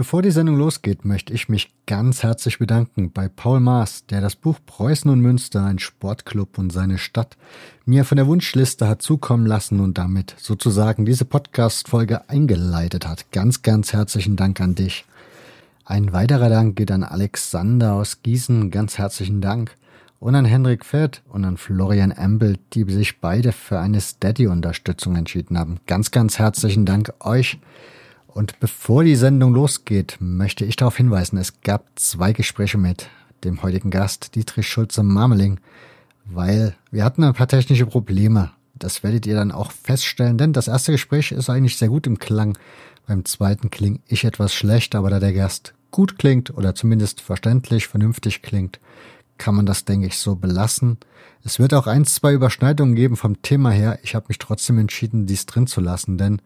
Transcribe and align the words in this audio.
Bevor 0.00 0.22
die 0.22 0.30
Sendung 0.30 0.56
losgeht, 0.56 1.04
möchte 1.04 1.34
ich 1.34 1.50
mich 1.50 1.70
ganz 1.86 2.22
herzlich 2.22 2.58
bedanken 2.58 3.12
bei 3.12 3.28
Paul 3.28 3.60
Maas, 3.60 4.06
der 4.06 4.22
das 4.22 4.34
Buch 4.34 4.58
Preußen 4.64 5.10
und 5.10 5.20
Münster, 5.20 5.62
ein 5.62 5.78
Sportclub 5.78 6.56
und 6.56 6.72
seine 6.72 6.96
Stadt, 6.96 7.36
mir 7.84 8.06
von 8.06 8.16
der 8.16 8.26
Wunschliste 8.26 8.88
hat 8.88 9.02
zukommen 9.02 9.44
lassen 9.44 9.78
und 9.78 9.98
damit 9.98 10.34
sozusagen 10.38 11.04
diese 11.04 11.26
Podcast-Folge 11.26 12.30
eingeleitet 12.30 13.06
hat. 13.06 13.30
Ganz, 13.30 13.60
ganz 13.60 13.92
herzlichen 13.92 14.36
Dank 14.36 14.60
an 14.60 14.74
dich. 14.74 15.04
Ein 15.84 16.12
weiterer 16.14 16.48
Dank 16.48 16.76
geht 16.76 16.90
an 16.90 17.04
Alexander 17.04 17.92
aus 17.92 18.22
Gießen, 18.22 18.70
ganz 18.70 18.96
herzlichen 18.96 19.40
Dank. 19.42 19.76
Und 20.20 20.34
an 20.34 20.44
Henrik 20.44 20.84
Fett 20.84 21.22
und 21.30 21.46
an 21.46 21.56
Florian 21.56 22.10
Embel, 22.10 22.58
die 22.74 22.84
sich 22.92 23.20
beide 23.20 23.52
für 23.52 23.80
eine 23.80 24.02
Steady-Unterstützung 24.02 25.16
entschieden 25.16 25.58
haben. 25.58 25.80
Ganz, 25.86 26.10
ganz 26.10 26.38
herzlichen 26.38 26.84
Dank 26.84 27.14
euch. 27.20 27.58
Und 28.26 28.60
bevor 28.60 29.02
die 29.02 29.16
Sendung 29.16 29.54
losgeht, 29.54 30.18
möchte 30.20 30.66
ich 30.66 30.76
darauf 30.76 30.98
hinweisen, 30.98 31.38
es 31.38 31.62
gab 31.62 31.86
zwei 31.94 32.34
Gespräche 32.34 32.76
mit 32.76 33.08
dem 33.44 33.62
heutigen 33.62 33.88
Gast, 33.88 34.34
Dietrich 34.34 34.68
Schulze-Marmeling, 34.68 35.58
weil 36.26 36.76
wir 36.90 37.02
hatten 37.02 37.24
ein 37.24 37.32
paar 37.32 37.48
technische 37.48 37.86
Probleme. 37.86 38.50
Das 38.74 39.02
werdet 39.02 39.24
ihr 39.24 39.36
dann 39.36 39.50
auch 39.50 39.72
feststellen, 39.72 40.36
denn 40.36 40.52
das 40.52 40.68
erste 40.68 40.92
Gespräch 40.92 41.32
ist 41.32 41.48
eigentlich 41.48 41.78
sehr 41.78 41.88
gut 41.88 42.06
im 42.06 42.18
Klang. 42.18 42.58
Beim 43.06 43.24
zweiten 43.24 43.70
klinge 43.70 44.00
ich 44.06 44.24
etwas 44.24 44.52
schlecht, 44.52 44.94
aber 44.94 45.08
da 45.08 45.18
der 45.18 45.32
Gast 45.32 45.72
gut 45.90 46.18
klingt 46.18 46.54
oder 46.54 46.74
zumindest 46.74 47.22
verständlich, 47.22 47.88
vernünftig 47.88 48.42
klingt, 48.42 48.80
kann 49.40 49.56
man 49.56 49.66
das, 49.66 49.84
denke 49.84 50.06
ich, 50.06 50.18
so 50.18 50.36
belassen. 50.36 50.98
Es 51.42 51.58
wird 51.58 51.72
auch 51.74 51.86
ein, 51.86 52.04
zwei 52.04 52.34
Überschneidungen 52.34 52.94
geben 52.94 53.16
vom 53.16 53.40
Thema 53.42 53.70
her. 53.70 53.98
Ich 54.02 54.14
habe 54.14 54.26
mich 54.28 54.38
trotzdem 54.38 54.78
entschieden, 54.78 55.26
dies 55.26 55.46
drin 55.46 55.66
zu 55.66 55.80
lassen, 55.80 56.18
denn 56.18 56.42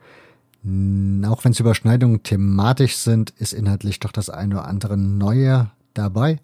auch 1.26 1.44
wenn 1.44 1.52
es 1.52 1.60
Überschneidungen 1.60 2.22
thematisch 2.22 2.96
sind, 2.96 3.30
ist 3.36 3.52
inhaltlich 3.52 4.00
doch 4.00 4.12
das 4.12 4.30
eine 4.30 4.54
oder 4.54 4.64
andere 4.66 4.96
Neue 4.96 5.70
dabei. 5.92 6.38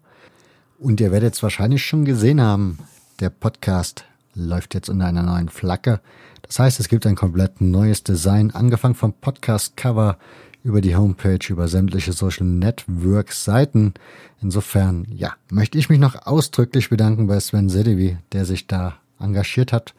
Und 0.77 0.99
ihr 0.99 1.11
werdet 1.11 1.33
es 1.33 1.41
wahrscheinlich 1.41 1.83
schon 1.83 2.05
gesehen 2.05 2.41
haben, 2.41 2.77
der 3.19 3.29
Podcast 3.29 4.03
läuft 4.35 4.75
jetzt 4.75 4.89
unter 4.89 5.05
einer 5.05 5.23
neuen 5.23 5.49
Flagge. 5.49 6.01
Das 6.41 6.59
heißt, 6.59 6.79
es 6.79 6.89
gibt 6.89 7.07
ein 7.07 7.15
komplett 7.15 7.61
neues 7.61 8.03
Design, 8.03 8.51
angefangen 8.51 8.95
vom 8.95 9.13
Podcast-Cover 9.13 10.17
über 10.63 10.81
die 10.81 10.95
Homepage, 10.95 11.39
über 11.49 11.67
sämtliche 11.67 12.13
Social 12.13 12.45
Network 12.45 13.31
Seiten. 13.31 13.93
Insofern, 14.41 15.07
ja, 15.09 15.33
möchte 15.49 15.77
ich 15.77 15.89
mich 15.89 15.99
noch 15.99 16.25
ausdrücklich 16.25 16.89
bedanken 16.89 17.27
bei 17.27 17.39
Sven 17.39 17.69
Sedevi, 17.69 18.17
der 18.31 18.45
sich 18.45 18.67
da 18.67 18.95
engagiert 19.19 19.73
hat 19.73 19.93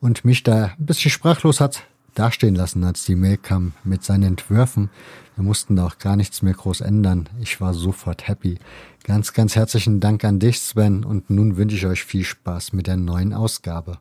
und 0.00 0.24
mich 0.24 0.42
da 0.42 0.72
ein 0.78 0.86
bisschen 0.86 1.10
sprachlos 1.10 1.60
hat 1.60 1.84
dastehen 2.16 2.54
lassen, 2.54 2.82
als 2.84 3.04
die 3.04 3.14
Mail 3.14 3.36
kam 3.36 3.72
mit 3.84 4.02
seinen 4.02 4.24
Entwürfen. 4.24 4.90
Wir 5.36 5.44
mussten 5.44 5.76
da 5.76 5.86
auch 5.86 5.98
gar 5.98 6.16
nichts 6.16 6.42
mehr 6.42 6.54
groß 6.54 6.80
ändern. 6.80 7.28
Ich 7.40 7.60
war 7.60 7.74
sofort 7.74 8.26
happy. 8.26 8.58
Ganz, 9.04 9.32
ganz 9.34 9.54
herzlichen 9.54 10.00
Dank 10.00 10.24
an 10.24 10.40
dich, 10.40 10.60
Sven, 10.60 11.04
und 11.04 11.30
nun 11.30 11.56
wünsche 11.56 11.76
ich 11.76 11.86
euch 11.86 12.04
viel 12.04 12.24
Spaß 12.24 12.72
mit 12.72 12.86
der 12.86 12.96
neuen 12.96 13.32
Ausgabe. 13.32 13.98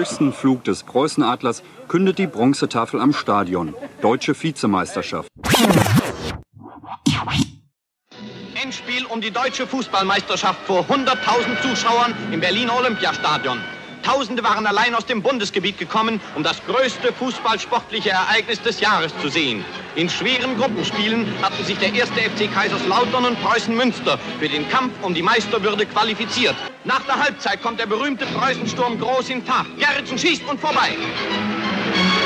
Höchsten 0.00 0.32
Flug 0.32 0.64
des 0.64 0.82
Preußenadlers 0.82 1.62
kündet 1.86 2.18
die 2.18 2.26
Bronzetafel 2.26 3.00
am 3.00 3.12
Stadion. 3.12 3.74
Deutsche 4.00 4.34
Vizemeisterschaft. 4.34 5.28
Endspiel 8.62 9.04
um 9.12 9.20
die 9.20 9.30
deutsche 9.30 9.66
Fußballmeisterschaft 9.66 10.60
vor 10.66 10.86
100.000 10.88 11.60
Zuschauern 11.60 12.14
im 12.32 12.40
Berliner 12.40 12.78
Olympiastadion. 12.78 13.58
Tausende 14.02 14.42
waren 14.42 14.66
allein 14.66 14.94
aus 14.94 15.06
dem 15.06 15.22
Bundesgebiet 15.22 15.78
gekommen, 15.78 16.20
um 16.34 16.42
das 16.42 16.64
größte 16.66 17.12
fußballsportliche 17.12 18.10
Ereignis 18.10 18.60
des 18.62 18.80
Jahres 18.80 19.12
zu 19.20 19.28
sehen. 19.28 19.64
In 19.96 20.08
schweren 20.08 20.56
Gruppenspielen 20.56 21.26
hatten 21.42 21.64
sich 21.64 21.78
der 21.78 21.94
erste 21.94 22.20
FC 22.20 22.52
Kaiserslautern 22.52 23.24
und 23.24 23.42
Preußen 23.42 23.76
Münster 23.76 24.18
für 24.38 24.48
den 24.48 24.68
Kampf 24.68 24.92
um 25.02 25.14
die 25.14 25.22
Meisterwürde 25.22 25.86
qualifiziert. 25.86 26.54
Nach 26.84 27.02
der 27.02 27.16
Halbzeit 27.22 27.62
kommt 27.62 27.80
der 27.80 27.86
berühmte 27.86 28.26
Preußensturm 28.26 28.98
groß 28.98 29.30
in 29.30 29.42
Fahrt. 29.42 29.66
Gerritsen 29.78 30.18
schießt 30.18 30.48
und 30.48 30.60
vorbei. 30.60 30.96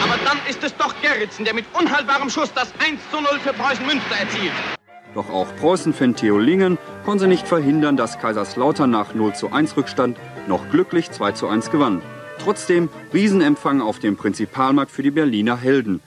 Aber 0.02 0.18
dann 0.24 0.38
ist 0.48 0.62
es 0.62 0.76
doch 0.76 0.94
Gerritsen, 1.02 1.44
der 1.44 1.54
mit 1.54 1.66
unhaltbarem 1.72 2.30
Schuss 2.30 2.52
das 2.54 2.72
1 2.86 3.00
zu 3.10 3.20
0 3.20 3.40
für 3.40 3.52
Preußen 3.52 3.84
Münster 3.86 4.16
erzielt. 4.16 4.52
Doch 5.14 5.30
auch 5.30 5.46
Preußen-Fan 5.60 6.16
Theo 6.16 6.38
Lingen 6.38 6.76
konnte 7.04 7.28
nicht 7.28 7.46
verhindern, 7.46 7.96
dass 7.96 8.18
Kaiserslautern 8.18 8.90
nach 8.90 9.14
0 9.14 9.34
zu 9.34 9.52
1 9.52 9.76
Rückstand 9.76 10.18
noch 10.48 10.68
glücklich 10.70 11.10
2 11.10 11.32
zu 11.32 11.48
1 11.48 11.70
gewann. 11.70 12.02
Trotzdem 12.42 12.88
Riesenempfang 13.12 13.80
auf 13.80 13.98
dem 13.98 14.16
Prinzipalmarkt 14.16 14.90
für 14.90 15.02
die 15.02 15.10
Berliner 15.10 15.56
Helden. 15.56 16.00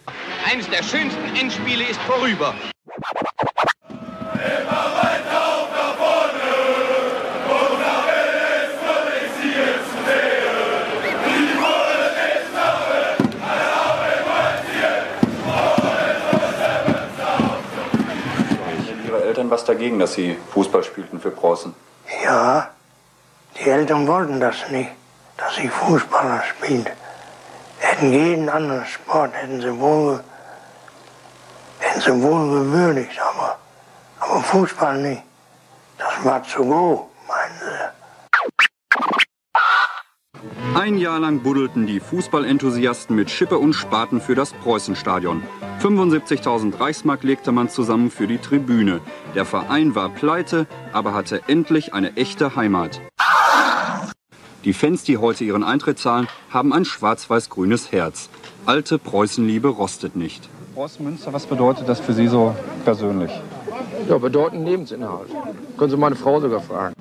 Eines 0.50 0.70
der 0.70 0.84
schönsten 0.84 1.36
Endspiele 1.36 1.84
ist 1.84 2.00
vorüber. 2.02 2.54
Ihre 19.06 19.24
Eltern 19.24 19.50
was 19.50 19.64
dagegen, 19.64 20.00
dass 20.00 20.14
Sie 20.14 20.36
Fußball 20.52 20.84
spielten 20.84 21.20
für 21.20 21.32
Preußen? 21.32 21.74
Ja, 22.24 22.72
die 23.60 23.70
Eltern 23.70 24.08
wollten 24.08 24.40
das 24.40 24.70
nicht, 24.70 24.92
dass 25.38 25.58
ich 25.58 25.70
Fußballer 25.72 26.44
spielte. 26.44 26.92
Hätten 27.80 28.12
jeden 28.12 28.50
anderen 28.50 28.86
Sport, 28.86 29.34
hätten 29.34 29.62
sie 29.62 29.80
wohl, 29.80 30.24
hätten 31.80 32.02
sie 32.02 32.22
wohl 32.22 32.50
gewürdigt, 32.50 33.20
aber, 33.20 33.58
aber 34.20 34.42
Fußball 34.42 34.98
nicht. 34.98 35.24
Das 35.98 36.24
war 36.24 36.44
zu 36.44 36.64
groß, 36.64 37.02
meinen 37.28 37.60
sie. 37.60 37.97
Ein 40.76 40.98
Jahr 40.98 41.20
lang 41.20 41.42
buddelten 41.42 41.88
die 41.88 42.00
Fußballenthusiasten 42.00 43.16
mit 43.16 43.30
Schippe 43.30 43.58
und 43.58 43.74
Spaten 43.74 44.22
für 44.22 44.36
das 44.36 44.54
Preußenstadion. 44.54 45.44
75.000 45.82 46.80
Reichsmark 46.80 47.24
legte 47.24 47.52
man 47.52 47.70
zusammen 47.70 48.12
für 48.12 48.28
die 48.28 48.38
Tribüne. 48.38 49.02
Der 49.36 49.46
Verein 49.46 49.96
war 49.96 50.10
pleite, 50.10 50.68
aber 50.94 51.14
hatte 51.14 51.42
endlich 51.48 51.94
eine 51.94 52.16
echte 52.16 52.56
Heimat. 52.56 53.02
Die 54.64 54.74
Fans, 54.74 55.04
die 55.04 55.18
heute 55.18 55.44
ihren 55.44 55.64
Eintritt 55.64 56.00
zahlen, 56.00 56.28
haben 56.50 56.74
ein 56.74 56.84
schwarz-weiß-grünes 56.84 57.92
Herz. 57.92 58.30
Alte 58.66 58.98
Preußenliebe 59.00 59.70
rostet 59.70 60.16
nicht. 60.16 60.50
Preußen 60.74 61.06
Münster, 61.06 61.32
was 61.32 61.46
bedeutet 61.46 61.88
das 61.88 62.00
für 62.00 62.14
Sie 62.14 62.28
so 62.28 62.56
persönlich? 62.84 63.32
Ja, 64.10 64.18
bedeutend 64.18 64.68
Lebensinhalt. 64.68 65.30
Können 65.78 65.92
Sie 65.92 65.98
meine 65.98 66.16
Frau 66.16 66.40
sogar 66.40 66.62
fragen. 66.62 66.94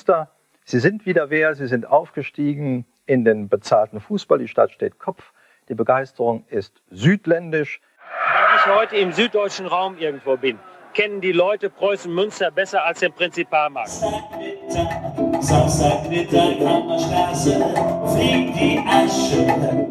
Münster. 0.00 0.30
Sie 0.64 0.78
sind 0.78 1.04
wieder 1.04 1.28
wer, 1.28 1.54
sie 1.54 1.66
sind 1.66 1.84
aufgestiegen 1.84 2.86
in 3.04 3.26
den 3.26 3.50
bezahlten 3.50 4.00
Fußball. 4.00 4.38
Die 4.38 4.48
Stadt 4.48 4.70
steht 4.70 4.98
Kopf. 4.98 5.32
Die 5.68 5.74
Begeisterung 5.74 6.44
ist 6.48 6.80
südländisch. 6.90 7.82
Wenn 8.08 8.56
ich 8.56 8.80
heute 8.80 8.96
im 8.96 9.12
süddeutschen 9.12 9.66
Raum 9.66 9.98
irgendwo 9.98 10.38
bin, 10.38 10.58
kennen 10.94 11.20
die 11.20 11.32
Leute 11.32 11.68
Preußen-Münster 11.68 12.50
besser 12.50 12.82
als 12.82 13.00
den 13.00 13.12
Prinzipalmarkt. 13.12 13.90
Samstagmittag 15.40 16.58
Hammerstraße 16.60 17.52
fliegt 18.14 18.58
die 18.58 18.82
Asche 18.88 19.44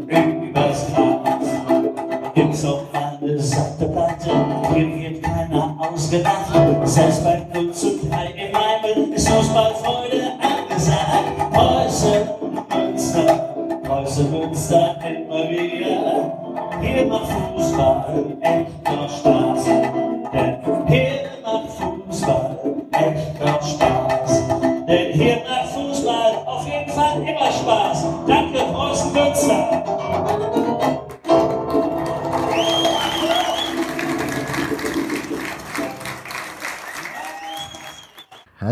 übers 0.08 0.88
Gras. 0.92 2.34
Gibt's 2.34 2.66
auch 2.66 2.86
alles 2.94 3.56
auf 3.58 3.78
der 3.80 3.88
Platte, 3.88 4.74
hier 4.74 5.12
wird 5.12 5.24
keiner 5.24 5.78
ausgedacht. 5.80 6.88
Selbst 6.88 7.24
bei 7.24 7.46
0 7.54 7.72
zu 7.72 8.10
3 8.10 8.26
im 8.32 8.56
Eimel 8.90 9.14
ist 9.14 9.30
Fußballfreude 9.30 10.32
angesagt. 10.42 11.52
Preußen, 11.54 12.30
Münster, 12.76 13.56
Preußen, 13.84 14.32
Münster 14.32 14.96
immer 15.04 15.50
wieder. 15.50 16.32
Hier 16.82 17.06
macht 17.06 17.32
Fußball 17.32 18.38
echt 18.42 18.84
noch 18.86 19.10
Spaß. 19.10 19.66
Denn 20.34 20.69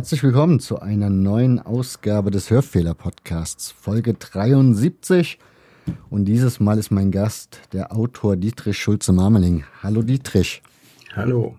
Herzlich 0.07 0.23
willkommen 0.23 0.61
zu 0.61 0.79
einer 0.79 1.09
neuen 1.09 1.59
Ausgabe 1.59 2.31
des 2.31 2.49
Hörfehler-Podcasts, 2.49 3.71
Folge 3.71 4.13
73. 4.13 5.37
Und 6.09 6.23
dieses 6.23 6.61
Mal 6.61 6.77
ist 6.77 6.91
mein 6.91 7.11
Gast 7.11 7.59
der 7.73 7.91
Autor 7.91 8.37
Dietrich 8.37 8.77
Schulze-Marmeling. 8.77 9.65
Hallo 9.83 10.03
Dietrich. 10.03 10.63
Hallo. 11.13 11.57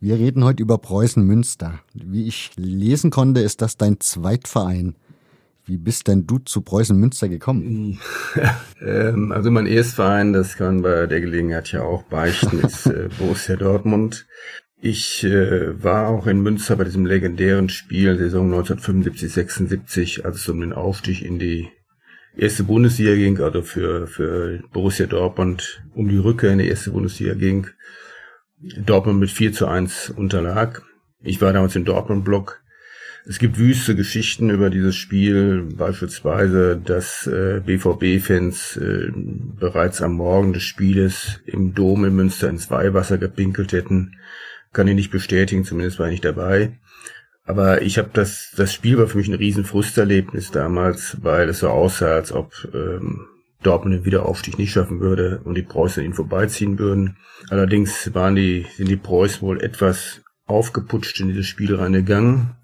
Wir 0.00 0.14
reden 0.14 0.42
heute 0.42 0.62
über 0.62 0.78
Preußen 0.78 1.22
Münster. 1.22 1.80
Wie 1.92 2.26
ich 2.26 2.52
lesen 2.56 3.10
konnte, 3.10 3.40
ist 3.40 3.60
das 3.60 3.76
dein 3.76 4.00
Zweitverein. 4.00 4.96
Wie 5.66 5.76
bist 5.76 6.08
denn 6.08 6.26
du 6.26 6.38
zu 6.38 6.62
Preußen 6.62 6.96
Münster 6.98 7.28
gekommen? 7.28 8.00
ähm, 8.80 9.32
also 9.32 9.50
mein 9.50 9.66
Erstverein, 9.66 10.32
das 10.32 10.56
kann 10.56 10.76
man 10.76 10.82
bei 10.82 11.06
der 11.06 11.20
Gelegenheit 11.20 11.70
ja 11.72 11.82
auch 11.82 12.04
beichten, 12.04 12.60
ist 12.60 12.86
äh, 12.86 13.10
Borussia 13.18 13.56
Dortmund. 13.56 14.26
Ich 14.82 15.24
äh, 15.24 15.82
war 15.82 16.08
auch 16.08 16.26
in 16.26 16.40
Münster 16.40 16.76
bei 16.76 16.84
diesem 16.84 17.04
legendären 17.04 17.68
Spiel, 17.68 18.16
Saison 18.16 18.52
1975-76, 18.54 20.22
als 20.22 20.36
es 20.36 20.48
um 20.48 20.60
den 20.60 20.72
Aufstieg 20.72 21.22
in 21.22 21.38
die 21.38 21.68
erste 22.34 22.64
Bundesliga 22.64 23.14
ging, 23.14 23.38
also 23.40 23.60
für, 23.60 24.06
für 24.06 24.62
Borussia 24.72 25.06
Dortmund 25.06 25.82
um 25.94 26.08
die 26.08 26.16
Rückkehr 26.16 26.52
in 26.52 26.60
die 26.60 26.68
erste 26.68 26.92
Bundesliga 26.92 27.34
ging. 27.34 27.66
Dortmund 28.62 29.20
mit 29.20 29.30
4 29.30 29.52
zu 29.52 29.66
1 29.66 30.10
unterlag. 30.10 30.82
Ich 31.22 31.42
war 31.42 31.52
damals 31.52 31.76
im 31.76 31.84
Dortmund-Block. 31.84 32.62
Es 33.26 33.38
gibt 33.38 33.58
wüste 33.58 33.94
Geschichten 33.94 34.48
über 34.48 34.70
dieses 34.70 34.96
Spiel, 34.96 35.68
beispielsweise, 35.76 36.80
dass 36.82 37.26
äh, 37.26 37.60
BVB-Fans 37.64 38.78
äh, 38.78 39.12
bereits 39.14 40.00
am 40.00 40.14
Morgen 40.14 40.54
des 40.54 40.62
Spieles 40.62 41.40
im 41.44 41.74
Dom 41.74 42.06
in 42.06 42.16
Münster 42.16 42.48
ins 42.48 42.70
Weihwasser 42.70 43.18
gepinkelt 43.18 43.72
hätten. 43.72 44.16
Kann 44.72 44.88
ich 44.88 44.94
nicht 44.94 45.10
bestätigen, 45.10 45.64
zumindest 45.64 45.98
war 45.98 46.06
ich 46.06 46.12
nicht 46.12 46.24
dabei. 46.24 46.78
Aber 47.44 47.82
ich 47.82 47.98
habe 47.98 48.10
das, 48.12 48.52
das 48.56 48.72
Spiel 48.72 48.98
war 48.98 49.08
für 49.08 49.18
mich 49.18 49.28
ein 49.28 49.34
riesen 49.34 49.64
Frusterlebnis 49.64 50.50
damals, 50.50 51.16
weil 51.22 51.48
es 51.48 51.60
so 51.60 51.68
aussah, 51.68 52.14
als 52.14 52.32
ob 52.32 52.52
ähm, 52.72 53.26
Dortmund 53.62 53.94
den 53.94 54.04
Wiederaufstieg 54.04 54.58
nicht 54.58 54.72
schaffen 54.72 55.00
würde 55.00 55.40
und 55.44 55.54
die 55.54 55.62
Preußen 55.62 56.04
ihn 56.04 56.14
vorbeiziehen 56.14 56.78
würden. 56.78 57.16
Allerdings 57.48 58.14
waren 58.14 58.36
die, 58.36 58.66
sind 58.76 58.88
die 58.88 58.96
Preußen 58.96 59.42
wohl 59.42 59.60
etwas 59.60 60.22
aufgeputscht 60.46 61.20
in 61.20 61.28
dieses 61.28 61.46
Spiel 61.46 61.74
reingegangen 61.74 62.56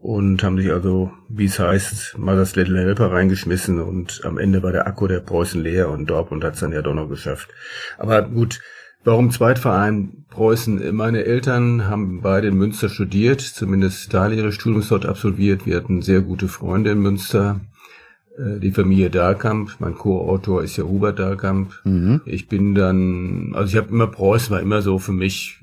und 0.00 0.42
haben 0.42 0.58
sich 0.58 0.70
also, 0.70 1.12
wie 1.28 1.46
es 1.46 1.58
heißt, 1.58 2.18
mal 2.18 2.36
das 2.36 2.56
Little 2.56 2.78
Helper 2.78 3.10
reingeschmissen 3.10 3.80
und 3.80 4.22
am 4.24 4.38
Ende 4.38 4.62
war 4.62 4.72
der 4.72 4.86
Akku 4.86 5.06
der 5.06 5.20
Preußen 5.20 5.62
leer 5.62 5.88
und 5.88 6.06
Dortmund 6.06 6.44
hat 6.44 6.54
es 6.54 6.60
dann 6.60 6.72
ja 6.72 6.82
doch 6.82 6.94
noch 6.94 7.08
geschafft. 7.08 7.48
Aber 7.96 8.22
gut, 8.22 8.60
Warum 9.08 9.30
Zweitverein 9.30 10.26
Preußen? 10.28 10.94
Meine 10.94 11.24
Eltern 11.24 11.86
haben 11.86 12.20
beide 12.20 12.48
in 12.48 12.58
Münster 12.58 12.90
studiert, 12.90 13.40
zumindest 13.40 14.12
Teile 14.12 14.34
ihres 14.34 14.54
Studiums 14.54 14.90
dort 14.90 15.06
absolviert. 15.06 15.64
Wir 15.64 15.76
hatten 15.76 16.02
sehr 16.02 16.20
gute 16.20 16.46
Freunde 16.46 16.90
in 16.90 16.98
Münster. 16.98 17.58
Äh, 18.36 18.60
die 18.60 18.70
Familie 18.70 19.08
Dahlkamp, 19.08 19.76
mein 19.78 19.94
Co-Autor 19.94 20.62
ist 20.62 20.76
ja 20.76 20.84
Hubert 20.84 21.18
Dahlkamp. 21.20 21.72
Mhm. 21.84 22.20
Ich 22.26 22.48
bin 22.48 22.74
dann, 22.74 23.54
also 23.54 23.70
ich 23.70 23.82
habe 23.82 23.88
immer 23.88 24.08
Preußen 24.08 24.50
war 24.50 24.60
immer 24.60 24.82
so 24.82 24.98
für 24.98 25.12
mich, 25.12 25.58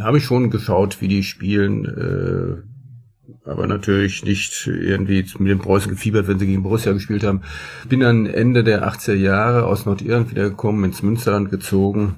habe 0.00 0.16
ich 0.16 0.24
schon 0.24 0.48
geschaut, 0.48 1.02
wie 1.02 1.08
die 1.08 1.22
spielen, 1.22 1.84
äh, 1.84 3.46
aber 3.46 3.66
natürlich 3.66 4.24
nicht 4.24 4.66
irgendwie 4.66 5.22
mit 5.38 5.50
den 5.50 5.58
Preußen 5.58 5.90
gefiebert, 5.90 6.28
wenn 6.28 6.38
sie 6.38 6.46
gegen 6.46 6.62
Borussia 6.62 6.94
gespielt 6.94 7.24
haben. 7.24 7.42
Bin 7.90 8.00
dann 8.00 8.24
Ende 8.24 8.64
der 8.64 8.90
80er 8.90 9.12
Jahre 9.12 9.66
aus 9.66 9.84
Nordirland 9.84 10.30
wiedergekommen, 10.30 10.82
ins 10.86 11.02
Münsterland 11.02 11.50
gezogen 11.50 12.14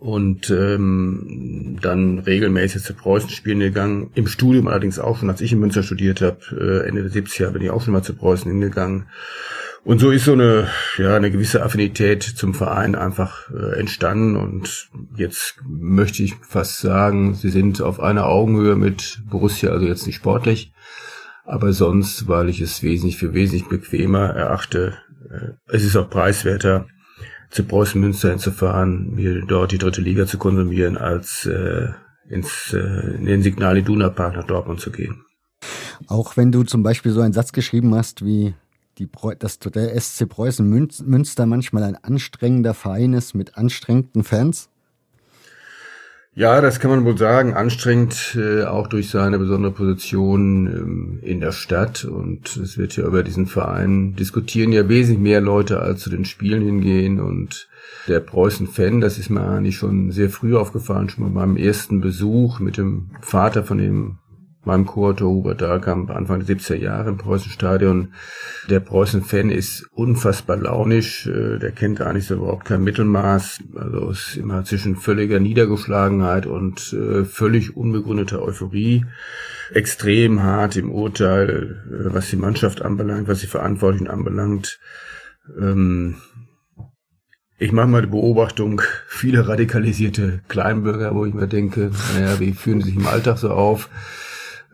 und 0.00 0.48
ähm, 0.48 1.76
dann 1.82 2.20
regelmäßig 2.20 2.82
zu 2.82 2.94
Preußen 2.94 3.28
spielen 3.28 3.60
gegangen. 3.60 4.10
Im 4.14 4.26
Studium 4.26 4.66
allerdings 4.66 4.98
auch 4.98 5.18
schon, 5.18 5.28
als 5.28 5.42
ich 5.42 5.52
in 5.52 5.60
Münster 5.60 5.82
studiert 5.82 6.22
habe, 6.22 6.38
äh, 6.58 6.88
Ende 6.88 7.02
der 7.08 7.22
70er 7.22 7.50
bin 7.50 7.62
ich 7.62 7.70
auch 7.70 7.82
schon 7.82 7.92
mal 7.92 8.02
zu 8.02 8.14
Preußen 8.14 8.50
hingegangen. 8.50 9.08
Und 9.84 9.98
so 9.98 10.10
ist 10.10 10.24
so 10.24 10.32
eine, 10.32 10.68
ja, 10.96 11.16
eine 11.16 11.30
gewisse 11.30 11.62
Affinität 11.62 12.22
zum 12.22 12.54
Verein 12.54 12.94
einfach 12.94 13.50
äh, 13.50 13.78
entstanden. 13.78 14.36
Und 14.36 14.88
jetzt 15.16 15.56
möchte 15.68 16.22
ich 16.22 16.34
fast 16.48 16.78
sagen, 16.78 17.34
sie 17.34 17.50
sind 17.50 17.82
auf 17.82 18.00
einer 18.00 18.26
Augenhöhe 18.26 18.76
mit 18.76 19.22
Borussia, 19.28 19.70
also 19.70 19.84
jetzt 19.84 20.06
nicht 20.06 20.16
sportlich, 20.16 20.72
aber 21.44 21.74
sonst, 21.74 22.26
weil 22.26 22.48
ich 22.48 22.62
es 22.62 22.82
wesentlich 22.82 23.18
für 23.18 23.34
wesentlich 23.34 23.68
bequemer 23.68 24.30
erachte. 24.30 24.96
Äh, 25.30 25.52
es 25.66 25.84
ist 25.84 25.96
auch 25.96 26.08
preiswerter 26.08 26.86
zu 27.50 27.64
Preußen 27.64 28.00
Münster 28.00 28.30
hinzufahren, 28.30 29.14
mir 29.14 29.44
dort 29.44 29.72
die 29.72 29.78
dritte 29.78 30.00
Liga 30.00 30.26
zu 30.26 30.38
konsumieren, 30.38 30.96
als 30.96 31.46
äh, 31.46 31.88
ins, 32.28 32.72
äh, 32.72 33.16
in 33.16 33.26
den 33.26 33.42
Signal 33.42 33.76
Iduna 33.76 34.08
Park 34.08 34.36
nach 34.36 34.46
Dortmund 34.46 34.80
zu 34.80 34.90
gehen. 34.90 35.24
Auch 36.06 36.36
wenn 36.36 36.52
du 36.52 36.62
zum 36.62 36.82
Beispiel 36.82 37.12
so 37.12 37.20
einen 37.20 37.32
Satz 37.32 37.52
geschrieben 37.52 37.94
hast, 37.94 38.24
wie 38.24 38.54
die, 38.98 39.08
dass 39.38 39.58
der 39.58 40.00
SC 40.00 40.28
Preußen 40.28 40.68
Münster 40.68 41.46
manchmal 41.46 41.82
ein 41.82 41.96
anstrengender 41.96 42.74
Verein 42.74 43.12
ist 43.14 43.34
mit 43.34 43.56
anstrengenden 43.56 44.24
Fans? 44.24 44.70
Ja, 46.34 46.60
das 46.60 46.78
kann 46.78 46.90
man 46.90 47.04
wohl 47.04 47.18
sagen. 47.18 47.54
Anstrengend, 47.54 48.36
äh, 48.38 48.62
auch 48.62 48.86
durch 48.86 49.10
seine 49.10 49.38
besondere 49.38 49.72
Position 49.72 50.66
ähm, 50.68 51.18
in 51.22 51.40
der 51.40 51.50
Stadt. 51.50 52.04
Und 52.04 52.56
es 52.56 52.78
wird 52.78 52.96
ja 52.96 53.04
über 53.04 53.24
diesen 53.24 53.46
Verein 53.46 54.14
diskutieren 54.14 54.70
ja 54.70 54.88
wesentlich 54.88 55.18
mehr 55.20 55.40
Leute, 55.40 55.80
als 55.80 56.02
zu 56.02 56.10
den 56.10 56.24
Spielen 56.24 56.62
hingehen. 56.62 57.18
Und 57.18 57.68
der 58.06 58.20
Preußen-Fan, 58.20 59.00
das 59.00 59.18
ist 59.18 59.28
mir 59.28 59.42
eigentlich 59.42 59.76
schon 59.76 60.12
sehr 60.12 60.30
früh 60.30 60.56
aufgefallen, 60.56 61.08
schon 61.08 61.24
bei 61.24 61.30
meinem 61.40 61.56
ersten 61.56 62.00
Besuch 62.00 62.60
mit 62.60 62.76
dem 62.76 63.10
Vater 63.20 63.64
von 63.64 63.78
dem 63.78 64.18
meinem 64.64 64.86
Co-Autor 64.86 65.30
Hubert 65.30 65.62
Dahlkamp 65.62 66.10
Anfang 66.10 66.44
der 66.44 66.56
70er 66.56 66.76
Jahre 66.76 67.10
im 67.10 67.16
Preußenstadion. 67.16 68.14
Der 68.68 68.80
Preußen-Fan 68.80 69.50
ist 69.50 69.86
unfassbar 69.92 70.56
launisch, 70.56 71.26
äh, 71.26 71.58
der 71.58 71.72
kennt 71.72 72.00
nicht 72.12 72.26
so 72.26 72.34
überhaupt 72.34 72.66
kein 72.66 72.84
Mittelmaß, 72.84 73.60
also 73.76 74.10
ist 74.10 74.36
immer 74.36 74.64
zwischen 74.64 74.96
völliger 74.96 75.40
Niedergeschlagenheit 75.40 76.46
und 76.46 76.92
äh, 76.92 77.24
völlig 77.24 77.76
unbegründeter 77.76 78.42
Euphorie. 78.42 79.06
Extrem 79.72 80.42
hart 80.42 80.76
im 80.76 80.90
Urteil, 80.90 81.82
äh, 81.88 82.14
was 82.14 82.28
die 82.28 82.36
Mannschaft 82.36 82.82
anbelangt, 82.82 83.28
was 83.28 83.40
die 83.40 83.46
Verantwortlichen 83.46 84.08
anbelangt. 84.08 84.78
Ähm, 85.58 86.16
ich 87.62 87.72
mache 87.72 87.88
mal 87.88 88.00
die 88.00 88.08
Beobachtung, 88.08 88.80
viele 89.06 89.46
radikalisierte 89.46 90.40
Kleinbürger, 90.48 91.14
wo 91.14 91.26
ich 91.26 91.34
mir 91.34 91.46
denke, 91.46 91.90
naja, 92.14 92.40
wie 92.40 92.52
führen 92.52 92.80
sie 92.80 92.90
sich 92.90 92.96
im 92.96 93.06
Alltag 93.06 93.36
so 93.36 93.50
auf? 93.50 93.90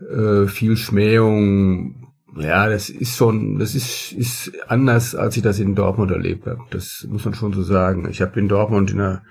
Äh, 0.01 0.47
viel 0.47 0.77
Schmähung. 0.77 2.13
Ja, 2.39 2.69
das 2.69 2.91
ist 2.91 3.17
schon, 3.17 3.59
das 3.59 3.75
ist, 3.75 4.13
ist 4.13 4.53
anders, 4.69 5.15
als 5.15 5.37
ich 5.37 5.43
das 5.43 5.59
in 5.59 5.75
Dortmund 5.75 6.11
erlebt 6.11 6.47
habe. 6.47 6.61
Das 6.71 7.07
muss 7.09 7.25
man 7.25 7.35
schon 7.35 7.55
so 7.55 7.63
sagen. 7.63 8.09
Ich 8.11 8.21
habe 8.21 8.39
in 8.39 8.49
Dortmund 8.49 8.91
in 8.91 8.99
der 8.99 9.23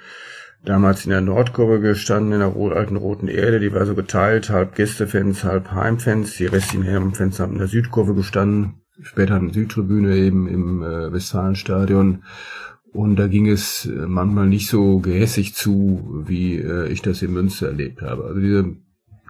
damals 0.65 1.05
in 1.05 1.11
der 1.11 1.21
Nordkurve 1.21 1.79
gestanden, 1.79 2.33
in 2.33 2.39
der 2.39 2.55
alten 2.55 2.95
Roten 2.95 3.27
Erde, 3.27 3.59
die 3.59 3.73
war 3.73 3.85
so 3.85 3.95
geteilt, 3.95 4.49
halb 4.49 4.75
Gästefans, 4.75 5.43
halb 5.43 5.71
Heimfans. 5.71 6.37
Die 6.37 6.47
restlichen 6.47 6.85
Heimfans 6.85 7.39
haben 7.39 7.53
in 7.53 7.59
der 7.59 7.67
Südkurve 7.67 8.15
gestanden, 8.15 8.81
später 9.01 9.37
in 9.37 9.45
der 9.45 9.53
Südtribüne 9.53 10.15
eben 10.15 10.47
im 10.47 10.83
äh, 10.83 11.13
Westfalenstadion. 11.13 12.23
Und 12.91 13.17
da 13.17 13.27
ging 13.27 13.47
es 13.47 13.85
äh, 13.85 14.07
manchmal 14.07 14.47
nicht 14.47 14.69
so 14.69 14.99
gehässig 14.99 15.53
zu, 15.53 16.23
wie 16.25 16.55
äh, 16.57 16.87
ich 16.87 17.01
das 17.01 17.21
in 17.21 17.33
Münster 17.33 17.67
erlebt 17.67 18.01
habe. 18.01 18.25
Also 18.25 18.39
diese 18.39 18.75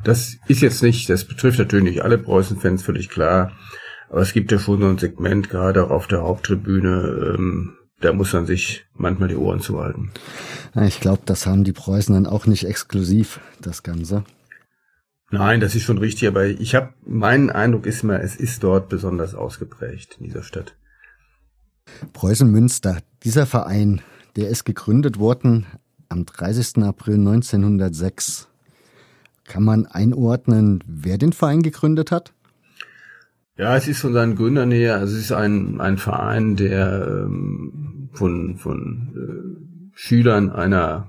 das 0.06 0.38
ist 0.48 0.62
jetzt 0.62 0.84
nicht, 0.84 1.10
das 1.10 1.26
betrifft 1.26 1.60
natürlich 1.60 1.86
nicht 1.86 2.04
alle 2.04 2.18
Preußen-Fans, 2.18 2.84
völlig 2.84 3.10
klar. 3.10 3.52
Aber 4.10 4.22
es 4.22 4.34
gibt 4.34 4.52
ja 4.52 4.60
schon 4.60 4.80
so 4.80 4.88
ein 4.88 4.98
Segment, 4.98 5.50
gerade 5.50 5.84
auch 5.84 5.90
auf 5.90 6.08
der 6.08 6.22
Haupttribüne, 6.22 7.36
ähm, 7.36 7.74
da 8.02 8.14
muss 8.14 8.34
man 8.34 8.46
sich 8.46 8.86
manchmal 8.94 9.30
die 9.30 9.36
Ohren 9.36 9.62
zuhalten. 9.62 10.12
Ich 10.76 11.00
glaube, 11.00 11.22
das 11.26 11.48
haben 11.48 11.64
die 11.64 11.74
Preußen 11.74 12.14
dann 12.14 12.28
auch 12.28 12.46
nicht 12.46 12.66
exklusiv, 12.66 13.40
das 13.62 13.84
Ganze. 13.84 14.24
Nein, 15.32 15.60
das 15.60 15.76
ist 15.76 15.84
schon 15.84 15.98
richtig, 15.98 16.28
aber 16.28 16.46
ich 16.46 16.76
habe, 16.76 16.94
mein 17.06 17.50
Eindruck 17.50 17.88
ist 17.88 18.04
immer, 18.04 18.22
es 18.22 18.36
ist 18.36 18.64
dort 18.64 18.90
besonders 18.90 19.34
ausgeprägt 19.34 20.18
in 20.20 20.26
dieser 20.26 20.44
Stadt. 20.44 20.76
Preußen 22.14 22.50
Münster, 22.50 23.00
dieser 23.24 23.46
Verein, 23.46 24.02
der 24.36 24.50
ist 24.50 24.66
gegründet 24.66 25.18
worden 25.18 25.66
am 26.10 26.26
30. 26.26 26.84
April 26.84 27.16
1906. 27.16 28.48
Kann 29.46 29.64
man 29.64 29.86
einordnen, 29.86 30.84
wer 30.88 31.18
den 31.18 31.34
Verein 31.34 31.62
gegründet 31.62 32.12
hat? 32.12 32.34
Ja, 33.58 33.76
es 33.78 33.88
ist 33.88 34.00
von 34.00 34.14
seinen 34.14 34.36
Gründern 34.36 34.72
her, 34.72 34.98
also 34.98 35.16
es 35.16 35.22
ist 35.22 35.32
ein, 35.32 35.80
ein 35.80 35.98
Verein, 35.98 36.58
der 36.58 37.26
ähm, 37.26 38.10
von, 38.12 38.58
von 38.58 39.14
äh, 39.16 39.90
Schülern 39.94 40.50
einer 40.50 41.08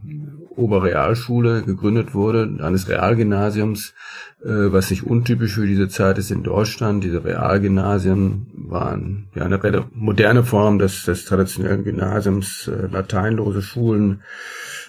Oberrealschule 0.57 1.63
gegründet 1.63 2.15
wurde, 2.15 2.59
eines 2.63 2.89
Realgymnasiums, 2.89 3.95
äh, 4.43 4.73
was 4.73 4.91
nicht 4.91 5.05
untypisch 5.05 5.55
für 5.55 5.67
diese 5.67 5.89
Zeit 5.89 6.19
ist 6.19 6.31
in 6.31 6.43
Deutschland. 6.43 7.05
Diese 7.05 7.25
Realgymnasien 7.25 8.47
waren 8.55 9.29
ja 9.35 9.45
eine 9.45 9.85
moderne 9.95 10.45
Form 10.45 10.79
des, 10.79 11.05
des 11.05 11.25
traditionellen 11.25 11.85
Gymnasiums, 11.85 12.69
äh, 12.69 12.87
lateinlose 12.87 13.63
Schulen 13.63 14.23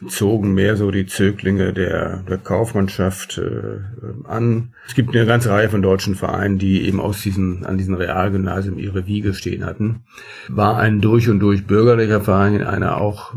zogen 0.07 0.53
mehr 0.53 0.77
so 0.77 0.91
die 0.91 1.07
Zöglinge 1.07 1.73
der, 1.73 2.23
der 2.29 2.37
Kaufmannschaft 2.37 3.39
äh, 3.39 3.79
an. 4.25 4.73
Es 4.87 4.93
gibt 4.93 5.15
eine 5.15 5.25
ganze 5.25 5.49
Reihe 5.49 5.69
von 5.69 5.81
deutschen 5.81 6.15
Vereinen, 6.15 6.59
die 6.59 6.85
eben 6.85 6.99
aus 6.99 7.21
diesen, 7.21 7.65
an 7.65 7.77
diesen 7.77 7.95
Realgymnasien 7.95 8.77
ihre 8.77 9.07
Wiege 9.07 9.33
stehen 9.33 9.65
hatten. 9.65 10.03
War 10.49 10.77
ein 10.77 11.01
durch 11.01 11.29
und 11.29 11.39
durch 11.39 11.65
bürgerlicher 11.65 12.21
Verein 12.21 12.55
in 12.55 12.63
einer 12.63 13.01
auch 13.01 13.33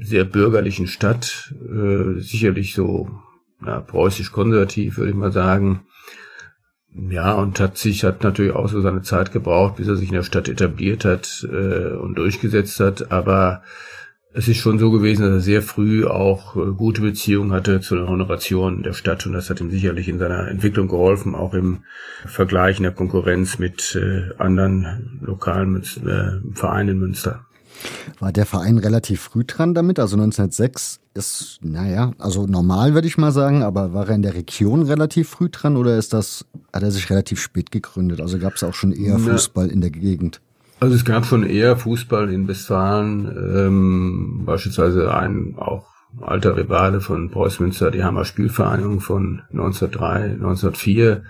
sehr 0.00 0.24
bürgerlichen 0.24 0.86
Stadt, 0.86 1.54
äh, 1.60 2.20
sicherlich 2.20 2.74
so 2.74 3.08
ja, 3.64 3.80
preußisch-konservativ, 3.80 4.96
würde 4.96 5.10
ich 5.10 5.16
mal 5.16 5.32
sagen. 5.32 5.82
Ja, 6.92 7.34
und 7.34 7.60
hat 7.60 7.78
sich, 7.78 8.02
hat 8.02 8.24
natürlich 8.24 8.52
auch 8.52 8.68
so 8.68 8.80
seine 8.80 9.02
Zeit 9.02 9.32
gebraucht, 9.32 9.76
bis 9.76 9.86
er 9.86 9.96
sich 9.96 10.08
in 10.08 10.16
der 10.16 10.24
Stadt 10.24 10.48
etabliert 10.48 11.04
hat 11.04 11.46
äh, 11.50 11.92
und 11.92 12.16
durchgesetzt 12.16 12.80
hat. 12.80 13.12
Aber 13.12 13.62
es 14.32 14.48
ist 14.48 14.58
schon 14.58 14.78
so 14.78 14.90
gewesen, 14.90 15.22
dass 15.22 15.32
er 15.32 15.40
sehr 15.40 15.62
früh 15.62 16.06
auch 16.06 16.56
äh, 16.56 16.72
gute 16.72 17.02
Beziehungen 17.02 17.52
hatte 17.52 17.80
zu 17.80 17.96
den 17.96 18.08
Honorationen 18.08 18.82
der 18.82 18.92
Stadt 18.92 19.26
und 19.26 19.32
das 19.32 19.50
hat 19.50 19.60
ihm 19.60 19.70
sicherlich 19.70 20.08
in 20.08 20.18
seiner 20.18 20.48
Entwicklung 20.48 20.88
geholfen, 20.88 21.34
auch 21.34 21.54
im 21.54 21.84
Vergleich 22.26 22.78
in 22.78 22.84
der 22.84 22.92
Konkurrenz 22.92 23.58
mit 23.58 23.96
äh, 23.96 24.32
anderen 24.38 25.20
lokalen 25.22 25.70
Münster, 25.70 26.40
äh, 26.42 26.54
Vereinen 26.54 26.90
in 26.90 26.98
Münster. 26.98 27.46
War 28.18 28.32
der 28.32 28.46
Verein 28.46 28.78
relativ 28.78 29.20
früh 29.20 29.44
dran 29.44 29.74
damit? 29.74 29.98
Also 29.98 30.16
1906 30.16 31.00
ist, 31.14 31.58
naja, 31.62 32.12
also 32.18 32.46
normal 32.46 32.94
würde 32.94 33.08
ich 33.08 33.18
mal 33.18 33.32
sagen, 33.32 33.62
aber 33.62 33.92
war 33.92 34.08
er 34.08 34.14
in 34.14 34.22
der 34.22 34.34
Region 34.34 34.82
relativ 34.82 35.28
früh 35.28 35.48
dran 35.48 35.76
oder 35.76 35.96
ist 35.96 36.12
das, 36.12 36.44
hat 36.72 36.82
er 36.82 36.90
sich 36.90 37.10
relativ 37.10 37.40
spät 37.40 37.70
gegründet? 37.70 38.20
Also 38.20 38.38
gab 38.38 38.54
es 38.54 38.62
auch 38.62 38.74
schon 38.74 38.92
eher 38.92 39.18
Fußball 39.18 39.68
in 39.68 39.80
der 39.80 39.90
Gegend? 39.90 40.40
Also 40.80 40.94
es 40.94 41.04
gab 41.04 41.26
schon 41.26 41.44
eher 41.44 41.76
Fußball 41.76 42.32
in 42.32 42.48
Westfalen, 42.48 43.26
ähm, 43.54 44.42
beispielsweise 44.46 45.14
ein 45.14 45.54
auch 45.58 45.84
alter 46.20 46.56
Rivale 46.56 47.00
von 47.00 47.30
Preuß 47.30 47.60
Münster, 47.60 47.90
die 47.90 48.02
Hammer 48.02 48.24
Spielvereinigung 48.24 49.00
von 49.00 49.42
1903, 49.52 50.32
1904. 50.32 51.22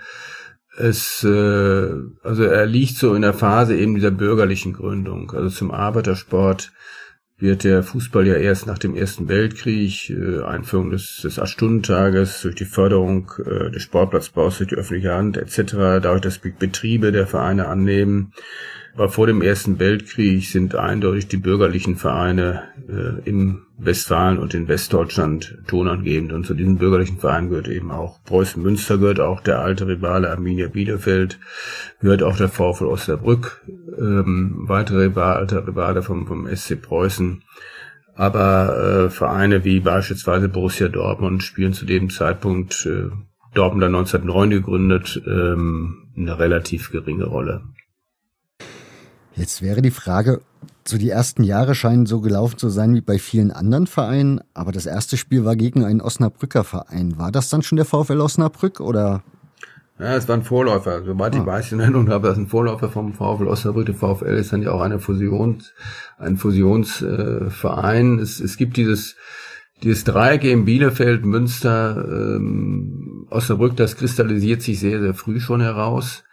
Es, 0.77 1.23
äh, 1.23 1.89
also 2.23 2.43
er 2.43 2.65
liegt 2.65 2.95
so 2.95 3.13
in 3.13 3.21
der 3.21 3.33
Phase 3.33 3.75
eben 3.75 3.95
dieser 3.95 4.11
bürgerlichen 4.11 4.73
Gründung. 4.73 5.31
Also 5.31 5.49
zum 5.49 5.71
Arbeitersport 5.71 6.71
wird 7.41 7.63
der 7.63 7.83
Fußball 7.83 8.27
ja 8.27 8.35
erst 8.35 8.67
nach 8.67 8.77
dem 8.77 8.95
Ersten 8.95 9.27
Weltkrieg, 9.27 10.09
äh, 10.11 10.43
Einführung 10.43 10.91
des, 10.91 11.21
des 11.23 11.39
Acht-Stunden-Tages, 11.39 12.41
durch 12.43 12.55
die 12.55 12.65
Förderung 12.65 13.31
äh, 13.43 13.71
des 13.71 13.83
Sportplatzbaus 13.83 14.59
durch 14.59 14.69
die 14.69 14.75
öffentliche 14.75 15.13
Hand 15.13 15.37
etc., 15.37 15.73
dadurch, 16.01 16.21
dass 16.21 16.37
Betriebe 16.37 17.11
der 17.11 17.27
Vereine 17.27 17.67
annehmen, 17.67 18.33
aber 18.93 19.09
vor 19.09 19.27
dem 19.27 19.41
Ersten 19.41 19.79
Weltkrieg 19.79 20.45
sind 20.45 20.75
eindeutig 20.75 21.27
die 21.27 21.37
bürgerlichen 21.37 21.95
Vereine 21.95 22.63
äh, 22.89 23.27
im 23.27 23.63
Westfalen 23.77 24.37
und 24.37 24.53
in 24.53 24.67
Westdeutschland 24.67 25.57
tonangebend. 25.67 26.33
Und 26.33 26.45
zu 26.45 26.53
diesen 26.53 26.77
bürgerlichen 26.77 27.17
Vereinen 27.17 27.49
gehört 27.49 27.69
eben 27.69 27.91
auch 27.91 28.23
Preußen 28.25 28.61
Münster, 28.61 28.97
gehört 28.97 29.19
auch 29.19 29.41
der 29.41 29.59
alte 29.59 29.87
Rivale 29.87 30.29
Arminia 30.29 30.67
Bielefeld, 30.67 31.39
gehört 32.01 32.21
auch 32.21 32.35
der 32.35 32.49
VfL 32.49 32.85
Osnabrück, 32.85 33.61
ähm, 33.97 34.65
weitere 34.67 35.05
Rivale, 35.05 35.37
alter 35.37 35.67
Rivale 35.67 36.03
vom, 36.03 36.27
vom 36.27 36.47
SC 36.53 36.81
Preußen. 36.81 37.43
Aber 38.13 39.05
äh, 39.05 39.09
Vereine 39.09 39.63
wie 39.63 39.79
beispielsweise 39.79 40.49
Borussia 40.49 40.89
Dortmund 40.89 41.43
spielen 41.43 41.73
zu 41.73 41.85
dem 41.85 42.09
Zeitpunkt, 42.09 42.85
äh, 42.85 43.09
Dortmund 43.53 43.85
1909 43.85 44.49
gegründet, 44.49 45.21
ähm, 45.25 46.09
eine 46.15 46.37
relativ 46.37 46.91
geringe 46.91 47.25
Rolle. 47.25 47.63
Jetzt 49.35 49.61
wäre 49.61 49.81
die 49.81 49.91
Frage, 49.91 50.41
so 50.85 50.97
die 50.97 51.09
ersten 51.09 51.43
Jahre 51.43 51.75
scheinen 51.75 52.05
so 52.05 52.21
gelaufen 52.21 52.57
zu 52.57 52.69
sein 52.69 52.93
wie 52.93 53.01
bei 53.01 53.19
vielen 53.19 53.51
anderen 53.51 53.87
Vereinen, 53.87 54.41
aber 54.53 54.71
das 54.71 54.85
erste 54.85 55.17
Spiel 55.17 55.45
war 55.45 55.55
gegen 55.55 55.85
einen 55.85 56.01
Osnabrücker 56.01 56.63
Verein. 56.63 57.17
War 57.17 57.31
das 57.31 57.49
dann 57.49 57.61
schon 57.61 57.77
der 57.77 57.85
VfL 57.85 58.19
Osnabrück 58.19 58.79
oder? 58.79 59.23
Ja, 59.99 60.15
es 60.15 60.27
war 60.27 60.35
ein 60.35 60.43
Vorläufer. 60.43 61.03
Soweit 61.03 61.35
ah. 61.35 61.39
ich 61.39 61.45
weiß, 61.45 61.71
in 61.73 61.79
Erinnerung 61.79 62.09
habe, 62.09 62.27
das 62.27 62.37
ein 62.37 62.47
Vorläufer 62.47 62.89
vom 62.89 63.13
VfL 63.13 63.47
Osnabrück. 63.47 63.85
Der 63.85 63.95
VfL 63.95 64.37
ist 64.37 64.51
dann 64.51 64.63
ja 64.63 64.71
auch 64.71 64.81
eine 64.81 64.99
Fusions, 64.99 65.73
ein 66.17 66.37
Fusionsverein. 66.37 68.17
Äh, 68.17 68.21
es, 68.21 68.39
es 68.39 68.57
gibt 68.57 68.77
dieses, 68.77 69.15
dieses 69.83 70.03
Dreieck 70.03 70.43
in 70.43 70.65
Bielefeld, 70.65 71.23
Münster, 71.23 72.03
ähm, 72.09 73.27
Osnabrück, 73.29 73.77
das 73.77 73.95
kristallisiert 73.95 74.63
sich 74.63 74.79
sehr, 74.79 74.99
sehr 74.99 75.13
früh 75.13 75.39
schon 75.39 75.61
heraus. 75.61 76.23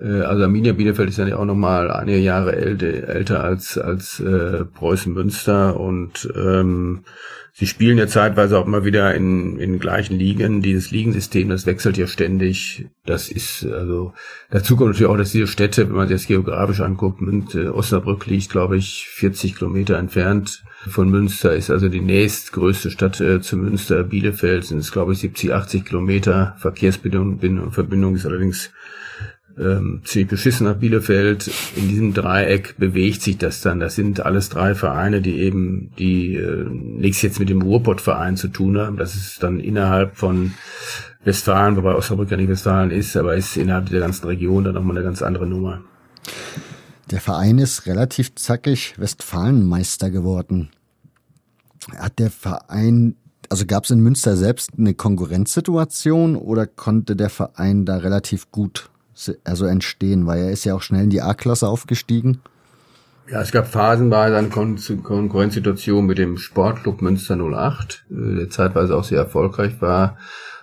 Äh, 0.00 0.20
also 0.22 0.44
Arminia 0.44 0.72
Bielefeld 0.72 1.08
ist 1.08 1.18
ja 1.18 1.36
auch 1.36 1.44
noch 1.44 1.54
mal 1.54 1.90
einige 1.90 2.18
Jahre 2.18 2.56
älter, 2.56 2.86
älter 3.08 3.44
als 3.44 3.78
als 3.78 4.20
äh, 4.20 4.64
Preußen 4.64 5.12
Münster 5.12 5.78
und 5.78 6.28
ähm, 6.36 7.04
sie 7.52 7.66
spielen 7.66 7.98
ja 7.98 8.06
zeitweise 8.06 8.58
auch 8.58 8.66
immer 8.66 8.84
wieder 8.84 9.14
in 9.14 9.58
in 9.58 9.78
gleichen 9.78 10.18
Ligen. 10.18 10.62
Dieses 10.62 10.90
Ligensystem, 10.90 11.48
das 11.48 11.66
wechselt 11.66 11.96
ja 11.96 12.06
ständig. 12.06 12.86
Das 13.04 13.28
ist 13.28 13.66
also 13.66 14.12
dazu 14.50 14.76
kommt 14.76 14.90
natürlich 14.90 15.10
auch, 15.10 15.16
dass 15.16 15.32
diese 15.32 15.46
Städte, 15.46 15.88
wenn 15.88 15.96
man 15.96 16.08
sich 16.08 16.16
das 16.16 16.26
geografisch 16.26 16.80
anguckt, 16.80 17.20
Münz, 17.20 17.54
äh, 17.54 17.68
Osnabrück 17.68 18.26
liegt, 18.26 18.50
glaube 18.50 18.76
ich, 18.76 19.08
40 19.10 19.56
Kilometer 19.56 19.98
entfernt 19.98 20.64
von 20.88 21.08
Münster, 21.08 21.54
ist 21.54 21.70
also 21.70 21.88
die 21.88 22.00
nächstgrößte 22.00 22.90
Stadt 22.90 23.20
äh, 23.20 23.40
zu 23.40 23.56
Münster. 23.56 24.02
Bielefeld 24.02 24.64
sind 24.64 24.78
es, 24.78 24.92
glaube 24.92 25.12
ich, 25.12 25.20
70, 25.20 25.52
80 25.54 25.84
Kilometer. 25.84 26.56
Verkehrsverbindung 26.58 27.70
Verbindung 27.70 28.16
ist 28.16 28.26
allerdings 28.26 28.70
ähm, 29.58 30.02
nach 30.60 30.76
Bielefeld. 30.76 31.50
In 31.76 31.88
diesem 31.88 32.14
Dreieck 32.14 32.76
bewegt 32.78 33.22
sich 33.22 33.38
das 33.38 33.60
dann. 33.60 33.80
Das 33.80 33.94
sind 33.94 34.20
alles 34.20 34.48
drei 34.48 34.74
Vereine, 34.74 35.20
die 35.20 35.38
eben, 35.38 35.90
die 35.98 36.36
äh, 36.36 36.64
nichts 36.68 37.22
jetzt 37.22 37.38
mit 37.38 37.48
dem 37.48 37.62
Ruhrpott-Verein 37.62 38.36
zu 38.36 38.48
tun 38.48 38.78
haben. 38.78 38.96
Das 38.96 39.14
ist 39.14 39.42
dann 39.42 39.60
innerhalb 39.60 40.16
von 40.16 40.54
Westfalen, 41.24 41.76
wobei 41.76 41.94
Osnabrück 41.94 42.30
ja 42.30 42.36
nicht 42.36 42.48
Westfalen 42.48 42.90
ist, 42.90 43.16
aber 43.16 43.36
ist 43.36 43.56
innerhalb 43.56 43.88
der 43.88 44.00
ganzen 44.00 44.26
Region 44.26 44.64
dann 44.64 44.74
nochmal 44.74 44.96
eine 44.96 45.04
ganz 45.04 45.22
andere 45.22 45.46
Nummer. 45.46 45.82
Der 47.10 47.20
Verein 47.20 47.58
ist 47.58 47.86
relativ 47.86 48.34
zackig 48.34 48.94
Westfalenmeister 48.98 50.10
geworden. 50.10 50.70
Hat 51.98 52.18
der 52.18 52.30
Verein, 52.30 53.16
also 53.50 53.66
gab 53.66 53.84
es 53.84 53.90
in 53.90 54.00
Münster 54.00 54.36
selbst 54.36 54.70
eine 54.78 54.94
Konkurrenzsituation 54.94 56.36
oder 56.36 56.66
konnte 56.66 57.14
der 57.14 57.28
Verein 57.28 57.84
da 57.84 57.98
relativ 57.98 58.50
gut 58.50 58.90
also 59.44 59.66
entstehen, 59.66 60.26
weil 60.26 60.44
er 60.44 60.50
ist 60.50 60.64
ja 60.64 60.74
auch 60.74 60.82
schnell 60.82 61.04
in 61.04 61.10
die 61.10 61.22
A-Klasse 61.22 61.68
aufgestiegen. 61.68 62.40
Ja, 63.30 63.40
es 63.40 63.52
gab 63.52 63.66
phasenweise 63.66 64.36
eine 64.36 64.50
Kon 64.50 64.78
Konkurrenzsituation 65.02 66.04
mit 66.04 66.18
dem 66.18 66.36
Sportclub 66.36 67.00
Münster 67.00 67.36
08, 67.36 68.04
äh, 68.10 68.36
der 68.36 68.50
zeitweise 68.50 68.96
auch 68.96 69.04
sehr 69.04 69.18
erfolgreich 69.18 69.80
war. 69.80 70.18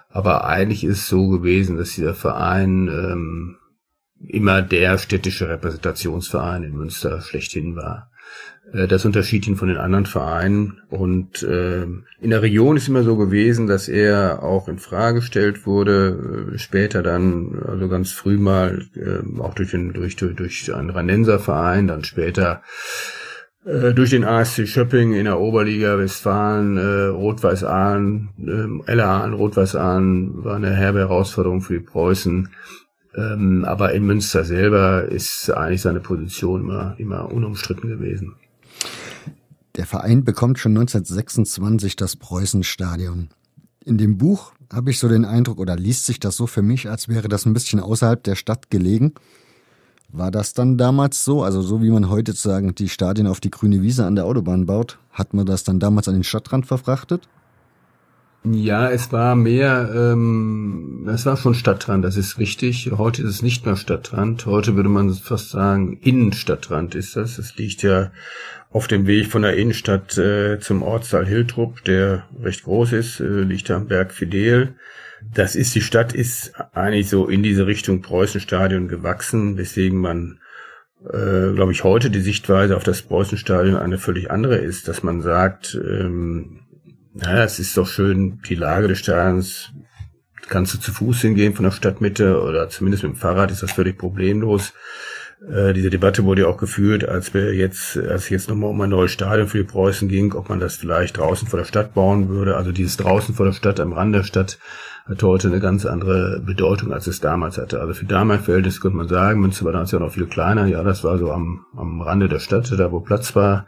Aber 0.09 0.45
eigentlich 0.45 0.83
ist 0.83 0.99
es 0.99 1.07
so 1.07 1.29
gewesen, 1.29 1.77
dass 1.77 1.93
dieser 1.93 2.13
Verein 2.13 2.87
ähm, 2.87 3.57
immer 4.27 4.61
der 4.61 4.97
städtische 4.97 5.49
Repräsentationsverein 5.49 6.63
in 6.63 6.75
Münster 6.75 7.21
schlechthin 7.21 7.75
war. 7.75 8.10
Äh, 8.73 8.87
das 8.87 9.05
unterschied 9.05 9.47
ihn 9.47 9.55
von 9.55 9.67
den 9.67 9.77
anderen 9.77 10.05
Vereinen. 10.05 10.81
Und 10.89 11.43
äh, 11.43 11.83
in 11.83 12.29
der 12.29 12.41
Region 12.41 12.77
ist 12.77 12.87
immer 12.87 13.03
so 13.03 13.17
gewesen, 13.17 13.67
dass 13.67 13.87
er 13.87 14.43
auch 14.43 14.67
in 14.67 14.79
Frage 14.79 15.19
gestellt 15.19 15.65
wurde, 15.65 16.51
äh, 16.53 16.57
später 16.57 17.03
dann, 17.03 17.61
also 17.67 17.87
ganz 17.87 18.11
früh 18.11 18.37
mal, 18.37 18.85
äh, 18.95 19.39
auch 19.39 19.53
durch, 19.53 19.71
den, 19.71 19.93
durch, 19.93 20.15
durch, 20.15 20.73
einen 20.73 20.89
Ranenser 20.89 21.39
Verein, 21.39 21.87
dann 21.87 22.03
später 22.03 22.61
äh, 23.65 23.93
durch 23.93 24.09
den 24.11 24.23
ASC 24.23 24.67
Schöpping 24.67 25.13
in 25.13 25.25
der 25.25 25.39
Oberliga 25.39 25.97
Westfalen, 25.97 26.77
äh, 26.77 27.05
Rot-Weiß 27.07 27.63
Aalen, 27.63 28.29
äh, 28.87 28.93
LA 28.93 29.21
Aalen, 29.21 29.33
Rot-Weiß 29.33 29.75
Aalen 29.75 30.43
war 30.43 30.55
eine 30.55 30.71
herbe 30.71 30.99
Herausforderung 30.99 31.61
für 31.61 31.73
die 31.73 31.85
Preußen. 31.85 32.49
Ähm, 33.13 33.65
aber 33.65 33.91
in 33.91 34.05
Münster 34.05 34.45
selber 34.45 35.03
ist 35.03 35.49
eigentlich 35.49 35.81
seine 35.81 35.99
Position 35.99 36.61
immer, 36.61 36.95
immer 36.97 37.29
unumstritten 37.29 37.89
gewesen. 37.89 38.35
Der 39.75 39.85
Verein 39.85 40.23
bekommt 40.23 40.59
schon 40.59 40.73
1926 40.73 41.95
das 41.95 42.15
Preußenstadion. 42.17 43.29
In 43.85 43.97
dem 43.97 44.17
Buch 44.17 44.51
habe 44.71 44.91
ich 44.91 44.99
so 44.99 45.07
den 45.07 45.25
Eindruck, 45.25 45.59
oder 45.59 45.75
liest 45.75 46.05
sich 46.05 46.19
das 46.19 46.35
so 46.35 46.45
für 46.45 46.61
mich, 46.61 46.89
als 46.89 47.07
wäre 47.07 47.29
das 47.29 47.45
ein 47.45 47.53
bisschen 47.53 47.79
außerhalb 47.79 48.23
der 48.23 48.35
Stadt 48.35 48.69
gelegen. 48.69 49.13
War 50.09 50.29
das 50.29 50.53
dann 50.53 50.77
damals 50.77 51.23
so? 51.23 51.41
Also 51.43 51.61
so 51.61 51.81
wie 51.81 51.89
man 51.89 52.09
heute 52.09 52.33
sagen, 52.33 52.75
die 52.75 52.89
Stadien 52.89 53.27
auf 53.27 53.39
die 53.39 53.49
grüne 53.49 53.81
Wiese 53.81 54.05
an 54.05 54.15
der 54.15 54.25
Autobahn 54.25 54.65
baut, 54.65 54.99
hat 55.11 55.33
man 55.33 55.45
das 55.45 55.63
dann 55.63 55.79
damals 55.79 56.07
an 56.09 56.15
den 56.15 56.23
Stadtrand 56.23 56.65
verfrachtet? 56.65 57.27
Ja, 58.43 58.89
es 58.89 59.11
war 59.11 59.35
mehr, 59.35 59.91
ähm, 59.93 61.07
es 61.07 61.27
war 61.27 61.37
schon 61.37 61.53
Stadtrand, 61.53 62.03
das 62.03 62.17
ist 62.17 62.39
richtig. 62.39 62.91
Heute 62.91 63.21
ist 63.21 63.29
es 63.29 63.41
nicht 63.43 63.65
mehr 63.67 63.75
Stadtrand. 63.75 64.47
Heute 64.47 64.75
würde 64.75 64.89
man 64.89 65.13
fast 65.13 65.51
sagen, 65.51 65.97
Innenstadtrand 66.01 66.95
ist 66.95 67.15
das. 67.15 67.37
Es 67.37 67.55
liegt 67.57 67.83
ja 67.83 68.11
auf 68.71 68.87
dem 68.87 69.05
Weg 69.05 69.27
von 69.27 69.41
der 69.41 69.57
Innenstadt 69.57 70.17
äh, 70.17 70.59
zum 70.59 70.81
Ortsteil 70.81 71.25
Hiltrup, 71.25 71.83
der 71.83 72.27
recht 72.41 72.63
groß 72.63 72.93
ist, 72.93 73.19
äh, 73.19 73.41
liegt 73.41 73.69
am 73.69 73.87
Berg 73.87 74.13
Fidel. 74.13 74.75
Das 75.33 75.55
ist, 75.55 75.75
die 75.75 75.81
Stadt 75.81 76.13
ist 76.13 76.53
eigentlich 76.73 77.09
so 77.09 77.27
in 77.27 77.43
diese 77.43 77.67
Richtung 77.67 78.01
Preußenstadion 78.01 78.87
gewachsen, 78.87 79.57
weswegen 79.57 79.99
man, 79.99 80.39
äh, 81.03 81.53
glaube 81.53 81.73
ich, 81.73 81.83
heute 81.83 82.09
die 82.09 82.21
Sichtweise 82.21 82.77
auf 82.77 82.83
das 82.83 83.01
Preußenstadion 83.01 83.75
eine 83.75 83.97
völlig 83.97 84.31
andere 84.31 84.57
ist, 84.57 84.87
dass 84.87 85.03
man 85.03 85.21
sagt, 85.21 85.75
ähm, 85.75 86.61
naja, 87.13 87.43
es 87.43 87.59
ist 87.59 87.75
doch 87.77 87.87
schön, 87.87 88.39
die 88.47 88.55
Lage 88.55 88.87
des 88.87 88.99
Stadions, 88.99 89.73
kannst 90.47 90.73
du 90.73 90.79
zu 90.79 90.91
Fuß 90.91 91.21
hingehen 91.21 91.53
von 91.53 91.65
der 91.65 91.71
Stadtmitte 91.71 92.41
oder 92.41 92.69
zumindest 92.69 93.03
mit 93.03 93.13
dem 93.13 93.17
Fahrrad 93.17 93.51
ist 93.51 93.63
das 93.63 93.73
völlig 93.73 93.97
problemlos. 93.97 94.73
Äh, 95.47 95.73
diese 95.73 95.89
Debatte 95.89 96.23
wurde 96.23 96.43
ja 96.43 96.47
auch 96.47 96.57
geführt, 96.57 97.07
als 97.07 97.33
wir 97.33 97.53
jetzt, 97.55 97.97
als 97.97 98.29
jetzt 98.29 98.49
nochmal 98.49 98.69
um 98.69 98.81
ein 98.81 98.91
neues 98.91 99.11
Stadion 99.11 99.47
für 99.47 99.57
die 99.57 99.63
Preußen 99.63 100.07
ging, 100.07 100.33
ob 100.33 100.49
man 100.49 100.59
das 100.59 100.75
vielleicht 100.75 101.17
draußen 101.17 101.47
vor 101.47 101.59
der 101.59 101.65
Stadt 101.65 101.93
bauen 101.93 102.29
würde. 102.29 102.57
Also 102.57 102.71
dieses 102.71 102.97
draußen 102.97 103.33
vor 103.33 103.47
der 103.47 103.53
Stadt, 103.53 103.79
am 103.79 103.93
Rand 103.93 104.13
der 104.13 104.23
Stadt, 104.23 104.59
hat 105.05 105.23
heute 105.23 105.47
eine 105.47 105.59
ganz 105.59 105.85
andere 105.85 106.39
Bedeutung, 106.45 106.93
als 106.93 107.07
es 107.07 107.21
damals 107.21 107.57
hatte. 107.57 107.81
Also 107.81 107.93
für 107.93 108.05
damals 108.05 108.45
Verhältnis 108.45 108.81
könnte 108.81 108.97
man 108.97 109.07
sagen, 109.07 109.41
Münster 109.41 109.65
war 109.65 109.71
damals 109.71 109.91
ja 109.91 109.99
noch 109.99 110.13
viel 110.13 110.27
kleiner. 110.27 110.67
Ja, 110.67 110.83
das 110.83 111.03
war 111.03 111.17
so 111.17 111.31
am, 111.31 111.65
am 111.75 112.01
Rande 112.01 112.29
der 112.29 112.39
Stadt, 112.39 112.71
da 112.71 112.91
wo 112.91 112.99
Platz 112.99 113.35
war. 113.35 113.65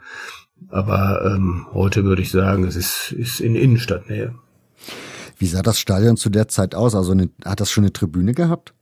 Aber 0.68 1.24
ähm, 1.26 1.66
heute 1.72 2.04
würde 2.04 2.22
ich 2.22 2.30
sagen, 2.30 2.64
es 2.64 2.76
ist, 2.76 3.12
ist 3.12 3.40
in 3.40 3.56
Innenstadtnähe. 3.56 4.34
Wie 5.38 5.46
sah 5.46 5.62
das 5.62 5.80
Stadion 5.80 6.16
zu 6.16 6.30
der 6.30 6.46
Zeit 6.46 6.76
aus? 6.76 6.94
Also 6.94 7.12
eine, 7.12 7.30
hat 7.44 7.60
das 7.60 7.70
schon 7.72 7.82
eine 7.82 7.92
Tribüne 7.92 8.32
gehabt? 8.32 8.74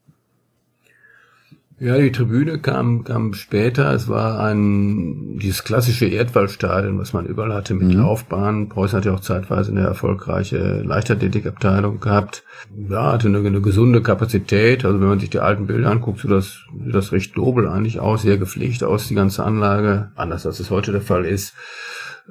Ja, 1.83 1.99
die 1.99 2.13
Tribüne 2.13 2.61
kam, 2.61 3.03
kam 3.03 3.35
später. 3.35 3.93
Es 3.93 4.09
war 4.09 4.39
ein, 4.39 5.37
dieses 5.41 5.65
klassische 5.65 6.07
Erdwallstadion, 6.07 6.97
was 7.01 7.13
man 7.13 7.27
überall 7.27 7.53
hatte 7.53 7.75
mit 7.75 7.89
mhm. 7.89 8.03
Laufbahnen. 8.03 8.69
Preußen 8.69 8.99
hat 8.99 9.05
ja 9.05 9.13
auch 9.13 9.21
zeitweise 9.21 9.73
eine 9.73 9.81
erfolgreiche 9.81 10.81
Leichtathletikabteilung 10.83 11.99
gehabt. 11.99 12.45
Ja, 12.89 13.11
hatte 13.11 13.27
eine, 13.27 13.39
eine, 13.39 13.61
gesunde 13.61 14.01
Kapazität. 14.01 14.85
Also 14.85 15.01
wenn 15.01 15.09
man 15.09 15.19
sich 15.19 15.31
die 15.31 15.41
alten 15.41 15.67
Bilder 15.67 15.91
anguckt, 15.91 16.21
sieht 16.21 16.31
das, 16.31 16.61
sieht 16.85 16.95
das 16.95 17.11
recht 17.11 17.37
nobel 17.37 17.67
eigentlich 17.67 17.99
aus, 17.99 18.23
sehr 18.23 18.39
gepflegt 18.39 18.85
aus, 18.85 19.09
die 19.09 19.17
ganze 19.17 19.43
Anlage. 19.43 20.13
Anders 20.15 20.47
als 20.47 20.61
es 20.61 20.71
heute 20.71 20.93
der 20.93 21.01
Fall 21.01 21.25
ist. 21.25 21.53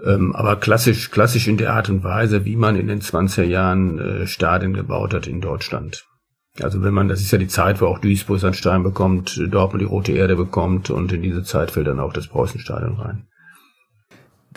Ähm, 0.05 0.33
aber 0.33 0.55
klassisch, 0.55 1.11
klassisch 1.11 1.49
in 1.49 1.57
der 1.57 1.73
Art 1.73 1.89
und 1.89 2.05
Weise, 2.05 2.45
wie 2.45 2.55
man 2.55 2.77
in 2.77 2.87
den 2.87 3.01
20er 3.01 3.43
Jahren 3.43 3.99
äh, 3.99 4.27
Stadien 4.27 4.73
gebaut 4.73 5.13
hat 5.13 5.27
in 5.27 5.41
Deutschland. 5.41 6.05
Also 6.59 6.83
wenn 6.83 6.93
man, 6.93 7.07
das 7.07 7.21
ist 7.21 7.31
ja 7.31 7.37
die 7.37 7.47
Zeit, 7.47 7.79
wo 7.81 7.85
auch 7.85 7.99
Duisburg 7.99 8.39
seinen 8.39 8.53
Stein 8.53 8.83
bekommt, 8.83 9.39
Dortmund 9.49 9.81
die 9.81 9.85
Rote 9.85 10.11
Erde 10.11 10.35
bekommt 10.35 10.89
und 10.89 11.13
in 11.13 11.21
diese 11.21 11.43
Zeit 11.43 11.71
fällt 11.71 11.87
dann 11.87 11.99
auch 11.99 12.11
das 12.11 12.27
Preußenstadion 12.27 12.95
rein. 12.99 13.27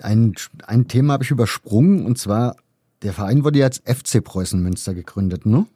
Ein, 0.02 0.34
ein 0.66 0.88
Thema 0.88 1.12
habe 1.12 1.24
ich 1.24 1.30
übersprungen 1.30 2.04
und 2.04 2.18
zwar, 2.18 2.56
der 3.02 3.12
Verein 3.12 3.44
wurde 3.44 3.60
ja 3.60 3.66
als 3.66 3.80
FC 3.84 4.24
Preußen 4.24 4.60
Münster 4.60 4.92
gegründet, 4.92 5.46
ne? 5.46 5.66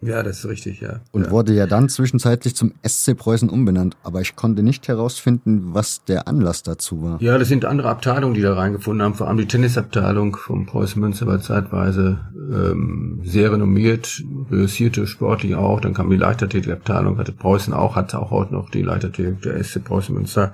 Ja, 0.00 0.22
das 0.22 0.38
ist 0.38 0.48
richtig, 0.48 0.80
ja. 0.80 1.00
Und 1.10 1.24
ja. 1.24 1.30
wurde 1.30 1.52
ja 1.54 1.66
dann 1.66 1.88
zwischenzeitlich 1.88 2.54
zum 2.54 2.72
SC 2.86 3.16
Preußen 3.16 3.48
umbenannt. 3.48 3.96
Aber 4.04 4.20
ich 4.20 4.36
konnte 4.36 4.62
nicht 4.62 4.86
herausfinden, 4.86 5.74
was 5.74 6.04
der 6.04 6.28
Anlass 6.28 6.62
dazu 6.62 7.02
war. 7.02 7.20
Ja, 7.20 7.36
das 7.36 7.48
sind 7.48 7.64
andere 7.64 7.88
Abteilungen, 7.88 8.34
die 8.34 8.40
da 8.40 8.54
reingefunden 8.54 9.02
haben. 9.02 9.14
Vor 9.14 9.26
allem 9.26 9.38
die 9.38 9.46
Tennisabteilung 9.46 10.36
vom 10.36 10.66
Preußen 10.66 11.00
Münster 11.00 11.26
war 11.26 11.40
zeitweise 11.40 12.20
ähm, 12.32 13.22
sehr 13.24 13.52
renommiert, 13.52 14.22
reüssierte 14.50 15.08
sportlich 15.08 15.56
auch. 15.56 15.80
Dann 15.80 15.94
kam 15.94 16.10
die 16.10 16.16
Leichtathletikabteilung, 16.16 17.18
hatte 17.18 17.32
Preußen 17.32 17.74
auch, 17.74 17.96
hat 17.96 18.14
auch 18.14 18.30
heute 18.30 18.54
noch 18.54 18.70
die 18.70 18.82
Leichtathletik 18.82 19.42
der 19.42 19.62
SC 19.62 19.82
Preußen 19.82 20.14
Münster. 20.14 20.52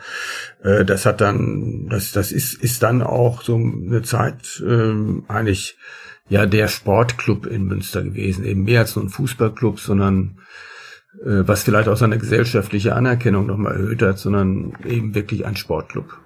Äh, 0.63 0.87
das 0.87 1.05
hat 1.05 1.21
dann, 1.21 1.89
das, 1.91 2.13
das 2.13 2.33
ist, 2.33 2.55
ist 2.55 2.83
dann 2.83 3.03
auch 3.03 3.43
so 3.43 3.57
eine 3.57 4.01
Zeit 4.03 4.63
ähm, 4.67 5.25
eigentlich 5.29 5.77
ja 6.29 6.47
der 6.47 6.69
Sportclub 6.69 7.47
in 7.47 7.65
Münster 7.65 8.03
gewesen, 8.03 8.45
eben 8.45 8.65
mehr 8.65 8.81
als 8.81 8.97
nur 8.97 9.05
ein 9.05 9.11
Fußballclub, 9.11 9.81
sondern 9.81 10.39
äh, 11.23 11.47
was 11.47 11.63
vielleicht 11.63 11.89
auch 11.89 11.97
seine 11.97 12.19
gesellschaftliche 12.19 12.95
Anerkennung 12.95 13.47
nochmal 13.47 13.75
erhöht 13.75 14.03
hat, 14.03 14.19
sondern 14.19 14.73
eben 14.85 15.15
wirklich 15.15 15.47
ein 15.47 15.57
Sportclub. 15.57 16.19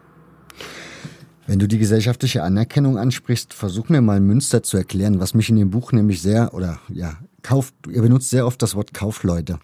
Wenn 1.46 1.58
du 1.58 1.66
die 1.66 1.78
gesellschaftliche 1.78 2.42
Anerkennung 2.42 2.98
ansprichst, 2.98 3.54
versuch 3.54 3.88
mir 3.88 4.02
mal 4.02 4.20
Münster 4.20 4.62
zu 4.62 4.76
erklären, 4.76 5.18
was 5.18 5.32
mich 5.32 5.48
in 5.48 5.56
dem 5.56 5.70
Buch 5.70 5.92
nämlich 5.92 6.20
sehr, 6.20 6.52
oder 6.52 6.78
ja, 6.90 7.16
kauft, 7.42 7.74
ihr 7.90 8.02
benutzt 8.02 8.28
sehr 8.28 8.46
oft 8.46 8.61
das 8.61 8.74
Wort 8.74 8.92
Kaufleute. 8.92 9.58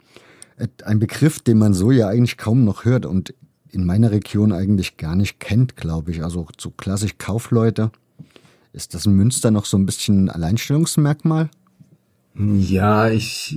Ein 0.84 0.98
Begriff, 0.98 1.40
den 1.40 1.58
man 1.58 1.74
so 1.74 1.90
ja 1.90 2.08
eigentlich 2.08 2.38
kaum 2.38 2.64
noch 2.64 2.86
hört 2.86 3.04
und 3.04 3.34
in 3.70 3.84
meiner 3.84 4.12
Region 4.12 4.52
eigentlich 4.52 4.96
gar 4.96 5.16
nicht 5.16 5.40
kennt, 5.40 5.76
glaube 5.76 6.12
ich. 6.12 6.22
Also 6.22 6.46
so 6.58 6.70
klassisch 6.70 7.18
Kaufleute. 7.18 7.90
Ist 8.74 8.92
das 8.92 9.06
in 9.06 9.14
Münster 9.14 9.52
noch 9.52 9.66
so 9.66 9.78
ein 9.78 9.86
bisschen 9.86 10.28
Alleinstellungsmerkmal? 10.28 11.48
Ja, 12.36 13.08
ich, 13.08 13.56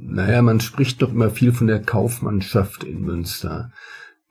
naja, 0.00 0.42
man 0.42 0.58
spricht 0.58 1.00
doch 1.00 1.12
immer 1.12 1.30
viel 1.30 1.52
von 1.52 1.68
der 1.68 1.80
Kaufmannschaft 1.80 2.82
in 2.82 3.02
Münster. 3.02 3.70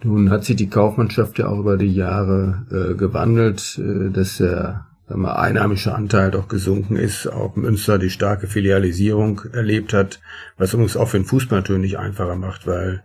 Nun 0.03 0.29
hat 0.29 0.43
sich 0.43 0.57
die 0.57 0.69
Kaufmannschaft 0.69 1.39
ja 1.39 1.47
auch 1.47 1.59
über 1.59 1.77
die 1.77 1.93
Jahre 1.93 2.65
äh, 2.69 2.95
gewandelt, 2.95 3.79
äh, 3.79 4.09
dass 4.09 4.37
der 4.37 4.87
sagen 5.07 5.21
wir, 5.21 5.39
einheimische 5.39 5.95
Anteil 5.95 6.31
doch 6.31 6.49
gesunken 6.49 6.97
ist, 6.97 7.27
auch 7.27 7.55
Münster 7.55 7.97
die 7.97 8.09
starke 8.09 8.47
Filialisierung 8.47 9.41
erlebt 9.53 9.93
hat, 9.93 10.19
was 10.57 10.73
uns 10.73 10.97
auch 10.97 11.07
für 11.07 11.17
den 11.17 11.25
Fußball 11.25 11.59
natürlich 11.59 11.97
einfacher 11.97 12.35
macht, 12.35 12.67
weil 12.67 13.03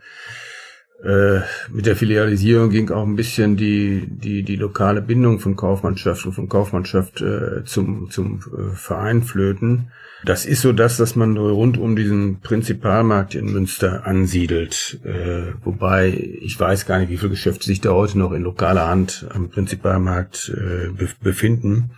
äh, 1.04 1.42
mit 1.70 1.84
der 1.84 1.96
Filialisierung 1.96 2.70
ging 2.70 2.90
auch 2.90 3.02
ein 3.02 3.16
bisschen 3.16 3.56
die, 3.56 4.06
die, 4.08 4.42
die 4.42 4.56
lokale 4.56 5.02
Bindung 5.02 5.38
von 5.38 5.54
Kaufmannschaft 5.54 6.24
und 6.24 6.32
von 6.32 6.48
Kaufmannschaft 6.48 7.20
äh, 7.20 7.62
zum, 7.64 8.10
zum 8.10 8.40
äh, 8.40 8.74
Verein 8.74 9.22
flöten. 9.22 9.88
Das 10.24 10.46
ist 10.46 10.62
so 10.62 10.72
das, 10.72 10.96
dass 10.96 11.16
man 11.16 11.36
rund 11.36 11.76
um 11.76 11.94
diesen 11.94 12.40
Prinzipalmarkt 12.40 13.34
in 13.34 13.52
Münster 13.52 14.06
ansiedelt. 14.06 14.98
Äh, 15.04 15.52
wobei 15.62 16.08
ich 16.40 16.58
weiß 16.58 16.86
gar 16.86 16.98
nicht, 16.98 17.10
wie 17.10 17.18
viele 17.18 17.30
Geschäfte 17.30 17.66
sich 17.66 17.82
da 17.82 17.90
heute 17.90 18.18
noch 18.18 18.32
in 18.32 18.42
lokaler 18.42 18.88
Hand 18.88 19.26
am 19.28 19.50
Prinzipalmarkt 19.50 20.50
äh, 20.56 21.06
befinden. 21.22 21.90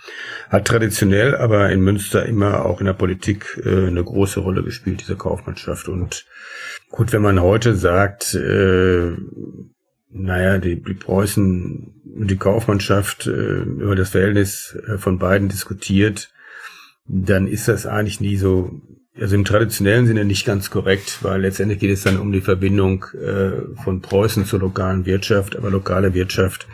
Hat 0.48 0.66
traditionell 0.66 1.36
aber 1.36 1.70
in 1.70 1.80
Münster 1.80 2.26
immer 2.26 2.66
auch 2.66 2.80
in 2.80 2.86
der 2.86 2.92
Politik 2.94 3.62
eine 3.64 4.02
große 4.02 4.40
Rolle 4.40 4.64
gespielt, 4.64 5.02
diese 5.02 5.16
Kaufmannschaft. 5.16 5.88
Und 5.88 6.26
Gut, 6.90 7.12
wenn 7.12 7.22
man 7.22 7.40
heute 7.40 7.74
sagt, 7.74 8.34
äh, 8.34 9.12
naja, 10.10 10.58
die, 10.58 10.82
die 10.82 10.94
Preußen 10.94 11.94
und 12.18 12.30
die 12.30 12.36
Kaufmannschaft 12.36 13.26
äh, 13.26 13.30
über 13.30 13.96
das 13.96 14.10
Verhältnis 14.10 14.76
äh, 14.86 14.98
von 14.98 15.18
beiden 15.18 15.48
diskutiert, 15.48 16.30
dann 17.06 17.46
ist 17.46 17.68
das 17.68 17.86
eigentlich 17.86 18.20
nie 18.20 18.36
so, 18.36 18.80
also 19.18 19.34
im 19.34 19.44
traditionellen 19.44 20.06
Sinne 20.06 20.24
nicht 20.24 20.46
ganz 20.46 20.70
korrekt, 20.70 21.18
weil 21.22 21.42
letztendlich 21.42 21.78
geht 21.78 21.90
es 21.90 22.02
dann 22.02 22.18
um 22.18 22.32
die 22.32 22.40
Verbindung 22.40 23.04
äh, 23.14 23.82
von 23.82 24.00
Preußen 24.00 24.44
zur 24.44 24.60
lokalen 24.60 25.06
Wirtschaft, 25.06 25.56
aber 25.56 25.70
lokale 25.70 26.14
Wirtschaft 26.14 26.66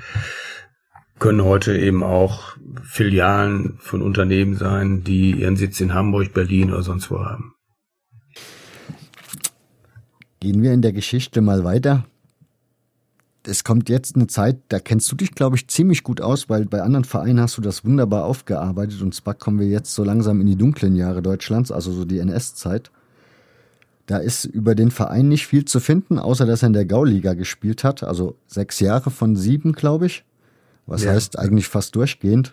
können 1.18 1.44
heute 1.44 1.76
eben 1.76 2.02
auch 2.02 2.56
Filialen 2.82 3.76
von 3.78 4.02
Unternehmen 4.02 4.56
sein, 4.56 5.04
die 5.04 5.32
ihren 5.32 5.56
Sitz 5.56 5.80
in 5.80 5.94
Hamburg, 5.94 6.32
Berlin 6.32 6.72
oder 6.72 6.82
sonst 6.82 7.10
wo 7.10 7.20
haben. 7.20 7.54
Gehen 10.42 10.60
wir 10.60 10.72
in 10.72 10.82
der 10.82 10.92
Geschichte 10.92 11.40
mal 11.40 11.62
weiter. 11.62 12.04
Es 13.46 13.62
kommt 13.62 13.88
jetzt 13.88 14.16
eine 14.16 14.26
Zeit, 14.26 14.58
da 14.70 14.80
kennst 14.80 15.10
du 15.12 15.14
dich, 15.14 15.36
glaube 15.36 15.54
ich, 15.54 15.68
ziemlich 15.68 16.02
gut 16.02 16.20
aus, 16.20 16.48
weil 16.48 16.64
bei 16.64 16.82
anderen 16.82 17.04
Vereinen 17.04 17.38
hast 17.38 17.58
du 17.58 17.62
das 17.62 17.84
wunderbar 17.84 18.24
aufgearbeitet. 18.24 19.02
Und 19.02 19.14
zwar 19.14 19.34
kommen 19.34 19.60
wir 19.60 19.68
jetzt 19.68 19.94
so 19.94 20.02
langsam 20.02 20.40
in 20.40 20.48
die 20.48 20.56
dunklen 20.56 20.96
Jahre 20.96 21.22
Deutschlands, 21.22 21.70
also 21.70 21.92
so 21.92 22.04
die 22.04 22.18
NS-Zeit. 22.18 22.90
Da 24.06 24.18
ist 24.18 24.44
über 24.44 24.74
den 24.74 24.90
Verein 24.90 25.28
nicht 25.28 25.46
viel 25.46 25.64
zu 25.64 25.78
finden, 25.78 26.18
außer 26.18 26.44
dass 26.44 26.64
er 26.64 26.66
in 26.66 26.72
der 26.72 26.86
Gauliga 26.86 27.34
gespielt 27.34 27.84
hat. 27.84 28.02
Also 28.02 28.34
sechs 28.48 28.80
Jahre 28.80 29.12
von 29.12 29.36
sieben, 29.36 29.74
glaube 29.74 30.06
ich. 30.06 30.24
Was 30.86 31.04
ja. 31.04 31.12
heißt 31.12 31.38
eigentlich 31.38 31.68
fast 31.68 31.94
durchgehend 31.94 32.52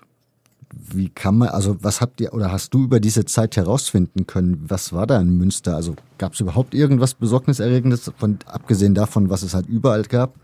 wie 0.73 1.10
kann 1.10 1.38
man, 1.38 1.49
also 1.49 1.77
was 1.82 2.01
habt 2.01 2.21
ihr 2.21 2.34
oder 2.34 2.51
hast 2.51 2.73
du 2.73 2.84
über 2.84 2.99
diese 2.99 3.25
Zeit 3.25 3.58
herausfinden 3.58 4.27
können? 4.27 4.65
Was 4.67 4.93
war 4.93 5.08
da 5.08 5.19
in 5.19 5.38
Münster? 5.38 5.75
Also 5.75 5.95
gab 6.17 6.34
es 6.34 6.39
überhaupt 6.39 6.73
irgendwas 6.73 7.13
Besorgniserregendes, 7.15 8.12
von, 8.17 8.39
abgesehen 8.45 8.93
davon, 8.93 9.29
was 9.29 9.43
es 9.43 9.53
halt 9.53 9.67
überall 9.67 10.03
gab, 10.03 10.36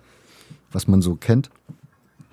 was 0.72 0.88
man 0.88 1.02
so 1.02 1.16
kennt? 1.16 1.50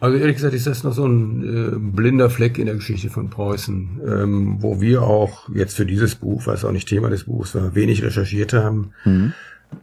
Also 0.00 0.18
ehrlich 0.18 0.34
gesagt 0.34 0.54
ist 0.54 0.66
das 0.66 0.82
noch 0.82 0.94
so 0.94 1.06
ein 1.06 1.42
äh, 1.44 1.78
blinder 1.78 2.28
Fleck 2.28 2.58
in 2.58 2.66
der 2.66 2.74
Geschichte 2.74 3.08
von 3.08 3.30
Preußen, 3.30 4.00
ähm, 4.04 4.56
wo 4.60 4.80
wir 4.80 5.02
auch 5.02 5.48
jetzt 5.54 5.76
für 5.76 5.86
dieses 5.86 6.16
Buch, 6.16 6.46
was 6.46 6.64
auch 6.64 6.72
nicht 6.72 6.88
Thema 6.88 7.08
des 7.08 7.24
Buchs 7.24 7.54
war, 7.54 7.76
wenig 7.76 8.02
recherchiert 8.02 8.52
haben. 8.52 8.94
Mhm. 9.04 9.32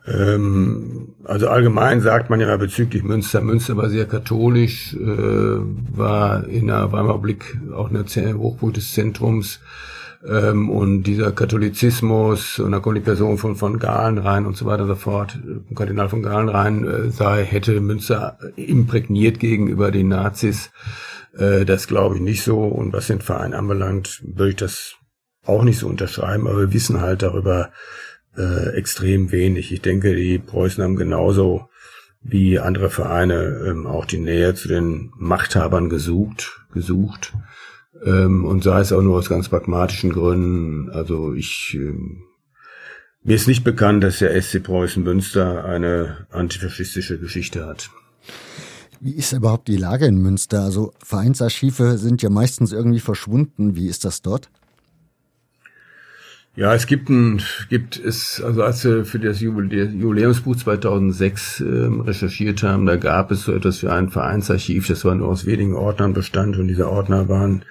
Ähm, 0.08 1.16
also 1.24 1.48
allgemein 1.50 2.02
sagt 2.02 2.30
man 2.30 2.40
ja 2.40 2.56
bezüglich 2.58 3.04
Münster, 3.04 3.42
Münster 3.42 3.78
war 3.78 3.90
sehr 3.90 4.06
katholisch, 4.06 4.94
äh, 4.96 4.98
war 5.00 6.48
in 6.48 6.68
der 6.68 6.92
Weimarer 6.92 7.20
Blick 7.20 7.60
auch 7.74 7.90
eine 7.90 8.06
Hochburg 8.38 8.74
des 8.74 8.94
Zentrums, 8.94 9.60
Ähm, 10.28 10.70
und 10.70 11.04
dieser 11.04 11.32
Katholizismus, 11.32 12.60
und 12.60 12.74
da 12.74 12.82
kommt 12.82 12.98
die 12.98 13.02
Person 13.02 13.38
von, 13.38 13.56
von 13.56 13.80
Galen 13.80 14.18
rein 14.18 14.46
und 14.46 14.58
so 14.58 14.66
weiter 14.66 14.84
und 14.84 14.90
so 14.90 14.96
fort, 14.96 15.40
äh, 15.48 15.74
Kardinal 15.74 16.10
von 16.10 16.22
Galen 16.22 16.50
rein, 16.50 16.86
äh, 16.86 17.10
sei, 17.10 17.46
hätte 17.46 17.80
Münster 17.80 18.38
imprägniert 18.58 19.40
gegenüber 19.40 19.92
den 19.92 20.10
Nazis. 20.10 20.72
Äh, 21.38 21.64
das 21.64 21.88
glaube 21.88 22.16
ich 22.16 22.22
nicht 22.22 22.44
so. 22.44 22.60
Und 22.60 22.92
was 22.92 23.08
den 23.08 23.22
Verein 23.22 23.54
anbelangt, 23.54 24.22
würde 24.26 24.50
ich 24.50 24.58
das 24.58 24.96
auch 25.46 25.64
nicht 25.64 25.80
so 25.80 25.88
unterschreiben, 25.88 26.48
aber 26.48 26.60
wir 26.60 26.74
wissen 26.74 27.00
halt 27.00 27.22
darüber 27.22 27.70
äh, 28.40 28.70
extrem 28.76 29.32
wenig. 29.32 29.72
Ich 29.72 29.82
denke, 29.82 30.16
die 30.16 30.40
Preußen 30.40 30.84
haben 30.84 30.96
genauso 30.96 31.70
wie 32.22 32.60
andere 32.60 32.90
Vereine 32.90 33.66
ähm, 33.68 33.86
auch 33.86 34.06
die 34.06 34.20
Nähe 34.20 34.56
zu 34.56 34.68
den 34.68 35.12
Machthabern 35.18 35.90
gesucht, 35.90 36.66
gesucht. 36.74 37.34
Ähm, 38.04 38.46
und 38.46 38.64
sei 38.64 38.80
es 38.80 38.92
auch 38.92 39.02
nur 39.02 39.18
aus 39.18 39.30
ganz 39.30 39.50
pragmatischen 39.50 40.12
Gründen. 40.12 40.90
Also 40.90 41.34
ich 41.34 41.76
ähm, 41.76 42.24
mir 43.22 43.36
ist 43.36 43.48
nicht 43.48 43.66
bekannt, 43.66 44.04
dass 44.04 44.20
der 44.20 44.42
SC 44.42 44.64
Preußen 44.64 45.04
Münster 45.04 45.66
eine 45.66 46.28
antifaschistische 46.32 47.20
Geschichte 47.20 47.66
hat. 47.66 47.90
Wie 49.02 49.14
ist 49.14 49.34
überhaupt 49.34 49.68
die 49.68 49.78
Lage 49.78 50.06
in 50.06 50.22
Münster? 50.22 50.64
Also 50.64 50.94
Vereinsarchive 51.04 51.98
sind 51.98 52.22
ja 52.22 52.30
meistens 52.30 52.72
irgendwie 52.72 53.00
verschwunden. 53.00 53.76
Wie 53.76 53.88
ist 53.88 54.06
das 54.06 54.22
dort? 54.22 54.50
Ja, 56.60 56.74
es 56.74 56.88
gibt 56.88 57.08
ein, 57.08 57.42
gibt 57.70 57.98
es, 57.98 58.44
also 58.44 58.64
als 58.64 58.84
wir 58.84 59.06
für 59.06 59.18
das 59.18 59.40
Jubiläumsbuch 59.40 60.58
2006 60.58 61.62
ähm, 61.62 62.02
recherchiert 62.02 62.64
haben, 62.64 62.86
da 62.86 62.98
gab 62.98 63.32
es 63.32 63.44
so 63.44 63.54
etwas 63.54 63.82
wie 63.82 63.88
ein 63.88 64.10
Vereinsarchiv, 64.10 64.86
das 64.86 65.06
war 65.06 65.16
nur 65.16 65.30
aus 65.30 65.46
wenigen 65.46 65.74
Ordnern 65.74 66.12
bestand 66.12 66.58
und 66.58 66.68
diese 66.68 66.90
Ordner 66.90 67.30
waren 67.30 67.64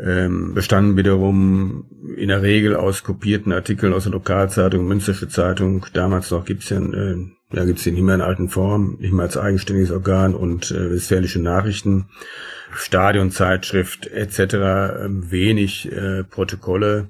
ähm, 0.00 0.54
bestanden 0.54 0.96
wiederum 0.96 1.86
in 2.16 2.28
der 2.28 2.42
Regel 2.42 2.76
aus 2.76 3.02
kopierten 3.02 3.52
Artikeln 3.52 3.92
aus 3.92 4.04
der 4.04 4.12
Lokalzeitung, 4.12 4.86
Münstersche 4.86 5.28
Zeitung. 5.28 5.84
Damals 5.92 6.30
noch 6.30 6.44
gibt's 6.44 6.68
ja, 6.68 6.78
äh, 6.78 7.16
ja 7.54 7.64
gibt's 7.64 7.82
den 7.82 7.94
nicht 7.94 8.04
mehr 8.04 8.14
in 8.14 8.20
alten 8.20 8.48
Form, 8.48 8.98
nicht 9.00 9.14
mehr 9.14 9.24
als 9.24 9.36
eigenständiges 9.36 9.90
Organ 9.90 10.36
und 10.36 10.70
äh, 10.70 10.92
westfälische 10.92 11.40
Nachrichten, 11.40 12.04
Stadionzeitschrift 12.72 14.06
etc. 14.06 14.38
Äh, 14.38 15.08
wenig 15.08 15.90
äh, 15.90 16.22
Protokolle. 16.22 17.08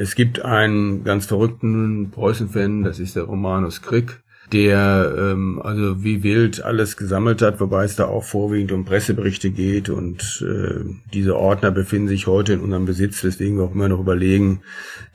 Es 0.00 0.14
gibt 0.14 0.40
einen 0.40 1.04
ganz 1.04 1.26
verrückten 1.26 2.10
Preußen-Fan, 2.10 2.84
das 2.84 2.98
ist 3.00 3.16
der 3.16 3.24
Romanus 3.24 3.82
Krick, 3.82 4.22
der 4.50 5.14
ähm, 5.14 5.60
also 5.62 6.02
wie 6.02 6.22
wild 6.22 6.64
alles 6.64 6.96
gesammelt 6.96 7.42
hat, 7.42 7.60
wobei 7.60 7.84
es 7.84 7.96
da 7.96 8.06
auch 8.06 8.24
vorwiegend 8.24 8.72
um 8.72 8.86
Presseberichte 8.86 9.50
geht 9.50 9.90
und 9.90 10.42
äh, 10.42 10.86
diese 11.12 11.36
Ordner 11.36 11.70
befinden 11.70 12.08
sich 12.08 12.26
heute 12.26 12.54
in 12.54 12.60
unserem 12.60 12.86
Besitz, 12.86 13.22
weswegen 13.22 13.58
wir 13.58 13.64
auch 13.64 13.74
immer 13.74 13.90
noch 13.90 14.00
überlegen, 14.00 14.62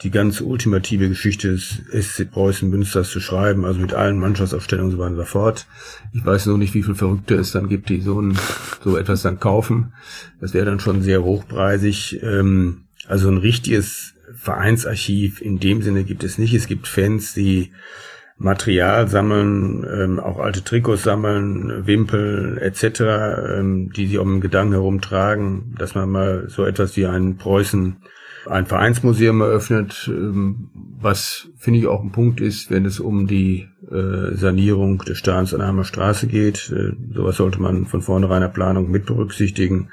die 0.03 0.11
ganz 0.11 0.39
ultimative 0.39 1.09
Geschichte 1.09 1.53
des 1.53 1.81
SC 1.91 2.29
Preußen 2.29 2.69
Münsters 2.69 3.09
zu 3.09 3.19
schreiben, 3.19 3.65
also 3.65 3.79
mit 3.79 3.95
allen 3.95 4.19
Mannschaftsaufstellungen 4.19 4.91
und 4.91 4.97
so 4.97 5.03
weiter 5.03 5.13
und 5.13 5.17
so 5.17 5.25
fort. 5.25 5.65
Ich 6.13 6.23
weiß 6.23 6.45
noch 6.45 6.57
nicht, 6.57 6.75
wie 6.75 6.83
viel 6.83 6.93
Verrückte 6.93 7.33
es 7.33 7.51
dann 7.51 7.69
gibt, 7.69 7.89
die 7.89 8.01
so, 8.01 8.21
ein, 8.21 8.37
so 8.83 8.97
etwas 8.97 9.23
dann 9.23 9.39
kaufen. 9.39 9.93
Das 10.39 10.53
wäre 10.53 10.67
dann 10.67 10.79
schon 10.79 11.01
sehr 11.01 11.23
hochpreisig. 11.23 12.21
Ähm, 12.21 12.83
also 13.07 13.29
ein 13.29 13.37
richtiges 13.37 14.14
Vereinsarchiv 14.33 15.41
in 15.41 15.59
dem 15.59 15.81
Sinne 15.81 16.03
gibt 16.03 16.23
es 16.23 16.37
nicht. 16.37 16.53
Es 16.53 16.67
gibt 16.67 16.87
Fans, 16.87 17.33
die 17.33 17.71
Material 18.37 19.07
sammeln, 19.07 19.85
ähm, 19.89 20.19
auch 20.19 20.39
alte 20.39 20.63
Trikots 20.63 21.03
sammeln, 21.03 21.87
Wimpel 21.87 22.57
etc., 22.61 23.01
ähm, 23.59 23.91
die 23.95 24.07
sie 24.07 24.17
um 24.17 24.33
den 24.35 24.41
Gedanken 24.41 24.73
herumtragen, 24.73 25.73
dass 25.77 25.95
man 25.95 26.09
mal 26.09 26.49
so 26.49 26.65
etwas 26.65 26.97
wie 26.97 27.05
ein 27.05 27.37
Preußen, 27.37 27.97
ein 28.47 28.65
Vereinsmuseum 28.65 29.39
eröffnet, 29.39 30.11
ähm, 30.13 30.69
was 30.99 31.47
finde 31.57 31.79
ich 31.79 31.87
auch 31.87 32.03
ein 32.03 32.11
Punkt 32.11 32.41
ist, 32.41 32.69
wenn 32.69 32.85
es 32.85 32.99
um 32.99 33.25
die 33.25 33.69
äh, 33.89 34.35
Sanierung 34.35 34.99
des 34.99 35.17
Stadions 35.17 35.53
an 35.53 35.77
der 35.77 35.83
Straße 35.85 36.27
geht. 36.27 36.71
Äh, 36.75 36.91
sowas 37.13 37.37
sollte 37.37 37.61
man 37.61 37.85
von 37.85 38.01
vornherein 38.01 38.51
Planung 38.51 38.91
mit 38.91 39.05
berücksichtigen. 39.05 39.89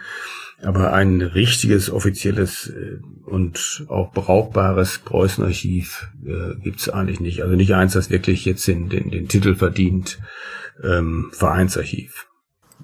Aber 0.63 0.93
ein 0.93 1.23
richtiges, 1.23 1.91
offizielles 1.91 2.69
äh, 2.69 2.99
und 3.25 3.85
auch 3.89 4.13
brauchbares 4.13 4.99
Preußenarchiv 4.99 6.09
äh, 6.25 6.55
gibt 6.63 6.81
es 6.81 6.89
eigentlich 6.89 7.21
nicht. 7.21 7.43
Also 7.43 7.57
nicht 7.57 7.75
eins, 7.75 7.95
das 7.95 8.11
wirklich 8.11 8.45
jetzt 8.45 8.67
den, 8.69 8.89
den, 8.89 9.11
den 9.11 9.29
Titel 9.29 9.57
verdient, 9.57 10.19
ähm, 10.83 11.31
Vereinsarchiv. 11.33 12.29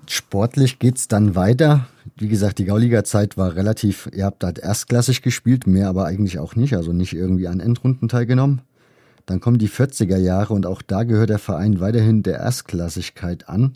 Sportlich 0.09 0.79
geht's 0.79 1.07
dann 1.07 1.37
weiter. 1.37 1.87
Wie 2.17 2.29
gesagt, 2.29 2.59
die 2.59 2.65
Gauliga-Zeit 2.65 3.37
war 3.37 3.55
relativ, 3.55 4.09
ihr 4.13 4.25
habt 4.25 4.43
halt 4.43 4.59
erstklassig 4.59 5.23
gespielt, 5.23 5.67
mehr 5.67 5.89
aber 5.89 6.07
eigentlich 6.07 6.39
auch 6.39 6.57
nicht, 6.57 6.75
also 6.75 6.93
nicht 6.93 7.13
irgendwie 7.13 7.47
an 7.47 7.61
Endrunden 7.61 8.09
teilgenommen. 8.09 8.63
Dann 9.27 9.41
kommen 9.41 9.59
die 9.59 9.69
40er 9.69 10.17
Jahre 10.17 10.55
und 10.55 10.67
auch 10.67 10.81
da 10.81 11.03
gehört 11.03 11.31
der 11.31 11.39
Verein 11.39 11.81
weiterhin 11.81 12.23
der 12.23 12.39
Erstklassigkeit 12.39 13.49
an. 13.49 13.75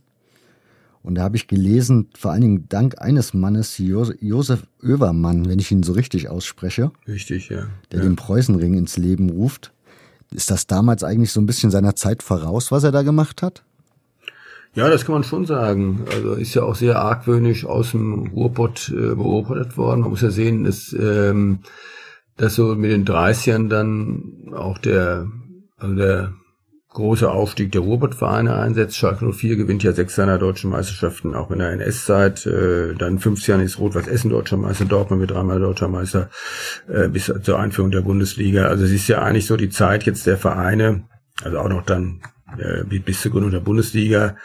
Und 1.02 1.16
da 1.16 1.22
habe 1.22 1.36
ich 1.36 1.48
gelesen, 1.48 2.08
vor 2.16 2.30
allen 2.30 2.42
Dingen 2.42 2.68
dank 2.68 3.00
eines 3.00 3.34
Mannes, 3.34 3.76
Josef 3.78 4.62
Oevermann, 4.82 5.48
wenn 5.48 5.58
ich 5.58 5.72
ihn 5.72 5.82
so 5.82 5.92
richtig 5.92 6.28
ausspreche. 6.28 6.92
Richtig, 7.08 7.48
ja. 7.48 7.66
Der 7.90 7.98
ja. 8.00 8.04
den 8.04 8.16
Preußenring 8.16 8.74
ins 8.74 8.96
Leben 8.96 9.30
ruft. 9.30 9.72
Ist 10.30 10.50
das 10.50 10.66
damals 10.66 11.02
eigentlich 11.02 11.32
so 11.32 11.40
ein 11.40 11.46
bisschen 11.46 11.70
seiner 11.70 11.96
Zeit 11.96 12.22
voraus, 12.22 12.70
was 12.70 12.84
er 12.84 12.92
da 12.92 13.02
gemacht 13.02 13.42
hat? 13.42 13.64
Ja, 14.74 14.88
das 14.88 15.04
kann 15.04 15.14
man 15.14 15.24
schon 15.24 15.44
sagen. 15.44 16.04
Also 16.10 16.34
ist 16.34 16.54
ja 16.54 16.62
auch 16.62 16.76
sehr 16.76 16.98
argwöhnisch 16.98 17.66
aus 17.66 17.90
dem 17.90 18.28
Ruhrpott 18.28 18.88
äh, 18.88 19.14
beobachtet 19.14 19.76
worden. 19.76 20.00
Man 20.00 20.10
muss 20.10 20.22
ja 20.22 20.30
sehen, 20.30 20.64
dass, 20.64 20.94
ähm, 20.98 21.58
dass 22.36 22.54
so 22.54 22.74
mit 22.74 22.90
den 22.90 23.04
30ern 23.04 23.68
dann 23.68 24.54
auch 24.54 24.78
der, 24.78 25.26
also 25.76 25.94
der 25.94 26.32
großer 26.92 27.32
Aufstieg 27.32 27.72
der 27.72 27.80
Ruhrpott-Vereine 27.82 28.56
einsetzt. 28.56 28.96
Schalke 28.96 29.32
04 29.32 29.56
gewinnt 29.56 29.82
ja 29.82 29.92
sechs 29.92 30.14
seiner 30.14 30.38
deutschen 30.38 30.70
Meisterschaften, 30.70 31.34
auch 31.34 31.50
in 31.50 31.58
der 31.58 31.70
NS-Zeit. 31.72 32.46
Äh, 32.46 32.94
dann 32.94 33.18
15 33.18 33.52
Jahren 33.52 33.64
ist 33.64 33.78
Rot-Weiß 33.78 34.06
Essen 34.08 34.30
deutscher 34.30 34.56
Meister, 34.56 34.84
Dortmund 34.84 35.20
mit 35.20 35.30
dreimal 35.30 35.60
deutscher 35.60 35.88
Meister 35.88 36.30
äh, 36.88 37.08
bis 37.08 37.32
zur 37.42 37.58
Einführung 37.58 37.90
der 37.90 38.02
Bundesliga. 38.02 38.66
Also 38.66 38.84
es 38.84 38.90
ist 38.90 39.08
ja 39.08 39.22
eigentlich 39.22 39.46
so 39.46 39.56
die 39.56 39.70
Zeit 39.70 40.04
jetzt 40.04 40.26
der 40.26 40.36
Vereine, 40.36 41.04
also 41.42 41.58
auch 41.58 41.68
noch 41.68 41.84
dann 41.84 42.20
äh, 42.58 42.84
bis 42.84 43.22
zur 43.22 43.32
Gründung 43.32 43.50
der 43.50 43.60
Bundesliga 43.60 44.36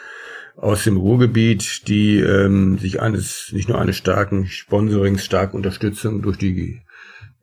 aus 0.56 0.84
dem 0.84 0.96
Ruhrgebiet, 0.96 1.86
die 1.86 2.18
ähm, 2.18 2.78
sich 2.78 3.00
eines 3.00 3.50
nicht 3.52 3.68
nur 3.68 3.80
eines 3.80 3.96
starken 3.96 4.46
Sponsorings, 4.46 5.24
starken 5.24 5.56
Unterstützung 5.56 6.20
durch 6.22 6.36
die 6.36 6.82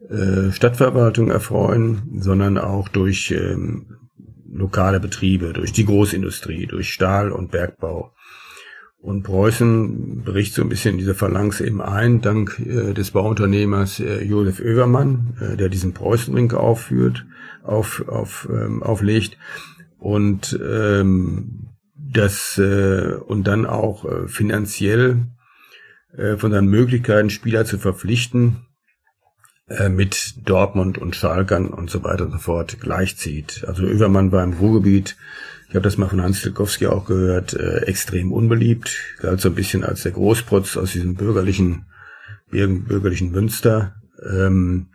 äh, 0.09 0.51
Stadtverwaltung 0.51 1.31
erfreuen, 1.31 2.19
sondern 2.19 2.57
auch 2.57 2.89
durch 2.89 3.31
ähm, 3.31 4.04
lokale 4.55 4.99
Betriebe, 4.99 5.53
durch 5.53 5.73
die 5.73 5.85
Großindustrie, 5.85 6.65
durch 6.65 6.93
Stahl- 6.93 7.31
und 7.31 7.51
Bergbau. 7.51 8.13
Und 8.97 9.21
Preußen 9.21 10.23
bricht 10.23 10.55
so 10.55 10.63
ein 10.63 10.69
bisschen 10.69 10.97
diese 10.97 11.13
Phalanx 11.13 11.61
eben 11.61 11.79
ein, 11.81 12.21
dank 12.21 12.59
äh, 12.59 12.93
des 12.93 13.11
Bauunternehmers 13.11 13.99
äh, 13.99 14.23
Josef 14.23 14.59
Oevermann, 14.59 15.37
äh, 15.39 15.57
der 15.57 15.69
diesen 15.69 15.93
Preußenring 15.93 16.53
aufführt, 16.53 17.25
auf, 17.61 18.03
auf, 18.07 18.49
ähm, 18.51 18.81
auflegt. 18.81 19.37
Und 19.99 20.59
ähm, 20.59 21.67
das 21.95 22.57
äh, 22.57 23.13
und 23.27 23.45
dann 23.45 23.65
auch 23.65 24.05
äh, 24.05 24.27
finanziell 24.27 25.27
äh, 26.17 26.37
von 26.37 26.51
seinen 26.51 26.69
Möglichkeiten, 26.69 27.29
Spieler 27.29 27.65
zu 27.65 27.77
verpflichten, 27.77 28.65
mit 29.89 30.35
Dortmund 30.47 30.99
und 30.99 31.15
Schalkern 31.15 31.69
und 31.69 31.89
so 31.89 32.03
weiter 32.03 32.25
und 32.25 32.31
so 32.31 32.37
fort 32.37 32.79
gleichzieht. 32.79 33.65
Also 33.67 33.83
Übermann 33.83 34.31
war 34.31 34.43
im 34.43 34.53
Ruhrgebiet, 34.53 35.17
ich 35.67 35.75
habe 35.75 35.83
das 35.83 35.97
mal 35.97 36.07
von 36.07 36.21
Hans 36.21 36.41
Tilkowski 36.41 36.87
auch 36.87 37.05
gehört, 37.05 37.53
äh, 37.53 37.79
extrem 37.79 38.31
unbeliebt, 38.31 38.95
galt 39.19 39.41
so 39.41 39.49
ein 39.49 39.55
bisschen 39.55 39.83
als 39.83 40.03
der 40.03 40.11
Großprotz 40.11 40.77
aus 40.77 40.91
diesem 40.91 41.15
bürgerlichen, 41.15 41.85
bürgerlichen 42.49 43.31
Münster. 43.31 43.95
Ähm, 44.23 44.87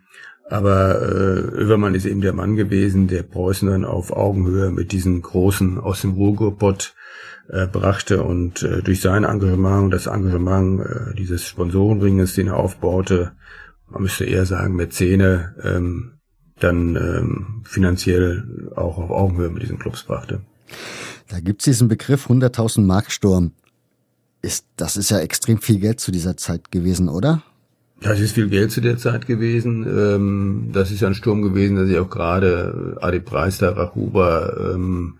aber 0.49 1.01
äh, 1.01 1.61
Übermann 1.61 1.95
ist 1.95 2.05
eben 2.05 2.21
der 2.21 2.33
Mann 2.33 2.55
gewesen, 2.55 3.07
der 3.07 3.23
Preußen 3.23 3.69
dann 3.69 3.85
auf 3.85 4.11
Augenhöhe 4.11 4.71
mit 4.71 4.91
diesen 4.91 5.21
Großen 5.21 5.77
aus 5.77 6.01
dem 6.01 6.11
Ruhrpott 6.11 6.93
äh, 7.47 7.67
brachte 7.67 8.23
und 8.23 8.63
äh, 8.63 8.81
durch 8.81 9.01
sein 9.01 9.23
Engagement, 9.23 9.93
das 9.93 10.07
Engagement 10.07 10.81
äh, 10.81 11.15
dieses 11.15 11.47
Sponsorenringes, 11.47 12.33
den 12.35 12.47
er 12.47 12.57
aufbaute, 12.57 13.33
man 13.91 14.03
müsste 14.03 14.25
eher 14.25 14.45
sagen 14.45 14.75
Mäzene, 14.75 15.55
ähm, 15.63 16.13
dann 16.59 16.95
ähm, 16.95 17.63
finanziell 17.65 18.71
auch 18.75 18.97
auf 18.97 19.09
Augenhöhe 19.09 19.49
mit 19.49 19.63
diesen 19.63 19.79
Clubs 19.79 20.03
brachte. 20.03 20.41
Da 21.29 21.39
gibt's 21.39 21.65
diesen 21.65 21.87
Begriff 21.87 22.27
100.000 22.27 22.81
Mark 22.81 23.11
Sturm. 23.11 23.51
Ist, 24.41 24.65
das 24.75 24.97
ist 24.97 25.11
ja 25.11 25.19
extrem 25.19 25.59
viel 25.59 25.79
Geld 25.79 25.99
zu 25.99 26.11
dieser 26.11 26.35
Zeit 26.35 26.71
gewesen, 26.71 27.09
oder? 27.09 27.43
Das 28.01 28.19
ist 28.19 28.33
viel 28.33 28.49
Geld 28.49 28.71
zu 28.71 28.81
der 28.81 28.97
Zeit 28.97 29.27
gewesen. 29.27 29.85
Ähm, 29.85 30.69
das 30.73 30.89
ist 30.91 31.01
ja 31.01 31.07
ein 31.07 31.13
Sturm 31.13 31.43
gewesen, 31.43 31.75
der 31.75 31.85
sich 31.85 31.99
auch 31.99 32.09
gerade 32.09 32.97
Adi 32.99 33.19
Preis, 33.19 33.59
der 33.59 33.77
Rachuba, 33.77 34.73
ähm, 34.73 35.19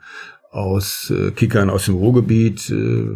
aus 0.52 1.10
äh, 1.10 1.32
Kickern 1.32 1.70
aus 1.70 1.86
dem 1.86 1.96
Ruhrgebiet 1.96 2.70
äh, 2.70 2.76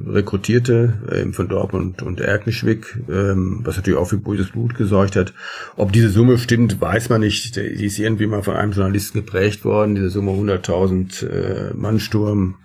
rekrutierte, 0.10 0.94
äh, 1.12 1.32
von 1.34 1.50
Dortmund 1.50 2.02
und 2.02 2.22
Erkenschwick, 2.22 2.98
ähm, 3.10 3.60
was 3.64 3.76
natürlich 3.76 4.00
auch 4.00 4.08
für 4.08 4.18
böses 4.18 4.52
Blut 4.52 4.76
gesorgt 4.76 5.18
hat. 5.18 5.34
Ob 5.76 5.92
diese 5.92 6.10
Summe 6.10 6.38
stimmt, 6.38 6.80
weiß 6.80 7.10
man 7.10 7.20
nicht. 7.20 7.58
Die 7.58 7.60
ist 7.86 8.00
irgendwie 8.00 8.28
mal 8.28 8.42
von 8.42 8.56
einem 8.56 8.72
Journalisten 8.72 9.20
geprägt 9.20 9.66
worden, 9.66 9.96
diese 9.96 10.10
Summe 10.10 10.32
100.000 10.32 11.28
äh, 11.28 11.74
Mannsturm. 11.74 12.56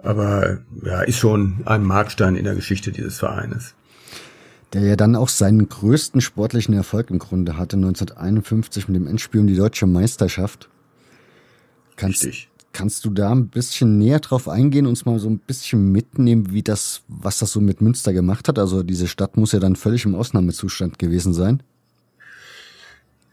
Aber 0.00 0.58
ja, 0.84 1.02
ist 1.02 1.18
schon 1.18 1.62
ein 1.64 1.82
Markstein 1.82 2.36
in 2.36 2.44
der 2.44 2.54
Geschichte 2.54 2.92
dieses 2.92 3.18
Vereines. 3.18 3.74
Der 4.72 4.82
ja 4.82 4.96
dann 4.96 5.16
auch 5.16 5.28
seinen 5.28 5.68
größten 5.68 6.20
sportlichen 6.20 6.74
Erfolg 6.74 7.10
im 7.10 7.18
Grunde 7.18 7.56
hatte, 7.56 7.76
1951 7.76 8.86
mit 8.86 8.96
dem 8.96 9.08
Endspiel 9.08 9.40
um 9.40 9.48
die 9.48 9.56
deutsche 9.56 9.86
Meisterschaft. 9.86 10.68
Kannst, 11.96 12.24
Richtig. 12.24 12.48
Kannst 12.74 13.04
du 13.04 13.10
da 13.10 13.30
ein 13.30 13.50
bisschen 13.50 13.98
näher 13.98 14.18
drauf 14.18 14.48
eingehen, 14.48 14.88
uns 14.88 15.04
mal 15.06 15.20
so 15.20 15.30
ein 15.30 15.38
bisschen 15.38 15.92
mitnehmen, 15.92 16.52
wie 16.52 16.64
das, 16.64 17.02
was 17.06 17.38
das 17.38 17.52
so 17.52 17.60
mit 17.60 17.80
Münster 17.80 18.12
gemacht 18.12 18.48
hat? 18.48 18.58
Also 18.58 18.82
diese 18.82 19.06
Stadt 19.06 19.36
muss 19.36 19.52
ja 19.52 19.60
dann 19.60 19.76
völlig 19.76 20.04
im 20.04 20.16
Ausnahmezustand 20.16 20.98
gewesen 20.98 21.34
sein. 21.34 21.62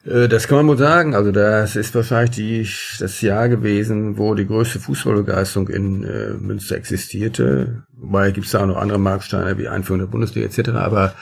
Äh, 0.05 0.27
das 0.27 0.47
kann 0.47 0.57
man 0.57 0.67
wohl 0.67 0.77
sagen. 0.77 1.15
Also 1.15 1.31
das 1.31 1.75
ist 1.75 1.93
wahrscheinlich 1.95 2.31
die, 2.31 2.67
das 2.99 3.21
Jahr 3.21 3.49
gewesen, 3.49 4.17
wo 4.17 4.33
die 4.35 4.47
größte 4.47 4.79
Fußballbegeisterung 4.79 5.69
in 5.69 6.03
äh, 6.03 6.33
Münster 6.33 6.75
existierte. 6.75 7.83
Wobei 7.93 8.31
gibt 8.31 8.47
es 8.47 8.51
da 8.51 8.61
auch 8.61 8.67
noch 8.67 8.77
andere 8.77 8.99
Marksteine 8.99 9.57
wie 9.57 9.67
Einführung 9.67 9.99
der 9.99 10.07
Bundesliga 10.07 10.47
etc. 10.47 10.69
Aber 10.71 11.13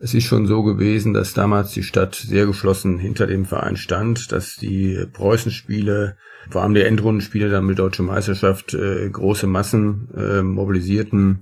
es 0.00 0.14
ist 0.14 0.24
schon 0.24 0.46
so 0.46 0.62
gewesen, 0.62 1.14
dass 1.14 1.34
damals 1.34 1.72
die 1.72 1.82
Stadt 1.82 2.14
sehr 2.14 2.46
geschlossen 2.46 2.98
hinter 2.98 3.26
dem 3.26 3.44
Verein 3.44 3.76
stand, 3.76 4.30
dass 4.30 4.56
die 4.56 5.06
Preußenspiele, 5.12 6.16
vor 6.50 6.62
allem 6.62 6.74
die 6.74 6.82
Endrundenspiele 6.82 7.50
dann 7.50 7.66
mit 7.66 7.78
Deutsche 7.78 8.02
Meisterschaft, 8.02 8.74
äh, 8.74 9.08
große 9.10 9.46
Massen 9.46 10.08
äh, 10.16 10.42
mobilisierten 10.42 11.40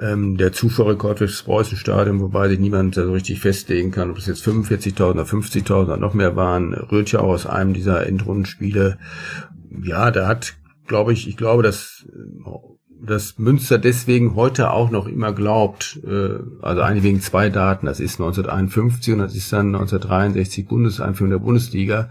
ähm, 0.00 0.36
der 0.36 0.52
Zuschauerrekord 0.52 1.18
fürs 1.18 1.42
Preußenstadion, 1.42 2.20
wobei 2.20 2.48
sich 2.48 2.58
niemand 2.58 2.94
so 2.94 3.12
richtig 3.12 3.40
festlegen 3.40 3.90
kann, 3.90 4.10
ob 4.10 4.18
es 4.18 4.26
jetzt 4.26 4.46
45.000 4.46 5.10
oder 5.10 5.22
50.000 5.22 5.84
oder 5.84 5.96
noch 5.96 6.14
mehr 6.14 6.36
waren, 6.36 6.74
rührt 6.74 7.12
ja 7.12 7.20
auch 7.20 7.28
aus 7.28 7.46
einem 7.46 7.72
dieser 7.72 8.06
Endrundenspiele. 8.06 8.98
Ja, 9.82 10.10
da 10.10 10.26
hat, 10.26 10.54
glaube 10.86 11.12
ich, 11.12 11.28
ich 11.28 11.36
glaube, 11.36 11.62
dass 11.62 12.06
dass 12.98 13.38
Münster 13.38 13.78
deswegen 13.78 14.34
heute 14.34 14.70
auch 14.70 14.90
noch 14.90 15.06
immer 15.06 15.32
glaubt, 15.32 16.00
äh, 16.06 16.38
also 16.62 16.82
eigentlich 16.82 17.04
wegen 17.04 17.20
zwei 17.20 17.50
Daten, 17.50 17.86
das 17.86 18.00
ist 18.00 18.20
1951 18.20 19.14
und 19.14 19.20
das 19.20 19.34
ist 19.34 19.52
dann 19.52 19.74
1963 19.74 20.66
Bundeseinführung 20.66 21.30
der 21.30 21.38
Bundesliga, 21.38 22.08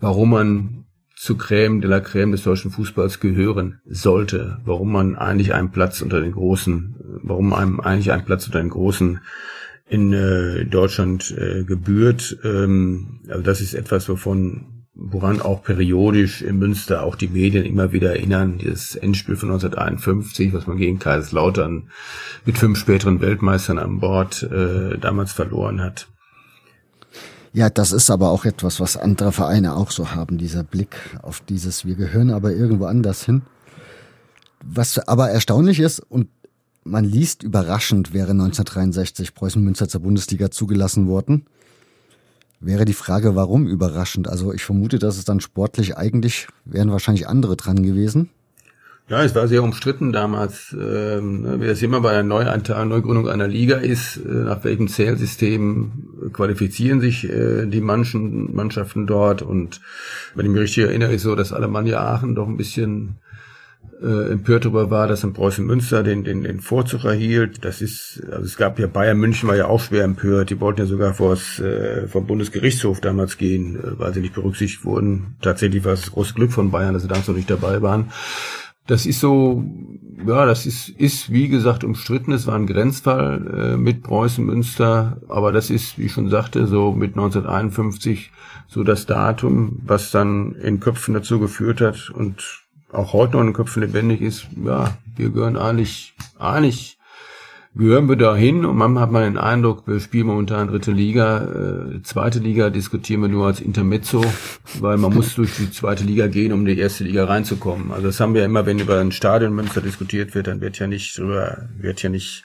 warum 0.00 0.30
man 0.30 0.84
zu 1.16 1.34
Crème 1.34 1.80
de 1.80 1.88
la 1.88 2.00
Crème 2.00 2.30
des 2.30 2.42
deutschen 2.42 2.70
Fußballs 2.70 3.20
gehören 3.20 3.80
sollte, 3.86 4.58
warum 4.64 4.92
man 4.92 5.16
eigentlich 5.16 5.54
einen 5.54 5.70
Platz 5.70 6.02
unter 6.02 6.20
den 6.20 6.32
Großen, 6.32 7.20
warum 7.22 7.54
einem 7.54 7.80
eigentlich 7.80 8.12
einen 8.12 8.24
Platz 8.24 8.46
unter 8.46 8.60
den 8.60 8.70
Großen 8.70 9.20
in 9.88 10.12
äh, 10.12 10.66
Deutschland 10.66 11.34
äh, 11.36 11.64
gebührt. 11.64 12.38
Ähm, 12.44 13.20
also 13.28 13.42
das 13.42 13.60
ist 13.60 13.74
etwas, 13.74 14.08
wovon 14.08 14.76
woran 14.96 15.42
auch 15.42 15.62
periodisch 15.62 16.42
in 16.42 16.58
Münster 16.58 17.02
auch 17.02 17.16
die 17.16 17.28
Medien 17.28 17.64
immer 17.64 17.92
wieder 17.92 18.16
erinnern, 18.16 18.58
dieses 18.58 18.96
Endspiel 18.96 19.36
von 19.36 19.50
1951, 19.50 20.54
was 20.54 20.66
man 20.66 20.78
gegen 20.78 20.98
Kaiserslautern 20.98 21.90
mit 22.46 22.56
fünf 22.56 22.78
späteren 22.78 23.20
Weltmeistern 23.20 23.78
an 23.78 24.00
Bord 24.00 24.42
äh, 24.42 24.96
damals 24.98 25.32
verloren 25.32 25.82
hat. 25.82 26.08
Ja, 27.56 27.70
das 27.70 27.92
ist 27.92 28.10
aber 28.10 28.32
auch 28.32 28.44
etwas, 28.44 28.80
was 28.80 28.98
andere 28.98 29.32
Vereine 29.32 29.76
auch 29.76 29.90
so 29.90 30.10
haben, 30.10 30.36
dieser 30.36 30.62
Blick 30.62 30.94
auf 31.22 31.40
dieses, 31.40 31.86
wir 31.86 31.94
gehören 31.94 32.28
aber 32.28 32.52
irgendwo 32.52 32.84
anders 32.84 33.24
hin. 33.24 33.40
Was 34.62 34.98
aber 34.98 35.30
erstaunlich 35.30 35.80
ist 35.80 36.00
und 36.00 36.28
man 36.84 37.06
liest 37.06 37.42
überraschend, 37.42 38.12
wäre 38.12 38.32
1963 38.32 39.32
Preußen 39.34 39.64
Münster 39.64 39.88
zur 39.88 40.02
Bundesliga 40.02 40.50
zugelassen 40.50 41.08
worden. 41.08 41.46
Wäre 42.60 42.84
die 42.84 42.92
Frage, 42.92 43.36
warum 43.36 43.66
überraschend? 43.66 44.28
Also 44.28 44.52
ich 44.52 44.62
vermute, 44.62 44.98
dass 44.98 45.16
es 45.16 45.24
dann 45.24 45.40
sportlich 45.40 45.96
eigentlich 45.96 46.48
wären 46.66 46.90
wahrscheinlich 46.90 47.26
andere 47.26 47.56
dran 47.56 47.82
gewesen. 47.82 48.28
Ja, 49.08 49.22
es 49.22 49.36
war 49.36 49.46
sehr 49.46 49.62
umstritten 49.62 50.12
damals, 50.12 50.74
ähm, 50.76 51.42
ne, 51.42 51.60
wie 51.60 51.66
das 51.66 51.80
immer 51.80 52.00
bei 52.00 52.18
einer 52.18 52.24
Neugründung 52.24 53.28
einer 53.28 53.46
Liga 53.46 53.76
ist, 53.76 54.16
äh, 54.16 54.28
nach 54.28 54.64
welchem 54.64 54.88
Zählsystem 54.88 56.30
qualifizieren 56.32 57.00
sich 57.00 57.22
äh, 57.22 57.66
die 57.66 57.80
manchen 57.80 58.52
Mannschaften 58.52 59.06
dort. 59.06 59.42
Und 59.42 59.80
wenn 60.34 60.46
ich 60.46 60.50
mich 60.50 60.62
richtig 60.62 60.84
erinnere, 60.84 61.12
ist 61.12 61.22
so, 61.22 61.36
dass 61.36 61.52
Alemannia 61.52 62.00
Aachen 62.00 62.34
doch 62.34 62.48
ein 62.48 62.56
bisschen 62.56 63.18
äh, 64.02 64.32
empört 64.32 64.64
darüber 64.64 64.90
war, 64.90 65.06
dass 65.06 65.22
in 65.22 65.34
Preußen 65.34 65.64
Münster 65.64 66.02
den, 66.02 66.24
den, 66.24 66.42
den 66.42 66.58
Vorzug 66.58 67.04
erhielt. 67.04 67.64
Das 67.64 67.82
ist, 67.82 68.24
also 68.28 68.44
es 68.44 68.56
gab 68.56 68.76
ja 68.80 68.88
Bayern 68.88 69.18
München 69.18 69.48
war 69.48 69.56
ja 69.56 69.66
auch 69.66 69.80
schwer 69.80 70.02
empört. 70.02 70.50
Die 70.50 70.60
wollten 70.60 70.80
ja 70.80 70.86
sogar 70.86 71.14
vors, 71.14 71.60
äh, 71.60 72.08
vom 72.08 72.26
Bundesgerichtshof 72.26 73.00
damals 73.00 73.38
gehen, 73.38 73.76
äh, 73.76 73.98
weil 74.00 74.12
sie 74.12 74.20
nicht 74.20 74.34
berücksichtigt 74.34 74.84
wurden. 74.84 75.36
Tatsächlich 75.42 75.84
war 75.84 75.92
es 75.92 76.00
das 76.00 76.10
große 76.10 76.34
Glück 76.34 76.50
von 76.50 76.72
Bayern, 76.72 76.92
dass 76.92 77.02
sie 77.02 77.08
damals 77.08 77.28
noch 77.28 77.36
nicht 77.36 77.50
dabei 77.50 77.82
waren. 77.82 78.10
Das 78.86 79.04
ist 79.04 79.20
so, 79.20 79.64
ja, 80.26 80.46
das 80.46 80.64
ist, 80.66 80.88
ist 80.90 81.32
wie 81.32 81.48
gesagt 81.48 81.82
umstritten. 81.82 82.32
Es 82.32 82.46
war 82.46 82.54
ein 82.54 82.66
Grenzfall 82.66 83.74
äh, 83.74 83.76
mit 83.76 84.02
Preußen 84.02 84.44
Münster, 84.44 85.20
aber 85.28 85.52
das 85.52 85.70
ist, 85.70 85.98
wie 85.98 86.04
ich 86.04 86.12
schon 86.12 86.28
sagte, 86.28 86.66
so 86.66 86.92
mit 86.92 87.10
1951 87.16 88.30
so 88.68 88.84
das 88.84 89.06
Datum, 89.06 89.80
was 89.84 90.10
dann 90.10 90.52
in 90.56 90.80
Köpfen 90.80 91.14
dazu 91.14 91.38
geführt 91.38 91.80
hat 91.80 92.10
und 92.10 92.64
auch 92.92 93.12
heute 93.12 93.36
noch 93.36 93.42
in 93.42 93.52
Köpfen 93.52 93.82
lebendig 93.82 94.20
ist. 94.20 94.46
Ja, 94.64 94.96
wir 95.16 95.30
gehören 95.30 95.56
eigentlich, 95.56 96.14
eigentlich 96.38 96.95
gehören 97.76 98.08
wir 98.08 98.16
da 98.16 98.34
hin 98.34 98.64
und 98.64 98.76
manchmal 98.76 99.02
hat 99.02 99.10
man 99.12 99.22
den 99.22 99.38
Eindruck, 99.38 99.86
wir 99.86 100.00
spielen 100.00 100.26
momentan 100.26 100.68
dritte 100.68 100.92
Liga, 100.92 101.44
äh, 101.44 102.02
zweite 102.02 102.38
Liga 102.38 102.70
diskutieren 102.70 103.22
wir 103.22 103.28
nur 103.28 103.46
als 103.46 103.60
Intermezzo, 103.60 104.24
weil 104.80 104.96
man 104.96 105.14
muss 105.14 105.34
durch 105.34 105.56
die 105.56 105.70
zweite 105.70 106.04
Liga 106.04 106.26
gehen, 106.26 106.52
um 106.52 106.60
in 106.60 106.74
die 106.74 106.78
erste 106.78 107.04
Liga 107.04 107.24
reinzukommen. 107.24 107.92
Also 107.92 108.06
das 108.06 108.18
haben 108.20 108.34
wir 108.34 108.44
immer, 108.44 108.64
wenn 108.66 108.78
über 108.78 108.98
ein 108.98 109.12
Stadion 109.12 109.54
Münster 109.54 109.80
diskutiert 109.80 110.34
wird, 110.34 110.46
dann 110.46 110.60
wird 110.60 110.78
ja 110.78 110.86
nicht 110.86 111.18
drüber, 111.18 111.68
wird 111.78 112.02
ja 112.02 112.08
nicht 112.08 112.44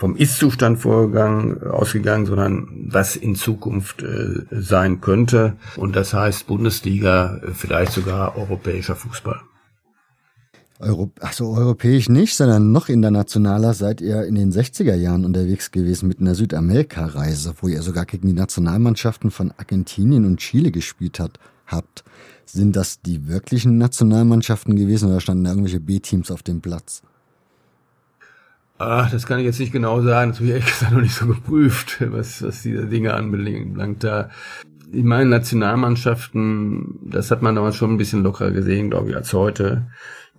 vom 0.00 0.16
Ist-Zustand 0.16 0.78
vorgegangen, 0.78 1.62
ausgegangen, 1.62 2.24
sondern 2.24 2.86
was 2.88 3.16
in 3.16 3.34
Zukunft 3.34 4.02
äh, 4.02 4.46
sein 4.50 5.02
könnte. 5.02 5.58
Und 5.76 5.94
das 5.94 6.14
heißt 6.14 6.46
Bundesliga, 6.46 7.36
äh, 7.36 7.50
vielleicht 7.52 7.92
sogar 7.92 8.36
europäischer 8.36 8.96
Fußball. 8.96 9.40
Euro, 10.80 11.12
also 11.20 11.52
europäisch 11.52 12.08
nicht, 12.08 12.34
sondern 12.34 12.72
noch 12.72 12.88
internationaler 12.88 13.74
seid 13.74 14.00
ihr 14.00 14.24
in 14.24 14.34
den 14.34 14.50
60er 14.50 14.94
Jahren 14.94 15.24
unterwegs 15.24 15.70
gewesen 15.70 16.08
mit 16.08 16.20
einer 16.20 16.34
Südamerika-Reise, 16.34 17.54
wo 17.60 17.68
ihr 17.68 17.82
sogar 17.82 18.06
gegen 18.06 18.28
die 18.28 18.34
Nationalmannschaften 18.34 19.30
von 19.30 19.52
Argentinien 19.58 20.24
und 20.24 20.38
Chile 20.38 20.70
gespielt 20.70 21.20
hat, 21.20 21.38
habt. 21.66 22.04
Sind 22.46 22.76
das 22.76 23.02
die 23.02 23.28
wirklichen 23.28 23.78
Nationalmannschaften 23.78 24.74
gewesen 24.74 25.10
oder 25.10 25.20
standen 25.20 25.44
da 25.44 25.50
irgendwelche 25.50 25.80
B-Teams 25.80 26.30
auf 26.30 26.42
dem 26.42 26.60
Platz? 26.60 27.02
Ach, 28.78 29.10
das 29.10 29.26
kann 29.26 29.38
ich 29.38 29.44
jetzt 29.44 29.60
nicht 29.60 29.72
genau 29.72 30.00
sagen. 30.00 30.30
Das 30.30 30.38
habe 30.38 30.46
ich 30.46 30.52
ehrlich 30.52 30.66
gesagt 30.66 30.92
noch 30.92 31.02
nicht 31.02 31.14
so 31.14 31.26
geprüft, 31.26 31.98
was, 32.10 32.42
was 32.42 32.62
diese 32.62 32.86
Dinge 32.86 33.12
anbelangt. 33.12 34.02
Da 34.02 34.30
in 34.90 35.06
meinen 35.06 35.28
Nationalmannschaften, 35.28 36.98
das 37.02 37.30
hat 37.30 37.42
man 37.42 37.54
damals 37.54 37.76
schon 37.76 37.92
ein 37.92 37.98
bisschen 37.98 38.22
lockerer 38.22 38.50
gesehen, 38.50 38.90
glaube 38.90 39.10
ich, 39.10 39.16
als 39.16 39.32
heute. 39.32 39.86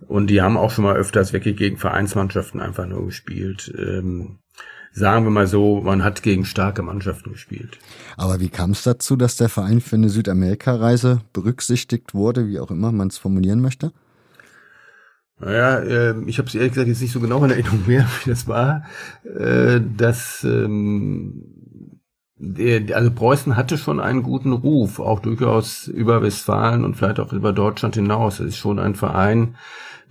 Und 0.08 0.28
die 0.28 0.42
haben 0.42 0.56
auch 0.56 0.70
schon 0.70 0.84
mal 0.84 0.96
öfters 0.96 1.32
wirklich 1.32 1.56
gegen 1.56 1.76
Vereinsmannschaften 1.76 2.60
einfach 2.60 2.86
nur 2.86 3.06
gespielt. 3.06 3.72
Ähm, 3.78 4.38
sagen 4.92 5.24
wir 5.24 5.30
mal 5.30 5.46
so, 5.46 5.80
man 5.80 6.04
hat 6.04 6.22
gegen 6.22 6.44
starke 6.44 6.82
Mannschaften 6.82 7.32
gespielt. 7.32 7.78
Aber 8.16 8.40
wie 8.40 8.50
kam 8.50 8.72
es 8.72 8.82
dazu, 8.82 9.16
dass 9.16 9.36
der 9.36 9.48
Verein 9.48 9.80
für 9.80 9.96
eine 9.96 10.08
Südamerika-Reise 10.08 11.22
berücksichtigt 11.32 12.14
wurde, 12.14 12.46
wie 12.46 12.60
auch 12.60 12.70
immer 12.70 12.92
man 12.92 13.08
es 13.08 13.18
formulieren 13.18 13.60
möchte? 13.60 13.92
Naja, 15.40 15.78
äh, 15.78 16.14
ich 16.26 16.38
habe 16.38 16.48
es 16.48 16.54
ehrlich 16.54 16.72
gesagt 16.72 16.88
jetzt 16.88 17.00
nicht 17.00 17.12
so 17.12 17.20
genau 17.20 17.44
in 17.44 17.50
Erinnerung 17.50 17.82
mehr, 17.86 18.06
wie 18.22 18.30
das 18.30 18.46
war. 18.46 18.84
Äh, 19.24 19.80
dass 19.96 20.44
ähm, 20.44 22.00
der, 22.36 22.96
also 22.96 23.10
Preußen 23.10 23.56
hatte 23.56 23.78
schon 23.78 24.00
einen 24.00 24.22
guten 24.22 24.52
Ruf, 24.52 25.00
auch 25.00 25.20
durchaus 25.20 25.86
über 25.86 26.22
Westfalen 26.22 26.84
und 26.84 26.96
vielleicht 26.96 27.20
auch 27.20 27.32
über 27.32 27.52
Deutschland 27.52 27.94
hinaus. 27.94 28.40
Es 28.40 28.48
ist 28.48 28.56
schon 28.56 28.78
ein 28.78 28.94
Verein, 28.94 29.56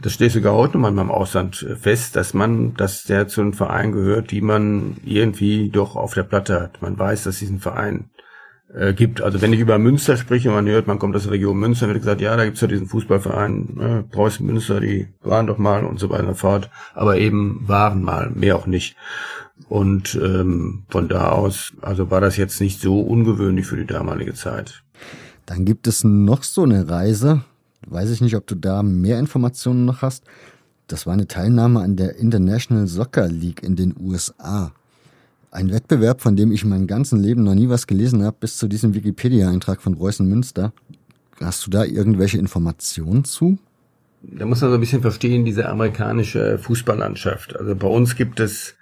das 0.02 0.14
steht 0.14 0.32
sogar 0.32 0.54
heute 0.54 0.78
noch 0.78 0.92
mal 0.92 1.02
im 1.02 1.12
Ausland 1.12 1.66
fest, 1.80 2.16
dass 2.16 2.34
man, 2.34 2.74
dass 2.76 3.04
der 3.04 3.28
zu 3.28 3.42
einem 3.42 3.54
Verein 3.54 3.92
gehört, 3.92 4.32
die 4.32 4.42
man 4.42 4.98
irgendwie 5.06 5.70
doch 5.70 5.96
auf 5.96 6.14
der 6.14 6.24
Platte 6.24 6.60
hat. 6.60 6.82
Man 6.82 6.98
weiß, 6.98 7.24
dass 7.24 7.40
diesen 7.40 7.60
Verein 7.60 8.10
äh, 8.74 8.94
gibt. 8.94 9.22
Also 9.22 9.42
wenn 9.42 9.54
ich 9.54 9.60
über 9.60 9.78
Münster 9.78 10.18
spreche, 10.18 10.50
man 10.50 10.68
hört, 10.68 10.88
man 10.88 11.00
kommt 11.00 11.16
aus 11.16 11.24
der 11.24 11.34
Region 11.34 11.60
Münster, 11.60 11.88
wird 11.88 12.00
gesagt, 12.00 12.22
ja, 12.22 12.36
da 12.36 12.46
gibt's 12.46 12.62
ja 12.62 12.68
diesen 12.68 12.88
Fußballverein, 12.88 13.70
ne, 13.76 14.06
Preußen 14.10 14.46
Münster, 14.46 14.80
die 14.80 15.08
waren 15.22 15.48
doch 15.48 15.58
mal 15.58 15.86
und 15.86 16.00
so 16.00 16.10
weiter 16.10 16.30
und 16.30 16.36
fort, 16.36 16.70
aber 16.94 17.18
eben 17.18 17.68
waren 17.68 18.04
mal, 18.04 18.32
mehr 18.32 18.56
auch 18.56 18.68
nicht. 18.68 18.96
Und 19.70 20.16
ähm, 20.16 20.84
von 20.90 21.08
da 21.08 21.30
aus, 21.30 21.74
also 21.82 22.10
war 22.10 22.22
das 22.22 22.38
jetzt 22.38 22.60
nicht 22.62 22.82
so 22.82 23.02
ungewöhnlich 23.02 23.68
für 23.68 23.78
die 23.78 23.86
damalige 23.86 24.34
Zeit. 24.34 24.84
Dann 25.46 25.66
gibt 25.66 25.88
es 25.88 26.04
noch 26.04 26.44
so 26.44 26.64
eine 26.64 26.90
Reise, 26.90 27.44
weiß 27.88 28.10
ich 28.12 28.22
nicht, 28.22 28.36
ob 28.36 28.48
du 28.48 28.56
da 28.56 28.84
mehr 28.84 29.20
Informationen 29.20 29.86
noch 29.86 30.02
hast. 30.02 30.24
Das 30.88 31.06
war 31.06 31.14
eine 31.14 31.28
Teilnahme 31.28 31.82
an 31.82 31.96
der 31.96 32.18
International 32.18 32.88
Soccer 32.88 33.28
League 33.28 33.64
in 33.64 33.76
den 33.76 33.96
USA. 34.00 34.72
Ein 35.52 35.72
Wettbewerb, 35.72 36.22
von 36.22 36.36
dem 36.36 36.52
ich 36.52 36.64
in 36.64 36.70
meinem 36.70 36.88
ganzen 36.88 37.20
Leben 37.22 37.44
noch 37.44 37.56
nie 37.56 37.70
was 37.70 37.88
gelesen 37.88 38.24
habe, 38.24 38.38
bis 38.40 38.58
zu 38.58 38.68
diesem 38.68 38.94
Wikipedia-Eintrag 38.94 39.82
von 39.82 39.98
Preußen 39.98 40.28
Münster. 40.28 40.74
Hast 41.40 41.66
du 41.66 41.70
da 41.70 41.84
irgendwelche 41.84 42.38
Informationen 42.38 43.26
zu? 43.26 43.58
Da 44.22 44.46
muss 44.46 44.62
man 44.62 44.70
so 44.70 44.76
ein 44.76 44.80
bisschen 44.80 45.02
verstehen, 45.02 45.46
diese 45.46 45.68
amerikanische 45.68 46.58
Fußballlandschaft. 46.60 47.58
Also 47.58 47.76
bei 47.76 47.88
uns 47.88 48.16
gibt 48.16 48.40
es 48.40 48.76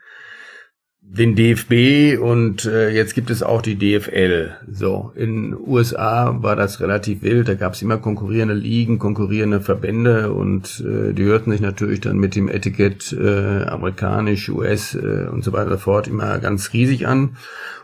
den 1.11 1.35
DFB 1.35 2.21
und 2.21 2.65
äh, 2.65 2.89
jetzt 2.89 3.15
gibt 3.15 3.31
es 3.31 3.41
auch 3.41 3.63
die 3.63 3.77
DFL. 3.77 4.51
So, 4.71 5.11
in 5.15 5.55
USA 5.57 6.37
war 6.43 6.55
das 6.55 6.81
relativ 6.81 7.23
wild, 7.23 7.47
da 7.47 7.55
gab 7.55 7.73
es 7.73 7.81
immer 7.81 7.97
konkurrierende 7.97 8.53
Ligen, 8.53 8.99
konkurrierende 8.99 9.59
Verbände 9.59 10.31
und 10.31 10.83
äh, 10.85 11.13
die 11.13 11.23
hörten 11.23 11.51
sich 11.51 11.61
natürlich 11.61 12.01
dann 12.01 12.17
mit 12.17 12.35
dem 12.35 12.47
Etikett 12.47 13.11
äh, 13.11 13.63
amerikanisch, 13.63 14.49
US 14.49 14.93
äh, 14.93 15.27
und 15.31 15.43
so 15.43 15.51
weiter 15.51 15.79
fort 15.79 16.07
immer 16.07 16.37
ganz 16.37 16.73
riesig 16.73 17.07
an. 17.07 17.37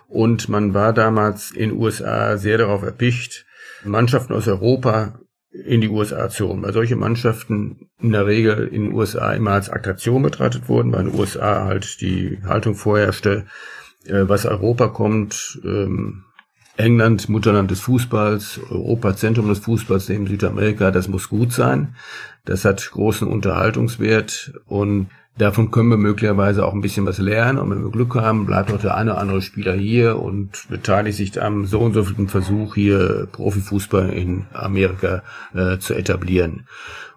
Und 0.08 0.48
man 0.48 0.76
war 0.76 0.94
damals 0.94 1.50
in 1.50 1.72
USA 1.72 2.38
sehr 2.38 2.60
darauf 2.60 2.84
erpicht, 2.84 3.48
Mannschaften 3.84 4.34
aus 4.34 4.48
Europa 4.48 5.20
in 5.63 5.82
die 5.82 5.89
USA 5.89 6.30
zu 6.30 6.48
holen, 6.48 6.63
weil 6.63 6.74
solche 6.74 6.96
Mannschaften 6.96 7.88
in 8.02 8.12
der 8.12 8.28
Regel 8.28 8.68
in 8.68 8.86
den 8.86 8.94
USA 8.94 9.32
immer 9.34 9.52
als 9.52 9.70
Attraktion 9.70 10.22
betrachtet 10.22 10.68
wurden, 10.68 10.91
weil 10.91 11.02
in 11.02 11.12
den 11.12 11.20
USA 11.20 11.65
halt 11.65 12.02
die 12.02 12.39
Haltung 12.46 12.76
vorherrschte, 12.76 13.46
äh, 14.06 14.28
was 14.28 14.46
Europa 14.46 14.88
kommt, 14.88 15.60
ähm, 15.63 16.24
England, 16.78 17.30
Mutterland 17.30 17.72
des 17.72 17.80
Fußballs, 17.80 18.60
Europa, 18.70 19.15
Zentrum 19.15 19.48
des 19.48 19.60
Fußballs, 19.60 20.10
neben 20.10 20.28
Südamerika, 20.28 20.91
das 20.91 21.08
muss 21.08 21.30
gut 21.30 21.54
sein. 21.54 21.96
Das 22.44 22.65
hat 22.65 22.91
großen 22.91 23.28
Unterhaltungswert 23.28 24.54
und 24.65 25.08
Davon 25.38 25.69
können 25.69 25.89
wir 25.89 25.98
möglicherweise 25.98 26.65
auch 26.65 26.74
ein 26.74 26.80
bisschen 26.80 27.06
was 27.06 27.17
lernen. 27.17 27.58
Und 27.58 27.69
wenn 27.69 27.84
wir 27.84 27.91
Glück 27.91 28.15
haben, 28.15 28.45
bleibt 28.45 28.71
auch 28.71 28.80
der 28.80 28.95
eine 28.95 29.12
oder 29.12 29.21
andere 29.21 29.41
Spieler 29.41 29.74
hier 29.74 30.17
und 30.17 30.65
beteiligt 30.69 31.17
sich 31.17 31.41
am 31.41 31.65
so 31.65 31.80
und 31.80 31.93
so 31.93 32.06
vielen 32.06 32.30
Versuch, 32.30 32.76
hier 32.76 33.28
Profifußball 33.32 34.12
in 34.12 34.45
Amerika 34.54 35.24
äh, 35.54 35.78
zu 35.78 35.93
etablieren. 35.93 36.67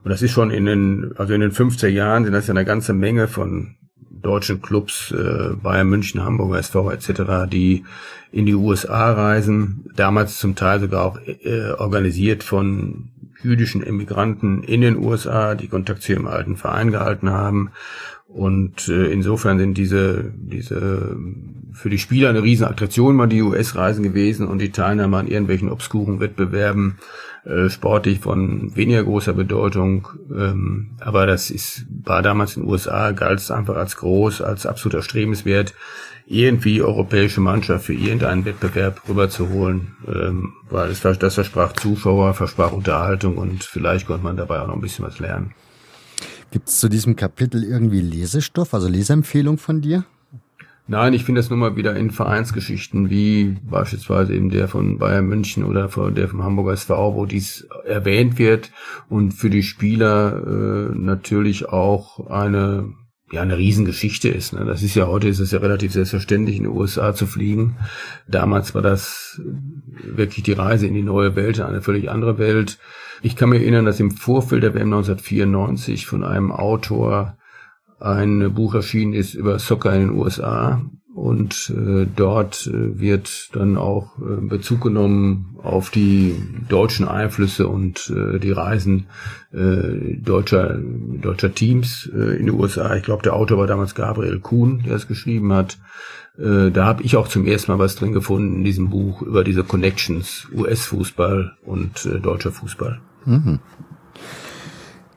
Und 0.03 0.11
das 0.11 0.23
ist 0.23 0.33
schon 0.33 0.51
in 0.51 0.67
den, 0.67 1.13
also 1.17 1.33
in 1.33 1.41
den 1.41 1.53
50er 1.53 1.89
Jahren 1.89 2.25
sind 2.25 2.33
das 2.33 2.49
ja 2.49 2.55
eine 2.55 2.65
ganze 2.65 2.93
Menge 2.93 3.29
von 3.29 3.77
deutschen 4.11 4.61
Clubs, 4.61 5.13
äh, 5.13 5.55
Bayern 5.55 5.89
München, 5.89 6.25
Hamburger 6.25 6.59
SV 6.59 6.91
etc., 6.91 7.49
die 7.51 7.85
in 8.33 8.47
die 8.47 8.55
USA 8.55 9.13
reisen, 9.13 9.91
damals 9.95 10.39
zum 10.39 10.57
Teil 10.57 10.81
sogar 10.81 11.05
auch 11.05 11.19
äh, 11.25 11.71
organisiert 11.71 12.43
von 12.43 13.11
jüdischen 13.43 13.83
Immigranten 13.83 14.63
in 14.63 14.81
den 14.81 14.97
USA, 14.97 15.55
die 15.55 15.69
Kontakt 15.69 16.03
zu 16.03 16.13
ihrem 16.13 16.27
alten 16.27 16.57
Verein 16.57 16.91
gehalten 16.91 17.31
haben. 17.31 17.71
Und 18.27 18.89
äh, 18.89 19.07
insofern 19.07 19.59
sind 19.59 19.79
diese, 19.79 20.33
diese 20.37 21.17
für 21.73 21.89
die 21.89 21.99
Spieler 21.99 22.29
eine 22.29 22.43
Riesenattraktion 22.43 23.17
mal 23.17 23.27
die 23.27 23.43
US-Reisen 23.43 24.03
gewesen 24.03 24.47
und 24.47 24.59
die 24.59 24.73
Teilnahme 24.73 25.17
an 25.17 25.29
irgendwelchen 25.29 25.71
obskuren 25.71 26.21
Wettbewerben 26.21 26.99
äh, 27.45 27.71
sportlich 27.71 28.21
von 28.21 28.77
weniger 28.77 29.05
großer 29.05 29.33
Bedeutung. 29.33 30.09
Ähm, 30.31 30.91
aber 31.01 31.27
das 31.27 31.51
ist, 31.51 31.87
war 32.05 32.21
damals 32.21 32.57
in 32.57 32.65
den 32.65 32.71
USA, 32.71 33.13
galt 33.13 33.39
es 33.39 33.51
einfach 33.51 33.77
als 33.77 33.97
groß, 33.97 34.43
als 34.43 34.67
absoluter 34.67 35.03
Strebenswert, 35.03 35.75
irgendwie 36.31 36.83
europäische 36.83 37.41
Mannschaft 37.41 37.87
für 37.87 37.95
irgendeinen 37.95 38.45
Wettbewerb 38.45 39.09
rüberzuholen, 39.09 39.97
ähm, 40.07 40.53
weil 40.69 40.91
es, 40.91 41.01
das 41.01 41.35
versprach 41.35 41.73
Zuschauer, 41.73 42.35
versprach 42.35 42.73
Unterhaltung 42.73 43.39
und 43.39 43.65
vielleicht 43.65 44.07
konnte 44.07 44.25
man 44.25 44.37
dabei 44.37 44.61
auch 44.61 44.67
noch 44.67 44.75
ein 44.75 44.83
bisschen 44.83 45.07
was 45.07 45.19
lernen. 45.19 45.55
Gibt 46.51 46.69
es 46.69 46.81
zu 46.81 46.89
diesem 46.89 47.17
Kapitel 47.17 47.65
irgendwie 47.65 48.01
Lesestoff, 48.01 48.75
also 48.75 48.89
Leseempfehlung 48.89 49.57
von 49.57 49.81
dir? 49.81 50.05
Nein, 50.87 51.13
ich 51.13 51.25
finde 51.25 51.41
das 51.41 51.51
nur 51.51 51.59
mal 51.59 51.77
wieder 51.77 51.97
in 51.97 52.11
Vereinsgeschichten, 52.11 53.11
wie 53.11 53.57
beispielsweise 53.63 54.35
eben 54.35 54.49
der 54.49 54.69
von 54.69 54.99
Bayern 54.99 55.27
München 55.27 55.65
oder 55.65 55.91
von 55.91 56.15
der 56.15 56.29
vom 56.29 56.43
Hamburger 56.43 56.73
SV, 56.73 57.15
wo 57.15 57.27
dies 57.27 57.69
erwähnt 57.85 58.39
wird 58.39 58.71
und 59.11 59.33
für 59.33 59.51
die 59.51 59.63
Spieler 59.63 60.43
äh, 60.47 60.99
natürlich 60.99 61.69
auch 61.69 62.31
eine 62.31 62.95
ja 63.31 63.43
eine 63.43 63.59
Riesengeschichte 63.59 64.29
ist. 64.29 64.53
Ne? 64.53 64.65
Das 64.65 64.83
ist 64.83 64.95
ja 64.95 65.07
heute 65.07 65.29
ist 65.29 65.39
es 65.39 65.51
ja 65.51 65.59
relativ 65.59 65.93
selbstverständlich 65.93 66.57
in 66.57 66.65
die 66.65 66.69
USA 66.69 67.15
zu 67.15 67.27
fliegen. 67.27 67.77
Damals 68.27 68.75
war 68.75 68.83
das 68.83 69.41
wirklich 70.03 70.45
die 70.45 70.53
Reise 70.53 70.87
in 70.87 70.95
die 70.95 71.03
neue 71.03 71.37
Welt, 71.37 71.61
eine 71.61 71.83
völlig 71.83 72.11
andere 72.11 72.39
Welt. 72.39 72.79
Ich 73.23 73.37
kann 73.37 73.51
mich 73.51 73.63
erinnern, 73.63 73.85
dass 73.85 74.01
im 74.01 74.11
Vorfeld 74.11 74.63
der 74.63 74.75
WM 74.75 74.93
1994 74.93 76.07
von 76.07 76.25
einem 76.25 76.53
Autor 76.53 77.37
ein 78.01 78.55
Buch 78.55 78.75
erschienen 78.75 79.13
ist 79.13 79.35
über 79.35 79.59
Soccer 79.59 79.93
in 79.93 80.01
den 80.01 80.11
USA 80.11 80.83
und 81.19 81.71
äh, 81.77 82.07
dort 82.15 82.69
äh, 82.69 83.01
wird 83.01 83.49
dann 83.53 83.77
auch 83.77 84.19
äh, 84.19 84.41
Bezug 84.41 84.83
genommen 84.83 85.57
auf 85.63 85.91
die 85.91 86.37
deutschen 86.69 87.09
Einflüsse 87.09 87.67
und 87.67 88.13
äh, 88.15 88.39
die 88.39 88.53
Reisen 88.53 89.07
äh, 89.53 90.17
deutscher 90.17 90.79
deutscher 90.79 91.53
Teams 91.53 92.09
äh, 92.15 92.37
in 92.39 92.47
den 92.47 92.55
USA. 92.55 92.95
Ich 92.95 93.03
glaube, 93.03 93.25
der 93.25 93.35
Autor 93.35 93.59
war 93.59 93.67
damals 93.67 93.97
Gabriel 93.97 94.39
Kuhn, 94.39 94.85
der 94.87 94.95
es 94.95 95.09
geschrieben 95.09 95.53
hat. 95.53 95.79
Äh, 96.39 96.71
da 96.71 96.87
habe 96.87 97.03
ich 97.03 97.17
auch 97.17 97.27
zum 97.27 97.47
ersten 97.47 97.73
Mal 97.73 97.81
was 97.81 97.97
drin 97.97 98.13
gefunden 98.13 98.55
in 98.55 98.65
diesem 98.65 98.89
Buch 98.89 99.21
über 99.23 99.43
diese 99.43 99.65
Connections 99.65 100.47
US-Fußball 100.55 101.57
und 101.65 102.07
äh, 102.07 102.21
deutscher 102.21 102.53
Fußball. 102.53 103.01
Mhm. 103.25 103.59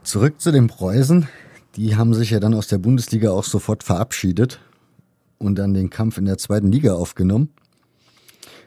Zurück 0.01 0.41
zu 0.41 0.51
den 0.51 0.65
Preußen. 0.65 1.27
Die 1.75 1.95
haben 1.95 2.15
sich 2.15 2.31
ja 2.31 2.39
dann 2.39 2.55
aus 2.55 2.67
der 2.67 2.79
Bundesliga 2.79 3.29
auch 3.29 3.43
sofort 3.43 3.83
verabschiedet 3.83 4.59
und 5.41 5.55
dann 5.55 5.73
den 5.73 5.89
Kampf 5.89 6.17
in 6.17 6.25
der 6.25 6.37
zweiten 6.37 6.71
Liga 6.71 6.93
aufgenommen. 6.93 7.49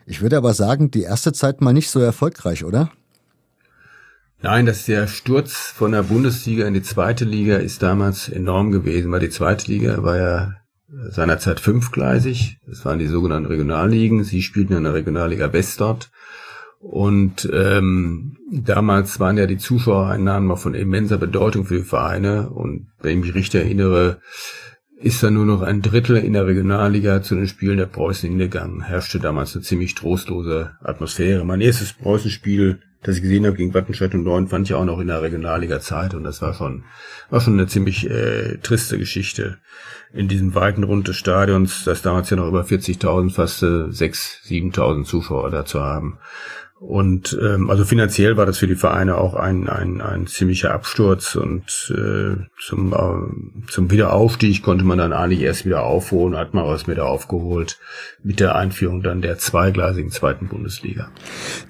Ich 0.07 0.21
würde 0.21 0.37
aber 0.37 0.53
sagen, 0.53 0.91
die 0.91 1.03
erste 1.03 1.33
Zeit 1.33 1.61
mal 1.61 1.73
nicht 1.73 1.91
so 1.91 2.01
erfolgreich, 2.01 2.65
oder? 2.65 2.91
Nein, 4.43 4.67
das 4.67 4.85
der 4.85 5.07
Sturz 5.07 5.53
von 5.75 5.93
der 5.93 6.03
Bundesliga 6.03 6.67
in 6.67 6.75
die 6.75 6.83
zweite 6.83 7.25
Liga 7.25 7.57
ist 7.57 7.83
damals 7.83 8.29
enorm 8.29 8.73
gewesen, 8.73 9.11
weil 9.11 9.21
die 9.21 9.31
zweite 9.31 9.71
Liga 9.71 10.03
war 10.03 10.17
ja 10.19 10.53
seinerzeit 11.09 11.61
fünfgleisig. 11.61 12.59
Das 12.67 12.85
waren 12.85 12.99
die 12.99 13.07
sogenannten 13.07 13.49
Regionalligen. 13.49 14.23
Sie 14.23 14.43
spielten 14.43 14.75
in 14.75 14.85
der 14.85 14.95
Regionalliga 14.95 15.53
West 15.53 15.81
dort. 15.81 16.11
Und 16.79 17.49
ähm, 17.51 18.37
damals 18.51 19.19
waren 19.19 19.39
ja 19.39 19.47
die 19.47 19.57
Zuschauereinnahmen 19.57 20.55
von 20.59 20.75
immenser 20.75 21.17
Bedeutung 21.17 21.65
für 21.65 21.79
die 21.79 21.83
Vereine. 21.83 22.51
Und 22.51 22.89
wenn 23.01 23.19
ich 23.19 23.25
mich 23.25 23.35
richtig 23.35 23.63
erinnere, 23.63 24.21
ist 25.05 25.23
da 25.23 25.31
nur 25.31 25.45
noch 25.45 25.61
ein 25.61 25.83
Drittel 25.83 26.17
in 26.17 26.33
der 26.33 26.47
Regionalliga 26.47 27.21
zu 27.21 27.35
den 27.35 27.47
Spielen 27.47 27.77
der 27.77 27.85
Preußen 27.85 28.27
hingegangen. 28.27 28.81
Herrschte 28.81 29.21
damals 29.21 29.55
eine 29.55 29.63
ziemlich 29.63 29.95
trostlose 29.95 30.71
Atmosphäre. 30.83 31.45
Mein 31.45 31.61
erstes 31.61 31.93
Preußenspiel, 31.93 32.81
das 33.03 33.17
ich 33.17 33.23
gesehen 33.23 33.45
habe 33.45 33.55
gegen 33.55 33.75
Wattenscheid 33.75 34.15
und 34.15 34.25
Neun, 34.25 34.49
fand 34.49 34.67
ich 34.67 34.73
auch 34.73 34.87
noch 34.87 35.01
in 35.01 35.09
der 35.09 35.21
Regionalliga-Zeit 35.21 36.15
und 36.15 36.25
das 36.25 36.41
war 36.41 36.55
schon, 36.55 36.85
war 37.29 37.43
schon 37.43 37.53
eine 37.53 37.67
ziemlich 37.67 38.09
äh, 38.09 38.57
triste 38.63 38.97
Geschichte 38.97 39.59
in 40.15 40.27
diesem 40.27 40.55
weiten 40.55 40.85
Rund 40.85 41.07
des 41.07 41.17
Stadions, 41.17 41.85
das 41.85 42.01
damals 42.01 42.31
ja 42.31 42.39
noch 42.39 42.49
über 42.49 42.63
40.000, 42.63 43.31
fast 43.31 43.63
äh, 43.63 43.67
6.000, 43.67 44.73
7.000 44.73 45.05
Zuschauer 45.05 45.51
da 45.51 45.67
zu 45.67 45.83
haben. 45.83 46.19
Und 46.81 47.39
ähm, 47.41 47.71
also 47.71 47.85
finanziell 47.85 48.37
war 48.37 48.47
das 48.47 48.59
für 48.59 48.67
die 48.67 48.75
Vereine 48.75 49.17
auch 49.17 49.35
ein, 49.35 49.69
ein, 49.69 50.01
ein 50.01 50.27
ziemlicher 50.27 50.75
Absturz 50.75 51.37
und 51.37 51.63
äh, 51.97 52.37
zum, 52.61 52.93
äh, 52.93 53.71
zum 53.71 53.91
Wiederaufstieg 53.91 54.63
konnte 54.63 54.85
man 54.85 54.99
dann 54.99 55.13
eigentlich 55.13 55.41
erst 55.41 55.65
wieder 55.65 55.85
aufholen, 55.85 56.37
hat 56.37 56.53
man 56.53 56.67
was 56.67 56.89
wieder 56.89 57.07
aufgeholt 57.07 57.79
mit 58.23 58.41
der 58.41 58.57
Einführung 58.57 59.03
dann 59.03 59.23
der 59.23 59.39
zweigleisigen 59.39 60.11
zweiten 60.11 60.49
Bundesliga. 60.49 61.11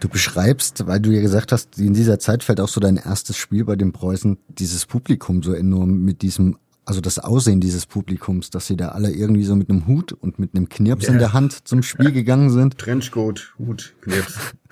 Du 0.01 0.09
beschreibst, 0.09 0.87
weil 0.87 1.01
du 1.01 1.11
ja 1.11 1.21
gesagt 1.21 1.53
hast, 1.53 1.79
in 1.79 1.95
dieser 1.95 2.19
Zeit 2.19 2.43
fällt 2.43 2.61
auch 2.61 2.69
so 2.69 2.81
dein 2.81 2.97
erstes 2.97 3.37
Spiel 3.37 3.64
bei 3.64 3.77
den 3.77 3.93
Preußen, 3.93 4.38
dieses 4.49 4.87
Publikum 4.87 5.43
so 5.43 5.53
enorm 5.53 6.03
mit 6.03 6.23
diesem 6.23 6.57
also 6.87 7.01
das 7.01 7.19
Aussehen 7.19 7.61
dieses 7.61 7.87
Publikums, 7.87 8.51
dass 8.51 8.67
sie 8.67 8.77
da 8.77 8.88
alle 8.88 9.11
irgendwie 9.11 9.45
so 9.45 9.57
mit 9.57 9.71
einem 9.71 9.87
Hut 9.87 10.12
und 10.12 10.38
mit 10.38 10.55
einem 10.55 10.69
Knirps 10.69 11.07
ja. 11.07 11.12
in 11.12 11.19
der 11.19 11.33
Hand 11.33 11.67
zum 11.67 11.83
Spiel 11.83 12.12
gegangen 12.12 12.51
sind. 12.51 12.77
Trenchcoat, 12.77 13.55
Hut, 13.59 13.95
Knirps. 14.03 14.38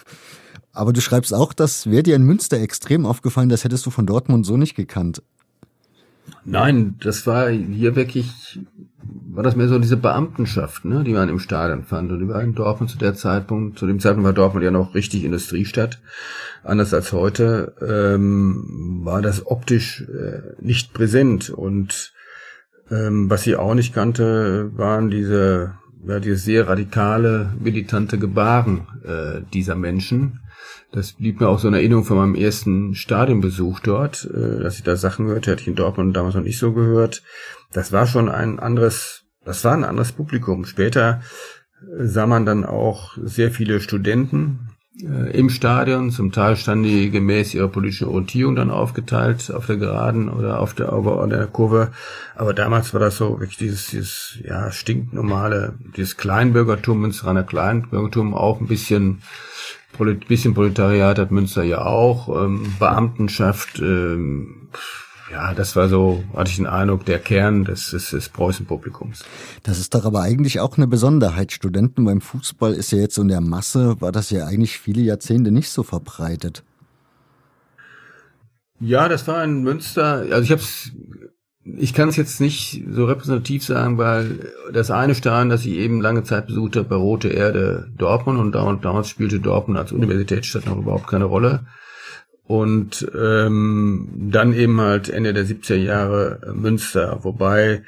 Aber 0.72 0.92
du 0.92 1.00
schreibst 1.00 1.35
auch, 1.35 1.52
das 1.52 1.90
wäre 1.90 2.02
dir 2.02 2.16
in 2.16 2.22
Münster 2.22 2.58
extrem 2.58 3.04
aufgefallen, 3.04 3.50
das 3.50 3.64
hättest 3.64 3.85
du 3.85 3.90
von 3.90 4.06
Dortmund 4.06 4.46
so 4.46 4.56
nicht 4.56 4.74
gekannt. 4.74 5.22
Nein, 6.44 6.96
das 7.00 7.26
war 7.26 7.50
hier 7.50 7.94
wirklich, 7.94 8.58
war 9.02 9.42
das 9.42 9.54
mehr 9.54 9.68
so 9.68 9.78
diese 9.78 9.96
Beamtenschaft, 9.96 10.85
ne, 10.85 11.04
die 11.04 11.12
man 11.12 11.28
im 11.28 11.38
Stadion 11.38 11.85
fand. 11.85 12.11
Und 12.11 12.20
die 12.20 12.28
war 12.28 12.42
in 12.42 12.54
Dortmund 12.54 12.90
zu 12.90 12.98
der 12.98 13.14
Zeitpunkt, 13.14 13.79
zu 13.79 13.87
dem 13.87 14.00
Zeitpunkt 14.00 14.27
war 14.27 14.33
Dortmund 14.33 14.64
ja 14.64 14.70
noch 14.70 14.94
richtig 14.94 15.25
Industriestadt. 15.25 16.00
Anders 16.64 16.94
als 16.94 17.12
heute, 17.12 17.75
ähm, 17.87 19.00
war 19.04 19.23
das 19.23 19.46
optisch 19.46 20.02
äh, 20.02 20.54
nicht 20.60 20.92
präsent. 20.92 21.50
Und 21.50 22.12
ähm, 22.90 23.29
was 23.31 23.42
sie 23.42 23.56
auch 23.56 23.75
nicht 23.75 23.94
kannte, 23.94 24.70
waren 24.77 25.10
diese, 25.10 25.75
ja, 26.06 26.18
diese 26.18 26.37
sehr 26.37 26.68
radikale, 26.68 27.52
militante 27.60 28.18
Gebaren 28.18 28.87
äh, 29.04 29.42
dieser 29.52 29.77
Menschen 29.77 30.40
Das 30.93 31.13
blieb 31.13 31.40
mir 31.40 31.49
auch 31.49 31.59
so 31.59 31.69
in 31.69 31.75
Erinnerung 31.75 32.05
von 32.05 32.19
meinem 32.19 32.35
ersten 32.35 32.95
Stadionbesuch 32.95 33.81
dort, 33.81 34.29
äh, 34.33 34.63
dass 34.63 34.77
ich 34.77 34.83
da 34.83 34.97
Sachen 34.97 35.27
hörte, 35.27 35.51
hatte 35.51 35.63
ich 35.63 35.69
in 35.69 35.75
Dortmund 35.75 36.17
damals 36.17 36.35
noch 36.35 36.43
nicht 36.43 36.59
so 36.59 36.73
gehört. 36.73 37.23
Das 37.73 37.93
war 37.93 38.07
schon 38.07 38.29
ein 38.29 38.59
anderes, 38.59 39.25
das 39.45 39.65
war 39.65 39.73
ein 39.73 39.85
anderes 39.85 40.13
Publikum. 40.13 40.67
Später 40.67 41.23
äh, 41.81 42.07
sah 42.07 42.27
man 42.27 42.45
dann 42.45 42.65
auch 42.65 43.17
sehr 43.23 43.51
viele 43.51 43.81
Studenten, 43.81 44.73
äh, 45.01 45.31
im 45.37 45.49
Stadion. 45.49 46.11
Zum 46.11 46.33
Teil 46.33 46.57
standen 46.57 46.85
die 46.85 47.11
gemäß 47.11 47.55
ihrer 47.55 47.69
politischen 47.69 48.09
Orientierung 48.09 48.55
dann 48.55 48.71
aufgeteilt 48.71 49.51
auf 49.51 49.67
der 49.67 49.77
Geraden 49.77 50.29
oder 50.29 50.61
auf 50.61 50.75
der, 50.75 50.93
auf 50.93 51.29
der 51.29 51.47
Kurve. 51.47 51.93
Aber 52.35 52.53
damals 52.53 52.93
war 52.93 53.01
das 53.01 53.17
so 53.17 53.40
wirklich 53.40 53.57
dieses, 53.57 53.87
dieses 53.87 54.38
ja, 54.45 54.71
stinknormale, 54.71 55.75
dieses 55.97 56.17
Kleinbürgertum, 56.17 57.01
Münsteraner 57.01 57.43
Kleinbürgertum, 57.43 58.35
auch 58.35 58.61
ein 58.61 58.67
bisschen 58.67 59.23
bisschen 60.29 60.55
Proletariat 60.55 61.19
hat 61.19 61.31
Münster 61.31 61.63
ja 61.63 61.85
auch, 61.85 62.29
ähm, 62.29 62.75
Beamtenschaft, 62.79 63.79
ähm, 63.79 64.69
ja, 65.31 65.55
das 65.55 65.77
war 65.77 65.88
so, 65.88 66.23
hatte 66.37 66.51
ich 66.51 66.57
den 66.57 66.67
Eindruck, 66.67 67.07
der 67.07 67.19
Kern 67.19 67.65
des, 67.65 67.90
des, 67.90 68.11
des 68.11 68.29
Preußen-Publikums. 68.29 69.25
Das 69.63 69.79
ist 69.79 69.95
doch 69.95 70.05
aber 70.05 70.21
eigentlich 70.21 70.61
auch 70.61 70.77
eine 70.77 70.87
Besonderheit. 70.87 71.53
Studenten 71.53 72.05
beim 72.05 72.21
Fußball 72.21 72.75
ist 72.75 72.93
ja 72.93 72.99
jetzt 72.99 73.15
so 73.15 73.23
in 73.23 73.29
der 73.29 73.40
Masse, 73.40 74.01
war 74.01 74.13
das 74.13 74.31
ja 74.31 74.47
eigentlich 74.47 74.79
viele 74.79 75.01
Jahrzehnte 75.01 75.51
nicht 75.51 75.71
so 75.71 75.83
verbreitet. 75.83 76.63
Ja, 78.79 79.09
das 79.09 79.27
war 79.29 79.43
in 79.45 79.63
Münster, 79.63 80.27
also 80.31 80.43
ich 80.43 80.51
habe 80.51 80.63
ich 81.65 81.94
kann 81.94 82.08
es 82.08 82.17
jetzt 82.17 82.40
nicht 82.40 82.85
so 82.90 83.04
repräsentativ 83.04 83.65
sagen, 83.65 83.96
weil 83.96 84.52
das 84.73 84.90
eine 84.90 85.15
Stadion, 85.15 85.48
das 85.48 85.65
ich 85.65 85.75
eben 85.75 86.00
lange 86.00 86.25
Zeit 86.25 86.48
besucht 86.48 86.77
habe, 86.77 86.88
bei 86.88 86.96
Rote 86.96 87.29
Erde 87.29 87.88
Dortmund 87.96 88.40
und 88.40 88.85
damals 88.85 89.08
spielte 89.08 89.38
Dortmund 89.38 89.79
als 89.79 89.92
Universitätsstadt 89.92 90.67
noch 90.67 90.79
überhaupt 90.79 91.06
keine 91.06 91.25
Rolle. 91.25 91.67
Und 92.44 93.06
ähm, 93.17 94.08
dann 94.31 94.52
eben 94.52 94.81
halt 94.81 95.08
Ende 95.08 95.33
der 95.33 95.46
70er 95.46 95.77
Jahre 95.77 96.40
äh, 96.44 96.52
Münster, 96.52 97.21
wobei 97.23 97.83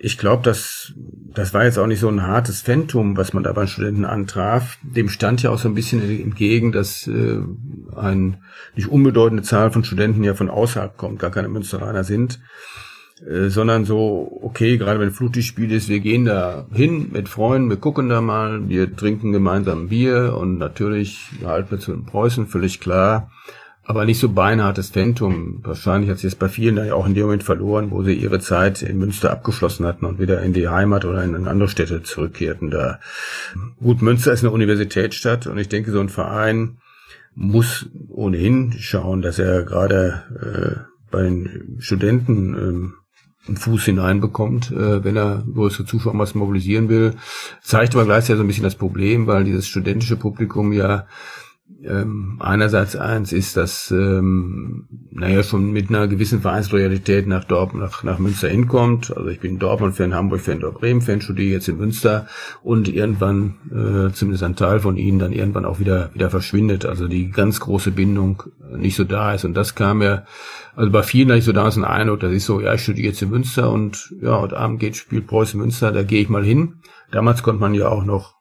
ich 0.00 0.16
glaube, 0.16 0.44
das, 0.44 0.92
das 1.34 1.52
war 1.52 1.64
jetzt 1.64 1.76
auch 1.76 1.88
nicht 1.88 1.98
so 1.98 2.08
ein 2.08 2.22
hartes 2.22 2.60
Phantom, 2.60 3.16
was 3.16 3.32
man 3.32 3.42
da 3.42 3.52
bei 3.52 3.66
Studenten 3.66 4.04
antraf. 4.04 4.78
Dem 4.82 5.08
stand 5.08 5.42
ja 5.42 5.50
auch 5.50 5.58
so 5.58 5.68
ein 5.68 5.74
bisschen 5.74 6.00
entgegen, 6.00 6.70
dass 6.70 7.08
äh, 7.08 7.40
eine 7.96 8.38
nicht 8.76 8.88
unbedeutende 8.88 9.42
Zahl 9.42 9.72
von 9.72 9.82
Studenten 9.82 10.22
ja 10.22 10.34
von 10.34 10.48
außerhalb 10.48 10.96
kommt, 10.96 11.18
gar 11.18 11.32
keine 11.32 11.48
Münsteraner 11.48 12.04
sind, 12.04 12.38
äh, 13.26 13.48
sondern 13.48 13.84
so, 13.84 14.38
okay, 14.42 14.76
gerade 14.76 15.00
wenn 15.00 15.10
Flutlichtspiel 15.10 15.72
ist, 15.72 15.88
wir 15.88 16.00
gehen 16.00 16.24
da 16.24 16.66
hin 16.72 17.10
mit 17.12 17.28
Freunden, 17.28 17.70
wir 17.70 17.76
gucken 17.76 18.08
da 18.08 18.20
mal, 18.20 18.68
wir 18.68 18.94
trinken 18.94 19.32
gemeinsam 19.32 19.88
Bier 19.88 20.36
und 20.38 20.58
natürlich 20.58 21.30
halten 21.44 21.70
wir 21.70 21.78
zu 21.78 21.92
den 21.92 22.04
Preußen, 22.04 22.46
völlig 22.46 22.80
klar 22.80 23.30
aber 23.88 24.04
nicht 24.04 24.18
so 24.18 24.28
beinhartes 24.28 24.90
Phantom. 24.90 25.60
Wahrscheinlich 25.62 26.10
hat 26.10 26.18
sie 26.18 26.26
es 26.26 26.34
bei 26.34 26.50
vielen 26.50 26.76
da 26.76 26.84
ja 26.84 26.92
auch 26.92 27.06
in 27.06 27.14
dem 27.14 27.22
Moment 27.22 27.42
verloren, 27.42 27.90
wo 27.90 28.02
sie 28.02 28.12
ihre 28.12 28.38
Zeit 28.38 28.82
in 28.82 28.98
Münster 28.98 29.30
abgeschlossen 29.30 29.86
hatten 29.86 30.04
und 30.04 30.18
wieder 30.18 30.42
in 30.42 30.52
die 30.52 30.68
Heimat 30.68 31.06
oder 31.06 31.24
in 31.24 31.34
andere 31.48 31.70
Städte 31.70 32.02
zurückkehrten. 32.02 32.70
Da 32.70 33.00
gut, 33.80 34.02
Münster 34.02 34.30
ist 34.30 34.44
eine 34.44 34.52
Universitätsstadt 34.52 35.46
und 35.46 35.56
ich 35.56 35.70
denke, 35.70 35.90
so 35.90 36.00
ein 36.00 36.10
Verein 36.10 36.76
muss 37.34 37.86
ohnehin 38.10 38.74
schauen, 38.78 39.22
dass 39.22 39.38
er 39.38 39.62
gerade 39.62 40.22
äh, 40.38 41.10
bei 41.10 41.22
den 41.22 41.78
Studenten 41.78 42.54
ähm, 42.54 42.94
einen 43.48 43.56
Fuß 43.56 43.84
hineinbekommt, 43.84 44.70
äh, 44.70 45.02
wenn 45.04 45.16
er 45.16 45.42
größere 45.52 45.86
Zuschauermassen 45.86 46.38
mobilisieren 46.38 46.88
will. 46.88 47.14
Zeigt 47.62 47.94
aber 47.94 48.04
gleichzeitig 48.04 48.38
so 48.38 48.44
ein 48.44 48.46
bisschen 48.46 48.64
das 48.64 48.76
Problem, 48.76 49.26
weil 49.26 49.44
dieses 49.44 49.66
studentische 49.66 50.16
Publikum 50.16 50.72
ja 50.72 51.06
ähm, 51.88 52.36
einerseits 52.40 52.96
eins 52.96 53.32
ist, 53.32 53.56
dass 53.56 53.90
ähm, 53.90 54.86
naja 55.10 55.42
schon 55.42 55.72
mit 55.72 55.88
einer 55.88 56.06
gewissen 56.06 56.40
Vereinsloyalität 56.40 57.26
nach 57.26 57.44
Dortmund, 57.44 57.84
nach, 57.84 58.02
nach 58.02 58.18
Münster 58.18 58.48
hinkommt. 58.48 59.16
Also 59.16 59.28
ich 59.28 59.40
bin 59.40 59.58
Dortmund-Fan, 59.58 60.14
Hamburg-Fan, 60.14 60.60
Bremen-Fan, 60.60 61.20
studiere 61.20 61.52
jetzt 61.52 61.68
in 61.68 61.78
Münster 61.78 62.26
und 62.62 62.88
irgendwann, 62.88 63.56
äh, 63.70 64.12
zumindest 64.12 64.44
ein 64.44 64.56
Teil 64.56 64.80
von 64.80 64.96
ihnen, 64.96 65.18
dann 65.18 65.32
irgendwann 65.32 65.64
auch 65.64 65.80
wieder 65.80 66.10
wieder 66.14 66.30
verschwindet. 66.30 66.84
Also 66.84 67.08
die 67.08 67.30
ganz 67.30 67.60
große 67.60 67.90
Bindung 67.90 68.42
nicht 68.76 68.96
so 68.96 69.04
da 69.04 69.34
ist. 69.34 69.44
Und 69.44 69.54
das 69.54 69.74
kam 69.74 70.02
ja, 70.02 70.24
also 70.76 70.90
bei 70.90 71.02
vielen 71.02 71.28
hatte 71.28 71.38
ich 71.38 71.44
so 71.44 71.52
damals 71.52 71.76
einen 71.76 71.84
Eindruck, 71.84 72.20
dass 72.20 72.32
ich 72.32 72.44
so, 72.44 72.60
ja, 72.60 72.74
ich 72.74 72.82
studiere 72.82 73.08
jetzt 73.08 73.22
in 73.22 73.30
Münster 73.30 73.70
und 73.70 74.14
ja, 74.20 74.40
heute 74.40 74.56
Abend 74.56 74.80
geht 74.80 74.96
Spiel 74.96 75.22
Preußen 75.22 75.58
Münster, 75.58 75.92
da 75.92 76.02
gehe 76.02 76.22
ich 76.22 76.28
mal 76.28 76.44
hin. 76.44 76.76
Damals 77.10 77.42
konnte 77.42 77.60
man 77.60 77.74
ja 77.74 77.88
auch 77.88 78.04
noch 78.04 78.37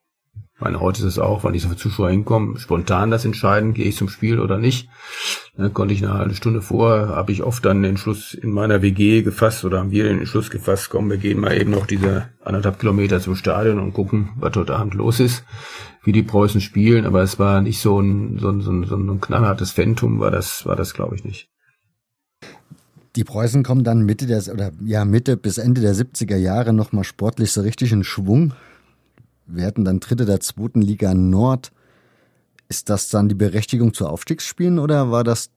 ich 0.57 0.61
meine, 0.61 0.79
heute 0.79 1.01
ist 1.01 1.05
es 1.05 1.19
auch, 1.19 1.43
wann 1.43 1.53
diese 1.53 1.75
Zuschauer 1.75 2.09
hinkommen, 2.09 2.57
spontan 2.57 3.11
das 3.11 3.25
entscheiden, 3.25 3.75
gehe 3.75 3.85
ich 3.85 3.95
zum 3.95 4.09
Spiel 4.09 4.39
oder 4.39 4.57
nicht. 4.57 4.89
Dann 5.55 5.71
konnte 5.71 5.93
ich 5.93 6.03
eine 6.03 6.15
halbe 6.15 6.33
Stunde 6.33 6.63
vor, 6.63 7.09
habe 7.09 7.31
ich 7.31 7.43
oft 7.43 7.63
dann 7.63 7.83
den 7.83 7.95
Schluss 7.95 8.33
in 8.33 8.49
meiner 8.49 8.81
WG 8.81 9.21
gefasst 9.21 9.63
oder 9.65 9.77
haben 9.77 9.91
wir 9.91 10.05
den 10.05 10.17
Entschluss 10.17 10.49
gefasst, 10.49 10.89
komm, 10.89 11.11
wir 11.11 11.17
gehen 11.17 11.39
mal 11.39 11.55
eben 11.55 11.69
noch 11.69 11.85
diese 11.85 12.29
anderthalb 12.43 12.79
Kilometer 12.79 13.19
zum 13.19 13.35
Stadion 13.35 13.77
und 13.77 13.93
gucken, 13.93 14.29
was 14.37 14.55
heute 14.55 14.75
Abend 14.75 14.95
los 14.95 15.19
ist, 15.19 15.43
wie 16.03 16.11
die 16.11 16.23
Preußen 16.23 16.59
spielen. 16.59 17.05
Aber 17.05 17.21
es 17.21 17.37
war 17.37 17.61
nicht 17.61 17.79
so 17.79 18.01
ein, 18.01 18.39
so 18.39 18.49
ein, 18.49 18.61
so 18.61 18.71
ein, 18.71 18.83
so 18.85 18.95
ein 18.97 19.21
knallhartes 19.21 19.69
Phantom, 19.69 20.19
war 20.19 20.31
das, 20.31 20.65
war 20.65 20.75
das 20.75 20.95
glaube 20.95 21.15
ich 21.15 21.23
nicht. 21.23 21.51
Die 23.15 23.23
Preußen 23.23 23.61
kommen 23.61 23.83
dann 23.83 24.05
Mitte 24.05 24.25
der, 24.25 24.41
oder 24.51 24.71
ja, 24.83 25.05
Mitte 25.05 25.37
bis 25.37 25.59
Ende 25.59 25.81
der 25.81 25.93
70er 25.93 26.35
Jahre 26.35 26.73
nochmal 26.73 27.03
sportlich 27.03 27.51
so 27.51 27.61
richtig 27.61 27.91
in 27.91 28.03
Schwung 28.03 28.53
werden 29.47 29.85
dann 29.85 29.99
Dritte 29.99 30.25
der 30.25 30.39
zweiten 30.39 30.81
Liga 30.81 31.13
Nord. 31.13 31.71
Ist 32.69 32.89
das 32.89 33.09
dann 33.09 33.29
die 33.29 33.35
Berechtigung 33.35 33.93
zu 33.93 34.07
Aufstiegsspielen 34.07 34.79
oder 34.79 35.11
war 35.11 35.23
das 35.23 35.49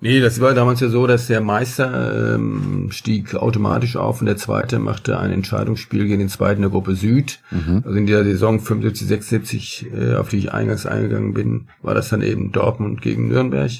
Nee, 0.00 0.20
das 0.20 0.40
war 0.40 0.52
damals 0.52 0.80
ja 0.80 0.88
so, 0.88 1.06
dass 1.06 1.28
der 1.28 1.40
Meister 1.40 2.34
ähm, 2.34 2.88
stieg 2.90 3.34
automatisch 3.34 3.96
auf 3.96 4.20
und 4.20 4.26
der 4.26 4.36
Zweite 4.36 4.78
machte 4.78 5.18
ein 5.18 5.30
Entscheidungsspiel 5.30 6.06
gegen 6.06 6.18
den 6.18 6.28
Zweiten 6.28 6.60
der 6.60 6.70
Gruppe 6.70 6.94
Süd. 6.94 7.40
Mhm. 7.50 7.82
Also 7.86 7.96
in 7.96 8.06
der 8.06 8.22
Saison 8.24 8.60
75, 8.60 9.08
76, 9.08 9.86
äh, 9.96 10.16
auf 10.16 10.28
die 10.28 10.38
ich 10.38 10.52
eingangs 10.52 10.84
eingegangen 10.84 11.32
bin, 11.32 11.68
war 11.80 11.94
das 11.94 12.10
dann 12.10 12.20
eben 12.20 12.52
Dortmund 12.52 13.00
gegen 13.00 13.28
Nürnberg 13.28 13.70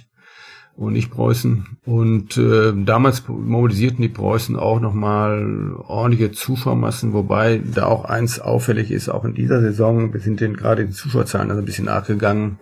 und 0.77 0.93
nicht 0.93 1.11
Preußen. 1.11 1.79
Und 1.85 2.37
äh, 2.37 2.72
damals 2.75 3.27
mobilisierten 3.29 4.03
die 4.03 4.09
Preußen 4.09 4.57
auch 4.57 4.81
nochmal 4.81 5.75
ordentliche 5.87 6.33
Zuschauermassen, 6.33 7.12
wobei 7.12 7.62
da 7.64 7.87
auch 7.87 8.05
eins 8.05 8.41
auffällig 8.41 8.91
ist, 8.91 9.09
auch 9.09 9.25
in 9.25 9.35
dieser 9.35 9.61
Saison, 9.61 10.12
wir 10.12 10.20
sind 10.20 10.41
den 10.41 10.57
gerade 10.57 10.87
die 10.87 10.93
Zuschauerzahlen 10.93 11.51
also 11.51 11.62
ein 11.62 11.66
bisschen 11.66 11.87
nachgegangen. 11.87 12.59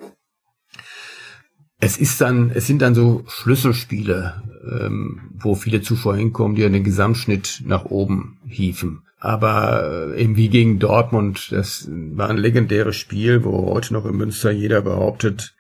Es 1.81 1.97
ist 1.97 2.21
dann, 2.21 2.51
es 2.55 2.67
sind 2.67 2.81
dann 2.81 2.95
so 2.95 3.25
Schlüsselspiele, 3.27 4.43
ähm, 4.71 5.21
wo 5.41 5.57
viele 5.57 5.81
Zuschauer 5.83 6.17
hinkommen, 6.17 6.55
die 6.55 6.63
den 6.63 6.85
Gesamtschnitt 6.85 7.63
nach 7.67 7.87
oben 7.87 8.39
hieven. 8.47 9.03
Aber 9.19 10.13
äh, 10.15 10.23
eben 10.23 10.37
wie 10.37 10.49
gegen 10.49 10.79
Dortmund, 10.79 11.51
das 11.51 11.89
war 11.91 12.29
ein 12.29 12.37
legendäres 12.37 12.97
Spiel, 12.97 13.45
wo 13.45 13.73
heute 13.73 13.95
noch 13.95 14.05
in 14.05 14.17
Münster 14.17 14.51
jeder 14.51 14.83
behauptet, 14.83 15.55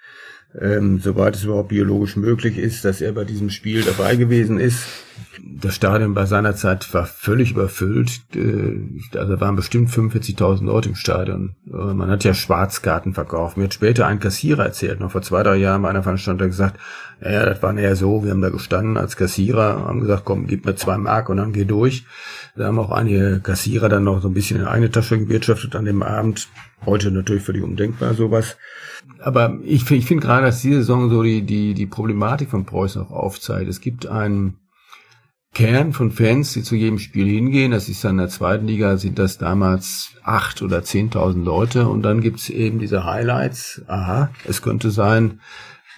ähm, 0.60 1.00
soweit 1.00 1.36
es 1.36 1.44
überhaupt 1.44 1.68
biologisch 1.68 2.16
möglich 2.16 2.58
ist, 2.58 2.84
dass 2.84 3.00
er 3.00 3.12
bei 3.12 3.24
diesem 3.24 3.50
Spiel 3.50 3.82
dabei 3.82 4.16
gewesen 4.16 4.58
ist. 4.58 4.84
Das 5.40 5.74
Stadion 5.74 6.14
bei 6.14 6.26
seiner 6.26 6.54
Zeit 6.54 6.92
war 6.92 7.06
völlig 7.06 7.52
überfüllt. 7.52 8.20
Äh, 8.34 9.16
also 9.16 9.40
waren 9.40 9.56
bestimmt 9.56 9.90
45.000 9.90 10.64
Leute 10.64 10.90
im 10.90 10.94
Stadion. 10.94 11.54
Äh, 11.66 11.94
man 11.94 12.10
hat 12.10 12.24
ja 12.24 12.34
Schwarzkarten 12.34 13.14
verkauft. 13.14 13.56
Mir 13.56 13.64
hat 13.64 13.74
später 13.74 14.06
ein 14.06 14.20
Kassierer 14.20 14.64
erzählt, 14.64 15.00
noch 15.00 15.12
vor 15.12 15.22
zwei, 15.22 15.42
drei 15.42 15.56
Jahren 15.56 15.82
bei 15.82 15.88
einer 15.88 16.02
Veranstaltung 16.02 16.48
gesagt, 16.48 16.78
ja, 17.22 17.46
das 17.46 17.62
war 17.62 17.76
eher 17.76 17.96
so, 17.96 18.24
wir 18.24 18.32
haben 18.32 18.42
da 18.42 18.50
gestanden 18.50 18.96
als 18.96 19.16
Kassierer, 19.16 19.86
haben 19.86 20.00
gesagt, 20.00 20.24
komm, 20.24 20.48
gib 20.48 20.66
mir 20.66 20.74
zwei 20.74 20.98
Mark 20.98 21.28
und 21.28 21.36
dann 21.38 21.52
geh 21.52 21.64
durch. 21.64 22.04
Da 22.56 22.66
haben 22.66 22.78
auch 22.78 22.90
einige 22.90 23.40
Kassierer 23.40 23.88
dann 23.88 24.04
noch 24.04 24.20
so 24.20 24.28
ein 24.28 24.34
bisschen 24.34 24.60
in 24.60 24.66
eine 24.66 24.90
Tasche 24.90 25.18
gewirtschaftet 25.18 25.76
an 25.76 25.84
dem 25.84 26.02
Abend. 26.02 26.48
Heute 26.84 27.10
natürlich 27.10 27.44
völlig 27.44 27.62
undenkbar 27.62 28.14
sowas. 28.14 28.56
Aber 29.20 29.58
ich, 29.62 29.88
ich 29.90 30.06
finde 30.06 30.26
gerade, 30.26 30.46
dass 30.46 30.62
diese 30.62 30.78
Saison 30.78 31.08
so 31.10 31.22
die, 31.22 31.42
die, 31.42 31.74
die 31.74 31.86
Problematik 31.86 32.50
von 32.50 32.64
Preußen 32.64 33.02
auch 33.02 33.10
aufzeigt. 33.10 33.68
Es 33.68 33.80
gibt 33.80 34.06
einen 34.06 34.56
Kern 35.54 35.92
von 35.92 36.10
Fans, 36.10 36.54
die 36.54 36.62
zu 36.62 36.74
jedem 36.74 36.98
Spiel 36.98 37.26
hingehen. 37.26 37.72
Das 37.72 37.88
ist 37.88 38.02
dann 38.04 38.12
in 38.12 38.18
der 38.18 38.28
zweiten 38.28 38.66
Liga, 38.66 38.96
sind 38.96 39.18
das 39.18 39.38
damals 39.38 40.12
acht 40.22 40.62
oder 40.62 40.82
zehntausend 40.82 41.44
Leute. 41.44 41.88
Und 41.88 42.02
dann 42.02 42.20
gibt's 42.20 42.48
eben 42.48 42.78
diese 42.78 43.04
Highlights. 43.04 43.82
Aha, 43.86 44.30
es 44.44 44.62
könnte 44.62 44.90
sein, 44.90 45.40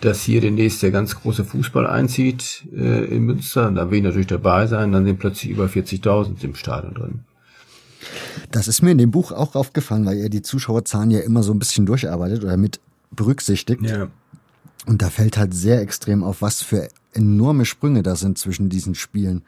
dass 0.00 0.22
hier 0.22 0.40
demnächst 0.40 0.82
der 0.82 0.90
ganz 0.90 1.14
große 1.14 1.44
Fußball 1.44 1.86
einzieht 1.86 2.66
äh, 2.74 3.05
in 3.05 3.22
Münster. 3.22 3.70
Da 3.70 3.90
will 3.90 3.98
ich 3.98 4.05
natürlich 4.05 4.26
dabei 4.26 4.66
sein. 4.66 4.92
Dann 4.92 5.05
sind 5.05 5.18
plötzlich 5.18 5.52
über 5.52 5.66
40.000 5.66 6.42
im 6.42 6.57
Stadion 6.57 6.94
drin. 6.94 7.20
Das 8.50 8.68
ist 8.68 8.82
mir 8.82 8.90
in 8.90 8.98
dem 8.98 9.12
Buch 9.12 9.32
auch 9.32 9.55
aufgefallen, 9.55 10.05
weil 10.05 10.18
ihr 10.18 10.28
die 10.28 10.42
Zuschauerzahlen 10.42 11.11
ja 11.11 11.20
immer 11.20 11.42
so 11.42 11.52
ein 11.52 11.59
bisschen 11.59 11.86
durcharbeitet 11.86 12.44
oder 12.44 12.57
mit 12.57 12.80
berücksichtigt. 13.16 13.82
Ja. 13.82 14.08
Und 14.86 15.02
da 15.02 15.10
fällt 15.10 15.38
halt 15.38 15.54
sehr 15.54 15.80
extrem 15.80 16.22
auf, 16.22 16.42
was 16.42 16.62
für 16.62 16.88
enorme 17.12 17.64
Sprünge 17.64 18.02
da 18.02 18.16
sind 18.16 18.38
zwischen 18.38 18.68
diesen 18.68 18.94
Spielen. 18.94 19.42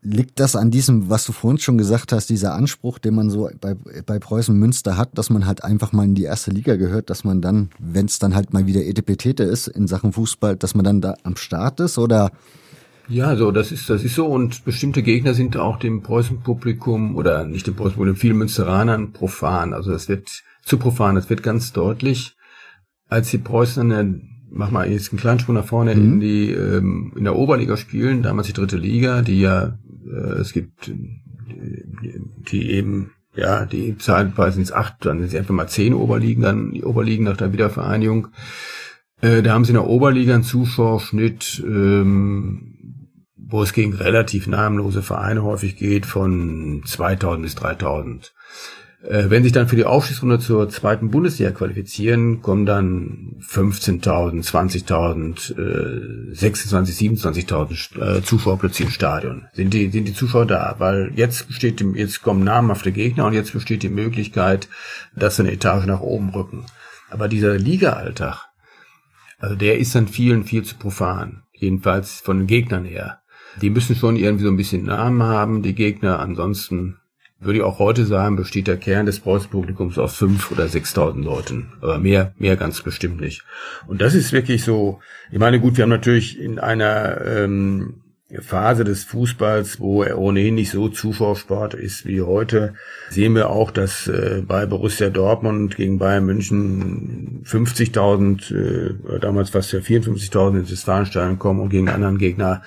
Liegt 0.00 0.38
das 0.38 0.54
an 0.54 0.70
diesem, 0.70 1.10
was 1.10 1.24
du 1.24 1.32
vorhin 1.32 1.58
schon 1.58 1.76
gesagt 1.76 2.12
hast, 2.12 2.30
dieser 2.30 2.54
Anspruch, 2.54 3.00
den 3.00 3.16
man 3.16 3.30
so 3.30 3.50
bei, 3.60 3.74
bei 3.74 4.20
Preußen 4.20 4.56
Münster 4.56 4.96
hat, 4.96 5.18
dass 5.18 5.28
man 5.28 5.44
halt 5.44 5.64
einfach 5.64 5.90
mal 5.92 6.04
in 6.04 6.14
die 6.14 6.22
erste 6.22 6.52
Liga 6.52 6.76
gehört, 6.76 7.10
dass 7.10 7.24
man 7.24 7.42
dann, 7.42 7.70
wenn 7.80 8.06
es 8.06 8.20
dann 8.20 8.36
halt 8.36 8.52
mal 8.52 8.66
wieder 8.66 8.84
Etepetete 8.84 9.42
ist 9.42 9.66
in 9.66 9.88
Sachen 9.88 10.12
Fußball, 10.12 10.56
dass 10.56 10.76
man 10.76 10.84
dann 10.84 11.00
da 11.00 11.16
am 11.24 11.34
Start 11.34 11.80
ist 11.80 11.98
oder? 11.98 12.30
Ja, 13.08 13.34
so, 13.36 13.50
das 13.50 13.72
ist, 13.72 13.90
das 13.90 14.04
ist 14.04 14.14
so 14.14 14.26
und 14.26 14.64
bestimmte 14.64 15.02
Gegner 15.02 15.34
sind 15.34 15.56
auch 15.56 15.78
dem 15.78 16.02
Preußen-Publikum 16.02 17.16
oder 17.16 17.44
nicht 17.44 17.66
dem 17.66 17.74
Preußen-Publikum, 17.74 18.20
vielen 18.20 18.36
Münsteranern 18.36 19.12
profan. 19.12 19.72
Also 19.72 19.90
das 19.90 20.08
wird 20.08 20.28
zu 20.62 20.76
profan, 20.76 21.16
das 21.16 21.28
wird 21.28 21.42
ganz 21.42 21.72
deutlich, 21.72 22.36
als 23.08 23.30
die 23.30 23.38
Preußen 23.38 23.88
dann 23.88 24.28
mach 24.50 24.70
mal 24.70 24.90
jetzt 24.90 25.12
einen 25.12 25.20
kleinen 25.20 25.40
Sprung 25.40 25.56
nach 25.56 25.66
vorne 25.66 25.94
mhm. 25.94 26.02
in 26.02 26.20
die 26.20 26.50
ähm, 26.52 27.12
in 27.16 27.24
der 27.24 27.36
Oberliga 27.36 27.76
spielen, 27.76 28.22
damals 28.22 28.46
die 28.46 28.52
dritte 28.52 28.76
Liga, 28.76 29.22
die 29.22 29.40
ja 29.40 29.78
äh, 30.06 30.40
es 30.40 30.52
gibt 30.52 30.88
die, 30.88 32.14
die 32.50 32.70
eben 32.70 33.12
ja 33.34 33.66
die 33.66 33.96
zeitweise 33.98 34.54
sind 34.54 34.64
es 34.64 34.72
acht, 34.72 35.04
dann 35.04 35.18
sind 35.18 35.28
es 35.28 35.34
einfach 35.34 35.54
mal 35.54 35.68
zehn 35.68 35.94
Oberligen, 35.94 36.42
dann 36.42 36.72
die 36.72 36.84
Oberligen 36.84 37.24
nach 37.24 37.36
der 37.36 37.52
Wiedervereinigung. 37.52 38.28
Äh, 39.20 39.42
da 39.42 39.52
haben 39.52 39.64
sie 39.64 39.72
in 39.72 39.76
der 39.78 39.88
Oberliga 39.88 40.34
einen 40.34 40.44
Zuschauerschnitt, 40.44 41.62
ähm, 41.66 42.74
wo 43.36 43.62
es 43.62 43.72
gegen 43.72 43.94
relativ 43.94 44.46
namenlose 44.46 45.02
Vereine 45.02 45.42
häufig 45.42 45.76
geht, 45.76 46.06
von 46.06 46.82
2000 46.84 47.42
bis 47.42 47.54
3000. 47.56 48.34
Äh, 49.02 49.30
wenn 49.30 49.44
sich 49.44 49.52
dann 49.52 49.68
für 49.68 49.76
die 49.76 49.84
Aufstiegsrunde 49.84 50.40
zur 50.40 50.68
zweiten 50.68 51.10
Bundesliga 51.10 51.52
qualifizieren, 51.52 52.42
kommen 52.42 52.66
dann 52.66 53.36
15.000, 53.40 54.44
20.000, 54.44 56.30
äh, 56.30 56.34
26, 56.34 56.96
27.000 57.18 58.18
äh, 58.18 58.22
Zuschauer 58.22 58.58
plötzlich 58.58 58.88
im 58.88 58.92
Stadion. 58.92 59.46
Sind 59.52 59.72
die, 59.72 59.90
sind 59.90 60.06
die 60.06 60.14
Zuschauer 60.14 60.46
da? 60.46 60.76
Weil 60.78 61.12
jetzt 61.14 61.46
besteht, 61.46 61.80
jetzt 61.94 62.22
kommen 62.22 62.42
namhafte 62.42 62.90
Gegner 62.90 63.26
und 63.26 63.34
jetzt 63.34 63.52
besteht 63.52 63.84
die 63.84 63.88
Möglichkeit, 63.88 64.68
dass 65.14 65.36
sie 65.36 65.42
eine 65.42 65.52
Etage 65.52 65.86
nach 65.86 66.00
oben 66.00 66.30
rücken. 66.30 66.66
Aber 67.08 67.28
dieser 67.28 67.56
Liga-Alltag, 67.56 68.46
also 69.38 69.54
der 69.54 69.78
ist 69.78 69.94
dann 69.94 70.08
vielen 70.08 70.42
viel 70.42 70.64
zu 70.64 70.76
profan. 70.76 71.44
Jedenfalls 71.52 72.20
von 72.20 72.38
den 72.38 72.46
Gegnern 72.48 72.84
her. 72.84 73.20
Die 73.60 73.70
müssen 73.70 73.96
schon 73.96 74.16
irgendwie 74.16 74.44
so 74.44 74.50
ein 74.50 74.56
bisschen 74.56 74.84
Namen 74.84 75.22
haben, 75.22 75.62
die 75.62 75.74
Gegner. 75.74 76.18
Ansonsten 76.18 76.98
würde 77.40 77.58
ich 77.58 77.64
auch 77.64 77.78
heute 77.78 78.04
sagen, 78.04 78.36
besteht 78.36 78.66
der 78.66 78.76
Kern 78.76 79.06
des 79.06 79.20
Preußen-Publikums 79.20 79.98
aus 79.98 80.16
fünf 80.16 80.50
oder 80.50 80.68
sechstausend 80.68 81.24
Leuten. 81.24 81.72
Aber 81.80 81.98
mehr, 81.98 82.32
mehr 82.38 82.56
ganz 82.56 82.82
bestimmt 82.82 83.20
nicht. 83.20 83.44
Und 83.86 84.00
das 84.00 84.14
ist 84.14 84.32
wirklich 84.32 84.64
so, 84.64 85.00
ich 85.30 85.38
meine, 85.38 85.60
gut, 85.60 85.76
wir 85.76 85.82
haben 85.82 85.90
natürlich 85.90 86.40
in 86.40 86.58
einer 86.58 87.20
ähm, 87.24 88.02
Phase 88.40 88.84
des 88.84 89.04
Fußballs, 89.04 89.80
wo 89.80 90.02
er 90.02 90.18
ohnehin 90.18 90.56
nicht 90.56 90.70
so 90.70 90.88
Zuschauersport 90.88 91.72
ist 91.72 92.04
wie 92.04 92.20
heute, 92.20 92.74
sehen 93.08 93.34
wir 93.34 93.48
auch, 93.48 93.70
dass 93.70 94.06
äh, 94.06 94.42
bei 94.46 94.66
Borussia 94.66 95.08
Dortmund 95.08 95.76
gegen 95.76 95.98
Bayern 95.98 96.26
München 96.26 97.42
50.000, 97.46 99.14
äh, 99.14 99.20
damals 99.20 99.50
fast 99.50 99.72
ja 99.72 99.78
54.000 99.78 100.58
ins 100.58 100.70
Westfalenstadion 100.70 101.38
kommen 101.38 101.60
und 101.60 101.70
gegen 101.70 101.88
anderen 101.88 102.18
Gegner 102.18 102.62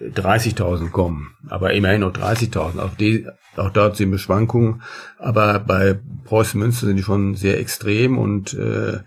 30.000 0.00 0.90
kommen, 0.90 1.34
aber 1.48 1.72
immerhin 1.72 2.00
noch 2.00 2.12
30.000. 2.12 2.78
Auch, 2.78 2.94
die, 2.94 3.26
auch 3.56 3.70
dort 3.70 3.96
sehen 3.96 4.10
wir 4.10 4.18
Schwankungen, 4.18 4.82
aber 5.18 5.58
bei 5.58 5.98
Preußen 6.24 6.58
Münster 6.58 6.86
sind 6.86 6.96
die 6.96 7.02
schon 7.02 7.34
sehr 7.34 7.60
extrem 7.60 8.18
und 8.18 8.54
äh, 8.54 9.00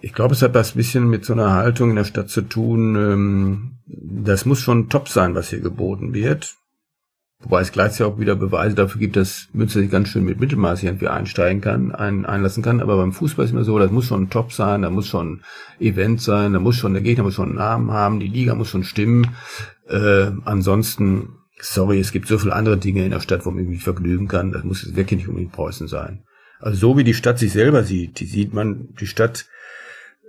ich 0.00 0.12
glaube, 0.12 0.34
es 0.34 0.42
hat 0.42 0.54
was 0.54 0.72
bisschen 0.72 1.08
mit 1.08 1.24
so 1.24 1.32
einer 1.32 1.52
Haltung 1.52 1.90
in 1.90 1.96
der 1.96 2.04
Stadt 2.04 2.28
zu 2.28 2.42
tun. 2.42 2.96
Ähm, 2.96 3.78
das 3.86 4.44
muss 4.44 4.60
schon 4.60 4.88
top 4.88 5.08
sein, 5.08 5.34
was 5.34 5.50
hier 5.50 5.60
geboten 5.60 6.12
wird. 6.12 6.56
Wobei 7.42 7.60
es 7.60 7.72
gleichzeitig 7.72 8.12
auch 8.12 8.20
wieder 8.20 8.36
Beweise 8.36 8.76
dafür 8.76 9.00
gibt, 9.00 9.16
dass 9.16 9.48
Münster 9.52 9.80
sich 9.80 9.90
ganz 9.90 10.08
schön 10.08 10.24
mit 10.24 10.38
Mittelmaß 10.38 10.82
irgendwie 10.84 11.08
einsteigen 11.08 11.60
kann, 11.60 11.92
ein, 11.92 12.24
einlassen 12.24 12.62
kann. 12.62 12.80
Aber 12.80 12.96
beim 12.96 13.12
Fußball 13.12 13.44
ist 13.44 13.50
immer 13.50 13.64
so, 13.64 13.78
das 13.78 13.90
muss 13.90 14.06
schon 14.06 14.30
top 14.30 14.52
sein, 14.52 14.82
da 14.82 14.90
muss 14.90 15.08
schon 15.08 15.42
Event 15.80 16.20
sein, 16.20 16.52
da 16.52 16.60
muss 16.60 16.76
schon, 16.76 16.92
der 16.92 17.02
Gegner 17.02 17.24
muss 17.24 17.34
schon 17.34 17.48
einen 17.48 17.56
Namen 17.56 17.90
haben, 17.90 18.20
die 18.20 18.28
Liga 18.28 18.54
muss 18.54 18.68
schon 18.68 18.84
stimmen. 18.84 19.34
Äh, 19.88 20.30
ansonsten, 20.44 21.30
sorry, 21.60 21.98
es 21.98 22.12
gibt 22.12 22.28
so 22.28 22.38
viele 22.38 22.54
andere 22.54 22.78
Dinge 22.78 23.04
in 23.04 23.10
der 23.10 23.20
Stadt, 23.20 23.44
wo 23.44 23.50
man 23.50 23.66
mich 23.66 23.82
vergnügen 23.82 24.28
kann. 24.28 24.52
Das 24.52 24.62
muss 24.62 24.84
jetzt 24.84 24.94
wirklich 24.94 25.18
nicht 25.18 25.28
unbedingt 25.28 25.52
Preußen 25.52 25.88
sein. 25.88 26.22
Also 26.60 26.78
so 26.78 26.96
wie 26.96 27.04
die 27.04 27.14
Stadt 27.14 27.40
sich 27.40 27.52
selber 27.52 27.82
sieht, 27.82 28.20
die 28.20 28.26
sieht 28.26 28.54
man, 28.54 28.94
die 29.00 29.08
Stadt 29.08 29.46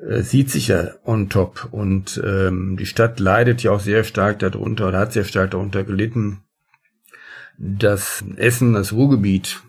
äh, 0.10 0.24
sieht 0.24 0.50
sich 0.50 0.70
ja 0.70 0.90
on 1.06 1.30
top 1.30 1.68
und 1.70 2.20
ähm, 2.26 2.76
die 2.76 2.88
Stadt 2.88 3.20
leidet 3.20 3.62
ja 3.62 3.72
auch 3.72 3.80
sehr 3.80 4.04
stark 4.04 4.40
darunter 4.40 4.88
oder 4.88 4.98
hat 4.98 5.14
sehr 5.14 5.26
stark 5.26 5.52
darunter 5.52 5.84
gelitten, 5.84 6.42
dass 7.58 8.24
Essen, 8.36 8.74
das 8.74 8.94
Ruhrgebiet, 8.94 9.62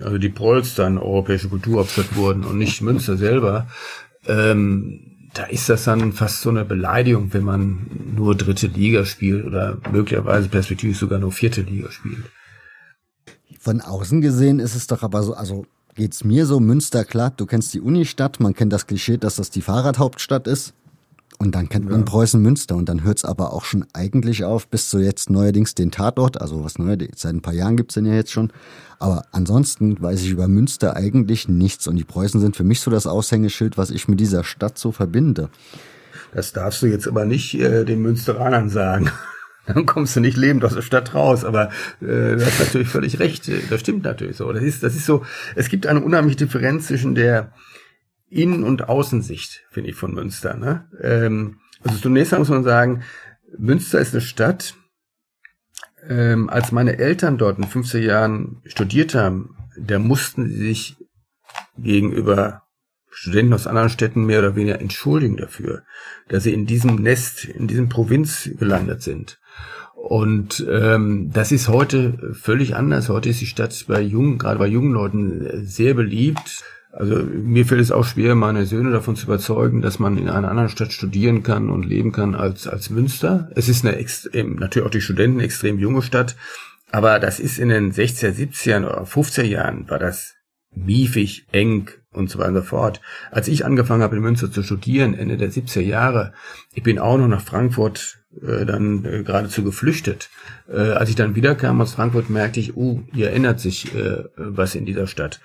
also 0.00 0.18
die 0.18 0.28
Prolls 0.28 0.74
dann 0.74 0.98
europäische 0.98 1.48
Kulturhauptstadt 1.48 2.16
wurden 2.16 2.44
und 2.44 2.58
nicht 2.58 2.82
Münster 2.82 3.16
selber, 3.16 3.68
ähm, 4.26 5.10
da 5.34 5.44
ist 5.44 5.68
das 5.68 5.84
dann 5.84 6.12
fast 6.12 6.42
so 6.42 6.50
eine 6.50 6.64
Beleidigung, 6.64 7.32
wenn 7.32 7.44
man 7.44 7.86
nur 8.16 8.34
dritte 8.34 8.66
Liga 8.66 9.04
spielt 9.04 9.44
oder 9.44 9.78
möglicherweise 9.92 10.48
perspektivisch 10.48 10.98
sogar 10.98 11.18
nur 11.18 11.32
vierte 11.32 11.62
Liga 11.62 11.90
spielt. 11.90 12.24
Von 13.60 13.80
außen 13.80 14.20
gesehen 14.20 14.58
ist 14.58 14.74
es 14.74 14.86
doch 14.86 15.02
aber 15.02 15.22
so, 15.22 15.34
also 15.34 15.66
geht's 15.94 16.24
mir 16.24 16.46
so, 16.46 16.60
Münster, 16.60 17.04
klar, 17.04 17.32
du 17.36 17.46
kennst 17.46 17.74
die 17.74 17.80
Unistadt, 17.80 18.40
man 18.40 18.54
kennt 18.54 18.72
das 18.72 18.86
Klischee, 18.86 19.18
dass 19.18 19.36
das 19.36 19.50
die 19.50 19.62
Fahrradhauptstadt 19.62 20.46
ist. 20.48 20.74
Und 21.40 21.54
dann 21.54 21.70
kennt 21.70 21.88
man 21.88 22.04
Preußen 22.04 22.40
Münster 22.42 22.76
und 22.76 22.90
dann 22.90 23.02
hört's 23.02 23.24
aber 23.24 23.54
auch 23.54 23.64
schon 23.64 23.86
eigentlich 23.94 24.44
auf, 24.44 24.68
bis 24.68 24.90
zu 24.90 24.98
jetzt 24.98 25.30
neuerdings 25.30 25.74
den 25.74 25.90
Tatort, 25.90 26.38
also 26.38 26.62
was 26.64 26.78
neu, 26.78 26.98
seit 27.16 27.34
ein 27.34 27.40
paar 27.40 27.54
Jahren 27.54 27.78
gibt's 27.78 27.94
den 27.94 28.04
ja 28.04 28.12
jetzt 28.12 28.30
schon. 28.30 28.52
Aber 28.98 29.24
ansonsten 29.32 30.00
weiß 30.02 30.20
ich 30.20 30.28
über 30.28 30.48
Münster 30.48 30.96
eigentlich 30.96 31.48
nichts 31.48 31.88
und 31.88 31.96
die 31.96 32.04
Preußen 32.04 32.42
sind 32.42 32.56
für 32.56 32.64
mich 32.64 32.80
so 32.80 32.90
das 32.90 33.06
Aushängeschild, 33.06 33.78
was 33.78 33.90
ich 33.90 34.06
mit 34.06 34.20
dieser 34.20 34.44
Stadt 34.44 34.76
so 34.76 34.92
verbinde. 34.92 35.48
Das 36.34 36.52
darfst 36.52 36.82
du 36.82 36.86
jetzt 36.88 37.08
aber 37.08 37.24
nicht 37.24 37.54
äh, 37.54 37.86
den 37.86 38.02
Münsteranern 38.02 38.68
sagen. 38.68 39.10
Dann 39.66 39.86
kommst 39.86 40.16
du 40.16 40.20
nicht 40.20 40.36
lebend 40.36 40.62
aus 40.64 40.74
der 40.74 40.82
Stadt 40.82 41.14
raus. 41.14 41.46
Aber 41.46 41.70
äh, 42.02 42.36
du 42.36 42.44
hast 42.44 42.60
natürlich 42.60 42.88
völlig 42.88 43.18
recht. 43.18 43.50
Das 43.70 43.80
stimmt 43.80 44.04
natürlich 44.04 44.36
so. 44.36 44.52
Das 44.52 44.62
ist, 44.62 44.82
das 44.82 44.94
ist 44.94 45.06
so. 45.06 45.24
Es 45.54 45.70
gibt 45.70 45.86
eine 45.86 46.02
unheimliche 46.02 46.36
Differenz 46.36 46.88
zwischen 46.88 47.14
der 47.14 47.52
Innen- 48.30 48.64
und 48.64 48.88
Außensicht, 48.88 49.66
finde 49.70 49.90
ich, 49.90 49.96
von 49.96 50.14
Münster. 50.14 50.56
Ne? 50.56 50.88
Ähm, 51.02 51.58
also 51.82 51.98
zunächst 51.98 52.36
muss 52.36 52.48
man 52.48 52.64
sagen, 52.64 53.02
Münster 53.58 53.98
ist 53.98 54.14
eine 54.14 54.20
Stadt. 54.20 54.74
Ähm, 56.08 56.48
als 56.48 56.72
meine 56.72 56.98
Eltern 56.98 57.36
dort 57.36 57.58
in 57.58 57.64
15 57.64 58.02
Jahren 58.02 58.62
studiert 58.64 59.14
haben, 59.14 59.56
da 59.76 59.98
mussten 59.98 60.48
sie 60.48 60.56
sich 60.56 60.96
gegenüber 61.76 62.62
Studenten 63.10 63.52
aus 63.52 63.66
anderen 63.66 63.90
Städten 63.90 64.24
mehr 64.24 64.38
oder 64.38 64.56
weniger 64.56 64.80
entschuldigen 64.80 65.36
dafür, 65.36 65.82
dass 66.28 66.44
sie 66.44 66.54
in 66.54 66.64
diesem 66.64 66.96
Nest, 66.96 67.44
in 67.44 67.66
diesem 67.66 67.88
Provinz 67.88 68.48
gelandet 68.58 69.02
sind. 69.02 69.40
Und 69.94 70.64
ähm, 70.70 71.30
das 71.32 71.52
ist 71.52 71.68
heute 71.68 72.32
völlig 72.32 72.74
anders. 72.76 73.08
Heute 73.08 73.28
ist 73.28 73.40
die 73.40 73.46
Stadt 73.46 73.84
bei 73.86 74.00
jungen, 74.00 74.38
gerade 74.38 74.58
bei 74.58 74.66
jungen 74.66 74.92
Leuten 74.92 75.66
sehr 75.66 75.94
beliebt. 75.94 76.64
Also 76.92 77.16
mir 77.22 77.66
fällt 77.66 77.80
es 77.80 77.92
auch 77.92 78.04
schwer, 78.04 78.34
meine 78.34 78.66
Söhne 78.66 78.90
davon 78.90 79.14
zu 79.14 79.26
überzeugen, 79.26 79.80
dass 79.80 80.00
man 80.00 80.18
in 80.18 80.28
einer 80.28 80.50
anderen 80.50 80.68
Stadt 80.68 80.92
studieren 80.92 81.42
kann 81.42 81.70
und 81.70 81.86
leben 81.86 82.10
kann 82.10 82.34
als, 82.34 82.66
als 82.66 82.90
Münster. 82.90 83.48
Es 83.54 83.68
ist 83.68 83.84
eine 83.84 83.96
extrem, 83.96 84.56
natürlich 84.56 84.86
auch 84.86 84.90
die 84.90 85.00
Studenten 85.00 85.40
extrem 85.40 85.78
junge 85.78 86.02
Stadt, 86.02 86.36
aber 86.90 87.20
das 87.20 87.38
ist 87.38 87.58
in 87.58 87.68
den 87.68 87.92
60er, 87.92 88.34
70er 88.34 88.84
oder 88.84 89.04
50er 89.04 89.44
Jahren 89.44 89.88
war 89.88 90.00
das 90.00 90.34
miefig, 90.74 91.46
eng 91.52 91.90
und 92.12 92.30
so 92.30 92.38
weiter 92.38 92.50
und 92.50 92.56
so 92.56 92.62
fort. 92.62 93.00
Als 93.30 93.48
ich 93.48 93.64
angefangen 93.64 94.02
habe 94.02 94.16
in 94.16 94.22
Münster 94.22 94.50
zu 94.50 94.62
studieren, 94.62 95.14
Ende 95.14 95.36
der 95.36 95.50
70er 95.50 95.80
Jahre, 95.80 96.32
ich 96.74 96.82
bin 96.82 96.98
auch 96.98 97.18
noch 97.18 97.28
nach 97.28 97.42
Frankfurt 97.42 98.18
äh, 98.42 98.64
dann 98.64 99.04
äh, 99.04 99.22
geradezu 99.22 99.62
geflüchtet. 99.62 100.30
Äh, 100.68 100.92
als 100.92 101.08
ich 101.08 101.16
dann 101.16 101.34
wiederkam 101.34 101.80
aus 101.80 101.94
Frankfurt, 101.94 102.30
merkte 102.30 102.60
ich, 102.60 102.76
uh, 102.76 103.02
hier 103.12 103.32
ändert 103.32 103.60
sich 103.60 103.94
äh, 103.94 104.24
was 104.36 104.74
in 104.74 104.86
dieser 104.86 105.06
Stadt. 105.06 105.40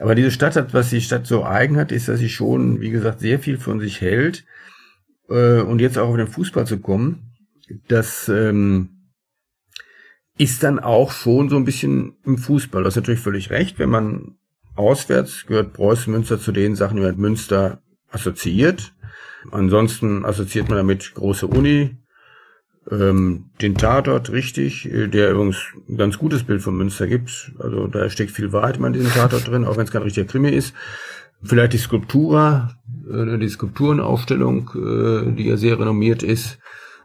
Aber 0.00 0.14
diese 0.14 0.30
Stadt 0.30 0.56
hat, 0.56 0.72
was 0.72 0.88
die 0.88 1.02
Stadt 1.02 1.26
so 1.26 1.44
eigen 1.44 1.76
hat, 1.76 1.92
ist, 1.92 2.08
dass 2.08 2.18
sie 2.18 2.30
schon, 2.30 2.80
wie 2.80 2.90
gesagt, 2.90 3.20
sehr 3.20 3.38
viel 3.38 3.58
von 3.58 3.80
sich 3.80 4.00
hält. 4.00 4.46
Äh, 5.28 5.60
und 5.60 5.80
jetzt 5.80 5.98
auch 5.98 6.08
auf 6.08 6.16
den 6.16 6.26
Fußball 6.26 6.66
zu 6.66 6.78
kommen, 6.78 7.34
das 7.86 8.28
ähm, 8.30 9.10
ist 10.38 10.62
dann 10.62 10.78
auch 10.78 11.12
schon 11.12 11.50
so 11.50 11.56
ein 11.56 11.66
bisschen 11.66 12.16
im 12.24 12.38
Fußball. 12.38 12.82
Das 12.82 12.94
ist 12.94 12.96
natürlich 12.96 13.20
völlig 13.20 13.50
recht, 13.50 13.78
wenn 13.78 13.90
man 13.90 14.38
auswärts 14.74 15.44
gehört 15.46 15.74
Preußen 15.74 16.10
Münster 16.10 16.40
zu 16.40 16.50
den 16.52 16.76
Sachen, 16.76 16.96
die 16.96 17.02
man 17.02 17.10
mit 17.10 17.18
Münster 17.18 17.82
assoziiert. 18.10 18.94
Ansonsten 19.50 20.24
assoziiert 20.24 20.70
man 20.70 20.78
damit 20.78 21.12
große 21.14 21.46
Uni, 21.46 21.96
ähm, 22.90 23.50
den 23.60 23.74
Tatort 23.74 24.30
richtig, 24.30 24.90
äh, 24.90 25.08
der 25.08 25.32
übrigens 25.32 25.58
ein 25.88 25.96
ganz 25.96 26.18
gutes 26.18 26.44
Bild 26.44 26.62
von 26.62 26.76
Münster 26.76 27.06
gibt. 27.06 27.52
Also 27.58 27.86
da 27.86 28.08
steckt 28.08 28.30
viel 28.30 28.52
Wahrheit 28.52 28.76
in 28.76 28.92
diesem 28.92 29.12
Tatort 29.12 29.48
drin, 29.48 29.64
auch 29.64 29.76
wenn 29.76 29.84
es 29.84 29.90
kein 29.90 30.02
richtiger 30.02 30.26
Krimi 30.26 30.50
ist. 30.50 30.74
Vielleicht 31.42 31.72
die 31.72 31.78
Skulptura, 31.78 32.74
äh, 33.10 33.38
die 33.38 33.48
Skulpturenaufstellung, 33.48 34.70
äh, 34.74 35.32
die 35.32 35.46
ja 35.46 35.56
sehr 35.56 35.78
renommiert 35.78 36.22
ist. 36.22 36.58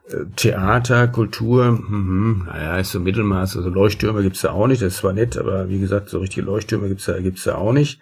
Äh, 0.08 0.26
Theater, 0.36 1.08
Kultur, 1.08 1.72
mhm, 1.72 2.44
naja, 2.48 2.78
ist 2.78 2.92
so 2.92 3.00
Mittelmaß. 3.00 3.58
Also 3.58 3.70
Leuchttürme 3.70 4.22
gibt's 4.22 4.42
da 4.42 4.52
auch 4.52 4.68
nicht. 4.68 4.82
Das 4.82 4.94
ist 4.94 5.00
zwar 5.00 5.14
nett, 5.14 5.38
aber 5.38 5.70
wie 5.70 5.80
gesagt, 5.80 6.10
so 6.10 6.20
richtige 6.20 6.46
Leuchttürme 6.46 6.88
gibt's 6.88 7.06
da, 7.06 7.20
gibt's 7.20 7.44
da 7.44 7.56
auch 7.56 7.74
nicht. 7.74 8.00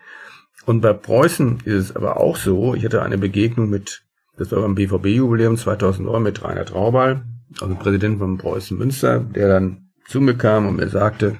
Und 0.66 0.82
bei 0.82 0.94
Preußen 0.94 1.60
ist 1.66 1.90
es 1.90 1.96
aber 1.96 2.18
auch 2.18 2.38
so. 2.38 2.74
Ich 2.74 2.86
hatte 2.86 3.02
eine 3.02 3.18
Begegnung 3.18 3.70
mit, 3.70 4.04
das 4.38 4.52
war 4.52 4.62
beim 4.62 4.76
BVB-Jubiläum 4.76 5.58
2009 5.58 6.24
mit 6.24 6.44
Rainer 6.44 6.66
Traubal, 6.66 7.26
also 7.62 7.76
Präsident 7.76 8.20
von 8.20 8.38
Preußen 8.38 8.78
Münster, 8.78 9.20
der 9.20 9.48
dann 9.48 9.90
zu 10.08 10.22
mir 10.22 10.36
kam 10.36 10.68
und 10.68 10.76
mir 10.76 10.90
sagte, 10.90 11.40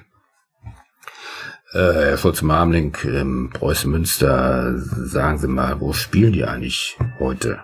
äh, 1.72 1.78
Herr 1.78 2.16
Schulz-Marmling, 2.16 2.96
ähm, 3.04 3.50
Preußen 3.52 3.90
Münster, 3.90 4.78
sagen 4.78 5.38
Sie 5.38 5.48
mal, 5.48 5.80
wo 5.80 5.92
spielen 5.92 6.32
die 6.32 6.44
eigentlich 6.44 6.96
heute? 7.18 7.60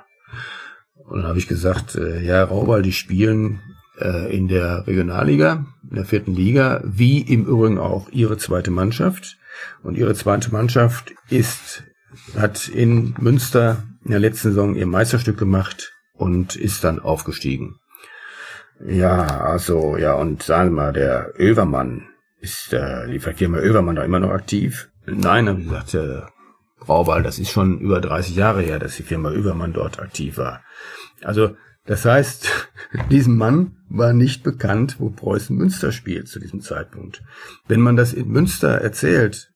Und 0.95 1.21
dann 1.21 1.29
habe 1.29 1.39
ich 1.39 1.49
gesagt, 1.49 1.97
äh, 1.97 2.21
ja, 2.21 2.45
Raubal, 2.45 2.83
die 2.83 2.93
spielen 2.93 3.61
äh, 3.99 4.35
in 4.35 4.49
der 4.49 4.87
Regionalliga, 4.87 5.67
in 5.89 5.97
der 5.97 6.05
vierten 6.05 6.35
Liga, 6.35 6.83
wie 6.85 7.21
im 7.21 7.47
Übrigen 7.47 7.79
auch 7.79 8.09
ihre 8.11 8.37
zweite 8.39 8.71
Mannschaft. 8.71 9.37
Und 9.83 9.97
ihre 9.97 10.15
zweite 10.15 10.53
Mannschaft 10.53 11.13
ist, 11.29 11.83
hat 12.37 12.69
in 12.69 13.15
Münster 13.19 13.83
in 14.05 14.13
der 14.13 14.21
letzten 14.21 14.49
Saison 14.49 14.75
ihr 14.75 14.87
Meisterstück 14.87 15.37
gemacht 15.37 15.93
und 16.15 16.57
ist 16.57 16.85
dann 16.85 17.01
aufgestiegen. 17.01 17.80
Ja, 18.87 19.41
also, 19.41 19.97
ja, 19.97 20.15
und 20.15 20.43
sagen 20.43 20.71
wir 20.71 20.83
mal, 20.83 20.93
der 20.93 21.35
Övermann, 21.39 22.07
ist 22.41 22.73
äh, 22.73 23.07
die 23.07 23.19
Firma 23.19 23.59
Övermann 23.59 23.97
da 23.97 24.05
immer 24.05 24.21
noch 24.21 24.31
aktiv? 24.31 24.91
Nein, 25.07 25.49
habe 25.49 25.61
ich 25.61 25.69
gesagt, 25.69 25.95
äh, 25.95 26.23
Brauwal, 26.79 27.23
das 27.23 27.39
ist 27.39 27.51
schon 27.51 27.79
über 27.79 28.01
30 28.01 28.35
Jahre 28.35 28.63
her, 28.63 28.79
dass 28.79 28.97
die 28.97 29.03
Firma 29.03 29.31
Övermann 29.31 29.75
dort 29.75 30.01
aktiv 30.01 30.39
war. 30.39 30.63
Also, 31.23 31.57
das 31.85 32.05
heißt, 32.05 32.71
diesem 33.11 33.37
Mann 33.37 33.77
war 33.89 34.15
nicht 34.15 34.43
bekannt, 34.43 34.97
wo 34.99 35.11
Preußen 35.11 35.55
Münster 35.55 35.93
spielt 35.93 36.29
zu 36.29 36.41
diesem 36.41 36.61
Zeitpunkt. 36.61 37.23
Wenn 37.69 37.81
man 37.81 37.97
das 37.97 38.15
in 38.15 38.29
Münster 38.29 38.81
erzählt, 38.81 39.53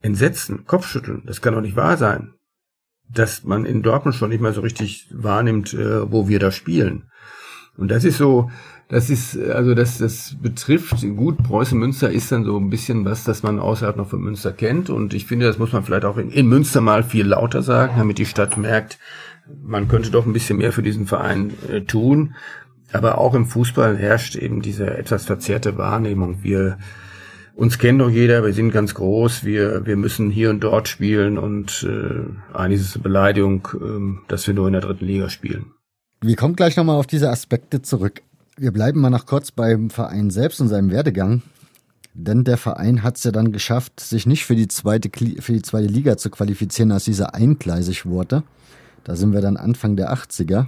Entsetzen, 0.00 0.66
Kopfschütteln, 0.66 1.22
das 1.26 1.40
kann 1.40 1.54
doch 1.54 1.60
nicht 1.60 1.76
wahr 1.76 1.96
sein. 1.96 2.34
Dass 3.08 3.44
man 3.44 3.64
in 3.64 3.82
Dortmund 3.82 4.16
schon 4.16 4.30
nicht 4.30 4.40
mehr 4.40 4.52
so 4.52 4.60
richtig 4.60 5.08
wahrnimmt, 5.12 5.72
äh, 5.74 6.10
wo 6.10 6.28
wir 6.28 6.38
da 6.38 6.50
spielen. 6.50 7.08
Und 7.76 7.90
das 7.90 8.04
ist 8.04 8.18
so, 8.18 8.50
das 8.88 9.08
ist, 9.08 9.38
also 9.38 9.74
das, 9.74 9.98
das 9.98 10.36
betrifft, 10.40 11.00
gut, 11.16 11.42
Preußen 11.42 11.78
Münster 11.78 12.10
ist 12.10 12.30
dann 12.30 12.44
so 12.44 12.58
ein 12.58 12.68
bisschen 12.68 13.04
was, 13.06 13.24
das 13.24 13.42
man 13.42 13.58
außerhalb 13.58 13.96
noch 13.96 14.08
von 14.08 14.20
Münster 14.20 14.52
kennt. 14.52 14.90
Und 14.90 15.14
ich 15.14 15.26
finde, 15.26 15.46
das 15.46 15.58
muss 15.58 15.72
man 15.72 15.82
vielleicht 15.82 16.04
auch 16.04 16.18
in, 16.18 16.30
in 16.30 16.46
Münster 16.46 16.82
mal 16.82 17.02
viel 17.02 17.26
lauter 17.26 17.62
sagen, 17.62 17.94
damit 17.96 18.18
die 18.18 18.26
Stadt 18.26 18.58
merkt, 18.58 18.98
man 19.62 19.88
könnte 19.88 20.10
doch 20.10 20.26
ein 20.26 20.32
bisschen 20.32 20.58
mehr 20.58 20.72
für 20.72 20.82
diesen 20.82 21.06
Verein 21.06 21.52
äh, 21.70 21.80
tun. 21.80 22.34
Aber 22.92 23.16
auch 23.16 23.34
im 23.34 23.46
Fußball 23.46 23.96
herrscht 23.96 24.36
eben 24.36 24.60
diese 24.60 24.86
etwas 24.98 25.24
verzerrte 25.24 25.78
Wahrnehmung. 25.78 26.42
Wir, 26.42 26.76
uns 27.54 27.78
kennt 27.78 28.00
doch 28.02 28.10
jeder, 28.10 28.44
wir 28.44 28.52
sind 28.52 28.72
ganz 28.72 28.92
groß, 28.92 29.44
wir, 29.44 29.86
wir 29.86 29.96
müssen 29.96 30.30
hier 30.30 30.50
und 30.50 30.60
dort 30.60 30.88
spielen 30.88 31.38
und 31.38 31.88
äh, 31.88 32.54
eigentlich 32.54 32.80
ist 32.80 32.88
es 32.88 32.94
eine 32.96 33.02
Beleidigung, 33.04 33.68
äh, 33.74 34.28
dass 34.28 34.46
wir 34.46 34.52
nur 34.52 34.66
in 34.66 34.74
der 34.74 34.82
dritten 34.82 35.06
Liga 35.06 35.30
spielen. 35.30 35.72
Wir 36.24 36.36
kommen 36.36 36.54
gleich 36.54 36.76
nochmal 36.76 36.96
auf 36.96 37.08
diese 37.08 37.30
Aspekte 37.30 37.82
zurück. 37.82 38.22
Wir 38.56 38.70
bleiben 38.70 39.00
mal 39.00 39.10
noch 39.10 39.26
kurz 39.26 39.50
beim 39.50 39.90
Verein 39.90 40.30
selbst 40.30 40.60
und 40.60 40.68
seinem 40.68 40.92
Werdegang. 40.92 41.42
Denn 42.14 42.44
der 42.44 42.58
Verein 42.58 43.02
hat 43.02 43.16
es 43.16 43.24
ja 43.24 43.32
dann 43.32 43.50
geschafft, 43.50 43.98
sich 43.98 44.24
nicht 44.24 44.44
für 44.44 44.54
die 44.54 44.68
zweite, 44.68 45.10
für 45.40 45.52
die 45.52 45.62
zweite 45.62 45.88
Liga 45.88 46.16
zu 46.16 46.30
qualifizieren, 46.30 46.92
als 46.92 47.04
dieser 47.04 47.34
eingleisig 47.34 48.06
wurde. 48.06 48.44
Da 49.02 49.16
sind 49.16 49.32
wir 49.32 49.40
dann 49.40 49.56
Anfang 49.56 49.96
der 49.96 50.12
80er. 50.12 50.66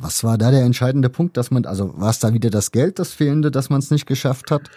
Was 0.00 0.24
war 0.24 0.36
da 0.36 0.50
der 0.50 0.64
entscheidende 0.64 1.10
Punkt, 1.10 1.36
dass 1.36 1.52
man, 1.52 1.64
also 1.64 1.94
war 1.96 2.10
es 2.10 2.18
da 2.18 2.34
wieder 2.34 2.50
das 2.50 2.72
Geld, 2.72 2.98
das 2.98 3.12
fehlende, 3.12 3.52
dass 3.52 3.70
man 3.70 3.78
es 3.78 3.92
nicht 3.92 4.06
geschafft 4.06 4.50
hat? 4.50 4.68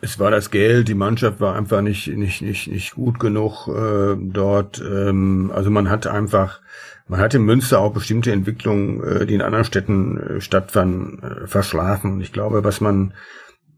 Es 0.00 0.18
war 0.18 0.32
das 0.32 0.50
Geld, 0.50 0.88
die 0.88 0.94
Mannschaft 0.94 1.40
war 1.40 1.54
einfach 1.54 1.82
nicht, 1.82 2.08
nicht, 2.08 2.42
nicht, 2.42 2.66
nicht 2.66 2.94
gut 2.94 3.20
genug 3.20 3.68
äh, 3.68 4.16
dort. 4.18 4.80
Ähm, 4.80 5.52
also 5.54 5.70
man 5.70 5.88
hat 5.88 6.08
einfach 6.08 6.60
man 7.06 7.20
hat 7.20 7.34
in 7.34 7.42
Münster 7.42 7.80
auch 7.80 7.92
bestimmte 7.92 8.32
Entwicklungen, 8.32 9.02
äh, 9.02 9.26
die 9.26 9.34
in 9.34 9.42
anderen 9.42 9.64
Städten 9.64 10.18
äh, 10.18 10.40
stattfanden, 10.40 11.22
äh, 11.22 11.46
verschlafen. 11.46 12.14
Und 12.14 12.20
ich 12.20 12.32
glaube, 12.32 12.64
was 12.64 12.80
man 12.80 13.14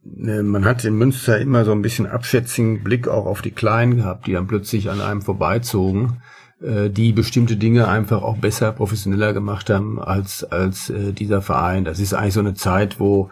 man 0.08 0.64
hat 0.64 0.84
in 0.84 0.94
Münster 0.94 1.36
immer 1.40 1.64
so 1.64 1.72
ein 1.72 1.82
bisschen 1.82 2.06
abschätzigen 2.06 2.84
Blick 2.84 3.08
auch 3.08 3.26
auf 3.26 3.42
die 3.42 3.50
Kleinen 3.50 3.96
gehabt, 3.96 4.28
die 4.28 4.34
dann 4.34 4.46
plötzlich 4.46 4.88
an 4.88 5.00
einem 5.00 5.20
vorbeizogen, 5.20 6.22
die 6.60 7.12
bestimmte 7.12 7.56
Dinge 7.56 7.88
einfach 7.88 8.22
auch 8.22 8.36
besser, 8.36 8.70
professioneller 8.70 9.32
gemacht 9.32 9.68
haben 9.68 10.00
als, 10.00 10.44
als 10.44 10.92
dieser 10.94 11.42
Verein. 11.42 11.84
Das 11.84 11.98
ist 11.98 12.14
eigentlich 12.14 12.34
so 12.34 12.38
eine 12.40 12.54
Zeit, 12.54 13.00
wo 13.00 13.30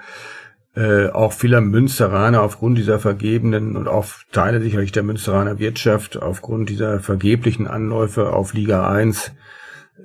äh, 0.76 1.10
auch 1.10 1.32
viele 1.32 1.60
Münsteraner 1.60 2.42
aufgrund 2.42 2.78
dieser 2.78 2.98
vergebenen 2.98 3.76
und 3.76 3.86
auch 3.86 4.06
Teile 4.32 4.60
sicherlich 4.60 4.90
der 4.90 5.04
Münsteraner 5.04 5.60
Wirtschaft 5.60 6.20
aufgrund 6.20 6.68
dieser 6.68 6.98
vergeblichen 6.98 7.68
Anläufe 7.68 8.32
auf 8.32 8.54
Liga 8.54 8.90
1 8.90 9.32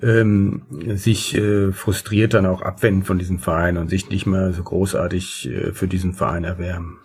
ähm, 0.02 0.62
sich 0.94 1.34
äh, 1.34 1.72
frustriert 1.72 2.34
dann 2.34 2.46
auch 2.46 2.62
abwenden 2.62 3.04
von 3.04 3.18
diesem 3.18 3.38
Verein 3.38 3.76
und 3.76 3.90
sich 3.90 4.08
nicht 4.08 4.26
mehr 4.26 4.52
so 4.52 4.62
großartig 4.62 5.50
äh, 5.50 5.72
für 5.72 5.88
diesen 5.88 6.14
Verein 6.14 6.44
erwärmen. 6.44 6.98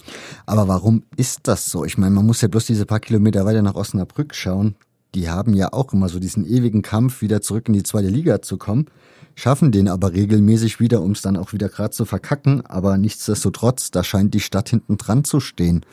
Aber 0.46 0.68
warum 0.68 1.04
ist 1.18 1.42
das 1.48 1.66
so? 1.66 1.84
Ich 1.84 1.98
meine, 1.98 2.14
man 2.14 2.26
muss 2.26 2.42
ja 2.42 2.48
bloß 2.48 2.66
diese 2.66 2.86
paar 2.86 3.00
Kilometer 3.00 3.46
weiter 3.46 3.62
nach 3.62 3.76
Osnabrück 3.76 4.36
schauen. 4.36 4.76
Die 5.16 5.30
haben 5.30 5.54
ja 5.54 5.74
auch 5.74 5.94
immer 5.94 6.10
so 6.10 6.20
diesen 6.20 6.46
ewigen 6.46 6.82
Kampf, 6.82 7.22
wieder 7.22 7.42
zurück 7.42 7.68
in 7.68 7.74
die 7.74 7.84
zweite 7.84 8.10
Liga 8.10 8.42
zu 8.42 8.58
kommen, 8.58 8.88
schaffen 9.34 9.72
den 9.72 9.88
aber 9.88 10.14
regelmäßig 10.14 10.80
wieder, 10.80 11.02
um 11.02 11.12
es 11.12 11.22
dann 11.22 11.38
auch 11.38 11.54
wieder 11.54 11.70
gerade 11.70 11.92
zu 11.92 12.06
verkacken. 12.06 12.66
Aber 12.66 12.98
nichtsdestotrotz, 12.98 13.92
da 13.92 14.04
scheint 14.04 14.34
die 14.34 14.40
Stadt 14.42 14.70
hinten 14.70 14.98
dran 14.98 15.24
zu 15.24 15.40
stehen. 15.40 15.86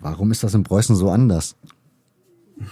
Warum 0.00 0.32
ist 0.32 0.42
das 0.42 0.54
in 0.54 0.64
Preußen 0.64 0.96
so 0.96 1.10
anders? 1.10 1.56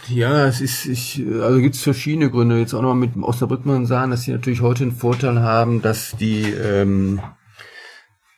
Ja, 0.08 0.46
es 0.46 0.60
ist, 0.60 0.86
ich, 0.86 1.24
also 1.40 1.60
gibt 1.60 1.74
es 1.74 1.82
verschiedene 1.82 2.30
Gründe. 2.30 2.58
Jetzt 2.58 2.74
auch 2.74 2.82
noch 2.82 2.94
mit 2.94 3.16
Osnabrück 3.16 3.64
man 3.66 3.86
sagen, 3.86 4.10
dass 4.10 4.22
sie 4.22 4.32
natürlich 4.32 4.60
heute 4.60 4.84
einen 4.84 4.92
Vorteil 4.92 5.40
haben, 5.40 5.82
dass 5.82 6.16
die 6.18 6.42
ähm, 6.42 7.20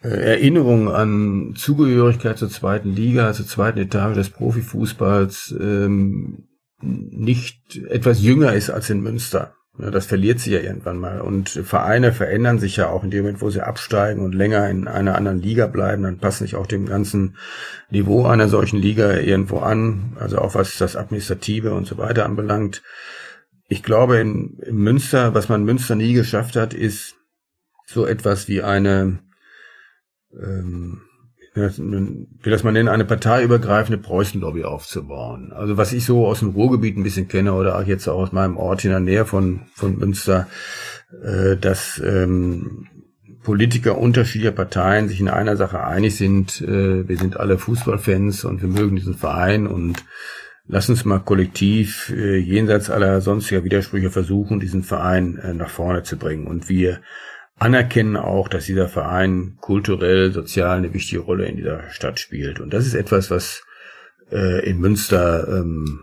äh, 0.03 0.09
Erinnerung 0.09 0.91
an 0.91 1.55
Zugehörigkeit 1.57 2.39
zur 2.39 2.51
zweiten 2.51 2.95
Liga, 2.95 3.33
zur 3.33 3.47
zweiten 3.47 3.79
Etage 3.79 4.17
des 4.17 4.31
Profifußballs 4.31 5.55
ähm, 5.61 6.49
nicht 6.81 7.77
etwas 7.89 8.23
jünger 8.23 8.53
ist 8.55 8.71
als 8.71 8.91
in 8.91 9.01
Münster. 9.01 9.55
Das 9.79 10.05
verliert 10.05 10.39
sich 10.39 10.53
ja 10.53 10.61
irgendwann 10.61 10.99
mal. 10.99 11.23
Und 11.23 11.49
Vereine 11.49 12.13
verändern 12.13 12.59
sich 12.59 12.77
ja 12.77 12.91
auch 12.91 13.05
in 13.05 13.11
dem 13.11 13.23
Moment, 13.23 13.41
wo 13.41 13.49
sie 13.49 13.63
absteigen 13.63 14.23
und 14.23 14.35
länger 14.35 14.69
in 14.69 14.87
einer 14.87 15.17
anderen 15.17 15.41
Liga 15.41 15.67
bleiben, 15.67 16.03
dann 16.03 16.19
passen 16.19 16.45
sich 16.45 16.57
auch 16.57 16.67
dem 16.67 16.85
ganzen 16.85 17.39
Niveau 17.89 18.27
einer 18.27 18.49
solchen 18.49 18.79
Liga 18.79 19.17
irgendwo 19.17 19.61
an. 19.61 20.17
Also 20.21 20.39
auch 20.39 20.55
was 20.55 20.77
das 20.77 20.95
Administrative 20.95 21.73
und 21.73 21.87
so 21.87 21.97
weiter 21.97 22.27
anbelangt. 22.27 22.83
Ich 23.67 23.83
glaube, 23.83 24.19
in, 24.19 24.59
in 24.59 24.77
Münster, 24.77 25.33
was 25.33 25.49
man 25.49 25.63
in 25.63 25.67
Münster 25.67 25.95
nie 25.95 26.13
geschafft 26.13 26.57
hat, 26.57 26.75
ist 26.75 27.17
so 27.87 28.05
etwas 28.05 28.49
wie 28.49 28.63
eine 28.63 29.21
ähm, 30.39 31.01
will 31.55 32.27
das 32.45 32.65
mal 32.65 32.73
nennen, 32.73 32.89
eine 32.89 33.05
parteiübergreifende 33.05 33.99
Preußenlobby 33.99 34.65
aufzubauen. 34.65 35.53
Also 35.53 35.77
was 35.77 35.93
ich 35.93 36.05
so 36.05 36.27
aus 36.27 36.39
dem 36.39 36.51
Ruhrgebiet 36.51 36.97
ein 36.97 37.03
bisschen 37.03 37.29
kenne 37.29 37.53
oder 37.53 37.79
auch 37.79 37.85
jetzt 37.85 38.09
auch 38.09 38.19
aus 38.19 38.33
meinem 38.33 38.57
Ort 38.57 38.85
in 38.85 38.91
der 38.91 39.01
Nähe 39.01 39.27
von, 39.27 39.63
von 39.75 39.99
Münster, 39.99 40.49
äh, 41.23 41.57
dass 41.57 42.01
ähm, 42.05 42.87
Politiker 43.43 43.99
unterschiedlicher 43.99 44.53
Parteien 44.53 45.09
sich 45.09 45.21
in 45.21 45.29
einer 45.29 45.57
Sache 45.57 45.85
einig 45.85 46.17
sind, 46.17 46.61
äh, 46.63 47.09
wir 47.09 47.19
sind 47.19 47.39
alle 47.39 47.59
Fußballfans 47.59 48.45
und 48.45 48.63
wir 48.63 48.69
mögen 48.69 48.97
diesen 48.97 49.15
Verein 49.15 49.67
und 49.67 50.05
lass 50.67 50.89
uns 50.89 51.05
mal 51.05 51.19
kollektiv 51.19 52.13
äh, 52.17 52.39
jenseits 52.39 52.89
aller 52.89 53.21
sonstiger 53.21 53.65
Widersprüche 53.65 54.11
versuchen, 54.11 54.61
diesen 54.61 54.85
Verein 54.85 55.39
äh, 55.39 55.55
nach 55.55 55.71
vorne 55.71 56.03
zu 56.03 56.17
bringen. 56.17 56.47
Und 56.47 56.69
wir 56.69 57.01
anerkennen 57.63 58.17
auch, 58.17 58.49
dass 58.49 58.67
dieser 58.67 58.89
Verein 58.89 59.57
kulturell, 59.61 60.33
sozial 60.33 60.79
eine 60.79 60.93
wichtige 60.93 61.23
Rolle 61.23 61.47
in 61.47 61.57
dieser 61.57 61.91
Stadt 61.91 62.19
spielt. 62.19 62.59
Und 62.59 62.75
das 62.75 62.87
ist 62.87 62.95
etwas, 62.95 63.31
was 63.31 63.63
äh, 64.33 64.69
in 64.69 64.81
Münster 64.81 65.47
ähm, 65.49 66.01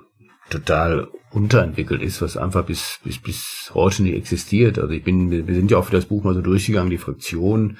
total 0.49 1.09
unterentwickelt 1.31 2.01
ist, 2.01 2.21
was 2.21 2.37
einfach 2.37 2.65
bis, 2.65 2.99
bis, 3.03 3.19
bis 3.19 3.71
heute 3.73 4.03
nicht 4.03 4.15
existiert. 4.15 4.79
Also 4.79 4.93
ich 4.93 5.03
bin, 5.03 5.29
wir 5.31 5.53
sind 5.53 5.69
ja 5.69 5.77
auch 5.77 5.85
für 5.85 5.91
das 5.91 6.05
Buch 6.05 6.23
mal 6.23 6.33
so 6.33 6.41
durchgegangen, 6.41 6.89
die 6.89 6.97
Fraktionen. 6.97 7.77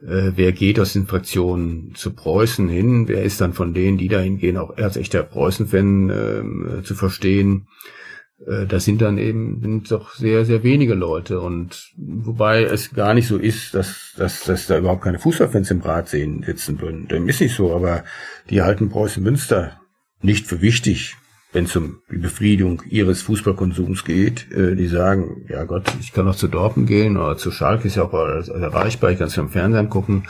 Äh, 0.00 0.32
wer 0.36 0.52
geht 0.52 0.78
aus 0.78 0.92
den 0.92 1.08
Fraktionen 1.08 1.94
zu 1.96 2.12
Preußen 2.12 2.68
hin? 2.68 3.08
Wer 3.08 3.24
ist 3.24 3.40
dann 3.40 3.52
von 3.52 3.74
denen, 3.74 3.98
die 3.98 4.08
dahin 4.08 4.38
gehen, 4.38 4.56
auch 4.56 4.76
als 4.76 4.96
echter 4.96 5.24
Preußen-Fan 5.24 6.10
äh, 6.10 6.82
zu 6.84 6.94
verstehen? 6.94 7.66
Äh, 8.46 8.66
das 8.66 8.84
sind 8.84 9.02
dann 9.02 9.18
eben 9.18 9.60
sind 9.60 9.90
doch 9.90 10.14
sehr, 10.14 10.44
sehr 10.44 10.62
wenige 10.62 10.94
Leute. 10.94 11.40
Und 11.40 11.92
wobei 11.96 12.62
es 12.62 12.92
gar 12.92 13.14
nicht 13.14 13.28
so 13.28 13.36
ist, 13.36 13.74
dass, 13.74 14.12
dass, 14.16 14.44
dass 14.44 14.66
da 14.66 14.78
überhaupt 14.78 15.02
keine 15.02 15.18
Fußballfans 15.18 15.70
im 15.70 15.80
Rat 15.80 16.08
sehen, 16.08 16.42
sitzen 16.44 16.80
würden. 16.80 17.08
Dem 17.08 17.28
ist 17.28 17.40
nicht 17.40 17.54
so, 17.54 17.74
aber 17.74 18.04
die 18.50 18.62
halten 18.62 18.88
Preußen 18.88 19.22
Münster 19.22 19.80
nicht 20.20 20.46
für 20.46 20.60
wichtig. 20.60 21.16
wenn 21.52 21.64
es 21.64 21.74
um 21.76 22.02
die 22.10 22.18
Befriedung 22.18 22.82
ihres 22.90 23.22
Fußballkonsums 23.22 24.04
geht, 24.04 24.52
äh, 24.52 24.76
die 24.76 24.86
sagen, 24.86 25.46
ja 25.48 25.64
Gott, 25.64 25.90
ich 26.00 26.12
kann 26.12 26.26
noch 26.26 26.36
zu 26.36 26.46
Dortmund 26.46 26.88
gehen 26.88 27.16
oder 27.16 27.38
zu 27.38 27.50
Schalke 27.50 27.88
ist 27.88 27.96
ja 27.96 28.04
auch 28.04 28.12
erreichbar, 28.12 29.12
ich 29.12 29.18
kann 29.18 29.28
es 29.28 29.36
im 29.38 29.48
Fernsehen 29.48 29.88
gucken. 29.88 30.28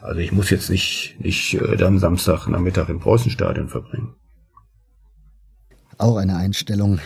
Also 0.00 0.20
ich 0.20 0.30
muss 0.30 0.50
jetzt 0.50 0.70
nicht, 0.70 1.16
nicht 1.18 1.54
äh, 1.54 1.76
dann 1.76 1.98
Samstag 1.98 2.46
Nachmittag 2.46 2.88
im 2.88 3.00
Preußenstadion 3.00 3.68
verbringen. 3.68 4.14
Auch 5.98 6.16
eine 6.16 6.36
Einstellung. 6.36 7.00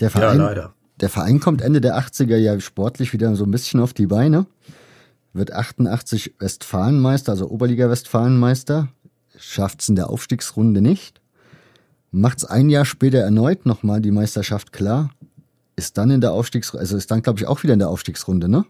Der 0.00 0.10
Verein, 0.10 0.38
ja, 0.38 0.46
leider. 0.46 0.74
Der 1.00 1.08
Verein 1.08 1.40
kommt 1.40 1.62
Ende 1.62 1.80
der 1.80 1.98
80er 1.98 2.36
ja 2.36 2.58
sportlich 2.60 3.12
wieder 3.12 3.34
so 3.36 3.44
ein 3.44 3.50
bisschen 3.50 3.80
auf 3.80 3.92
die 3.92 4.06
Beine. 4.06 4.46
Wird 5.32 5.52
88 5.52 6.34
Westfalenmeister, 6.38 7.32
also 7.32 7.48
Oberliga 7.48 7.90
Westfalenmeister. 7.90 8.88
Schafft 9.36 9.80
es 9.80 9.88
in 9.88 9.96
der 9.96 10.10
Aufstiegsrunde 10.10 10.80
nicht 10.80 11.20
macht's 12.14 12.44
ein 12.44 12.70
Jahr 12.70 12.84
später 12.84 13.18
erneut 13.18 13.66
nochmal 13.66 14.00
die 14.00 14.12
Meisterschaft 14.12 14.72
klar, 14.72 15.10
ist 15.76 15.98
dann 15.98 16.10
in 16.10 16.20
der 16.20 16.32
Aufstiegsrunde, 16.32 16.80
also 16.80 16.96
ist 16.96 17.10
dann, 17.10 17.22
glaube 17.22 17.40
ich, 17.40 17.46
auch 17.46 17.62
wieder 17.62 17.72
in 17.72 17.80
der 17.80 17.88
Aufstiegsrunde, 17.88 18.48
ne? 18.48 18.64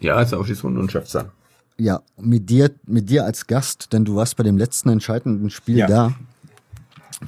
Ja, 0.00 0.20
ist 0.20 0.34
Aufstiegsrunde 0.34 0.78
und 0.80 0.92
schafft's 0.92 1.12
dann. 1.12 1.30
Ja, 1.78 2.02
mit 2.16 2.50
dir, 2.50 2.70
mit 2.86 3.08
dir 3.08 3.24
als 3.24 3.46
Gast, 3.46 3.92
denn 3.92 4.04
du 4.04 4.16
warst 4.16 4.36
bei 4.36 4.42
dem 4.42 4.58
letzten 4.58 4.90
entscheidenden 4.90 5.50
Spiel 5.50 5.78
ja. 5.78 5.86
da. 5.86 6.14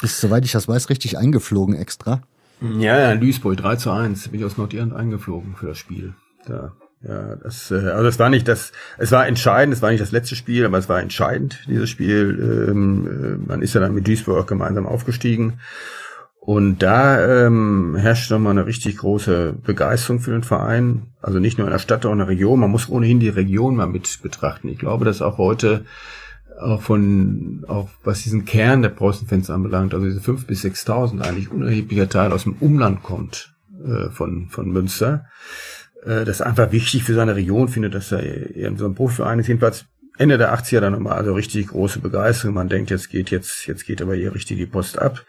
Bist, 0.00 0.20
soweit 0.20 0.44
ich 0.44 0.52
das 0.52 0.68
weiß, 0.68 0.90
richtig 0.90 1.18
eingeflogen 1.18 1.74
extra. 1.74 2.22
Ja, 2.60 2.98
ja, 2.98 3.16
Duisburg, 3.16 3.56
3 3.56 3.76
zu 3.76 3.90
1, 3.90 4.28
bin 4.28 4.40
ich 4.40 4.46
aus 4.46 4.58
Nordirland 4.58 4.92
eingeflogen 4.92 5.56
für 5.56 5.68
das 5.68 5.78
Spiel. 5.78 6.14
Da 6.46 6.72
ja, 7.02 7.36
das, 7.36 7.70
äh, 7.70 7.76
also 7.76 8.08
es 8.08 8.18
war 8.18 8.28
nicht 8.28 8.46
das, 8.46 8.72
es 8.98 9.10
war 9.10 9.26
entscheidend, 9.26 9.74
es 9.74 9.80
war 9.80 9.90
nicht 9.90 10.02
das 10.02 10.12
letzte 10.12 10.36
Spiel, 10.36 10.66
aber 10.66 10.76
es 10.76 10.88
war 10.88 11.00
entscheidend, 11.00 11.64
dieses 11.66 11.88
Spiel. 11.88 12.68
Ähm, 12.68 13.06
äh, 13.06 13.48
man 13.48 13.62
ist 13.62 13.74
ja 13.74 13.80
dann 13.80 13.94
mit 13.94 14.06
Duisburg 14.06 14.46
gemeinsam 14.46 14.86
aufgestiegen. 14.86 15.60
Und 16.40 16.78
da 16.78 17.46
ähm, 17.46 17.96
herrscht 17.96 18.30
nochmal 18.30 18.52
eine 18.52 18.66
richtig 18.66 18.98
große 18.98 19.54
Begeisterung 19.62 20.20
für 20.20 20.32
den 20.32 20.42
Verein. 20.42 21.08
Also 21.20 21.38
nicht 21.38 21.58
nur 21.58 21.66
in 21.66 21.72
der 21.72 21.78
Stadt, 21.78 22.04
auch 22.04 22.12
in 22.12 22.18
der 22.18 22.28
Region. 22.28 22.60
Man 22.60 22.70
muss 22.70 22.88
ohnehin 22.88 23.20
die 23.20 23.28
Region 23.28 23.76
mal 23.76 23.86
mit 23.86 24.20
betrachten. 24.22 24.68
Ich 24.68 24.78
glaube, 24.78 25.04
dass 25.04 25.22
auch 25.22 25.38
heute 25.38 25.84
auch 26.60 26.82
von, 26.82 27.64
auch 27.68 27.88
was 28.04 28.22
diesen 28.22 28.44
Kern 28.44 28.82
der 28.82 28.90
Preußenfans 28.90 29.50
anbelangt, 29.50 29.94
also 29.94 30.06
diese 30.06 30.20
fünf 30.20 30.46
bis 30.46 30.62
sechstausend 30.62 31.22
eigentlich 31.22 31.50
unerheblicher 31.50 32.08
Teil 32.08 32.32
aus 32.32 32.44
dem 32.44 32.56
Umland 32.60 33.02
kommt 33.02 33.54
äh, 33.84 34.10
von, 34.10 34.48
von 34.48 34.70
Münster 34.70 35.24
äh, 36.04 36.24
das 36.24 36.40
einfach 36.40 36.72
wichtig 36.72 37.04
für 37.04 37.14
seine 37.14 37.36
Region 37.36 37.68
findet, 37.68 37.94
dass 37.94 38.12
er 38.12 38.56
eben 38.56 38.76
so 38.76 38.86
ein 38.86 38.94
Profiverein 38.94 39.38
ist. 39.38 39.48
Jedenfalls 39.48 39.86
Ende 40.20 40.36
der 40.36 40.54
80er 40.54 40.80
dann 40.80 40.92
nochmal 40.92 41.14
also 41.14 41.32
richtig 41.32 41.68
große 41.68 41.98
Begeisterung. 42.00 42.54
Man 42.54 42.68
denkt, 42.68 42.90
jetzt 42.90 43.08
geht 43.08 43.30
jetzt, 43.30 43.66
jetzt 43.66 43.86
geht 43.86 44.02
aber 44.02 44.14
hier 44.14 44.34
richtig 44.34 44.58
die 44.58 44.66
Post 44.66 44.98
ab. 44.98 45.24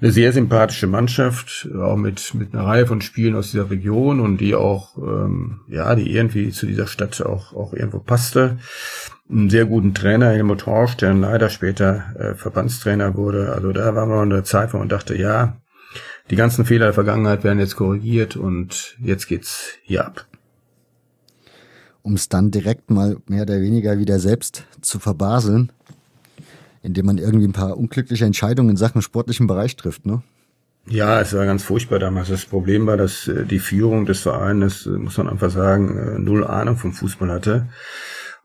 Eine 0.00 0.10
sehr 0.10 0.32
sympathische 0.32 0.86
Mannschaft, 0.86 1.68
auch 1.78 1.96
mit, 1.96 2.32
mit 2.32 2.54
einer 2.54 2.64
Reihe 2.64 2.86
von 2.86 3.02
Spielen 3.02 3.36
aus 3.36 3.50
dieser 3.50 3.68
Region 3.68 4.20
und 4.20 4.38
die 4.38 4.54
auch, 4.54 4.96
ähm, 4.96 5.60
ja, 5.68 5.94
die 5.94 6.10
irgendwie 6.10 6.50
zu 6.50 6.64
dieser 6.64 6.86
Stadt 6.86 7.20
auch, 7.20 7.52
auch 7.52 7.74
irgendwo 7.74 7.98
passte. 7.98 8.56
Einen 9.30 9.50
sehr 9.50 9.66
guten 9.66 9.92
Trainer, 9.92 10.30
Helmut 10.30 10.64
Horsch, 10.64 10.96
der 10.96 11.12
leider 11.12 11.50
später 11.50 12.14
äh, 12.18 12.34
Verbandstrainer 12.34 13.14
wurde. 13.14 13.52
Also 13.52 13.72
da 13.72 13.94
war 13.94 14.06
man 14.06 14.24
in 14.24 14.30
der 14.30 14.44
Zeit, 14.44 14.72
wo 14.72 14.78
man 14.78 14.88
dachte, 14.88 15.14
ja, 15.14 15.58
die 16.30 16.36
ganzen 16.36 16.64
Fehler 16.64 16.86
der 16.86 16.94
Vergangenheit 16.94 17.44
werden 17.44 17.58
jetzt 17.58 17.76
korrigiert 17.76 18.36
und 18.36 18.96
jetzt 18.98 19.26
geht's 19.26 19.74
hier 19.82 20.06
ab. 20.06 20.26
Um 22.02 22.14
es 22.14 22.28
dann 22.28 22.50
direkt 22.50 22.90
mal 22.90 23.16
mehr 23.26 23.42
oder 23.42 23.60
weniger 23.60 23.98
wieder 23.98 24.18
selbst 24.18 24.64
zu 24.80 24.98
verbaseln, 24.98 25.70
indem 26.82 27.06
man 27.06 27.18
irgendwie 27.18 27.46
ein 27.46 27.52
paar 27.52 27.76
unglückliche 27.76 28.24
Entscheidungen 28.24 28.70
in 28.70 28.76
Sachen 28.76 29.02
sportlichen 29.02 29.46
Bereich 29.46 29.76
trifft, 29.76 30.04
ne? 30.04 30.22
Ja, 30.88 31.20
es 31.20 31.32
war 31.32 31.46
ganz 31.46 31.62
furchtbar 31.62 31.98
damals. 31.98 32.28
Das 32.28 32.44
Problem 32.44 32.86
war, 32.86 32.96
dass 32.96 33.28
äh, 33.28 33.44
die 33.44 33.60
Führung 33.60 34.04
des 34.04 34.20
Vereines, 34.20 34.86
äh, 34.86 34.90
muss 34.90 35.16
man 35.16 35.28
einfach 35.28 35.50
sagen, 35.50 35.96
äh, 35.96 36.18
null 36.18 36.44
Ahnung 36.44 36.76
vom 36.76 36.92
Fußball 36.92 37.30
hatte. 37.30 37.68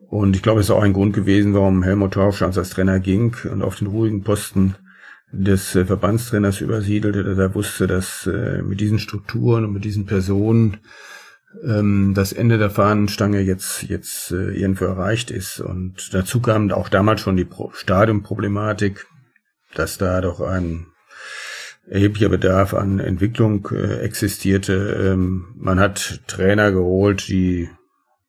Und 0.08 0.36
ich 0.36 0.44
glaube, 0.44 0.60
es 0.60 0.68
ist 0.68 0.72
auch 0.72 0.84
ein 0.84 0.94
Grund 0.94 1.14
gewesen, 1.14 1.54
warum 1.54 1.84
Helmut 1.84 2.14
Tausch 2.14 2.42
als 2.42 2.70
Trainer 2.70 3.00
ging 3.00 3.36
und 3.52 3.62
auf 3.62 3.76
den 3.78 3.88
ruhigen 3.88 4.24
Posten 4.24 4.76
des 5.32 5.72
Verbandstrainers 5.72 6.62
übersiedelte, 6.62 7.24
dass 7.26 7.38
er 7.38 7.54
wusste, 7.54 7.88
dass 7.88 8.30
mit 8.64 8.80
diesen 8.80 9.00
Strukturen 9.00 9.66
und 9.66 9.74
mit 9.74 9.84
diesen 9.84 10.06
Personen 10.06 10.78
ähm, 11.64 12.14
das 12.16 12.34
Ende 12.34 12.58
der 12.58 12.70
Fahnenstange 12.70 13.42
jetzt 13.42 13.84
jetzt 13.84 14.32
äh, 14.32 14.52
irgendwo 14.52 14.86
erreicht 14.86 15.32
ist. 15.32 15.60
Und 15.60 16.14
dazu 16.14 16.42
kam 16.42 16.72
auch 16.72 16.90
damals 16.90 17.22
schon 17.22 17.38
die 17.38 17.46
Pro 17.46 17.72
Stadionproblematik, 17.74 19.08
dass 19.76 19.98
da 19.98 20.22
doch 20.22 20.42
ein 20.42 20.88
erheblicher 21.90 22.30
Bedarf 22.30 22.74
an 22.74 23.00
Entwicklung 23.00 23.68
äh, 23.72 24.00
existierte. 24.00 25.14
Ähm, 25.14 25.54
man 25.56 25.80
hat 25.80 26.22
Trainer 26.28 26.72
geholt, 26.72 27.28
die 27.28 27.70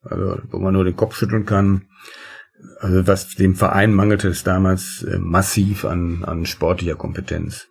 also 0.03 0.41
wo 0.51 0.59
man 0.59 0.75
nur 0.75 0.85
den 0.85 0.97
Kopf 0.97 1.17
schütteln 1.17 1.45
kann 1.45 1.89
also 2.81 3.07
was 3.07 3.35
dem 3.35 3.55
Verein 3.55 3.93
mangelte 3.93 4.29
es 4.29 4.45
damals 4.45 5.03
äh, 5.03 5.19
massiv 5.19 5.85
an, 5.85 6.25
an 6.25 6.47
sportlicher 6.47 6.97
Kompetenz. 6.97 7.69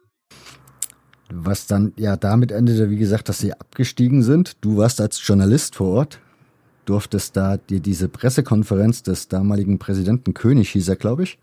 Was 1.30 1.68
dann 1.68 1.94
ja 1.98 2.16
damit 2.16 2.52
endete, 2.52 2.90
wie 2.90 2.98
gesagt, 2.98 3.30
dass 3.30 3.40
sie 3.40 3.54
abgestiegen 3.54 4.24
sind. 4.24 4.58
Du 4.62 4.78
warst 4.78 5.02
als 5.02 5.26
Journalist 5.26 5.76
vor 5.76 5.88
Ort, 5.90 6.20
durftest 6.86 7.36
da 7.36 7.58
dir 7.58 7.80
diese 7.80 8.08
Pressekonferenz 8.08 9.04
des 9.04 9.28
damaligen 9.28 9.78
Präsidenten 9.78 10.34
König, 10.34 10.70
hieß 10.70 10.88
er, 10.88 10.96
glaube 10.96 11.24
ich. 11.24 11.38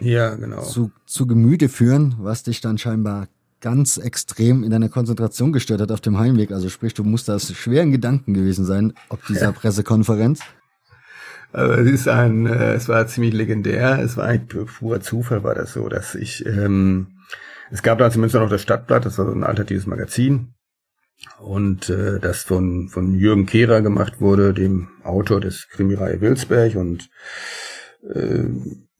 Ja, 0.00 0.34
genau. 0.34 0.62
Zu, 0.62 0.90
zu 1.06 1.26
Gemüte 1.26 1.68
führen, 1.68 2.16
was 2.18 2.42
dich 2.42 2.60
dann 2.60 2.78
scheinbar 2.78 3.28
ganz 3.60 3.96
extrem 3.96 4.62
in 4.62 4.70
deiner 4.70 4.88
Konzentration 4.88 5.52
gestört 5.52 5.80
hat 5.80 5.90
auf 5.90 6.00
dem 6.00 6.18
Heimweg. 6.18 6.52
Also 6.52 6.68
sprich, 6.68 6.94
du 6.94 7.02
musst 7.04 7.28
das 7.28 7.52
schweren 7.52 7.90
Gedanken 7.90 8.34
gewesen 8.34 8.64
sein, 8.64 8.92
ob 9.08 9.24
dieser 9.26 9.46
ja. 9.46 9.52
Pressekonferenz. 9.52 10.40
Also 11.52 11.74
es 11.74 11.90
ist 11.90 12.08
ein, 12.08 12.46
äh, 12.46 12.74
es 12.74 12.88
war 12.88 13.06
ziemlich 13.06 13.34
legendär. 13.34 14.00
Es 14.00 14.16
war 14.16 14.26
eigentlich 14.26 14.66
purer 14.66 15.00
Zufall, 15.00 15.42
war 15.42 15.54
das 15.54 15.72
so, 15.72 15.88
dass 15.88 16.14
ich, 16.14 16.44
ähm, 16.46 17.08
es 17.70 17.82
gab 17.82 17.98
da 17.98 18.10
zumindest 18.10 18.34
noch 18.34 18.48
das 18.48 18.62
Stadtblatt, 18.62 19.04
das 19.04 19.18
war 19.18 19.26
so 19.26 19.32
ein 19.32 19.44
alternatives 19.44 19.86
Magazin. 19.86 20.54
Und 21.40 21.88
äh, 21.90 22.20
das 22.20 22.42
von, 22.42 22.88
von 22.88 23.14
Jürgen 23.14 23.46
Kehrer 23.46 23.82
gemacht 23.82 24.20
wurde, 24.20 24.54
dem 24.54 24.88
Autor 25.02 25.40
des 25.40 25.68
Krimireihe 25.68 26.20
Wilsberg. 26.20 26.76
Und 26.76 27.10
äh, 28.14 28.44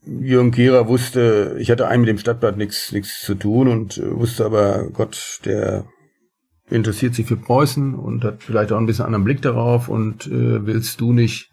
Jürgen 0.04 0.50
Kehrer 0.50 0.88
wusste, 0.88 1.56
ich 1.58 1.70
hatte 1.70 1.86
eigentlich 1.86 2.00
mit 2.00 2.08
dem 2.08 2.18
Stadtblatt 2.18 2.56
nichts 2.56 2.90
nichts 2.92 3.22
zu 3.22 3.34
tun 3.34 3.68
und 3.68 3.98
äh, 3.98 4.16
wusste 4.16 4.44
aber, 4.44 4.88
Gott, 4.90 5.40
der 5.44 5.84
interessiert 6.70 7.14
sich 7.14 7.26
für 7.26 7.36
Preußen 7.36 7.94
und 7.94 8.24
hat 8.24 8.42
vielleicht 8.42 8.72
auch 8.72 8.78
ein 8.78 8.86
bisschen 8.86 9.06
anderen 9.06 9.24
Blick 9.24 9.40
darauf 9.40 9.88
und 9.88 10.26
äh, 10.26 10.66
willst 10.66 11.00
du 11.00 11.12
nicht 11.12 11.50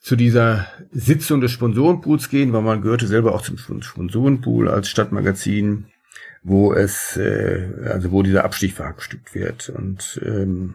zu 0.00 0.16
dieser 0.16 0.68
Sitzung 0.92 1.40
des 1.40 1.50
Sponsorenpools 1.50 2.28
gehen, 2.28 2.52
weil 2.52 2.62
man 2.62 2.80
gehörte 2.80 3.06
selber 3.06 3.34
auch 3.34 3.42
zum 3.42 3.58
Sponsorenpool 3.58 4.68
als 4.68 4.88
Stadtmagazin, 4.88 5.86
wo 6.46 6.72
es, 6.72 7.16
äh, 7.16 7.68
also 7.86 8.12
wo 8.12 8.22
dieser 8.22 8.44
Abstieg 8.44 8.74
verhackstückt 8.74 9.34
wird. 9.34 9.68
Und 9.68 10.20
ähm, 10.24 10.74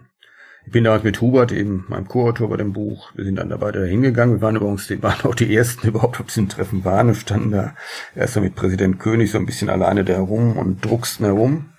ich 0.66 0.72
bin 0.74 0.84
damals 0.84 1.04
mit 1.04 1.22
Hubert, 1.22 1.54
eben 1.54 1.86
meinem 1.88 2.08
Co-Autor 2.08 2.50
bei 2.50 2.58
dem 2.58 2.74
Buch, 2.74 3.12
wir 3.16 3.24
sind 3.24 3.38
dann 3.38 3.50
da 3.50 3.58
beide 3.58 3.86
hingegangen. 3.86 4.36
Wir 4.36 4.42
waren 4.42 4.58
übrigens, 4.58 4.88
die 4.88 5.02
waren 5.02 5.22
auch 5.24 5.34
die 5.34 5.56
ersten 5.56 5.88
überhaupt 5.88 6.20
auf 6.20 6.28
diesem 6.28 6.50
Treffen 6.50 6.84
waren 6.84 7.08
und 7.08 7.16
standen 7.16 7.52
da 7.52 7.74
erst 8.16 8.36
mal 8.36 8.42
mit 8.42 8.56
Präsident 8.56 9.00
König 9.00 9.32
so 9.32 9.38
ein 9.38 9.46
bisschen 9.46 9.70
alleine 9.70 10.04
da 10.04 10.14
herum 10.14 10.58
und 10.58 10.84
drucksten 10.86 11.26
herum. 11.26 11.70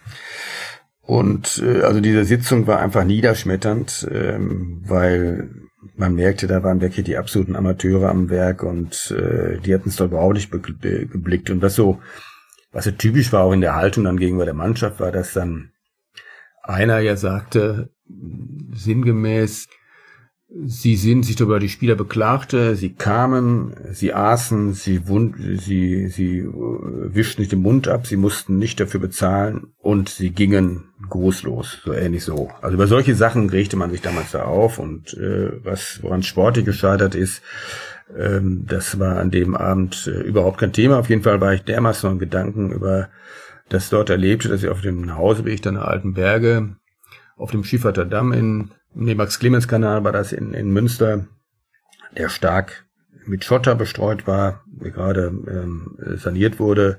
Und 1.03 1.63
äh, 1.63 1.83
also 1.83 2.01
diese 2.01 2.25
Sitzung 2.25 2.67
war 2.67 2.81
einfach 2.81 3.05
niederschmetternd, 3.05 4.09
ähm, 4.11 4.83
weil 4.87 5.51
man 5.97 6.15
merkte, 6.15 6.47
da 6.47 6.63
waren 6.63 6.81
wirklich 6.81 7.05
die 7.05 7.19
absoluten 7.19 7.57
Amateure 7.57 8.09
am 8.09 8.31
Werk 8.31 8.63
und 8.63 9.11
äh, 9.11 9.59
die 9.59 9.75
hatten 9.75 9.91
es 9.91 9.97
doch 9.97 10.07
überhaupt 10.07 10.35
nicht 10.35 10.51
geblickt. 10.51 11.51
Und 11.51 11.61
was 11.61 11.75
so, 11.75 12.01
was 12.73 12.85
so 12.85 12.91
typisch 12.91 13.33
war 13.33 13.45
auch 13.45 13.53
in 13.53 13.61
der 13.61 13.77
Haltung 13.77 14.05
dann 14.05 14.17
gegenüber 14.17 14.45
der 14.45 14.55
Mannschaft, 14.55 15.01
war, 15.01 15.13
dass 15.13 15.33
dann 15.33 15.73
einer 16.63 16.99
ja 17.01 17.17
sagte, 17.17 17.91
sinngemäß, 18.73 19.69
Sie 20.55 20.97
sind 20.97 21.25
sich 21.25 21.37
darüber 21.37 21.59
die 21.59 21.71
Spieler 21.71 21.95
beklagte, 21.95 22.77
sie 22.77 22.93
kamen, 22.93 23.75
sie 23.91 24.13
aßen, 24.13 24.75
sie 24.75 25.09
wund, 25.09 25.37
sie, 25.39 26.09
sie 26.09 26.41
äh, 26.41 27.15
wischten 27.15 27.41
nicht 27.41 27.53
den 27.53 27.63
Mund 27.63 27.89
ab, 27.89 28.07
sie 28.07 28.19
mussten 28.19 28.59
nicht 28.59 28.79
dafür 28.79 29.01
bezahlen 29.01 29.69
und 29.79 30.11
sie 30.11 30.29
gingen 30.31 30.85
großlos, 31.09 31.79
so 31.85 31.93
ähnlich 31.95 32.25
so. 32.25 32.51
Also 32.61 32.75
über 32.75 32.87
solche 32.87 33.15
Sachen 33.15 33.49
regte 33.49 33.77
man 33.77 33.91
sich 33.91 34.03
damals 34.03 34.33
da 34.33 34.45
auf 34.45 34.79
und 34.79 35.15
äh, 35.15 35.53
was 35.65 36.01
woran 36.03 36.23
sportlich 36.23 36.67
gescheitert 36.67 37.15
ist, 37.15 37.41
ähm, 38.17 38.65
das 38.67 38.99
war 38.99 39.19
an 39.19 39.31
dem 39.31 39.55
Abend 39.55 40.07
äh, 40.07 40.21
überhaupt 40.21 40.59
kein 40.59 40.73
Thema. 40.73 40.99
Auf 40.99 41.09
jeden 41.09 41.23
Fall 41.23 41.41
war 41.41 41.55
ich 41.55 41.63
dermaßen 41.63 42.11
in 42.11 42.19
Gedanken 42.19 42.73
über 42.73 43.09
das 43.69 43.91
dort 43.91 44.11
erlebte, 44.11 44.49
dass 44.49 44.63
ich 44.63 44.69
auf 44.69 44.81
dem 44.81 45.03
Nachhauseweg 45.03 45.63
dann 45.63 45.77
Alten 45.77 46.15
Berge 46.15 46.77
auf 47.37 47.51
dem 47.51 47.65
Schifferter 47.65 48.05
Damm 48.05 48.33
in 48.33 48.71
nee, 48.95 49.15
Max-Clemens-Kanal 49.15 50.05
war 50.05 50.13
das 50.13 50.33
in, 50.33 50.55
in 50.55 50.71
Münster, 50.71 51.27
der 52.17 52.29
stark 52.29 52.87
mit 53.25 53.45
Schotter 53.45 53.75
bestreut 53.75 54.27
war, 54.27 54.65
gerade 54.81 55.27
ähm, 55.27 55.97
saniert 56.17 56.59
wurde. 56.59 56.99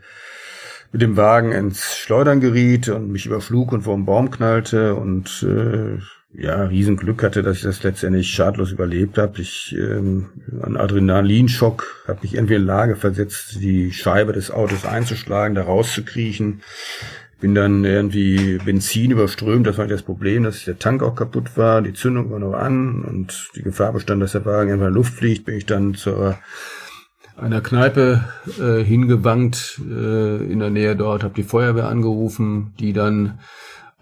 mit 0.92 1.02
dem 1.02 1.18
Wagen 1.18 1.52
ins 1.52 1.98
Schleudern 1.98 2.40
geriet 2.40 2.88
und 2.88 3.12
mich 3.12 3.26
überflug 3.26 3.72
und 3.72 3.82
vor 3.82 3.96
einen 3.96 4.06
Baum 4.06 4.32
knallte 4.32 4.96
und 4.96 5.44
äh, 5.44 6.00
ja, 6.36 6.64
Riesenglück 6.64 7.22
hatte, 7.24 7.44
dass 7.44 7.58
ich 7.58 7.64
das 7.64 7.84
letztendlich 7.84 8.30
schadlos 8.30 8.72
überlebt 8.72 9.18
habe. 9.18 9.42
Ich 9.42 9.76
ähm, 9.78 10.30
ein 10.64 10.78
Adrenalinschock 10.78 12.04
habe 12.08 12.20
mich 12.24 12.36
irgendwie 12.36 12.56
in 12.56 12.66
Lage 12.66 12.96
versetzt, 12.96 13.62
die 13.62 13.92
Scheibe 13.92 14.34
des 14.34 14.50
Autos 14.50 14.86
einzuschlagen, 14.86 15.56
da 15.56 15.64
rauszukriechen. 15.64 16.62
Bin 17.40 17.56
dann 17.56 17.84
irgendwie 17.84 18.58
Benzin 18.64 19.12
überströmt, 19.12 19.68
das 19.68 19.78
war 19.78 19.86
das 19.86 20.02
Problem, 20.02 20.44
dass 20.44 20.64
der 20.64 20.80
Tank 20.80 21.04
auch 21.04 21.14
kaputt 21.14 21.58
war, 21.58 21.82
die 21.82 21.94
Zündung 21.94 22.32
war 22.32 22.40
noch 22.40 22.54
an 22.54 23.04
und 23.04 23.50
die 23.56 23.64
Gefahr 23.64 23.92
bestand, 23.92 24.22
dass 24.22 24.32
der 24.32 24.46
Wagen 24.46 24.70
irgendwann 24.70 24.92
in 24.92 24.96
Luft 24.96 25.14
fliegt, 25.14 25.46
bin 25.46 25.58
ich 25.58 25.66
dann 25.66 25.94
zur 25.94 26.38
einer 27.36 27.62
Kneipe 27.62 28.24
äh, 28.60 28.84
hingewankt 28.84 29.82
äh, 29.90 30.52
in 30.52 30.60
der 30.60 30.70
Nähe 30.70 30.96
dort, 30.96 31.24
habe 31.24 31.34
die 31.34 31.44
Feuerwehr 31.44 31.90
angerufen, 31.90 32.74
die 32.80 32.94
dann 32.94 33.40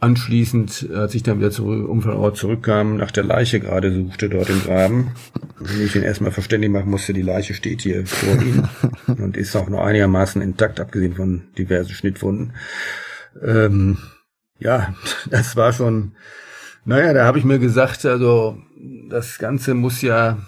anschließend, 0.01 0.89
als 0.93 1.15
ich 1.15 1.23
dann 1.23 1.39
wieder 1.39 1.51
zum 1.51 1.85
Unfallort 1.85 2.35
zurückkam, 2.35 2.97
nach 2.97 3.11
der 3.11 3.23
Leiche 3.23 3.59
gerade 3.59 3.93
suchte 3.93 4.29
dort 4.29 4.49
im 4.49 4.61
Graben. 4.63 5.11
Und 5.59 5.79
ich 5.79 5.95
ihn 5.95 6.01
erstmal 6.01 6.31
verständlich 6.31 6.71
machen 6.71 6.89
musste, 6.89 7.13
die 7.13 7.21
Leiche 7.21 7.53
steht 7.53 7.81
hier 7.81 8.05
vor 8.05 8.33
ihm 8.41 8.67
und 9.23 9.37
ist 9.37 9.55
auch 9.55 9.69
noch 9.69 9.81
einigermaßen 9.81 10.41
intakt, 10.41 10.79
abgesehen 10.79 11.13
von 11.13 11.43
diversen 11.57 11.93
Schnittwunden. 11.93 12.53
Ähm, 13.41 13.99
ja, 14.59 14.95
das 15.29 15.55
war 15.55 15.71
schon, 15.71 16.13
naja, 16.83 17.13
da 17.13 17.25
habe 17.25 17.37
ich 17.37 17.45
mir 17.45 17.59
gesagt, 17.59 18.05
also 18.05 18.57
das 19.07 19.37
Ganze 19.37 19.75
muss 19.75 20.01
ja 20.01 20.39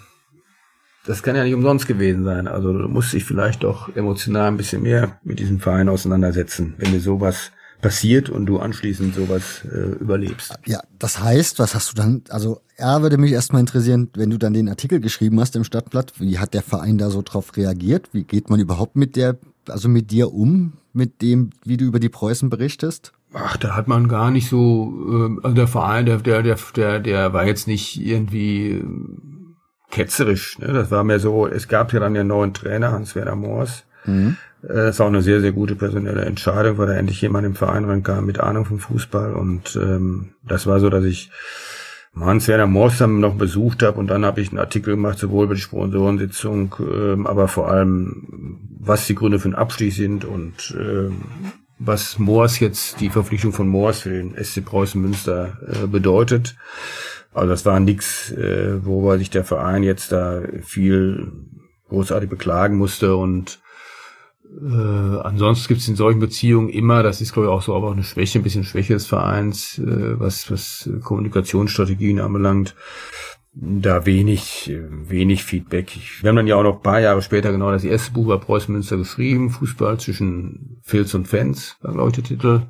das 1.06 1.22
kann 1.22 1.36
ja 1.36 1.44
nicht 1.44 1.54
umsonst 1.54 1.86
gewesen 1.86 2.24
sein. 2.24 2.48
Also 2.48 2.72
du 2.72 2.88
musst 2.88 3.12
dich 3.12 3.24
vielleicht 3.24 3.62
doch 3.62 3.94
emotional 3.94 4.48
ein 4.48 4.56
bisschen 4.56 4.82
mehr 4.82 5.20
mit 5.22 5.38
diesem 5.38 5.60
Verein 5.60 5.90
auseinandersetzen, 5.90 6.74
wenn 6.78 6.92
dir 6.92 7.00
sowas 7.00 7.52
passiert 7.84 8.30
und 8.30 8.46
du 8.46 8.60
anschließend 8.60 9.14
sowas 9.14 9.62
äh, 9.70 10.00
überlebst. 10.00 10.54
Ja, 10.64 10.80
das 10.98 11.22
heißt, 11.22 11.58
was 11.58 11.74
hast 11.74 11.92
du 11.92 11.94
dann, 11.94 12.22
also 12.30 12.62
er 12.76 13.02
würde 13.02 13.18
mich 13.18 13.32
erstmal 13.32 13.60
interessieren, 13.60 14.08
wenn 14.14 14.30
du 14.30 14.38
dann 14.38 14.54
den 14.54 14.70
Artikel 14.70 15.00
geschrieben 15.00 15.38
hast 15.38 15.54
im 15.54 15.64
Stadtblatt, 15.64 16.14
wie 16.18 16.38
hat 16.38 16.54
der 16.54 16.62
Verein 16.62 16.96
da 16.96 17.10
so 17.10 17.20
drauf 17.20 17.54
reagiert? 17.58 18.08
Wie 18.12 18.24
geht 18.24 18.48
man 18.48 18.58
überhaupt 18.58 18.96
mit 18.96 19.16
der, 19.16 19.36
also 19.68 19.90
mit 19.90 20.10
dir 20.10 20.32
um, 20.32 20.78
mit 20.94 21.20
dem, 21.20 21.50
wie 21.62 21.76
du 21.76 21.84
über 21.84 22.00
die 22.00 22.08
Preußen 22.08 22.48
berichtest? 22.48 23.12
Ach, 23.34 23.58
da 23.58 23.76
hat 23.76 23.86
man 23.86 24.08
gar 24.08 24.30
nicht 24.30 24.48
so, 24.48 25.36
äh, 25.42 25.44
also 25.44 25.54
der 25.54 25.68
Verein, 25.68 26.06
der, 26.06 26.16
der, 26.16 26.42
der, 26.42 26.56
der, 26.74 27.00
der 27.00 27.32
war 27.34 27.46
jetzt 27.46 27.66
nicht 27.66 28.00
irgendwie 28.00 28.82
ketzerisch. 29.90 30.58
Ne? 30.58 30.72
Das 30.72 30.90
war 30.90 31.04
mehr 31.04 31.20
so, 31.20 31.46
es 31.46 31.68
gab 31.68 31.92
ja 31.92 32.00
dann 32.00 32.14
den 32.14 32.28
neuen 32.28 32.54
Trainer, 32.54 32.92
Hans-Werner 32.92 33.36
Moors. 33.36 33.84
Mhm. 34.06 34.38
Äh, 34.68 34.74
das 34.74 34.98
war 34.98 35.06
auch 35.06 35.10
eine 35.10 35.22
sehr, 35.22 35.40
sehr 35.40 35.52
gute 35.52 35.76
personelle 35.76 36.24
Entscheidung, 36.24 36.78
weil 36.78 36.88
da 36.88 36.94
endlich 36.94 37.20
jemand 37.20 37.46
im 37.46 37.54
Verein 37.54 37.84
reinkam 37.84 38.26
mit 38.26 38.40
Ahnung 38.40 38.64
vom 38.64 38.78
Fußball. 38.78 39.34
Und 39.34 39.76
ähm, 39.76 40.34
das 40.42 40.66
war 40.66 40.80
so, 40.80 40.90
dass 40.90 41.04
ich 41.04 41.30
Hans-Werner 42.18 42.66
Moors 42.66 42.98
dann 42.98 43.18
noch 43.18 43.34
besucht 43.34 43.82
habe 43.82 43.98
und 43.98 44.06
dann 44.08 44.24
habe 44.24 44.40
ich 44.40 44.50
einen 44.50 44.60
Artikel 44.60 44.94
gemacht, 44.94 45.18
sowohl 45.18 45.46
über 45.46 45.54
die 45.54 45.60
Sponsorensitzung, 45.60 46.74
ähm, 46.78 47.26
aber 47.26 47.48
vor 47.48 47.68
allem, 47.68 48.60
was 48.78 49.06
die 49.06 49.16
Gründe 49.16 49.40
für 49.40 49.48
den 49.48 49.56
Abstieg 49.56 49.92
sind 49.92 50.24
und 50.24 50.76
ähm, 50.78 51.22
was 51.78 52.20
Moors 52.20 52.60
jetzt, 52.60 53.00
die 53.00 53.10
Verpflichtung 53.10 53.52
von 53.52 53.68
Moors 53.68 54.00
für 54.00 54.10
den 54.10 54.36
SC 54.42 54.64
Preußen 54.64 55.00
Münster 55.00 55.58
äh, 55.66 55.86
bedeutet. 55.88 56.56
Also 57.32 57.48
das 57.48 57.66
war 57.66 57.80
nix, 57.80 58.30
äh, 58.30 58.84
worüber 58.84 59.18
sich 59.18 59.30
der 59.30 59.44
Verein 59.44 59.82
jetzt 59.82 60.12
da 60.12 60.40
viel 60.62 61.32
großartig 61.88 62.30
beklagen 62.30 62.76
musste 62.76 63.16
und 63.16 63.60
äh, 64.62 65.18
ansonsten 65.22 65.68
gibt 65.68 65.80
es 65.80 65.88
in 65.88 65.96
solchen 65.96 66.20
Beziehungen 66.20 66.68
immer, 66.68 67.02
das 67.02 67.20
ist 67.20 67.32
glaube 67.32 67.48
ich 67.48 67.52
auch 67.52 67.62
so, 67.62 67.74
aber 67.74 67.88
auch 67.88 67.92
eine 67.92 68.04
Schwäche, 68.04 68.38
ein 68.38 68.42
bisschen 68.42 68.64
Schwäche 68.64 68.94
des 68.94 69.06
Vereins, 69.06 69.78
äh, 69.78 70.18
was, 70.18 70.50
was 70.50 70.88
Kommunikationsstrategien 71.02 72.20
anbelangt, 72.20 72.74
da 73.52 74.04
wenig, 74.04 74.72
wenig 74.90 75.44
Feedback. 75.44 75.92
Wir 76.20 76.28
haben 76.28 76.36
dann 76.36 76.46
ja 76.48 76.56
auch 76.56 76.64
noch 76.64 76.82
paar 76.82 77.00
Jahre 77.00 77.22
später 77.22 77.52
genau 77.52 77.70
das 77.70 77.84
erste 77.84 78.12
Buch 78.12 78.28
bei 78.28 78.36
Preußen 78.36 78.72
Münster 78.72 78.96
geschrieben, 78.96 79.50
Fußball 79.50 79.98
zwischen 79.98 80.78
Filz 80.82 81.14
und 81.14 81.28
Fans, 81.28 81.76
war 81.80 81.92
glaube 81.92 82.10
ich 82.10 82.14
der 82.16 82.24
Titel. 82.24 82.62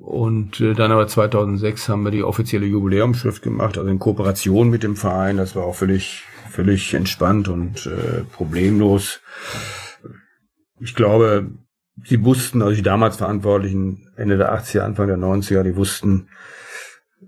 Und 0.00 0.60
äh, 0.60 0.74
dann 0.74 0.92
aber 0.92 1.06
2006 1.06 1.88
haben 1.88 2.02
wir 2.02 2.10
die 2.10 2.24
offizielle 2.24 2.66
Jubiläumsschrift 2.66 3.42
gemacht, 3.42 3.78
also 3.78 3.88
in 3.88 3.98
Kooperation 3.98 4.68
mit 4.68 4.82
dem 4.82 4.96
Verein. 4.96 5.36
Das 5.36 5.54
war 5.54 5.64
auch 5.64 5.76
völlig, 5.76 6.24
völlig 6.50 6.94
entspannt 6.94 7.48
und 7.48 7.86
äh, 7.86 8.22
problemlos. 8.32 9.20
Ich 10.82 10.96
glaube, 10.96 11.48
sie 12.04 12.24
wussten, 12.24 12.60
also 12.60 12.74
die 12.74 12.82
damals 12.82 13.16
Verantwortlichen, 13.16 14.08
Ende 14.16 14.36
der 14.36 14.52
80er, 14.52 14.80
Anfang 14.80 15.06
der 15.06 15.16
90er, 15.16 15.62
die 15.62 15.76
wussten, 15.76 16.28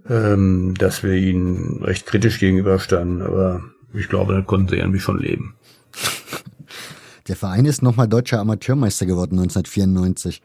ähm, 0.09 0.75
dass 0.77 1.05
wir 1.05 1.13
ihnen 1.13 1.85
recht 1.85 2.05
kritisch 2.05 2.41
gegenüberstanden. 2.41 3.23
Aber 3.23 3.63
ich 3.93 4.09
glaube, 4.09 4.35
da 4.35 4.41
konnten 4.41 4.69
sie 4.69 4.77
irgendwie 4.77 4.99
schon 4.99 5.19
leben. 5.19 5.55
Der 7.27 7.37
Verein 7.37 7.65
ist 7.65 7.81
nochmal 7.81 8.07
deutscher 8.07 8.39
Amateurmeister 8.39 9.07
geworden 9.07 9.39
1994. 9.39 10.43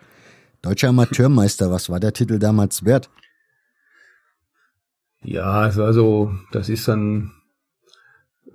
Deutscher 0.62 0.88
Amateurmeister, 0.88 1.72
was 1.72 1.89
war 1.89 1.99
der 1.99 2.14
Titel 2.14 2.39
damals 2.39 2.86
wert? 2.86 3.10
Ja, 5.22 5.68
es 5.68 5.76
war 5.76 5.91
so, 5.91 6.34
das 6.53 6.70
ist 6.70 6.88
dann 6.88 7.32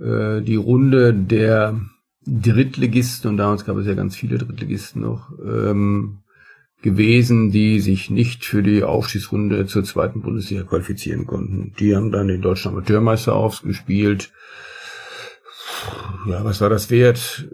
äh, 0.00 0.40
die 0.40 0.56
Runde 0.56 1.12
der 1.12 1.78
Drittligisten, 2.26 3.30
und 3.30 3.36
damals 3.36 3.64
gab 3.64 3.76
es 3.76 3.86
ja 3.86 3.94
ganz 3.94 4.16
viele 4.16 4.38
Drittligisten 4.38 5.02
noch, 5.02 5.30
ähm, 5.44 6.20
gewesen, 6.82 7.50
die 7.50 7.80
sich 7.80 8.10
nicht 8.10 8.44
für 8.44 8.62
die 8.62 8.82
Aufstiegsrunde 8.82 9.66
zur 9.66 9.84
zweiten 9.84 10.20
Bundesliga 10.20 10.64
qualifizieren 10.64 11.26
konnten. 11.26 11.72
Die 11.78 11.96
haben 11.96 12.12
dann 12.12 12.28
den 12.28 12.42
deutschen 12.42 12.72
Amateurmeister 12.72 13.34
aufgespielt. 13.34 14.32
Ja, 16.28 16.44
was 16.44 16.60
war 16.60 16.68
das 16.68 16.90
wert? 16.90 17.48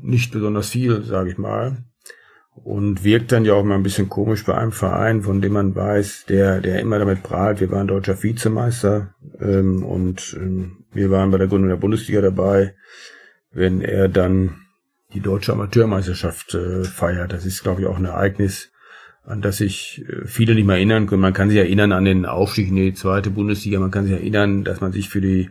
Nicht 0.00 0.32
besonders 0.32 0.70
viel, 0.70 1.02
sage 1.04 1.30
ich 1.30 1.38
mal 1.38 1.84
und 2.54 3.02
wirkt 3.02 3.32
dann 3.32 3.44
ja 3.44 3.54
auch 3.54 3.64
mal 3.64 3.76
ein 3.76 3.82
bisschen 3.82 4.08
komisch 4.08 4.44
bei 4.44 4.54
einem 4.54 4.72
Verein, 4.72 5.22
von 5.22 5.40
dem 5.40 5.54
man 5.54 5.74
weiß, 5.74 6.26
der, 6.28 6.60
der 6.60 6.80
immer 6.80 6.98
damit 6.98 7.22
prahlt, 7.22 7.60
wir 7.60 7.70
waren 7.70 7.86
deutscher 7.86 8.22
Vizemeister 8.22 9.14
ähm, 9.40 9.82
und 9.84 10.36
ähm, 10.38 10.84
wir 10.92 11.10
waren 11.10 11.30
bei 11.30 11.38
der 11.38 11.48
Gründung 11.48 11.70
der 11.70 11.76
Bundesliga 11.76 12.20
dabei, 12.20 12.74
wenn 13.52 13.80
er 13.80 14.08
dann 14.08 14.56
die 15.14 15.20
deutsche 15.20 15.52
Amateurmeisterschaft 15.52 16.54
äh, 16.54 16.84
feiert. 16.84 17.32
Das 17.32 17.44
ist, 17.44 17.62
glaube 17.62 17.82
ich, 17.82 17.86
auch 17.86 17.98
ein 17.98 18.06
Ereignis, 18.06 18.70
an 19.24 19.42
das 19.42 19.58
sich 19.58 20.04
äh, 20.08 20.26
viele 20.26 20.54
nicht 20.54 20.66
mehr 20.66 20.76
erinnern 20.76 21.06
können. 21.06 21.22
Man 21.22 21.34
kann 21.34 21.50
sich 21.50 21.58
erinnern 21.58 21.92
an 21.92 22.04
den 22.04 22.26
Aufstieg 22.26 22.68
in 22.68 22.76
die 22.76 22.94
zweite 22.94 23.30
Bundesliga, 23.30 23.78
man 23.78 23.90
kann 23.90 24.04
sich 24.06 24.14
erinnern, 24.14 24.64
dass 24.64 24.80
man 24.80 24.92
sich 24.92 25.08
für 25.08 25.20
die 25.20 25.50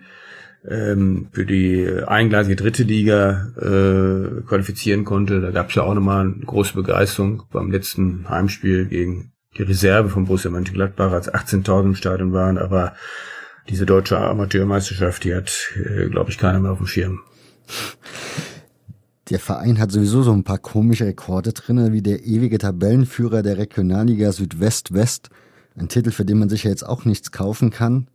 ähm, 0.67 1.29
für 1.31 1.45
die 1.45 1.89
eingleisige 2.05 2.55
dritte 2.55 2.83
Liga 2.83 3.47
äh, 3.57 4.41
qualifizieren 4.41 5.05
konnte. 5.05 5.41
Da 5.41 5.51
gab 5.51 5.69
es 5.69 5.75
ja 5.75 5.83
auch 5.83 5.93
nochmal 5.93 6.25
eine 6.25 6.45
große 6.45 6.73
Begeisterung 6.75 7.43
beim 7.51 7.71
letzten 7.71 8.29
Heimspiel 8.29 8.85
gegen 8.85 9.31
die 9.57 9.63
Reserve 9.63 10.09
von 10.09 10.25
Borussia 10.25 10.51
Mönchengladbach, 10.51 11.11
als 11.11 11.33
18.000 11.33 11.83
im 11.83 11.95
Stadion 11.95 12.33
waren. 12.33 12.57
Aber 12.57 12.93
diese 13.69 13.85
deutsche 13.85 14.19
Amateurmeisterschaft, 14.19 15.23
die 15.23 15.33
hat, 15.33 15.73
äh, 15.83 16.07
glaube 16.09 16.29
ich, 16.29 16.37
keiner 16.37 16.59
mehr 16.59 16.71
auf 16.71 16.77
dem 16.77 16.87
Schirm. 16.87 17.21
Der 19.29 19.39
Verein 19.39 19.79
hat 19.79 19.91
sowieso 19.91 20.23
so 20.23 20.33
ein 20.33 20.43
paar 20.43 20.57
komische 20.57 21.05
Rekorde 21.05 21.53
drin, 21.53 21.93
wie 21.93 22.01
der 22.01 22.25
ewige 22.25 22.57
Tabellenführer 22.57 23.41
der 23.41 23.57
Regionalliga 23.57 24.31
Südwest-West. 24.31 25.29
Ein 25.77 25.87
Titel, 25.87 26.11
für 26.11 26.25
den 26.25 26.39
man 26.39 26.49
sich 26.49 26.65
ja 26.65 26.69
jetzt 26.69 26.85
auch 26.85 27.05
nichts 27.05 27.31
kaufen 27.31 27.69
kann. 27.69 28.07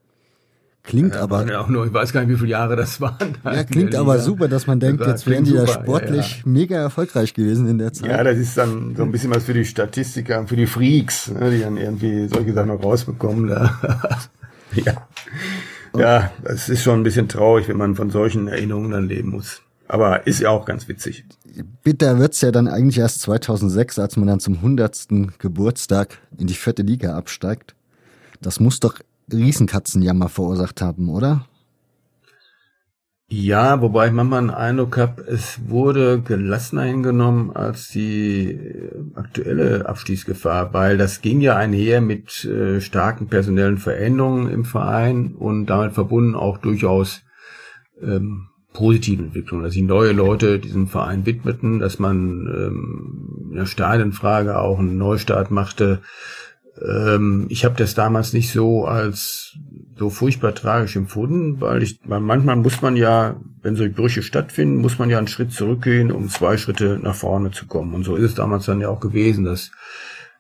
Klingt 0.87 1.15
ja, 1.15 1.23
aber. 1.23 1.47
Ja 1.51 1.61
auch 1.61 1.69
nur, 1.69 1.85
ich 1.85 1.93
weiß 1.93 2.13
gar 2.13 2.21
nicht, 2.21 2.31
wie 2.31 2.37
viele 2.37 2.51
Jahre 2.51 2.77
das 2.77 3.01
waren. 3.01 3.37
Ja, 3.45 3.65
klingt 3.65 3.95
aber 3.97 4.21
super, 4.21 4.47
dass 4.47 4.69
man 4.69 4.79
denkt, 4.79 5.05
jetzt 5.05 5.27
wären 5.27 5.43
die 5.43 5.53
da 5.53 5.67
sportlich 5.67 6.39
ja, 6.39 6.43
mega 6.45 6.77
erfolgreich 6.77 7.35
gewesen 7.35 7.69
in 7.69 7.79
der 7.79 7.93
Zeit. 7.93 8.09
Ja, 8.09 8.23
das 8.23 8.39
ist 8.39 8.57
dann 8.57 8.95
so 8.95 9.03
ein 9.03 9.11
bisschen 9.11 9.35
was 9.35 9.45
für 9.45 9.55
die 9.55 9.65
Statistiker 9.65 10.39
und 10.39 10.49
für 10.49 10.55
die 10.55 10.67
Freaks, 10.67 11.29
ne, 11.29 11.51
die 11.51 11.61
dann 11.61 11.77
irgendwie 11.77 12.29
solche 12.29 12.53
Sachen 12.53 12.69
noch 12.69 12.83
rausbekommen. 12.83 13.49
ja. 14.75 15.09
Ja, 15.99 16.33
das 16.43 16.69
ist 16.69 16.83
schon 16.83 17.01
ein 17.01 17.03
bisschen 17.03 17.29
traurig, 17.29 17.69
wenn 17.69 17.77
man 17.77 17.95
von 17.95 18.11
solchen 18.11 18.49
Erinnerungen 18.49 18.91
dann 18.91 19.09
leben 19.09 19.31
muss. 19.31 19.63
Aber 19.89 20.27
ist 20.27 20.41
ja 20.41 20.51
auch 20.51 20.65
ganz 20.65 20.89
witzig. 20.89 21.25
Bitter 21.83 22.19
wird's 22.19 22.41
ja 22.41 22.51
dann 22.51 22.69
eigentlich 22.69 22.99
erst 22.99 23.23
2006, 23.23 23.99
als 23.99 24.17
man 24.17 24.27
dann 24.27 24.41
zum 24.41 24.55
100. 24.55 25.09
Geburtstag 25.39 26.19
in 26.37 26.49
die 26.49 26.55
vierte 26.55 26.83
Liga 26.83 27.17
absteigt. 27.17 27.75
Das 28.41 28.61
muss 28.61 28.81
doch 28.81 28.99
Riesenkatzenjammer 29.33 30.29
verursacht 30.29 30.83
haben, 30.83 31.09
oder? 31.09 31.47
Ja, 33.29 33.81
wobei 33.83 34.07
ich 34.07 34.13
manchmal 34.13 34.39
einen 34.39 34.51
Eindruck 34.51 34.99
habe, 34.99 35.23
es 35.23 35.69
wurde 35.69 36.21
gelassener 36.21 36.85
hingenommen 36.85 37.51
als 37.51 37.89
die 37.89 38.57
aktuelle 39.15 39.89
Abstiegsgefahr, 39.89 40.73
weil 40.73 40.97
das 40.97 41.23
ging 41.23 41.41
ja 41.41 41.57
einher 41.57 42.01
mit 42.01 42.45
äh, 42.45 42.81
starken 42.81 43.27
personellen 43.27 43.79
Veränderungen 43.79 44.49
im 44.49 44.65
Verein 44.65 45.35
und 45.35 45.67
damit 45.67 45.95
verbunden 45.95 46.37
auch 46.37 46.59
durchaus 46.59 47.25
ähm, 48.01 48.47
positiven 48.73 49.27
Entwicklungen, 49.27 49.65
dass 49.65 49.73
sich 49.73 49.83
neue 49.83 50.13
Leute 50.13 50.61
diesem 50.61 50.87
Verein 50.87 51.27
widmeten, 51.27 51.81
dass 51.81 51.99
man 51.99 52.47
ähm, 52.47 53.51
einer 53.53 53.67
Stadionfrage 53.67 54.57
auch 54.57 54.79
einen 54.79 54.99
Neustart 54.99 55.51
machte. 55.51 56.01
Ähm, 56.81 57.47
ich 57.49 57.65
habe 57.65 57.75
das 57.77 57.95
damals 57.97 58.35
nicht 58.35 58.53
so 58.53 58.85
als 58.85 59.59
so 59.99 60.11
furchtbar 60.11 60.55
tragisch 60.55 60.97
empfunden, 60.97 61.61
weil 61.61 61.83
ich, 61.83 61.99
weil 62.05 62.21
manchmal 62.21 62.57
muss 62.57 62.83
man 62.83 62.97
ja, 62.97 63.37
wenn 63.63 63.77
solche 63.77 63.95
Brüche 63.95 64.23
stattfinden, 64.23 64.77
muss 64.77 64.99
man 64.99 65.09
ja 65.09 65.19
einen 65.19 65.29
Schritt 65.29 65.53
zurückgehen, 65.53 66.13
um 66.13 66.29
zwei 66.29 66.59
Schritte 66.59 67.01
nach 67.03 67.15
vorne 67.15 67.51
zu 67.51 67.67
kommen. 67.67 67.95
Und 67.95 68.05
so 68.05 68.17
ist 68.17 68.25
es 68.25 68.35
damals 68.35 68.67
dann 68.67 68.81
ja 68.81 68.89
auch 68.89 69.01
gewesen, 69.01 69.45
dass 69.45 69.71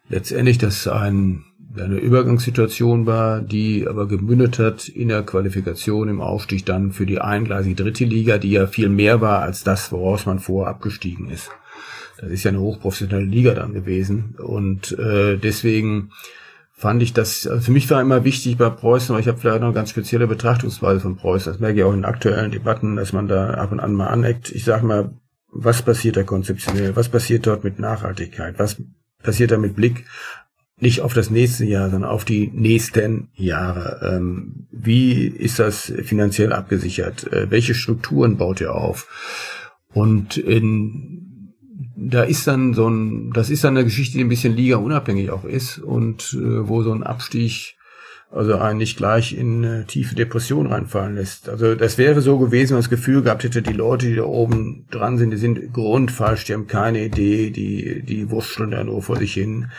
letztendlich 0.08 0.58
das 0.58 0.86
ein, 0.86 1.44
eine 1.74 1.96
Übergangssituation 1.96 3.06
war, 3.06 3.40
die 3.40 3.86
aber 3.88 4.06
gemündet 4.06 4.58
hat 4.58 4.88
in 4.88 5.08
der 5.08 5.22
Qualifikation 5.22 6.08
im 6.08 6.20
Aufstieg 6.20 6.66
dann 6.66 6.92
für 6.92 7.06
die 7.06 7.20
eingleisige 7.20 7.76
dritte 7.76 8.04
Liga, 8.04 8.36
die 8.36 8.50
ja 8.50 8.66
viel 8.66 8.90
mehr 8.90 9.22
war 9.22 9.40
als 9.40 9.64
das, 9.64 9.90
woraus 9.90 10.26
man 10.26 10.38
vorher 10.38 10.70
abgestiegen 10.70 11.30
ist. 11.30 11.50
Das 12.18 12.30
ist 12.30 12.44
ja 12.44 12.50
eine 12.50 12.60
hochprofessionelle 12.60 13.26
Liga 13.26 13.54
dann 13.54 13.72
gewesen. 13.72 14.36
Und 14.38 14.98
äh, 14.98 15.36
deswegen 15.36 16.10
fand 16.76 17.02
ich 17.02 17.14
das, 17.14 17.46
also 17.46 17.62
für 17.62 17.72
mich 17.72 17.90
war 17.90 18.02
immer 18.02 18.24
wichtig 18.24 18.58
bei 18.58 18.68
Preußen, 18.68 19.10
aber 19.10 19.20
ich 19.20 19.28
habe 19.28 19.38
vielleicht 19.38 19.60
noch 19.60 19.68
eine 19.68 19.74
ganz 19.74 19.90
spezielle 19.90 20.26
Betrachtungsweise 20.26 21.00
von 21.00 21.16
Preußen. 21.16 21.50
Das 21.52 21.60
merke 21.60 21.78
ich 21.78 21.84
auch 21.84 21.94
in 21.94 22.04
aktuellen 22.04 22.50
Debatten, 22.50 22.96
dass 22.96 23.14
man 23.14 23.28
da 23.28 23.54
ab 23.54 23.72
und 23.72 23.80
an 23.80 23.94
mal 23.94 24.08
aneckt. 24.08 24.52
Ich 24.52 24.64
sage 24.64 24.84
mal, 24.84 25.10
was 25.50 25.80
passiert 25.80 26.18
da 26.18 26.22
konzeptionell? 26.22 26.94
Was 26.94 27.08
passiert 27.08 27.46
dort 27.46 27.64
mit 27.64 27.78
Nachhaltigkeit? 27.78 28.58
Was 28.58 28.76
passiert 29.22 29.52
da 29.52 29.56
mit 29.56 29.74
Blick 29.74 30.04
nicht 30.78 31.00
auf 31.00 31.14
das 31.14 31.30
nächste 31.30 31.64
Jahr, 31.64 31.88
sondern 31.88 32.10
auf 32.10 32.26
die 32.26 32.50
nächsten 32.52 33.28
Jahre? 33.32 34.14
Ähm, 34.14 34.66
wie 34.70 35.26
ist 35.26 35.58
das 35.58 35.90
finanziell 36.04 36.52
abgesichert? 36.52 37.32
Äh, 37.32 37.50
welche 37.50 37.74
Strukturen 37.74 38.36
baut 38.36 38.60
ihr 38.60 38.74
auf? 38.74 39.08
Und 39.94 40.36
in 40.36 41.25
da 41.96 42.22
ist 42.22 42.46
dann 42.46 42.74
so 42.74 42.88
ein, 42.88 43.32
das 43.32 43.50
ist 43.50 43.64
dann 43.64 43.76
eine 43.76 43.84
Geschichte, 43.84 44.18
die 44.18 44.24
ein 44.24 44.28
bisschen 44.28 44.54
Liga-unabhängig 44.54 45.30
auch 45.30 45.44
ist 45.44 45.78
und 45.78 46.34
äh, 46.34 46.68
wo 46.68 46.82
so 46.82 46.92
ein 46.92 47.02
Abstieg 47.02 47.76
also 48.30 48.58
eigentlich 48.58 48.96
gleich 48.96 49.32
in 49.36 49.64
eine 49.64 49.86
tiefe 49.86 50.14
Depression 50.14 50.66
reinfallen 50.66 51.14
lässt. 51.14 51.48
Also 51.48 51.74
das 51.74 51.96
wäre 51.96 52.20
so 52.20 52.38
gewesen, 52.38 52.70
wenn 52.70 52.76
man 52.76 52.82
das 52.82 52.90
Gefühl 52.90 53.22
gehabt 53.22 53.44
hätte, 53.44 53.62
die 53.62 53.72
Leute, 53.72 54.06
die 54.06 54.16
da 54.16 54.24
oben 54.24 54.84
dran 54.90 55.16
sind, 55.16 55.30
die 55.30 55.36
sind 55.36 55.72
grundfalsch, 55.72 56.44
die 56.44 56.54
haben 56.54 56.66
keine 56.66 57.04
Idee, 57.04 57.50
die, 57.50 58.02
die 58.02 58.30
wurschteln 58.30 58.72
da 58.72 58.82
nur 58.82 59.00
vor 59.02 59.16
sich 59.16 59.32
hin. 59.32 59.70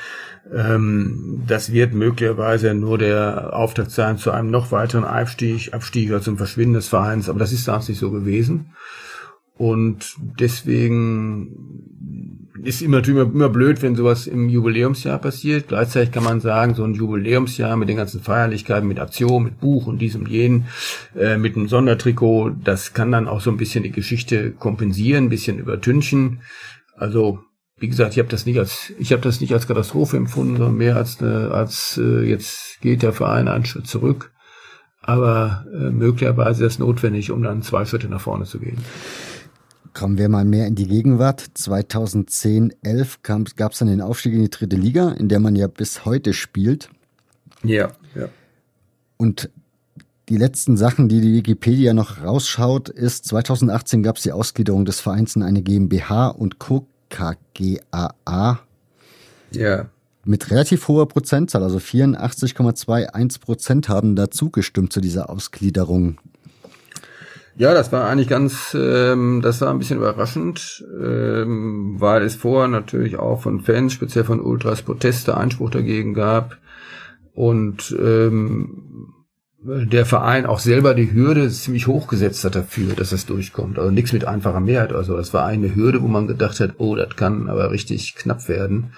Ähm, 0.52 1.44
das 1.46 1.74
wird 1.74 1.94
möglicherweise 1.94 2.74
nur 2.74 2.98
der 2.98 3.54
Auftakt 3.54 3.92
sein 3.92 4.18
zu 4.18 4.32
einem 4.32 4.50
noch 4.50 4.72
weiteren 4.72 5.04
Abstieg, 5.04 5.74
Abstieg 5.74 6.10
oder 6.10 6.22
zum 6.22 6.38
Verschwinden 6.38 6.76
des 6.76 6.88
Vereins, 6.88 7.30
aber 7.30 7.40
das 7.40 7.52
ist 7.52 7.68
damals 7.68 7.90
nicht 7.90 8.00
so 8.00 8.12
gewesen. 8.12 8.72
Und 9.58 10.16
deswegen 10.40 11.87
ist 12.64 12.82
immer, 12.82 13.06
immer, 13.08 13.24
immer 13.24 13.50
blöd, 13.50 13.82
wenn 13.82 13.96
sowas 13.96 14.28
im 14.28 14.50
Jubiläumsjahr 14.50 15.20
passiert. 15.20 15.68
Gleichzeitig 15.68 16.12
kann 16.12 16.24
man 16.24 16.40
sagen, 16.40 16.76
so 16.76 16.84
ein 16.84 16.94
Jubiläumsjahr 16.94 17.76
mit 17.78 17.90
den 17.90 17.98
ganzen 17.98 18.22
Feierlichkeiten, 18.22 18.88
mit 18.88 19.00
Aktion, 19.00 19.44
mit 19.44 19.60
Buch 19.60 19.88
und 19.88 20.00
diesem 20.00 20.26
jenen, 20.26 20.66
äh, 21.18 21.38
mit 21.38 21.56
einem 21.56 21.68
Sondertrikot, 21.68 22.52
das 22.64 22.94
kann 22.94 23.12
dann 23.12 23.28
auch 23.28 23.42
so 23.42 23.50
ein 23.52 23.58
bisschen 23.58 23.84
die 23.84 23.92
Geschichte 23.92 24.52
kompensieren, 24.52 25.26
ein 25.26 25.30
bisschen 25.30 25.60
übertünchen. 25.60 26.42
Also 26.96 27.40
wie 27.80 27.88
gesagt, 27.88 28.14
ich 28.14 28.20
habe 28.20 28.30
das 28.30 28.46
nicht 28.46 28.58
als 28.58 28.92
ich 28.98 29.12
habe 29.12 29.22
das 29.22 29.40
nicht 29.40 29.54
als 29.54 29.68
Katastrophe 29.68 30.18
empfunden, 30.18 30.58
sondern 30.58 30.78
mehr 30.78 30.96
als 30.96 31.22
eine, 31.22 31.52
als 31.52 32.00
äh, 32.02 32.28
jetzt 32.28 32.82
geht 32.82 33.04
der 33.04 33.14
Verein 33.14 33.48
einen 33.48 33.66
Schritt 33.66 33.88
zurück. 33.88 34.32
Aber 35.02 35.66
äh, 35.74 35.92
möglicherweise 35.92 36.66
ist 36.66 36.74
das 36.74 36.80
notwendig, 36.80 37.32
um 37.32 37.42
dann 37.42 37.62
zwei 37.62 37.86
Schritte 37.86 38.10
nach 38.10 38.20
vorne 38.20 38.46
zu 38.46 38.60
gehen. 38.60 38.78
Kommen 39.98 40.20
wir 40.20 40.30
mal 40.30 40.46
mehr 40.46 40.68
in 40.68 40.76
die 40.76 40.86
Gegenwart. 40.88 41.44
2010, 41.56 42.72
11 42.84 43.24
gab 43.24 43.72
es 43.72 43.80
dann 43.80 43.88
den 43.88 44.00
Aufstieg 44.00 44.32
in 44.34 44.44
die 44.44 44.50
dritte 44.52 44.76
Liga, 44.76 45.10
in 45.14 45.28
der 45.28 45.40
man 45.40 45.56
ja 45.56 45.66
bis 45.66 46.06
heute 46.06 46.34
spielt. 46.34 46.92
Ja, 47.64 47.94
ja. 48.14 48.30
Und 49.18 49.50
die 50.30 50.38
letzten 50.38 50.78
Sachen, 50.78 51.10
die 51.10 51.20
die 51.20 51.34
Wikipedia 51.34 51.96
noch 51.96 52.22
rausschaut, 52.22 52.90
ist 52.90 53.26
2018 53.26 54.04
gab 54.04 54.18
es 54.18 54.22
die 54.22 54.34
Ausgliederung 54.34 54.86
des 54.86 55.00
Vereins 55.00 55.36
in 55.36 55.42
eine 55.42 55.64
GmbH 55.64 56.28
und 56.28 56.60
Co. 56.60 56.86
KGAA. 57.10 58.60
Ja. 59.50 59.90
Mit 60.26 60.52
relativ 60.52 60.88
hoher 60.90 61.08
Prozentzahl, 61.08 61.64
also 61.64 61.80
84,21 61.80 63.40
Prozent 63.42 63.90
haben 63.90 64.16
dazu 64.16 64.52
gestimmt 64.52 64.94
zu 64.94 65.02
dieser 65.02 65.32
Ausgliederung. 65.32 66.20
Ja, 67.60 67.74
das 67.74 67.92
war 67.92 68.08
eigentlich 68.08 68.28
ganz, 68.28 68.78
ähm, 68.80 69.42
das 69.42 69.62
war 69.62 69.72
ein 69.72 69.80
bisschen 69.80 69.98
überraschend, 69.98 70.86
ähm, 71.02 71.96
weil 71.98 72.22
es 72.22 72.36
vorher 72.36 72.68
natürlich 72.68 73.18
auch 73.18 73.42
von 73.42 73.62
Fans, 73.62 73.94
speziell 73.94 74.26
von 74.26 74.40
Ultras, 74.40 74.84
Proteste, 74.84 75.36
Einspruch 75.36 75.72
dagegen 75.72 76.14
gab. 76.14 76.60
Und 77.34 77.96
ähm, 78.00 79.14
der 79.60 80.06
Verein 80.06 80.46
auch 80.46 80.60
selber 80.60 80.94
die 80.94 81.12
Hürde 81.12 81.50
ziemlich 81.50 81.88
hochgesetzt 81.88 82.44
hat 82.44 82.56
dafür, 82.56 82.94
dass 82.94 83.10
das 83.10 83.26
durchkommt. 83.26 83.80
Also 83.80 83.92
nichts 83.92 84.14
mit 84.14 84.26
einfacher 84.26 84.60
Mehrheit. 84.60 84.94
Also 84.94 85.18
das 85.18 85.34
war 85.34 85.46
eine 85.46 85.74
Hürde, 85.76 86.02
wo 86.02 86.08
man 86.08 86.28
gedacht 86.28 86.60
hat, 86.60 86.76
oh, 86.78 86.96
das 86.96 87.16
kann 87.16 87.50
aber 87.50 87.72
richtig 87.72 88.16
knapp 88.16 88.48
werden. 88.48 88.94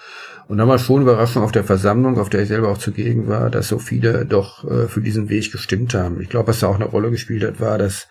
Und 0.47 0.57
dann 0.57 0.67
war 0.67 0.79
schon 0.79 1.03
Überraschung 1.03 1.43
auf 1.43 1.51
der 1.51 1.63
Versammlung, 1.63 2.19
auf 2.19 2.29
der 2.29 2.41
ich 2.41 2.49
selber 2.49 2.69
auch 2.69 2.77
zugegen 2.77 3.27
war, 3.27 3.49
dass 3.49 3.67
so 3.67 3.79
viele 3.79 4.25
doch 4.25 4.69
äh, 4.69 4.87
für 4.87 5.01
diesen 5.01 5.29
Weg 5.29 5.51
gestimmt 5.51 5.93
haben. 5.93 6.19
Ich 6.21 6.29
glaube, 6.29 6.49
was 6.49 6.59
da 6.59 6.67
auch 6.67 6.75
eine 6.75 6.85
Rolle 6.85 7.11
gespielt 7.11 7.43
hat, 7.43 7.61
war, 7.61 7.77
dass 7.77 8.07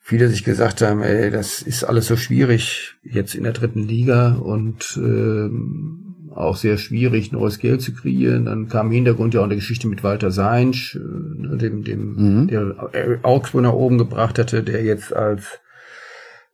viele 0.00 0.28
sich 0.28 0.44
gesagt 0.44 0.82
haben, 0.82 1.02
ey, 1.02 1.30
das 1.30 1.62
ist 1.62 1.82
alles 1.82 2.06
so 2.06 2.16
schwierig 2.16 2.96
jetzt 3.02 3.34
in 3.34 3.44
der 3.44 3.54
dritten 3.54 3.82
Liga 3.82 4.34
und 4.34 4.96
ähm, 4.98 6.13
auch 6.34 6.56
sehr 6.56 6.78
schwierig, 6.78 7.32
neues 7.32 7.58
Geld 7.58 7.80
zu 7.80 7.94
kreieren. 7.94 8.46
Dann 8.46 8.68
kam 8.68 8.88
im 8.88 8.92
Hintergrund 8.92 9.34
ja 9.34 9.40
auch 9.40 9.44
eine 9.44 9.54
Geschichte 9.54 9.86
mit 9.88 10.02
Walter 10.02 10.30
Seinsch, 10.30 10.96
äh, 10.96 11.56
dem, 11.56 11.84
dem 11.84 12.14
mhm. 12.14 12.48
der 12.48 13.20
Augsburg 13.22 13.62
nach 13.62 13.72
oben 13.72 13.98
gebracht 13.98 14.38
hatte, 14.38 14.62
der 14.62 14.82
jetzt 14.82 15.14
als 15.14 15.60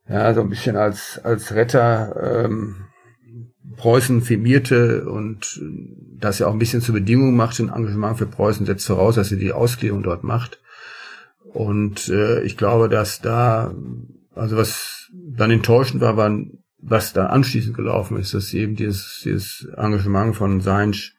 ja 0.08 0.34
so 0.34 0.40
ein 0.40 0.50
bisschen 0.50 0.76
als 0.76 1.20
als 1.22 1.54
Retter 1.54 2.44
ähm, 2.44 2.76
Preußen 3.76 4.20
firmierte 4.20 5.08
und 5.08 5.60
das 6.18 6.38
ja 6.38 6.46
auch 6.46 6.52
ein 6.52 6.58
bisschen 6.58 6.82
zur 6.82 6.94
Bedingung 6.94 7.34
machte, 7.34 7.62
ein 7.62 7.70
Engagement 7.70 8.18
für 8.18 8.26
Preußen 8.26 8.66
setzt 8.66 8.86
voraus, 8.86 9.14
dass 9.14 9.32
er 9.32 9.38
die 9.38 9.52
Ausklärung 9.52 10.02
dort 10.02 10.22
macht. 10.24 10.60
Und 11.44 12.08
äh, 12.08 12.42
ich 12.42 12.56
glaube, 12.56 12.88
dass 12.88 13.20
da, 13.20 13.74
also 14.34 14.56
was 14.56 15.10
dann 15.12 15.50
enttäuschend 15.50 16.00
war, 16.00 16.16
war, 16.16 16.30
was 16.82 17.12
da 17.12 17.26
anschließend 17.26 17.76
gelaufen 17.76 18.16
ist, 18.18 18.34
dass 18.34 18.54
eben 18.54 18.76
dieses, 18.76 19.20
dieses 19.24 19.68
Engagement 19.76 20.36
von 20.36 20.60
Seinsch 20.60 21.14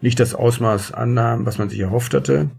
nicht 0.00 0.20
das 0.20 0.34
Ausmaß 0.34 0.92
annahm, 0.92 1.46
was 1.46 1.58
man 1.58 1.68
sich 1.68 1.80
erhofft 1.80 2.14
hatte, 2.14 2.50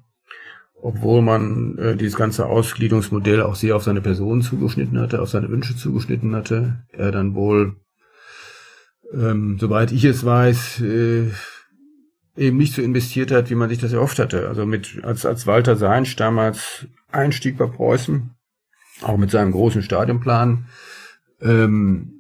obwohl 0.82 1.22
man 1.22 1.78
äh, 1.78 1.96
dieses 1.96 2.16
ganze 2.16 2.48
Ausgliederungsmodell 2.48 3.42
auch 3.42 3.56
sehr 3.56 3.76
auf 3.76 3.84
seine 3.84 4.02
Person 4.02 4.42
zugeschnitten 4.42 5.00
hatte, 5.00 5.22
auf 5.22 5.30
seine 5.30 5.50
Wünsche 5.50 5.76
zugeschnitten 5.76 6.36
hatte. 6.36 6.84
Er 6.92 7.12
dann 7.12 7.36
wohl, 7.36 7.76
ähm, 9.14 9.58
soweit 9.60 9.92
ich 9.92 10.04
es 10.04 10.26
weiß, 10.26 10.82
äh, 10.82 11.32
eben 12.36 12.58
nicht 12.58 12.74
so 12.74 12.82
investiert 12.82 13.32
hat, 13.32 13.50
wie 13.50 13.56
man 13.56 13.70
sich 13.70 13.80
das 13.80 13.94
erhofft 13.94 14.20
hatte. 14.20 14.48
Also 14.48 14.66
mit, 14.66 15.04
als, 15.04 15.26
als 15.26 15.48
Walter 15.48 15.76
Seinsch 15.76 16.16
damals 16.16 16.88
einstieg 17.12 17.58
bei 17.58 17.66
Preußen, 17.66 18.32
auch 19.02 19.18
mit 19.18 19.32
seinem 19.32 19.52
großen 19.52 19.82
Stadionplan, 19.82 20.66
ähm, 21.42 22.17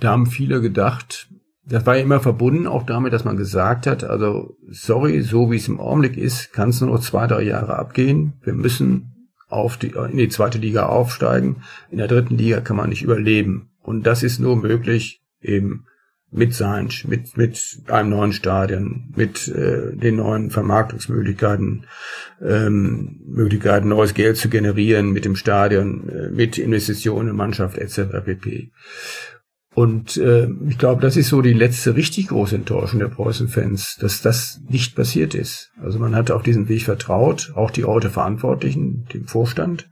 da 0.00 0.10
haben 0.10 0.26
viele 0.26 0.60
gedacht, 0.60 1.28
das 1.66 1.86
war 1.86 1.96
ja 1.96 2.02
immer 2.02 2.20
verbunden 2.20 2.66
auch 2.66 2.84
damit, 2.84 3.12
dass 3.12 3.24
man 3.24 3.36
gesagt 3.36 3.86
hat, 3.86 4.04
also 4.04 4.56
sorry, 4.68 5.22
so 5.22 5.50
wie 5.50 5.56
es 5.56 5.68
im 5.68 5.80
Augenblick 5.80 6.16
ist, 6.16 6.52
kann 6.52 6.68
es 6.68 6.80
nur 6.80 6.90
noch 6.90 7.00
zwei, 7.00 7.26
drei 7.26 7.42
Jahre 7.42 7.78
abgehen. 7.78 8.34
Wir 8.42 8.52
müssen 8.52 9.14
auf 9.48 9.76
die, 9.76 9.94
in 10.10 10.16
die 10.18 10.28
zweite 10.28 10.58
Liga 10.58 10.86
aufsteigen. 10.86 11.62
In 11.90 11.98
der 11.98 12.08
dritten 12.08 12.36
Liga 12.36 12.60
kann 12.60 12.76
man 12.76 12.90
nicht 12.90 13.02
überleben. 13.02 13.70
Und 13.82 14.06
das 14.06 14.22
ist 14.22 14.40
nur 14.40 14.56
möglich 14.56 15.22
eben 15.40 15.86
mit 16.34 16.52
Science, 16.52 17.04
mit, 17.04 17.36
mit 17.36 17.82
einem 17.86 18.10
neuen 18.10 18.32
Stadion, 18.32 19.12
mit 19.14 19.46
äh, 19.48 19.94
den 19.94 20.16
neuen 20.16 20.50
Vermarktungsmöglichkeiten, 20.50 21.86
ähm, 22.42 23.20
Möglichkeiten, 23.24 23.88
neues 23.88 24.14
Geld 24.14 24.36
zu 24.36 24.48
generieren 24.48 25.12
mit 25.12 25.24
dem 25.24 25.36
Stadion, 25.36 26.08
äh, 26.08 26.30
mit 26.30 26.58
Investitionen 26.58 27.28
in 27.28 27.36
Mannschaft 27.36 27.78
etc. 27.78 28.24
pp. 28.24 28.72
Und 29.74 30.16
äh, 30.16 30.48
ich 30.68 30.78
glaube, 30.78 31.02
das 31.02 31.16
ist 31.16 31.28
so 31.28 31.42
die 31.42 31.52
letzte 31.52 31.96
richtig 31.96 32.28
große 32.28 32.54
Enttäuschung 32.54 33.00
der 33.00 33.08
Preußen-Fans, 33.08 33.96
dass 34.00 34.22
das 34.22 34.60
nicht 34.68 34.94
passiert 34.94 35.34
ist. 35.34 35.72
Also 35.82 35.98
man 35.98 36.14
hat 36.14 36.30
auch 36.30 36.42
diesen 36.42 36.68
Weg 36.68 36.82
vertraut, 36.82 37.52
auch 37.56 37.72
die 37.72 37.84
heute 37.84 38.08
Verantwortlichen, 38.08 39.06
dem 39.12 39.26
Vorstand. 39.26 39.88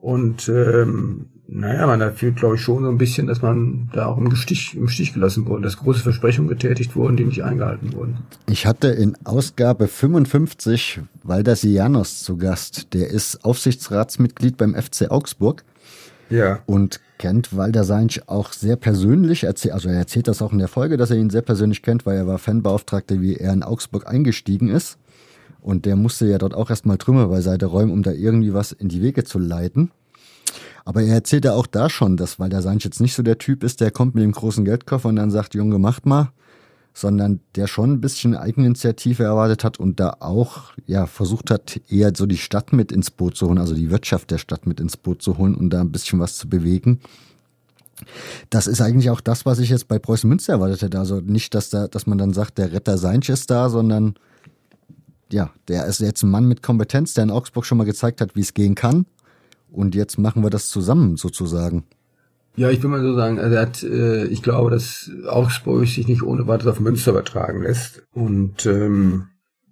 Und 0.00 0.48
ähm, 0.48 1.26
naja, 1.50 1.86
man 1.86 2.14
fühlt, 2.14 2.36
glaube 2.36 2.56
ich, 2.56 2.62
schon 2.62 2.82
so 2.82 2.90
ein 2.90 2.98
bisschen, 2.98 3.26
dass 3.26 3.42
man 3.42 3.90
da 3.92 4.06
auch 4.06 4.18
im 4.18 4.34
Stich, 4.36 4.74
im 4.74 4.88
Stich 4.88 5.14
gelassen 5.14 5.46
wurde, 5.46 5.62
dass 5.62 5.78
große 5.78 6.00
Versprechungen 6.00 6.48
getätigt 6.48 6.94
wurden, 6.94 7.16
die 7.16 7.24
nicht 7.24 7.42
eingehalten 7.42 7.94
wurden. 7.94 8.18
Ich 8.46 8.66
hatte 8.66 8.88
in 8.88 9.16
Ausgabe 9.24 9.88
55 9.88 11.00
Walter 11.22 11.56
Sianos 11.56 12.22
zu 12.22 12.36
Gast. 12.36 12.94
Der 12.94 13.08
ist 13.08 13.44
Aufsichtsratsmitglied 13.44 14.56
beim 14.56 14.74
FC 14.74 15.10
Augsburg. 15.10 15.64
Ja. 16.30 16.60
Und 16.66 17.00
kennt 17.18 17.56
Walter 17.56 17.84
Seinsch 17.84 18.20
auch 18.26 18.52
sehr 18.52 18.76
persönlich. 18.76 19.46
Also 19.46 19.88
er 19.88 19.96
erzählt 19.96 20.28
das 20.28 20.40
auch 20.40 20.52
in 20.52 20.58
der 20.58 20.68
Folge, 20.68 20.96
dass 20.96 21.10
er 21.10 21.16
ihn 21.16 21.30
sehr 21.30 21.42
persönlich 21.42 21.82
kennt, 21.82 22.06
weil 22.06 22.16
er 22.16 22.26
war 22.26 22.38
Fanbeauftragter, 22.38 23.20
wie 23.20 23.36
er 23.36 23.52
in 23.52 23.62
Augsburg 23.62 24.06
eingestiegen 24.06 24.68
ist. 24.68 24.98
Und 25.60 25.84
der 25.84 25.96
musste 25.96 26.26
ja 26.26 26.38
dort 26.38 26.54
auch 26.54 26.70
erstmal 26.70 26.98
Trümmer 26.98 27.28
beiseite 27.28 27.66
räumen, 27.66 27.92
um 27.92 28.02
da 28.02 28.12
irgendwie 28.12 28.54
was 28.54 28.72
in 28.72 28.88
die 28.88 29.02
Wege 29.02 29.24
zu 29.24 29.38
leiten. 29.38 29.90
Aber 30.84 31.02
er 31.02 31.14
erzählt 31.14 31.44
ja 31.44 31.52
auch 31.52 31.66
da 31.66 31.90
schon, 31.90 32.16
dass 32.16 32.38
Walter 32.38 32.62
Seinsch 32.62 32.84
jetzt 32.84 33.00
nicht 33.00 33.14
so 33.14 33.22
der 33.22 33.36
Typ 33.36 33.62
ist, 33.62 33.80
der 33.80 33.90
kommt 33.90 34.14
mit 34.14 34.24
dem 34.24 34.32
großen 34.32 34.64
Geldkoffer 34.64 35.10
und 35.10 35.16
dann 35.16 35.30
sagt, 35.30 35.54
Junge, 35.54 35.78
macht 35.78 36.06
mal 36.06 36.32
sondern 37.00 37.40
der 37.54 37.68
schon 37.68 37.92
ein 37.92 38.00
bisschen 38.00 38.34
Eigeninitiative 38.34 39.22
erwartet 39.22 39.62
hat 39.62 39.78
und 39.78 40.00
da 40.00 40.16
auch 40.20 40.72
ja 40.86 41.06
versucht 41.06 41.50
hat, 41.50 41.80
eher 41.88 42.12
so 42.16 42.26
die 42.26 42.38
Stadt 42.38 42.72
mit 42.72 42.90
ins 42.90 43.10
Boot 43.10 43.36
zu 43.36 43.46
holen, 43.46 43.58
also 43.58 43.74
die 43.74 43.90
Wirtschaft 43.90 44.30
der 44.30 44.38
Stadt 44.38 44.66
mit 44.66 44.80
ins 44.80 44.96
Boot 44.96 45.22
zu 45.22 45.38
holen 45.38 45.54
und 45.54 45.70
da 45.70 45.80
ein 45.80 45.92
bisschen 45.92 46.18
was 46.18 46.36
zu 46.36 46.48
bewegen. 46.48 47.00
Das 48.50 48.66
ist 48.66 48.80
eigentlich 48.80 49.10
auch 49.10 49.20
das, 49.20 49.46
was 49.46 49.58
ich 49.60 49.70
jetzt 49.70 49.86
bei 49.88 49.98
Preußen 49.98 50.28
Münster 50.28 50.54
erwartet 50.54 50.82
hätte. 50.82 50.98
Also 50.98 51.20
nicht, 51.20 51.54
dass 51.54 51.70
da, 51.70 51.88
dass 51.88 52.06
man 52.06 52.18
dann 52.18 52.32
sagt, 52.32 52.58
der 52.58 52.72
Retter 52.72 52.98
Seinsch 52.98 53.28
ist 53.28 53.50
da, 53.50 53.70
sondern 53.70 54.14
ja, 55.30 55.50
der 55.68 55.86
ist 55.86 56.00
jetzt 56.00 56.22
ein 56.22 56.30
Mann 56.30 56.46
mit 56.46 56.62
Kompetenz, 56.62 57.14
der 57.14 57.24
in 57.24 57.30
Augsburg 57.30 57.64
schon 57.64 57.78
mal 57.78 57.84
gezeigt 57.84 58.20
hat, 58.20 58.34
wie 58.34 58.40
es 58.40 58.54
gehen 58.54 58.74
kann. 58.74 59.06
Und 59.70 59.94
jetzt 59.94 60.18
machen 60.18 60.42
wir 60.42 60.50
das 60.50 60.68
zusammen 60.68 61.16
sozusagen. 61.16 61.84
Ja, 62.58 62.70
ich 62.70 62.82
will 62.82 62.90
mal 62.90 63.00
so 63.00 63.14
sagen, 63.14 63.38
also 63.38 63.54
er 63.54 63.62
hat, 63.62 63.84
äh, 63.84 64.24
ich 64.24 64.42
glaube, 64.42 64.72
dass 64.72 65.08
Augsburg 65.28 65.86
sich 65.86 66.08
nicht 66.08 66.24
ohne 66.24 66.48
weiteres 66.48 66.72
auf 66.72 66.80
Münster 66.80 67.12
übertragen 67.12 67.62
lässt. 67.62 68.02
Und 68.12 68.66
ähm, 68.66 69.28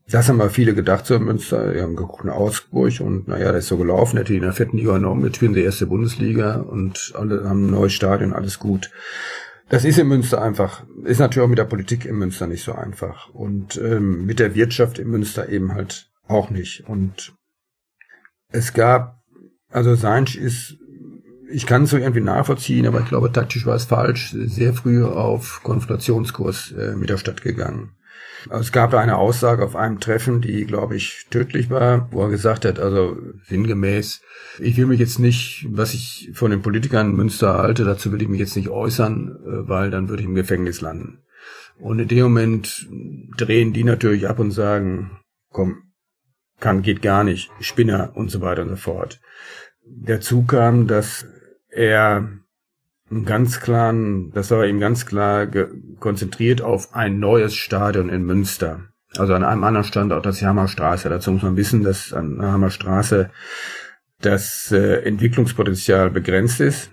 das 0.09 0.29
haben 0.29 0.37
mal 0.37 0.51
viele 0.51 0.73
gedacht, 0.73 1.05
so 1.05 1.19
Münster, 1.19 1.73
die 1.73 1.81
haben 1.81 1.97
geguckt 1.97 2.25
nach 2.25 2.37
Augsburg 2.37 3.01
und 3.01 3.27
naja, 3.27 3.51
das 3.51 3.65
ist 3.65 3.69
so 3.71 3.77
gelaufen, 3.77 4.19
hätte 4.19 4.31
die 4.31 4.37
in 4.37 4.45
der 4.45 4.53
vierten 4.53 4.77
Liga 4.77 4.93
genommen, 4.93 5.25
jetzt 5.25 5.35
spielen 5.35 5.55
sie 5.55 5.63
erste 5.63 5.89
Bundesliga 5.89 6.61
und 6.61 7.13
alle 7.17 7.49
haben 7.49 7.67
ein 7.67 7.71
neues 7.73 7.93
Stadion, 7.93 8.33
alles 8.33 8.61
gut. 8.61 8.93
Das 9.69 9.85
ist 9.85 9.99
in 9.99 10.07
Münster 10.07 10.41
einfach, 10.41 10.85
ist 11.03 11.19
natürlich 11.19 11.45
auch 11.45 11.51
mit 11.51 11.59
der 11.59 11.65
Politik 11.65 12.05
in 12.05 12.15
Münster 12.15 12.47
nicht 12.47 12.63
so 12.63 12.73
einfach. 12.73 13.31
Und 13.31 13.79
ähm, 13.79 14.27
mit 14.27 14.39
der 14.39 14.55
Wirtschaft 14.55 15.01
in 15.01 15.09
Münster 15.09 15.49
eben 15.49 15.75
halt 15.75 16.09
auch 16.29 16.51
nicht. 16.51 16.85
Und 16.87 17.35
es 18.53 18.75
gab, 18.75 19.25
also 19.71 19.97
Seinsch 19.97 20.37
ist 20.37 20.79
ich 21.51 21.67
kann 21.67 21.85
es 21.85 21.91
so 21.91 21.97
irgendwie 21.97 22.21
nachvollziehen, 22.21 22.87
aber 22.87 23.01
ich 23.01 23.09
glaube, 23.09 23.33
taktisch 23.33 23.67
war 23.67 23.77
es 23.77 23.85
falsch, 23.85 24.35
sehr 24.35 24.75
früh 24.75 25.05
auf 25.05 25.61
Konfrontationskurs 25.63 26.73
äh, 26.73 26.97
mit 26.97 27.11
der 27.11 27.19
Stadt 27.19 27.43
gegangen. 27.43 27.93
Also 28.49 28.63
es 28.63 28.73
gab 28.73 28.93
da 28.93 29.01
eine 29.01 29.17
Aussage 29.17 29.65
auf 29.65 29.75
einem 29.75 29.99
Treffen, 29.99 30.41
die, 30.41 30.67
glaube 30.67 30.97
ich, 30.97 31.27
tödlich 31.31 31.69
war, 31.69 32.09
wo 32.13 32.23
er 32.23 32.29
gesagt 32.29 32.65
hat, 32.65 32.79
also 32.79 33.17
sinngemäß, 33.47 34.21
ich 34.61 34.77
will 34.77 34.87
mich 34.87 35.01
jetzt 35.01 35.19
nicht, 35.19 35.67
was 35.71 35.95
ich 35.95 36.31
von 36.35 36.51
den 36.51 36.63
Politikern 36.63 37.11
in 37.11 37.17
Münster 37.17 37.55
halte, 37.55 37.85
dazu 37.85 38.13
will 38.13 38.23
ich 38.23 38.29
mich 38.29 38.41
jetzt 38.41 38.57
nicht 38.57 38.69
äußern, 38.69 39.37
äh, 39.45 39.69
weil 39.69 39.91
dann 39.91 40.09
würde 40.09 40.23
ich 40.23 40.29
im 40.29 40.35
Gefängnis 40.35 40.81
landen. 40.81 41.23
Und 41.79 41.99
in 41.99 42.09
dem 42.09 42.23
Moment 42.23 42.89
drehen 43.37 43.73
die 43.73 43.85
natürlich 43.85 44.29
ab 44.29 44.39
und 44.39 44.51
sagen, 44.51 45.19
komm, 45.51 45.83
kann, 46.59 46.83
geht 46.83 47.03
gar 47.03 47.23
nicht, 47.23 47.51
Spinner 47.61 48.13
und 48.15 48.31
so 48.31 48.41
weiter 48.41 48.63
und 48.63 48.71
so 48.71 48.77
fort. 48.77 49.21
Dazu 49.85 50.45
kam, 50.45 50.87
dass 50.87 51.27
er 51.77 52.29
ganz 53.25 53.61
klaren, 53.61 54.33
das 54.33 54.51
war 54.51 54.67
ihm 54.67 54.81
ganz 54.81 55.07
klar 55.07 55.47
konzentriert 56.01 56.61
auf 56.63 56.95
ein 56.95 57.19
neues 57.19 57.55
Stadion 57.55 58.09
in 58.09 58.25
Münster. 58.25 58.89
Also 59.17 59.35
an 59.35 59.45
einem 59.45 59.65
anderen 59.65 59.87
Standort, 59.87 60.27
das 60.27 60.43
Hammerstraße. 60.43 61.09
Dazu 61.09 61.31
muss 61.31 61.43
man 61.43 61.57
wissen, 61.57 61.83
dass 61.83 62.13
an 62.13 62.39
der 62.39 62.53
Hammerstraße 62.53 63.31
das 64.21 64.73
äh, 64.73 65.03
Entwicklungspotenzial 65.05 66.11
begrenzt 66.11 66.61
ist. 66.61 66.91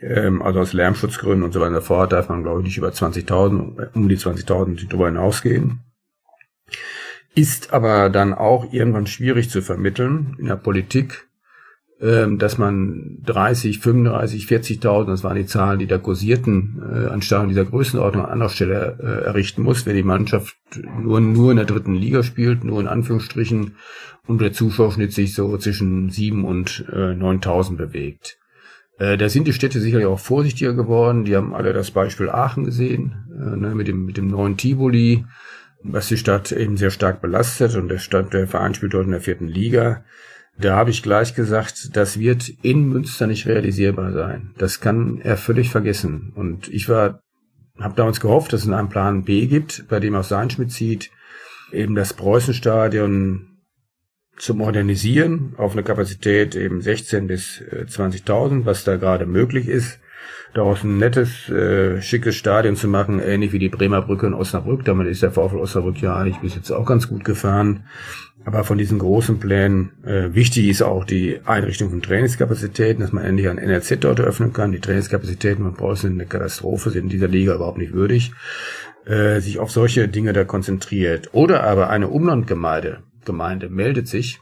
Ähm, 0.00 0.42
also 0.42 0.60
aus 0.60 0.72
Lärmschutzgründen 0.72 1.42
und 1.42 1.52
so 1.52 1.60
weiter 1.60 1.82
fort 1.82 2.12
darf 2.12 2.28
man, 2.28 2.42
glaube 2.42 2.60
ich, 2.60 2.66
nicht 2.66 2.78
über 2.78 2.90
20.000, 2.90 3.94
um 3.94 4.08
die 4.08 4.16
20.000 4.16 4.88
darüber 4.88 5.06
hinausgehen. 5.06 5.80
Ist 7.34 7.72
aber 7.72 8.10
dann 8.10 8.34
auch 8.34 8.72
irgendwann 8.72 9.06
schwierig 9.06 9.50
zu 9.50 9.62
vermitteln 9.62 10.36
in 10.38 10.46
der 10.46 10.56
Politik, 10.56 11.28
ähm, 12.02 12.38
dass 12.38 12.56
man 12.56 13.18
30, 13.26 13.78
35, 13.78 14.46
40.000, 14.46 15.06
das 15.06 15.22
waren 15.22 15.36
die 15.36 15.46
Zahlen, 15.46 15.78
die 15.78 15.86
da 15.86 15.98
kursierten, 15.98 16.82
äh, 16.82 17.06
an 17.08 17.20
Stadion 17.20 17.50
dieser 17.50 17.66
Größenordnung 17.66 18.24
an 18.24 18.32
anderer 18.32 18.48
Stelle 18.48 18.98
äh, 19.00 19.26
errichten 19.26 19.62
muss, 19.62 19.84
wenn 19.84 19.96
die 19.96 20.02
Mannschaft 20.02 20.56
nur, 21.02 21.20
nur 21.20 21.50
in 21.50 21.58
der 21.58 21.66
dritten 21.66 21.94
Liga 21.94 22.22
spielt, 22.22 22.64
nur 22.64 22.80
in 22.80 22.86
Anführungsstrichen, 22.86 23.76
und 24.26 24.40
der 24.40 24.52
Zuschauerschnitt 24.52 25.12
sich 25.12 25.34
so 25.34 25.56
zwischen 25.58 26.08
7 26.08 26.44
und 26.44 26.86
äh, 26.90 27.12
9.000 27.12 27.76
bewegt. 27.76 28.38
Äh, 28.98 29.16
da 29.16 29.28
sind 29.28 29.46
die 29.46 29.52
Städte 29.52 29.80
sicherlich 29.80 30.06
auch 30.06 30.20
vorsichtiger 30.20 30.74
geworden. 30.74 31.24
Die 31.24 31.36
haben 31.36 31.54
alle 31.54 31.72
das 31.72 31.90
Beispiel 31.90 32.30
Aachen 32.30 32.64
gesehen, 32.64 33.26
äh, 33.30 33.56
ne, 33.56 33.74
mit 33.74 33.88
dem, 33.88 34.04
mit 34.04 34.16
dem 34.16 34.28
neuen 34.28 34.56
Tivoli, 34.56 35.24
was 35.82 36.08
die 36.08 36.16
Stadt 36.16 36.52
eben 36.52 36.76
sehr 36.76 36.90
stark 36.90 37.20
belastet 37.20 37.76
und 37.76 37.88
der 37.88 37.98
Stadt, 37.98 38.32
der 38.32 38.46
Verein 38.46 38.74
spielt 38.74 38.94
dort 38.94 39.06
in 39.06 39.12
der 39.12 39.20
vierten 39.20 39.48
Liga. 39.48 40.04
Da 40.60 40.76
habe 40.76 40.90
ich 40.90 41.02
gleich 41.02 41.34
gesagt, 41.34 41.96
das 41.96 42.18
wird 42.18 42.48
in 42.62 42.88
Münster 42.88 43.26
nicht 43.26 43.46
realisierbar 43.46 44.12
sein. 44.12 44.54
Das 44.58 44.80
kann 44.80 45.20
er 45.22 45.36
völlig 45.36 45.70
vergessen. 45.70 46.32
Und 46.34 46.68
ich 46.68 46.88
war, 46.88 47.22
habe 47.78 47.94
damals 47.94 48.20
gehofft, 48.20 48.52
dass 48.52 48.64
es 48.64 48.68
einen 48.68 48.88
Plan 48.88 49.24
B 49.24 49.46
gibt, 49.46 49.86
bei 49.88 50.00
dem 50.00 50.14
auch 50.14 50.24
Seinschmidt 50.24 50.70
zieht, 50.70 51.10
eben 51.72 51.94
das 51.94 52.12
Preußenstadion 52.12 53.46
zu 54.36 54.54
modernisieren 54.54 55.54
auf 55.56 55.72
eine 55.72 55.82
Kapazität 55.82 56.54
eben 56.56 56.80
16 56.80 57.26
bis 57.26 57.60
20.000, 57.60 58.62
äh, 58.62 58.66
was 58.66 58.84
da 58.84 58.96
gerade 58.96 59.26
möglich 59.26 59.68
ist 59.68 59.98
daraus 60.54 60.82
ein 60.82 60.98
nettes, 60.98 61.48
äh, 61.48 62.00
schickes 62.02 62.36
Stadion 62.36 62.76
zu 62.76 62.88
machen, 62.88 63.20
ähnlich 63.20 63.52
wie 63.52 63.58
die 63.58 63.68
Bremer 63.68 64.02
Brücke 64.02 64.26
in 64.26 64.34
Osnabrück. 64.34 64.84
Damit 64.84 65.06
ist 65.06 65.22
der 65.22 65.30
VfL 65.30 65.58
Osnabrück 65.58 66.00
ja 66.00 66.16
eigentlich 66.16 66.38
bis 66.38 66.54
jetzt 66.54 66.70
auch 66.70 66.86
ganz 66.86 67.08
gut 67.08 67.24
gefahren. 67.24 67.84
Aber 68.44 68.64
von 68.64 68.78
diesen 68.78 68.98
großen 68.98 69.38
Plänen, 69.38 69.90
äh, 70.04 70.34
wichtig 70.34 70.68
ist 70.68 70.82
auch 70.82 71.04
die 71.04 71.40
Einrichtung 71.44 71.90
von 71.90 72.00
Trainingskapazitäten, 72.00 73.02
dass 73.02 73.12
man 73.12 73.24
endlich 73.24 73.48
ein 73.48 73.58
NRZ 73.58 73.98
dort 74.00 74.18
eröffnen 74.18 74.52
kann. 74.52 74.72
Die 74.72 74.80
Trainingskapazitäten 74.80 75.62
von 75.62 75.74
Preußen 75.74 76.08
sind 76.08 76.20
eine 76.20 76.28
Katastrophe, 76.28 76.90
sind 76.90 77.04
in 77.04 77.08
dieser 77.10 77.28
Liga 77.28 77.54
überhaupt 77.54 77.78
nicht 77.78 77.92
würdig. 77.92 78.32
Äh, 79.04 79.40
sich 79.40 79.58
auf 79.58 79.70
solche 79.70 80.08
Dinge 80.08 80.32
da 80.32 80.44
konzentriert. 80.44 81.30
Oder 81.32 81.64
aber 81.64 81.90
eine 81.90 82.08
Umlandgemeinde 82.08 83.02
Gemeinde 83.24 83.68
meldet 83.68 84.08
sich 84.08 84.40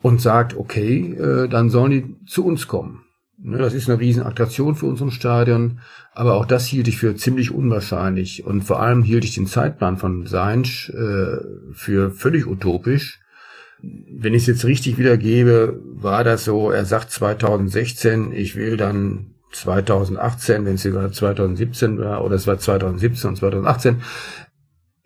und 0.00 0.20
sagt, 0.20 0.56
okay, 0.56 1.14
äh, 1.14 1.48
dann 1.48 1.70
sollen 1.70 1.90
die 1.90 2.26
zu 2.26 2.44
uns 2.44 2.66
kommen. 2.66 3.04
Ne, 3.44 3.58
das 3.58 3.74
ist 3.74 3.90
eine 3.90 3.98
Riesenattraktion 3.98 4.76
für 4.76 4.86
unseren 4.86 5.10
Stadion, 5.10 5.80
aber 6.12 6.34
auch 6.34 6.46
das 6.46 6.66
hielt 6.66 6.86
ich 6.86 6.98
für 6.98 7.16
ziemlich 7.16 7.50
unwahrscheinlich 7.50 8.46
und 8.46 8.62
vor 8.62 8.80
allem 8.80 9.02
hielt 9.02 9.24
ich 9.24 9.34
den 9.34 9.48
Zeitplan 9.48 9.96
von 9.96 10.28
Seinsch 10.28 10.90
äh, 10.90 11.38
für 11.72 12.12
völlig 12.12 12.46
utopisch. 12.46 13.18
Wenn 13.82 14.34
ich 14.34 14.42
es 14.42 14.46
jetzt 14.46 14.64
richtig 14.64 14.96
wiedergebe, 14.96 15.80
war 15.84 16.22
das 16.22 16.44
so, 16.44 16.70
er 16.70 16.84
sagt 16.84 17.10
2016, 17.10 18.30
ich 18.30 18.54
will 18.54 18.76
dann 18.76 19.34
2018, 19.50 20.64
wenn 20.64 20.76
es 20.76 20.82
sogar 20.82 21.10
2017 21.10 21.98
war, 21.98 22.24
oder 22.24 22.36
es 22.36 22.46
war 22.46 22.58
2017 22.58 23.30
und 23.30 23.36
2018, 23.36 24.02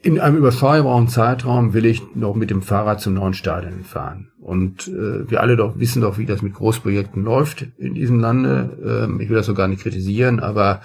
in 0.06 0.20
einem 0.20 0.36
überschaubaren 0.36 1.08
Zeitraum 1.08 1.74
will 1.74 1.84
ich 1.84 2.00
noch 2.14 2.36
mit 2.36 2.50
dem 2.50 2.62
Fahrrad 2.62 3.00
zum 3.00 3.14
neuen 3.14 3.34
Stadion 3.34 3.82
fahren. 3.82 4.28
Und 4.38 4.86
äh, 4.86 5.28
wir 5.28 5.40
alle 5.40 5.56
doch 5.56 5.80
wissen 5.80 6.02
doch, 6.02 6.16
wie 6.18 6.26
das 6.26 6.42
mit 6.42 6.54
Großprojekten 6.54 7.24
läuft 7.24 7.66
in 7.76 7.94
diesem 7.94 8.20
Lande. 8.20 8.78
Ähm, 9.04 9.18
ich 9.20 9.28
will 9.28 9.34
das 9.34 9.46
so 9.46 9.54
gar 9.54 9.66
nicht 9.66 9.82
kritisieren, 9.82 10.38
aber 10.38 10.80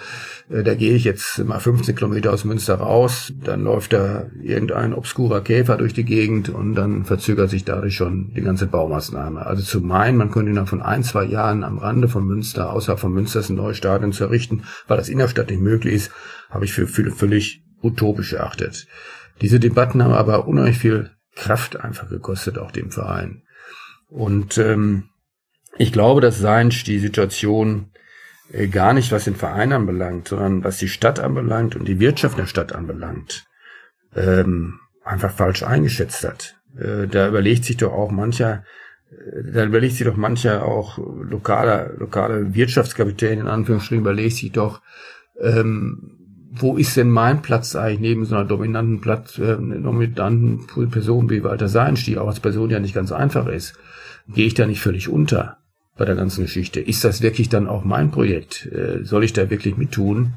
äh, 0.50 0.64
da 0.64 0.74
gehe 0.74 0.94
ich 0.94 1.04
jetzt 1.04 1.38
mal 1.44 1.60
15 1.60 1.94
Kilometer 1.94 2.32
aus 2.32 2.44
Münster 2.44 2.74
raus, 2.74 3.32
dann 3.44 3.62
läuft 3.62 3.92
da 3.92 4.26
irgendein 4.42 4.92
obskurer 4.92 5.40
Käfer 5.40 5.76
durch 5.76 5.94
die 5.94 6.04
Gegend 6.04 6.48
und 6.48 6.74
dann 6.74 7.04
verzögert 7.04 7.50
sich 7.50 7.64
dadurch 7.64 7.94
schon 7.94 8.32
die 8.34 8.42
ganze 8.42 8.66
Baumaßnahme. 8.66 9.46
Also 9.46 9.62
zu 9.62 9.80
meinen, 9.80 10.16
man 10.16 10.32
könnte 10.32 10.50
innerhalb 10.50 10.68
von 10.68 10.82
ein, 10.82 11.04
zwei 11.04 11.26
Jahren 11.26 11.62
am 11.62 11.78
Rande 11.78 12.08
von 12.08 12.26
Münster, 12.26 12.72
außerhalb 12.72 12.98
von 12.98 13.12
Münster 13.12 13.40
ein 13.48 13.54
neues 13.54 13.76
Stadion 13.76 14.10
zu 14.10 14.24
errichten, 14.24 14.64
weil 14.88 14.96
das 14.96 15.08
innerstadt 15.08 15.50
nicht 15.50 15.62
möglich 15.62 15.94
ist, 15.94 16.10
habe 16.50 16.64
ich 16.64 16.72
für, 16.72 16.88
für 16.88 17.12
völlig 17.12 17.61
utopisch 17.82 18.32
erachtet. 18.32 18.86
Diese 19.40 19.60
Debatten 19.60 20.02
haben 20.02 20.14
aber 20.14 20.46
unheimlich 20.46 20.78
viel 20.78 21.10
Kraft 21.34 21.80
einfach 21.80 22.08
gekostet, 22.08 22.58
auch 22.58 22.70
dem 22.70 22.90
Verein. 22.90 23.42
Und 24.08 24.58
ähm, 24.58 25.08
ich 25.78 25.92
glaube, 25.92 26.20
dass 26.20 26.38
Seinsch 26.38 26.84
die 26.84 26.98
Situation 26.98 27.90
äh, 28.52 28.68
gar 28.68 28.92
nicht, 28.92 29.10
was 29.12 29.24
den 29.24 29.36
Verein 29.36 29.72
anbelangt, 29.72 30.28
sondern 30.28 30.64
was 30.64 30.78
die 30.78 30.88
Stadt 30.88 31.18
anbelangt 31.18 31.76
und 31.76 31.88
die 31.88 32.00
Wirtschaft 32.00 32.38
der 32.38 32.46
Stadt 32.46 32.74
anbelangt, 32.74 33.46
ähm, 34.14 34.80
einfach 35.04 35.32
falsch 35.32 35.62
eingeschätzt 35.62 36.24
hat. 36.24 36.56
Äh, 36.78 37.08
da 37.08 37.28
überlegt 37.28 37.64
sich 37.64 37.78
doch 37.78 37.92
auch 37.92 38.10
mancher, 38.10 38.64
äh, 39.10 39.52
da 39.52 39.64
überlegt 39.64 39.94
sich 39.96 40.06
doch 40.06 40.16
mancher 40.16 40.64
auch 40.64 40.98
lokale, 40.98 41.96
lokale 41.98 42.54
Wirtschaftskapitän 42.54 43.40
in 43.40 43.48
Anführungsstrichen 43.48 44.04
überlegt 44.04 44.36
sich 44.36 44.52
doch, 44.52 44.82
ähm, 45.40 46.21
wo 46.54 46.76
ist 46.76 46.96
denn 46.96 47.08
mein 47.08 47.40
Platz 47.42 47.74
eigentlich 47.74 48.00
neben 48.00 48.24
so 48.24 48.34
einer 48.34 48.44
dominanten 48.44 49.00
Platz, 49.00 49.38
äh, 49.38 49.56
dominanten 49.56 50.66
Person 50.90 51.30
wie 51.30 51.42
Walter 51.42 51.68
Seinsch, 51.68 52.04
die 52.04 52.18
auch 52.18 52.28
als 52.28 52.40
Person 52.40 52.70
ja 52.70 52.78
nicht 52.78 52.94
ganz 52.94 53.10
einfach 53.10 53.46
ist? 53.46 53.74
Gehe 54.28 54.46
ich 54.46 54.54
da 54.54 54.66
nicht 54.66 54.80
völlig 54.80 55.08
unter? 55.08 55.58
bei 55.96 56.04
der 56.04 56.16
ganzen 56.16 56.42
Geschichte. 56.42 56.80
Ist 56.80 57.04
das 57.04 57.22
wirklich 57.22 57.48
dann 57.48 57.66
auch 57.66 57.84
mein 57.84 58.10
Projekt? 58.10 58.66
Äh, 58.66 59.04
soll 59.04 59.24
ich 59.24 59.32
da 59.32 59.50
wirklich 59.50 59.76
mit 59.76 59.92
tun? 59.92 60.34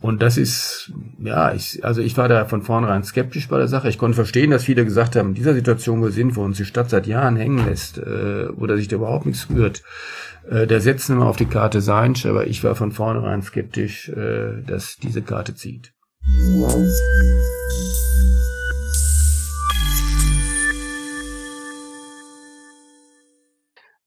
Und 0.00 0.22
das 0.22 0.36
ist, 0.36 0.92
ja, 1.18 1.52
ich, 1.52 1.84
also 1.84 2.00
ich 2.00 2.16
war 2.16 2.28
da 2.28 2.44
von 2.44 2.62
vornherein 2.62 3.02
skeptisch 3.02 3.48
bei 3.48 3.58
der 3.58 3.66
Sache. 3.66 3.88
Ich 3.88 3.98
konnte 3.98 4.14
verstehen, 4.14 4.50
dass 4.50 4.64
viele 4.64 4.84
gesagt 4.84 5.16
haben, 5.16 5.30
in 5.30 5.34
dieser 5.34 5.54
Situation, 5.54 6.00
wo 6.00 6.04
wir 6.04 6.12
sind, 6.12 6.36
wo 6.36 6.44
uns 6.44 6.58
die 6.58 6.64
Stadt 6.64 6.90
seit 6.90 7.06
Jahren 7.06 7.36
hängen 7.36 7.66
lässt, 7.66 7.98
äh, 7.98 8.46
oder 8.56 8.76
sich 8.76 8.88
da 8.88 8.96
überhaupt 8.96 9.26
nichts 9.26 9.48
rührt, 9.50 9.82
äh, 10.48 10.66
da 10.66 10.80
setzen 10.80 11.18
wir 11.18 11.26
auf 11.26 11.36
die 11.36 11.46
Karte 11.46 11.80
Seinsch, 11.80 12.26
aber 12.26 12.46
ich 12.46 12.62
war 12.62 12.76
von 12.76 12.92
vornherein 12.92 13.42
skeptisch, 13.42 14.08
äh, 14.10 14.62
dass 14.64 14.96
diese 14.96 15.22
Karte 15.22 15.54
zieht. 15.54 15.92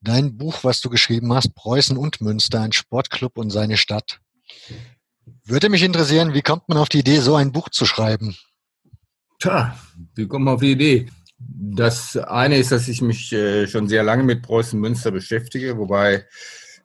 Dein 0.02 0.38
Buch, 0.38 0.64
was 0.64 0.80
du 0.80 0.90
geschrieben 0.90 1.34
hast, 1.34 1.56
Preußen 1.56 1.98
und 1.98 2.22
Münster, 2.22 2.62
ein 2.62 2.72
Sportclub 2.72 3.38
und 3.38 3.50
seine 3.50 3.76
Stadt. 3.76 4.22
Würde 5.50 5.70
mich 5.70 5.82
interessieren, 5.82 6.36
wie 6.36 6.44
kommt 6.44 6.70
man 6.70 6.78
auf 6.78 6.90
die 6.90 7.00
Idee, 7.00 7.22
so 7.22 7.36
ein 7.36 7.52
Buch 7.52 7.70
zu 7.70 7.88
schreiben? 7.88 8.36
Tja, 9.40 9.76
wie 10.14 10.28
kommt 10.28 10.46
man 10.46 10.54
auf 10.54 10.62
die 10.62 10.74
Idee? 10.74 11.10
Das 11.40 12.16
eine 12.16 12.58
ist, 12.58 12.72
dass 12.72 12.88
ich 12.88 13.02
mich 13.02 13.34
äh, 13.34 13.66
schon 13.66 13.88
sehr 13.88 14.04
lange 14.04 14.24
mit 14.24 14.44
Preußen 14.44 14.80
Münster 14.80 15.10
beschäftige, 15.10 15.76
wobei 15.80 16.28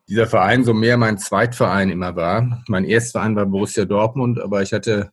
dieser 0.09 0.25
Verein 0.25 0.63
so 0.63 0.73
mehr 0.73 0.97
mein 0.97 1.19
Zweitverein 1.19 1.91
immer 1.91 2.15
war. 2.15 2.63
Mein 2.67 2.85
Erstverein 2.85 3.35
war 3.35 3.45
Borussia 3.45 3.85
Dortmund, 3.85 4.39
aber 4.39 4.63
ich 4.63 4.73
hatte 4.73 5.11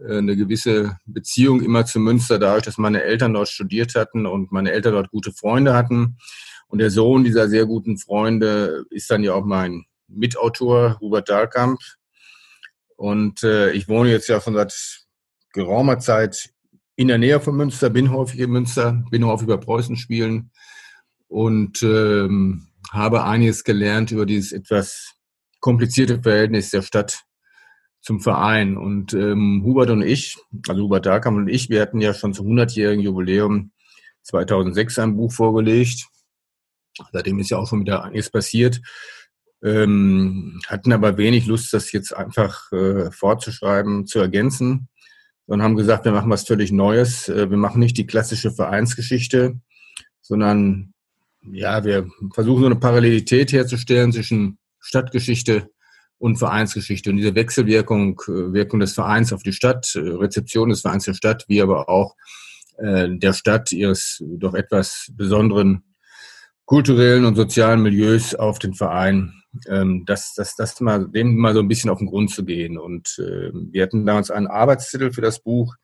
äh, 0.00 0.18
eine 0.18 0.36
gewisse 0.36 0.98
Beziehung 1.06 1.62
immer 1.62 1.86
zu 1.86 2.00
Münster, 2.00 2.40
dadurch, 2.40 2.64
dass 2.64 2.76
meine 2.76 3.04
Eltern 3.04 3.34
dort 3.34 3.50
studiert 3.50 3.94
hatten 3.94 4.26
und 4.26 4.50
meine 4.50 4.72
Eltern 4.72 4.94
dort 4.94 5.10
gute 5.12 5.30
Freunde 5.30 5.74
hatten. 5.74 6.16
Und 6.66 6.80
der 6.80 6.90
Sohn 6.90 7.22
dieser 7.22 7.48
sehr 7.48 7.66
guten 7.66 7.98
Freunde 7.98 8.84
ist 8.90 9.08
dann 9.12 9.22
ja 9.22 9.34
auch 9.34 9.44
mein 9.44 9.84
Mitautor, 10.08 10.98
Hubert 10.98 11.28
Dahlkamp. 11.28 11.78
Und 12.96 13.42
äh, 13.42 13.72
ich 13.72 13.88
wohne 13.88 14.10
jetzt 14.10 14.28
ja 14.28 14.40
schon 14.40 14.54
seit 14.54 14.74
geraumer 15.52 15.98
Zeit 15.98 16.50
in 16.96 17.08
der 17.08 17.18
Nähe 17.18 17.40
von 17.40 17.56
Münster, 17.56 17.90
bin 17.90 18.10
häufig 18.10 18.40
in 18.40 18.50
Münster, 18.50 19.02
bin 19.10 19.24
häufig 19.24 19.44
über 19.44 19.58
Preußen 19.58 19.96
spielen 19.96 20.50
und 21.28 21.82
ähm, 21.82 22.68
habe 22.90 23.24
einiges 23.24 23.64
gelernt 23.64 24.12
über 24.12 24.26
dieses 24.26 24.52
etwas 24.52 25.14
komplizierte 25.60 26.22
Verhältnis 26.22 26.70
der 26.70 26.82
Stadt 26.82 27.24
zum 28.00 28.20
Verein. 28.20 28.76
Und 28.76 29.14
ähm, 29.14 29.62
Hubert 29.64 29.90
und 29.90 30.02
ich, 30.02 30.36
also 30.68 30.82
Hubert 30.82 31.06
Darkam 31.06 31.36
und 31.36 31.48
ich, 31.48 31.70
wir 31.70 31.80
hatten 31.80 32.00
ja 32.00 32.14
schon 32.14 32.34
zum 32.34 32.46
100-jährigen 32.46 33.02
Jubiläum 33.02 33.72
2006 34.22 34.98
ein 34.98 35.16
Buch 35.16 35.32
vorgelegt. 35.32 36.06
Seitdem 37.12 37.38
ist 37.40 37.50
ja 37.50 37.58
auch 37.58 37.68
schon 37.68 37.80
wieder 37.80 38.04
einiges 38.04 38.30
passiert. 38.30 38.80
Ähm, 39.64 40.60
hatten 40.66 40.92
aber 40.92 41.16
wenig 41.16 41.46
Lust, 41.46 41.72
das 41.72 41.90
jetzt 41.92 42.14
einfach 42.14 42.70
äh, 42.70 43.10
fortzuschreiben, 43.10 44.06
zu 44.06 44.18
ergänzen, 44.18 44.88
sondern 45.46 45.64
haben 45.64 45.76
gesagt, 45.76 46.04
wir 46.04 46.12
machen 46.12 46.30
was 46.30 46.44
völlig 46.44 46.70
Neues. 46.70 47.30
Äh, 47.30 47.50
wir 47.50 47.56
machen 47.56 47.80
nicht 47.80 47.96
die 47.96 48.06
klassische 48.06 48.50
Vereinsgeschichte, 48.50 49.58
sondern 50.20 50.92
ja, 51.50 51.84
wir 51.84 52.06
versuchen 52.34 52.60
so 52.60 52.66
eine 52.66 52.76
Parallelität 52.76 53.52
herzustellen 53.52 54.12
zwischen 54.12 54.58
Stadtgeschichte 54.80 55.70
und 56.18 56.36
Vereinsgeschichte 56.36 57.10
und 57.10 57.16
diese 57.16 57.34
Wechselwirkung, 57.34 58.20
äh, 58.28 58.52
Wirkung 58.52 58.80
des 58.80 58.94
Vereins 58.94 59.32
auf 59.32 59.42
die 59.42 59.52
Stadt, 59.52 59.94
äh, 59.94 60.00
Rezeption 60.00 60.68
des 60.68 60.82
Vereins 60.82 61.04
der 61.04 61.14
Stadt, 61.14 61.44
wie 61.48 61.62
aber 61.62 61.88
auch 61.88 62.16
äh, 62.78 63.08
der 63.10 63.32
Stadt 63.32 63.72
ihres 63.72 64.22
doch 64.26 64.54
etwas 64.54 65.10
besonderen 65.12 65.84
kulturellen 66.64 67.24
und 67.24 67.34
sozialen 67.34 67.82
Milieus 67.82 68.34
auf 68.34 68.58
den 68.58 68.74
Verein, 68.74 69.43
ähm, 69.68 70.04
das, 70.06 70.34
das, 70.34 70.56
das 70.56 70.80
mal, 70.80 71.08
dem 71.08 71.36
mal 71.36 71.54
so 71.54 71.60
ein 71.60 71.68
bisschen 71.68 71.90
auf 71.90 71.98
den 71.98 72.08
Grund 72.08 72.30
zu 72.30 72.44
gehen. 72.44 72.78
Und 72.78 73.18
äh, 73.18 73.50
wir 73.52 73.82
hatten 73.82 74.06
damals 74.06 74.30
einen 74.30 74.46
Arbeitstitel 74.46 75.12
für 75.12 75.20
das 75.20 75.40
Buch, 75.40 75.74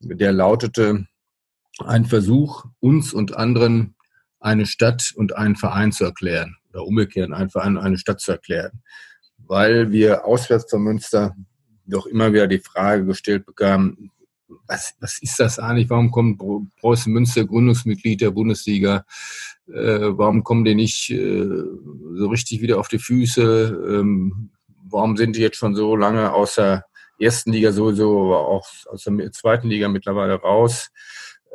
der 0.00 0.32
lautete 0.32 1.06
Ein 1.78 2.04
Versuch, 2.04 2.64
uns 2.80 3.12
und 3.12 3.36
anderen 3.36 3.94
eine 4.40 4.66
Stadt 4.66 5.12
und 5.16 5.36
einen 5.36 5.56
Verein 5.56 5.92
zu 5.92 6.04
erklären 6.04 6.56
oder 6.70 6.84
umgekehrt 6.84 7.32
einen 7.32 7.50
Verein 7.50 7.76
und 7.76 7.82
eine 7.82 7.98
Stadt 7.98 8.20
zu 8.20 8.32
erklären. 8.32 8.82
Weil 9.38 9.92
wir 9.92 10.24
auswärts 10.24 10.70
von 10.70 10.82
Münster 10.82 11.34
doch 11.86 12.06
immer 12.06 12.32
wieder 12.32 12.46
die 12.46 12.58
Frage 12.58 13.06
gestellt 13.06 13.46
bekamen, 13.46 14.10
was, 14.66 14.94
was 15.00 15.20
ist 15.20 15.38
das 15.38 15.58
eigentlich? 15.58 15.90
Warum 15.90 16.10
kommt 16.10 16.40
Preußen 16.80 17.12
Münster 17.12 17.44
Gründungsmitglied 17.44 18.20
der 18.20 18.30
Bundesliga? 18.30 19.04
Äh, 19.68 20.16
warum 20.16 20.44
kommen 20.44 20.64
die 20.64 20.74
nicht 20.74 21.10
äh, 21.10 21.46
so 22.14 22.28
richtig 22.28 22.60
wieder 22.60 22.78
auf 22.78 22.88
die 22.88 22.98
Füße? 22.98 23.98
Ähm, 24.00 24.50
warum 24.88 25.16
sind 25.16 25.36
die 25.36 25.40
jetzt 25.40 25.56
schon 25.56 25.74
so 25.74 25.96
lange 25.96 26.32
aus 26.32 26.54
der 26.56 26.84
ersten 27.18 27.52
Liga 27.52 27.72
sowieso, 27.72 28.26
aber 28.26 28.48
auch 28.48 28.68
aus 28.86 29.04
der 29.04 29.32
zweiten 29.32 29.68
Liga 29.68 29.88
mittlerweile 29.88 30.34
raus? 30.34 30.90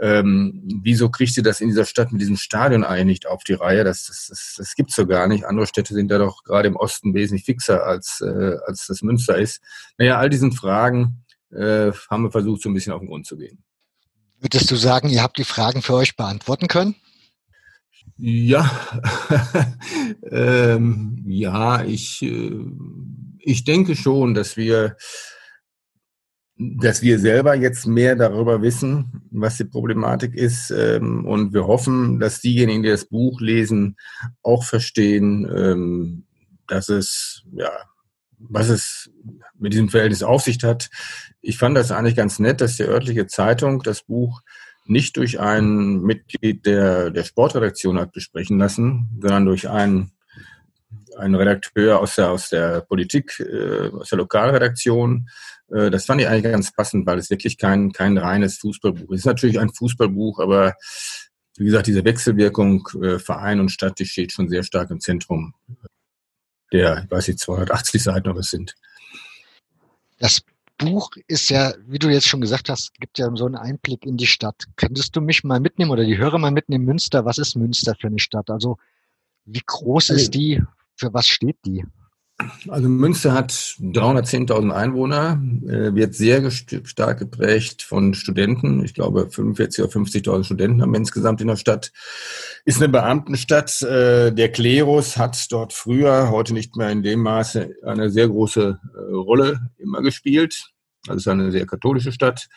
Ähm, 0.02 0.64
wieso 0.82 1.10
kriegt 1.10 1.38
ihr 1.38 1.44
das 1.44 1.62
in 1.62 1.68
dieser 1.68 1.86
Stadt 1.86 2.12
mit 2.12 2.22
diesem 2.22 2.38
Stadion 2.38 2.84
eigentlich 2.84 3.06
nicht 3.06 3.28
auf 3.28 3.44
die 3.44 3.54
Reihe? 3.54 3.84
Das, 3.84 4.08
das, 4.08 4.28
das, 4.30 4.56
das 4.58 4.76
gibt's 4.76 4.96
so 4.96 5.06
gar 5.06 5.28
nicht. 5.28 5.46
Andere 5.46 5.68
Städte 5.68 5.94
sind 5.94 6.10
da 6.10 6.18
doch 6.18 6.44
gerade 6.44 6.68
im 6.68 6.76
Osten 6.76 7.14
wesentlich 7.14 7.46
fixer 7.46 7.86
als, 7.86 8.20
äh, 8.22 8.58
als 8.66 8.88
das 8.88 9.04
Münster 9.04 9.38
ist. 9.38 9.62
Naja, 9.98 10.18
all 10.18 10.30
diesen 10.30 10.54
Fragen 10.54 11.24
äh, 11.52 11.92
haben 12.10 12.24
wir 12.24 12.32
versucht, 12.32 12.64
so 12.64 12.70
ein 12.70 12.74
bisschen 12.74 12.94
auf 12.94 13.00
den 13.00 13.10
Grund 13.10 13.28
zu 13.28 13.38
gehen. 13.38 13.64
Würdest 14.40 14.72
du 14.72 14.76
sagen, 14.76 15.10
ihr 15.10 15.22
habt 15.22 15.38
die 15.38 15.44
Fragen 15.44 15.84
für 15.84 15.94
euch 15.94 16.16
beantworten 16.16 16.68
können? 16.68 16.96
Ja, 18.23 18.69
ähm, 20.30 21.23
ja, 21.26 21.84
ich, 21.84 22.22
äh, 22.22 22.52
ich 23.39 23.64
denke 23.64 23.95
schon, 23.95 24.35
dass 24.35 24.57
wir 24.57 24.95
dass 26.56 27.02
wir 27.02 27.18
selber 27.18 27.56
jetzt 27.56 27.88
mehr 27.88 28.15
darüber 28.15 28.61
wissen, 28.61 29.23
was 29.31 29.57
die 29.57 29.65
Problematik 29.65 30.35
ist. 30.35 30.69
Ähm, 30.69 31.26
und 31.26 31.52
wir 31.56 31.65
hoffen, 31.65 32.19
dass 32.19 32.41
diejenigen, 32.41 32.84
die 32.84 32.89
das 32.89 33.06
Buch 33.06 33.41
lesen, 33.41 33.98
auch 34.43 34.64
verstehen, 34.64 35.49
ähm, 35.52 36.27
dass 36.68 36.89
es, 36.89 37.43
ja, 37.53 37.72
was 38.38 38.69
es 38.69 39.10
mit 39.57 39.73
diesem 39.73 39.89
Verhältnis 39.89 40.22
auf 40.22 40.43
sich 40.43 40.64
hat. 40.64 40.91
Ich 41.41 41.57
fand 41.57 41.76
das 41.76 41.91
eigentlich 41.91 42.15
ganz 42.15 42.38
nett, 42.38 42.61
dass 42.61 42.77
die 42.77 42.84
örtliche 42.84 43.26
Zeitung 43.26 43.81
das 43.81 44.03
Buch 44.03 44.41
nicht 44.92 45.18
durch 45.18 45.40
ein 45.40 46.02
Mitglied 46.02 46.66
der, 46.66 47.10
der 47.12 47.24
Sportredaktion 47.24 48.00
hat 48.00 48.12
besprechen 48.12 48.60
lassen, 48.60 49.10
sondern 49.22 49.46
durch 49.46 49.70
einen, 49.70 50.12
einen 51.18 51.36
Redakteur 51.36 52.00
aus 52.00 52.16
der, 52.16 52.32
aus 52.32 52.50
der 52.50 52.82
Politik, 52.82 53.40
äh, 53.40 53.90
aus 53.90 54.10
der 54.10 54.18
Lokalredaktion, 54.18 55.30
äh, 55.72 55.90
das 55.90 56.06
fand 56.06 56.22
ich 56.22 56.28
eigentlich 56.28 56.52
ganz 56.52 56.72
passend, 56.72 57.06
weil 57.06 57.18
es 57.18 57.30
wirklich 57.30 57.58
kein, 57.58 57.92
kein 57.92 58.18
reines 58.18 58.58
Fußballbuch 58.58 59.10
ist. 59.12 59.20
Es 59.20 59.22
ist 59.22 59.26
natürlich 59.26 59.60
ein 59.60 59.74
Fußballbuch, 59.74 60.40
aber 60.40 60.76
wie 61.58 61.66
gesagt, 61.66 61.88
diese 61.88 62.06
Wechselwirkung 62.06 62.88
äh, 63.02 63.20
Verein 63.20 63.60
und 63.60 63.70
Stadt, 63.70 64.00
die 64.00 64.06
steht 64.06 64.32
schon 64.32 64.50
sehr 64.50 64.64
stark 64.64 64.90
im 64.92 65.00
Zentrum 65.00 65.54
der, 66.72 67.04
ich 67.04 67.12
weiß 67.12 67.28
nicht, 67.28 67.40
280 67.40 68.04
Seiten 68.04 68.30
oder 68.30 68.40
es 68.40 68.50
sind. 68.50 68.76
Das 70.20 70.42
Buch 70.82 71.12
ist 71.28 71.49
ja, 71.49 71.74
wie 71.88 71.99
du 71.99 72.10
jetzt 72.10 72.28
schon 72.28 72.41
gesagt 72.41 72.70
hast, 72.70 72.94
gibt 72.99 73.18
ja 73.18 73.30
so 73.36 73.45
einen 73.45 73.56
Einblick 73.56 74.06
in 74.06 74.18
die 74.18 74.28
Stadt. 74.28 74.66
Könntest 74.76 75.16
du 75.16 75.22
mich 75.22 75.44
mal 75.44 75.60
mitnehmen 75.60 75.91
oder 75.91 76.03
die 76.03 76.18
Hörer 76.18 76.38
mal 76.38 76.52
mitnehmen? 76.52 76.86
Münster, 76.86 77.26
was 77.26 77.38
ist 77.38 77.56
Münster 77.56 77.95
für 77.99 78.08
eine 78.08 78.20
Stadt? 78.20 78.49
Also 78.49 78.78
wie 79.45 79.62
groß 79.66 80.10
ist 80.10 80.34
die? 80.34 80.62
Für 80.95 81.14
was 81.14 81.28
steht 81.28 81.58
die? 81.66 81.86
Also 82.70 82.90
Münster 82.90 83.34
hat 83.34 83.52
310.000 83.52 84.72
Einwohner, 84.72 85.41
äh, 85.68 85.94
wird 85.94 86.16
sehr 86.16 86.49
stark 86.52 87.20
geprägt 87.20 87.84
von 87.84 88.14
Studenten. 88.14 88.84
Ich 88.84 88.94
glaube, 88.94 89.30
45.000 89.32 89.84
oder 89.84 89.91
50.000 89.91 90.44
Studenten 90.44 90.82
haben 90.82 90.91
wir 90.91 90.98
insgesamt 90.98 91.41
in 91.41 91.48
der 91.48 91.56
Stadt. 91.56 91.91
Ist 92.66 92.82
eine 92.82 92.90
Beamtenstadt. 92.90 93.82
Äh, 93.82 94.32
der 94.32 94.52
Klerus 94.52 95.18
hat 95.18 95.52
dort 95.52 95.74
früher, 95.74 96.30
heute 96.32 96.53
nicht 96.53 96.76
mehr 96.76 96.90
in 96.90 97.03
dem 97.03 97.22
Maße, 97.22 97.76
eine 97.84 98.10
sehr 98.10 98.28
große 98.28 98.80
äh, 98.94 99.14
Rolle 99.14 99.70
immer 99.78 100.02
gespielt. 100.02 100.70
Also 101.07 101.18
es 101.18 101.23
ist 101.23 101.28
eine 101.28 101.52
sehr 101.52 101.65
katholische 101.65 102.11
Stadt. 102.11 102.48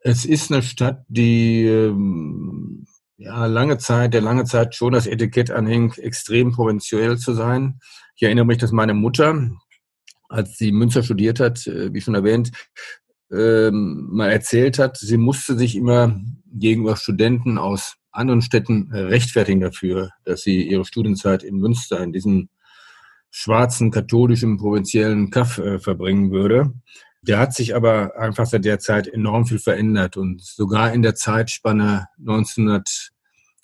Es 0.00 0.24
ist 0.24 0.50
eine 0.50 0.62
Stadt, 0.62 1.04
die 1.08 1.64
ähm, 1.64 2.86
ja 3.16 3.46
lange 3.46 3.78
Zeit, 3.78 4.14
der 4.14 4.20
lange 4.20 4.44
Zeit 4.44 4.74
schon 4.74 4.92
das 4.92 5.06
Etikett 5.06 5.50
anhing, 5.50 5.92
extrem 5.92 6.52
provinziell 6.52 7.18
zu 7.18 7.34
sein. 7.34 7.78
Ich 8.16 8.22
erinnere 8.22 8.46
mich, 8.46 8.58
dass 8.58 8.72
meine 8.72 8.94
Mutter, 8.94 9.50
als 10.28 10.56
sie 10.56 10.72
Münster 10.72 11.02
studiert 11.02 11.40
hat, 11.40 11.66
äh, 11.66 11.92
wie 11.92 12.00
schon 12.00 12.14
erwähnt, 12.14 12.50
ähm, 13.30 14.08
mal 14.10 14.30
erzählt 14.30 14.78
hat, 14.78 14.98
sie 14.98 15.16
musste 15.16 15.56
sich 15.56 15.76
immer 15.76 16.20
gegenüber 16.52 16.96
Studenten 16.96 17.58
aus 17.58 17.96
anderen 18.10 18.42
Städten 18.42 18.92
rechtfertigen 18.92 19.60
dafür, 19.60 20.10
dass 20.24 20.42
sie 20.42 20.68
ihre 20.68 20.84
Studienzeit 20.84 21.42
in 21.42 21.56
Münster, 21.56 22.02
in 22.02 22.12
diesem 22.12 22.50
schwarzen, 23.30 23.90
katholischen, 23.90 24.58
provinziellen 24.58 25.30
Kaff 25.30 25.58
äh, 25.58 25.78
verbringen 25.78 26.30
würde. 26.30 26.74
Der 27.22 27.38
hat 27.38 27.54
sich 27.54 27.74
aber 27.74 28.16
einfach 28.18 28.46
seit 28.46 28.64
der 28.64 28.78
Zeit 28.78 29.06
enorm 29.06 29.46
viel 29.46 29.60
verändert 29.60 30.16
und 30.16 30.42
sogar 30.42 30.92
in 30.92 31.02
der 31.02 31.14
Zeitspanne 31.14 32.08
1900 32.18 33.12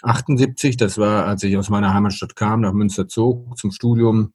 78, 0.03 0.77
das 0.77 0.99
war, 0.99 1.27
als 1.27 1.43
ich 1.43 1.57
aus 1.57 1.71
meiner 1.71 1.93
Heimatstadt 1.93 2.37
kam, 2.37 2.61
nach 2.61 2.73
Münster 2.73 3.09
zog 3.09 3.59
zum 3.59 3.73
Studium, 3.73 4.33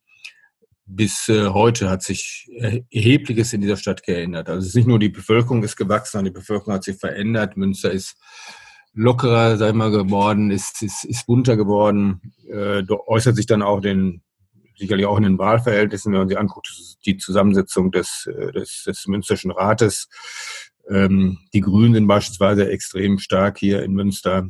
bis 0.86 1.30
äh, 1.30 1.48
heute 1.48 1.90
hat 1.90 2.04
sich 2.04 2.50
erhebliches 2.92 3.54
in 3.54 3.62
dieser 3.62 3.78
Stadt 3.78 4.04
geändert. 4.04 4.50
Also 4.50 4.60
es 4.60 4.68
ist 4.68 4.76
nicht 4.76 4.88
nur 4.88 5.00
die 5.00 5.10
Bevölkerung 5.10 5.64
ist 5.64 5.78
gewachsen, 5.78 6.12
sondern 6.18 6.34
die 6.34 6.40
Bevölkerung 6.40 6.74
hat 6.74 6.84
sich 6.84 6.98
verändert. 6.98 7.56
Münster 7.56 7.92
ist 7.92 8.18
lockerer, 8.94 9.58
sag 9.58 9.70
ich 9.70 9.76
mal, 9.76 9.92
geworden, 9.92 10.52
ist, 10.52 10.82
ist, 10.82 11.06
ist 11.06 11.26
bunter 11.26 11.56
geworden, 11.56 12.34
äh, 12.50 12.84
äußert 13.08 13.38
sich 13.38 13.46
dann 13.46 13.62
auch 13.62 13.80
den 13.80 14.22
sicherlich 14.76 15.06
auch 15.06 15.18
in 15.18 15.24
den 15.24 15.38
Wahlverhältnissen, 15.38 16.12
wenn 16.12 16.20
man 16.20 16.28
sich 16.30 16.38
anguckt, 16.38 16.70
die 17.06 17.18
Zusammensetzung 17.18 17.92
des, 17.92 18.28
äh, 18.28 18.52
des, 18.52 18.84
des 18.84 19.08
Münsterschen 19.08 19.52
Rates. 19.52 20.10
Ähm, 20.90 21.40
die 21.54 21.62
Grünen 21.62 21.94
sind 21.94 22.08
beispielsweise 22.08 22.70
extrem 22.70 23.20
stark 23.20 23.58
hier 23.58 23.84
in 23.84 23.94
Münster. 23.94 24.48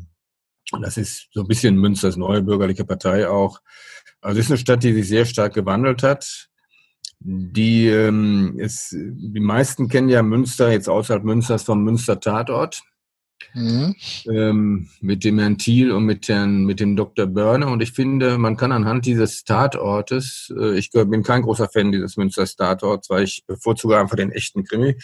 Das 0.81 0.97
ist 0.97 1.27
so 1.31 1.41
ein 1.41 1.47
bisschen 1.47 1.75
Münsters 1.75 2.17
neue 2.17 2.41
bürgerliche 2.41 2.85
Partei 2.85 3.27
auch. 3.27 3.61
Also 4.21 4.39
es 4.39 4.45
ist 4.45 4.51
eine 4.51 4.57
Stadt, 4.57 4.83
die 4.83 4.93
sich 4.93 5.07
sehr 5.07 5.25
stark 5.25 5.53
gewandelt 5.53 6.01
hat. 6.01 6.49
Die, 7.19 7.87
ähm, 7.87 8.59
ist, 8.59 8.91
die 8.91 9.39
meisten 9.39 9.87
kennen 9.87 10.09
ja 10.09 10.23
Münster 10.23 10.71
jetzt 10.71 10.89
außerhalb 10.89 11.23
Münsters 11.23 11.63
vom 11.63 11.83
Münster 11.83 12.19
Tatort. 12.19 12.81
Mhm. 13.53 13.95
Ähm, 14.29 14.89
mit 15.01 15.23
dem 15.23 15.39
Herrn 15.39 15.57
Thiel 15.57 15.91
und 15.91 16.05
mit, 16.05 16.27
Herrn, 16.27 16.65
mit 16.65 16.79
dem 16.79 16.95
Dr. 16.95 17.27
Börne. 17.27 17.67
Und 17.67 17.81
ich 17.81 17.91
finde, 17.91 18.37
man 18.37 18.57
kann 18.57 18.71
anhand 18.71 19.05
dieses 19.05 19.43
Tatortes, 19.43 20.53
äh, 20.57 20.77
ich 20.77 20.91
bin 20.91 21.23
kein 21.23 21.41
großer 21.41 21.69
Fan 21.69 21.91
dieses 21.91 22.17
Münster 22.17 22.45
Tatorts, 22.45 23.09
weil 23.09 23.23
ich 23.23 23.43
bevorzuge 23.45 23.97
einfach 23.97 24.17
den 24.17 24.31
echten 24.31 24.63
Krimi, 24.63 24.95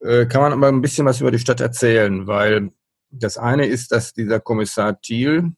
äh, 0.00 0.26
kann 0.26 0.42
man 0.42 0.52
aber 0.52 0.68
ein 0.68 0.82
bisschen 0.82 1.06
was 1.06 1.20
über 1.20 1.30
die 1.30 1.38
Stadt 1.38 1.60
erzählen, 1.60 2.26
weil 2.26 2.70
das 3.10 3.38
eine 3.38 3.66
ist, 3.66 3.92
dass 3.92 4.14
dieser 4.14 4.40
Kommissar 4.40 5.00
Thiel 5.00 5.52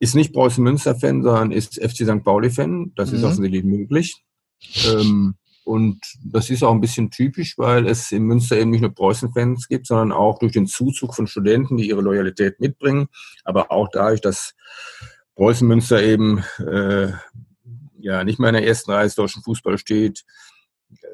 ist 0.00 0.14
nicht 0.14 0.32
Preußen 0.32 0.62
Münster-Fan, 0.62 1.22
sondern 1.22 1.52
ist 1.52 1.80
FC 1.80 2.04
St. 2.04 2.24
Pauli-Fan. 2.24 2.92
Das 2.96 3.10
mhm. 3.10 3.16
ist 3.16 3.24
offensichtlich 3.24 3.64
möglich. 3.64 4.22
Ähm, 4.86 5.36
und 5.64 6.00
das 6.22 6.50
ist 6.50 6.62
auch 6.62 6.72
ein 6.72 6.80
bisschen 6.80 7.10
typisch, 7.10 7.56
weil 7.58 7.86
es 7.86 8.12
in 8.12 8.24
Münster 8.24 8.58
eben 8.58 8.70
nicht 8.70 8.82
nur 8.82 8.94
Preußen-Fans 8.94 9.68
gibt, 9.68 9.86
sondern 9.86 10.12
auch 10.12 10.38
durch 10.38 10.52
den 10.52 10.66
Zuzug 10.66 11.14
von 11.14 11.26
Studenten, 11.26 11.76
die 11.76 11.88
ihre 11.88 12.02
Loyalität 12.02 12.60
mitbringen, 12.60 13.08
aber 13.44 13.72
auch 13.72 13.88
dadurch, 13.92 14.20
dass 14.20 14.54
Preußen-Münster 15.36 16.02
eben 16.02 16.44
äh, 16.58 17.12
ja 17.98 18.24
nicht 18.24 18.38
mehr 18.38 18.50
in 18.50 18.54
der 18.54 18.66
ersten 18.66 18.92
Reihe 18.92 19.04
des 19.04 19.14
deutschen 19.14 19.42
Fußballs 19.42 19.80
steht. 19.80 20.24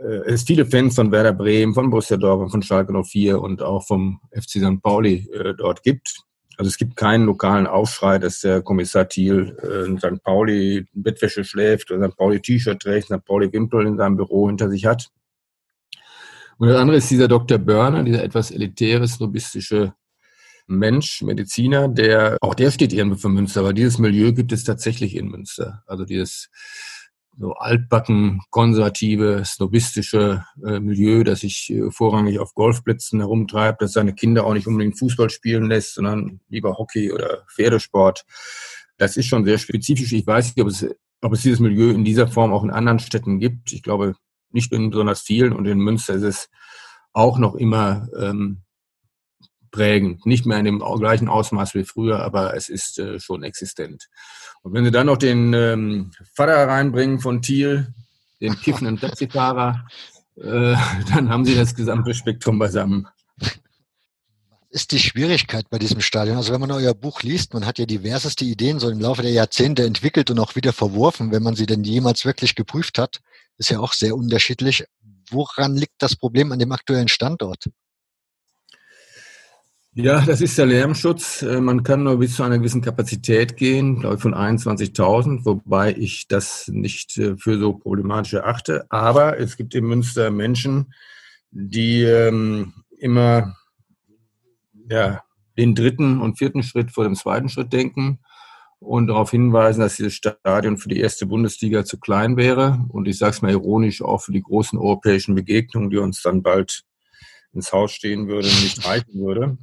Äh, 0.02 0.32
es 0.32 0.42
viele 0.42 0.66
Fans 0.66 0.94
von 0.94 1.12
Werder 1.12 1.32
Bremen, 1.32 1.74
von 1.74 1.90
Borussia 1.90 2.16
Dortmund, 2.16 2.50
von 2.50 2.62
Schalke 2.62 2.92
04 2.92 3.40
und 3.40 3.62
auch 3.62 3.86
vom 3.86 4.20
FC 4.32 4.58
St. 4.58 4.82
Pauli 4.82 5.28
äh, 5.32 5.54
dort 5.54 5.82
gibt. 5.82 6.24
Also 6.60 6.68
es 6.68 6.76
gibt 6.76 6.94
keinen 6.94 7.24
lokalen 7.24 7.66
Aufschrei, 7.66 8.18
dass 8.18 8.40
der 8.40 8.60
Kommissar 8.60 9.08
Thiel 9.08 9.56
äh, 9.62 9.86
in 9.86 9.96
St. 9.96 10.22
Pauli 10.22 10.86
Bettwäsche 10.92 11.42
schläft 11.42 11.90
oder 11.90 12.06
St. 12.06 12.18
Pauli 12.18 12.38
T-Shirt 12.38 12.82
trägt, 12.82 13.06
St. 13.06 13.24
Pauli 13.24 13.50
Wimpel 13.50 13.86
in 13.86 13.96
seinem 13.96 14.18
Büro 14.18 14.46
hinter 14.46 14.68
sich 14.68 14.84
hat. 14.84 15.08
Und 16.58 16.68
das 16.68 16.76
andere 16.76 16.98
ist 16.98 17.10
dieser 17.10 17.28
Dr. 17.28 17.56
Börner, 17.56 18.02
dieser 18.02 18.22
etwas 18.22 18.50
elitäre, 18.50 19.08
snobistische 19.08 19.94
Mensch, 20.66 21.22
Mediziner, 21.22 21.88
der, 21.88 22.36
auch 22.42 22.54
der 22.54 22.70
steht 22.70 22.92
irgendwo 22.92 23.16
für 23.16 23.30
Münster, 23.30 23.60
aber 23.60 23.72
dieses 23.72 23.96
Milieu 23.96 24.34
gibt 24.34 24.52
es 24.52 24.62
tatsächlich 24.62 25.16
in 25.16 25.28
Münster. 25.28 25.82
Also 25.86 26.04
dieses 26.04 26.50
so 27.38 27.52
altbacken, 27.54 28.42
konservative, 28.50 29.42
snobistische 29.44 30.44
äh, 30.64 30.80
Milieu, 30.80 31.24
das 31.24 31.40
sich 31.40 31.70
äh, 31.70 31.90
vorrangig 31.90 32.38
auf 32.38 32.54
Golfplätzen 32.54 33.20
herumtreibt, 33.20 33.82
das 33.82 33.92
seine 33.92 34.14
Kinder 34.14 34.44
auch 34.44 34.54
nicht 34.54 34.66
unbedingt 34.66 34.98
Fußball 34.98 35.30
spielen 35.30 35.68
lässt, 35.68 35.94
sondern 35.94 36.40
lieber 36.48 36.76
Hockey 36.76 37.12
oder 37.12 37.44
Pferdesport. 37.54 38.24
Das 38.98 39.16
ist 39.16 39.26
schon 39.26 39.44
sehr 39.44 39.58
spezifisch. 39.58 40.12
Ich 40.12 40.26
weiß 40.26 40.54
nicht, 40.54 40.62
ob 40.62 40.68
es, 40.68 40.86
ob 41.22 41.32
es 41.32 41.42
dieses 41.42 41.60
Milieu 41.60 41.90
in 41.90 42.04
dieser 42.04 42.28
Form 42.28 42.52
auch 42.52 42.64
in 42.64 42.70
anderen 42.70 42.98
Städten 42.98 43.38
gibt. 43.38 43.72
Ich 43.72 43.82
glaube 43.82 44.14
nicht 44.50 44.72
in 44.72 44.90
besonders 44.90 45.22
vielen 45.22 45.52
und 45.52 45.66
in 45.66 45.78
Münster 45.78 46.14
ist 46.14 46.22
es 46.22 46.50
auch 47.12 47.38
noch 47.38 47.54
immer 47.54 48.08
ähm, 48.18 48.62
prägend. 49.70 50.26
Nicht 50.26 50.46
mehr 50.46 50.58
in 50.58 50.64
dem 50.64 50.78
gleichen 50.78 51.28
Ausmaß 51.28 51.74
wie 51.74 51.84
früher, 51.84 52.20
aber 52.20 52.54
es 52.54 52.68
ist 52.68 52.98
äh, 52.98 53.20
schon 53.20 53.42
existent. 53.42 54.08
Und 54.62 54.74
wenn 54.74 54.84
Sie 54.84 54.90
dann 54.90 55.06
noch 55.06 55.16
den 55.16 55.52
ähm, 55.54 56.10
Vater 56.34 56.68
reinbringen 56.68 57.20
von 57.20 57.42
Thiel, 57.42 57.94
den 58.40 58.58
kiffenden 58.58 58.98
Taxifahrer, 58.98 59.86
äh, 60.36 60.74
dann 61.14 61.28
haben 61.28 61.44
Sie 61.44 61.54
das 61.54 61.74
gesamte 61.74 62.14
Spektrum 62.14 62.58
beisammen. 62.58 63.06
Ist 64.72 64.92
die 64.92 65.00
Schwierigkeit 65.00 65.68
bei 65.68 65.80
diesem 65.80 66.00
Stadion? 66.00 66.36
Also 66.36 66.52
wenn 66.52 66.60
man 66.60 66.70
euer 66.70 66.94
Buch 66.94 67.22
liest, 67.22 67.54
man 67.54 67.66
hat 67.66 67.80
ja 67.80 67.86
diverseste 67.86 68.44
Ideen 68.44 68.78
so 68.78 68.88
im 68.88 69.00
Laufe 69.00 69.22
der 69.22 69.32
Jahrzehnte 69.32 69.84
entwickelt 69.84 70.30
und 70.30 70.38
auch 70.38 70.54
wieder 70.54 70.72
verworfen, 70.72 71.32
wenn 71.32 71.42
man 71.42 71.56
sie 71.56 71.66
denn 71.66 71.82
jemals 71.82 72.24
wirklich 72.24 72.54
geprüft 72.54 72.96
hat. 72.96 73.20
Ist 73.58 73.70
ja 73.70 73.80
auch 73.80 73.92
sehr 73.92 74.14
unterschiedlich. 74.14 74.84
Woran 75.28 75.74
liegt 75.74 75.94
das 75.98 76.14
Problem 76.14 76.52
an 76.52 76.60
dem 76.60 76.70
aktuellen 76.70 77.08
Standort? 77.08 77.64
Ja, 79.94 80.24
das 80.24 80.40
ist 80.40 80.56
der 80.56 80.66
Lärmschutz. 80.66 81.42
Äh, 81.42 81.60
man 81.60 81.82
kann 81.82 82.04
nur 82.04 82.18
bis 82.18 82.36
zu 82.36 82.44
einer 82.44 82.58
gewissen 82.58 82.80
Kapazität 82.80 83.56
gehen, 83.56 83.98
glaube 83.98 84.16
ich 84.16 84.22
von 84.22 84.34
21.000, 84.34 85.44
wobei 85.44 85.92
ich 85.96 86.28
das 86.28 86.68
nicht 86.68 87.18
äh, 87.18 87.36
für 87.36 87.58
so 87.58 87.72
problematisch 87.72 88.34
erachte. 88.34 88.86
Aber 88.88 89.40
es 89.40 89.56
gibt 89.56 89.74
in 89.74 89.86
Münster 89.86 90.30
Menschen, 90.30 90.94
die 91.50 92.02
ähm, 92.02 92.72
immer 92.98 93.56
ja, 94.88 95.24
den 95.58 95.74
dritten 95.74 96.20
und 96.20 96.38
vierten 96.38 96.62
Schritt 96.62 96.92
vor 96.92 97.02
dem 97.02 97.16
zweiten 97.16 97.48
Schritt 97.48 97.72
denken 97.72 98.20
und 98.78 99.08
darauf 99.08 99.32
hinweisen, 99.32 99.80
dass 99.80 99.96
dieses 99.96 100.14
Stadion 100.14 100.78
für 100.78 100.88
die 100.88 101.00
erste 101.00 101.26
Bundesliga 101.26 101.84
zu 101.84 101.98
klein 101.98 102.36
wäre. 102.36 102.86
Und 102.90 103.08
ich 103.08 103.18
sage 103.18 103.32
es 103.32 103.42
mal 103.42 103.50
ironisch, 103.50 104.02
auch 104.02 104.22
für 104.22 104.32
die 104.32 104.42
großen 104.42 104.78
europäischen 104.78 105.34
Begegnungen, 105.34 105.90
die 105.90 105.98
uns 105.98 106.22
dann 106.22 106.42
bald 106.42 106.84
ins 107.52 107.72
Haus 107.72 107.90
stehen 107.90 108.28
würde, 108.28 108.46
nicht 108.46 108.86
reichen 108.86 109.20
würde. 109.20 109.58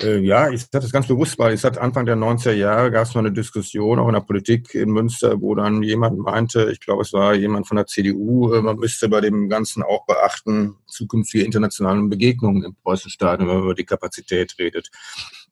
Äh, 0.00 0.18
ja, 0.18 0.48
ich 0.50 0.60
sage 0.60 0.82
das 0.82 0.92
ganz 0.92 1.08
bewusst, 1.08 1.38
weil 1.38 1.52
es 1.52 1.64
hat 1.64 1.76
Anfang 1.76 2.06
der 2.06 2.16
90er 2.16 2.52
Jahre 2.52 2.90
gab 2.90 3.04
es 3.04 3.14
mal 3.14 3.20
eine 3.20 3.32
Diskussion 3.32 3.98
auch 3.98 4.06
in 4.06 4.14
der 4.14 4.20
Politik 4.20 4.74
in 4.74 4.90
Münster, 4.90 5.40
wo 5.40 5.56
dann 5.56 5.82
jemand 5.82 6.18
meinte, 6.18 6.70
ich 6.70 6.78
glaube, 6.80 7.02
es 7.02 7.12
war 7.12 7.34
jemand 7.34 7.66
von 7.66 7.76
der 7.76 7.86
CDU, 7.86 8.52
äh, 8.52 8.62
man 8.62 8.76
müsste 8.76 9.08
bei 9.08 9.20
dem 9.20 9.48
Ganzen 9.48 9.82
auch 9.82 10.06
beachten, 10.06 10.76
zukünftige 10.86 11.44
internationalen 11.44 12.08
Begegnungen 12.08 12.62
im 12.62 12.76
Preußenstadion, 12.76 13.48
wenn 13.48 13.56
man 13.56 13.64
über 13.64 13.74
die 13.74 13.84
Kapazität 13.84 14.54
redet. 14.58 14.88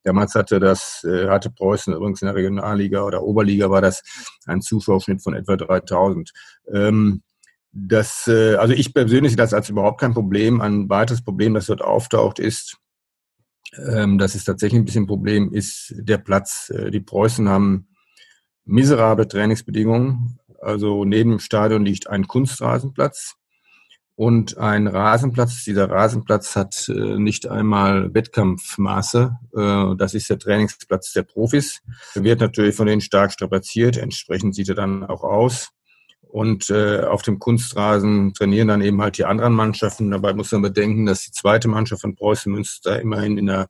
Damals 0.05 0.37
hatte 0.37 0.61
das, 0.61 1.03
äh, 1.03 1.29
hatte 1.29 1.51
Preußen 1.51 1.93
übrigens 1.93 2.23
in 2.23 2.27
der 2.27 2.37
Regionalliga 2.37 3.03
oder 3.03 3.25
Oberliga 3.25 3.69
war 3.69 3.81
das 3.81 4.05
ein 4.47 4.61
Zuschauerschnitt 4.61 5.23
von 5.23 5.35
etwa 5.35 5.57
3000. 5.57 6.33
Ähm, 6.73 7.23
das, 7.79 8.27
also 8.27 8.73
ich 8.73 8.95
persönlich 8.95 9.33
sehe 9.33 9.37
das 9.37 9.53
als 9.53 9.69
überhaupt 9.69 10.01
kein 10.01 10.15
Problem. 10.15 10.63
Ein 10.63 10.89
weiteres 10.89 11.23
Problem, 11.23 11.53
das 11.53 11.67
dort 11.67 11.83
auftaucht, 11.83 12.39
ist, 12.39 12.79
ähm, 13.75 14.19
das 14.19 14.35
ist 14.35 14.45
tatsächlich 14.45 14.81
ein 14.81 14.85
bisschen 14.85 15.05
ein 15.05 15.09
Problem, 15.09 15.53
ist 15.53 15.95
der 15.97 16.19
Platz. 16.19 16.71
Äh, 16.71 16.91
die 16.91 17.01
Preußen 17.01 17.49
haben 17.49 17.89
miserable 18.65 19.29
Trainingsbedingungen. 19.29 20.39
Also 20.61 21.05
neben 21.05 21.31
dem 21.31 21.39
Stadion 21.39 21.85
liegt 21.85 22.09
ein 22.09 22.27
Kunstrasenplatz 22.27 23.37
und 24.17 24.57
ein 24.57 24.87
Rasenplatz. 24.87 25.63
Dieser 25.65 25.91
Rasenplatz 25.91 26.57
hat 26.57 26.89
äh, 26.89 27.19
nicht 27.19 27.47
einmal 27.47 28.13
Wettkampfmaße. 28.15 29.37
Äh, 29.55 29.97
das 29.97 30.15
ist 30.15 30.31
der 30.31 30.39
Trainingsplatz 30.39 31.13
der 31.13 31.23
Profis. 31.23 31.83
Er 32.15 32.25
wird 32.25 32.41
natürlich 32.41 32.75
von 32.75 32.87
denen 32.87 33.03
stark 33.03 33.33
strapaziert. 33.33 33.99
Entsprechend 33.99 34.55
sieht 34.55 34.71
er 34.71 34.75
dann 34.75 35.05
auch 35.05 35.23
aus. 35.23 35.71
Und 36.37 36.69
äh, 36.69 37.01
auf 37.01 37.23
dem 37.23 37.39
Kunstrasen 37.39 38.35
trainieren 38.35 38.69
dann 38.69 38.83
eben 38.83 39.01
halt 39.01 39.17
die 39.17 39.25
anderen 39.25 39.55
Mannschaften. 39.55 40.11
Dabei 40.11 40.35
muss 40.35 40.53
man 40.53 40.61
bedenken, 40.61 41.07
dass 41.07 41.25
die 41.25 41.31
zweite 41.31 41.67
Mannschaft 41.67 42.03
von 42.03 42.15
Preußen 42.15 42.53
Münster 42.53 43.01
immerhin 43.01 43.39
in 43.39 43.47
der 43.47 43.69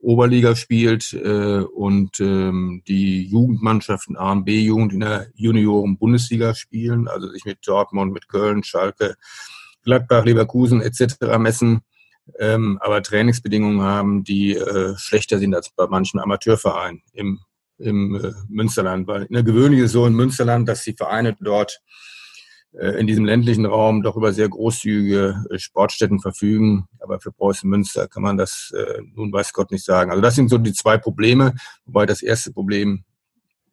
Oberliga 0.00 0.56
spielt 0.56 1.12
äh, 1.12 1.60
und 1.60 2.18
ähm, 2.18 2.82
die 2.88 3.22
Jugendmannschaften 3.28 4.16
A 4.16 4.32
und 4.32 4.44
B-Jugend 4.44 4.94
in 4.94 4.98
der 4.98 5.28
Junioren-Bundesliga 5.36 6.56
spielen, 6.56 7.06
also 7.06 7.30
sich 7.30 7.44
mit 7.44 7.58
Dortmund, 7.64 8.12
mit 8.12 8.26
Köln, 8.26 8.64
Schalke, 8.64 9.14
Gladbach, 9.84 10.24
Leverkusen 10.24 10.80
etc. 10.80 11.38
messen, 11.38 11.82
ähm, 12.40 12.80
aber 12.80 13.00
Trainingsbedingungen 13.00 13.82
haben, 13.82 14.24
die 14.24 14.56
äh, 14.56 14.96
schlechter 14.96 15.38
sind 15.38 15.54
als 15.54 15.70
bei 15.70 15.86
manchen 15.86 16.18
Amateurvereinen 16.18 17.02
im 17.12 17.38
im 17.78 18.14
äh, 18.14 18.32
Münsterland, 18.48 19.06
weil 19.06 19.24
in 19.24 19.34
der 19.34 19.42
gewöhnlich 19.42 19.80
ist 19.80 19.92
so 19.92 20.06
in 20.06 20.14
Münsterland, 20.14 20.68
dass 20.68 20.84
die 20.84 20.94
Vereine 20.94 21.36
dort 21.40 21.80
äh, 22.72 22.98
in 23.00 23.06
diesem 23.06 23.24
ländlichen 23.24 23.66
Raum 23.66 24.02
doch 24.02 24.16
über 24.16 24.32
sehr 24.32 24.48
großzügige 24.48 25.44
äh, 25.50 25.58
Sportstätten 25.58 26.20
verfügen. 26.20 26.86
Aber 26.98 27.20
für 27.20 27.32
Preußen 27.32 27.68
Münster 27.68 28.08
kann 28.08 28.22
man 28.22 28.36
das 28.36 28.72
äh, 28.76 29.00
nun 29.14 29.32
weiß 29.32 29.52
Gott 29.52 29.70
nicht 29.70 29.84
sagen. 29.84 30.10
Also 30.10 30.22
das 30.22 30.34
sind 30.34 30.48
so 30.48 30.58
die 30.58 30.72
zwei 30.72 30.98
Probleme, 30.98 31.54
wobei 31.84 32.06
das 32.06 32.22
erste 32.22 32.52
Problem 32.52 33.04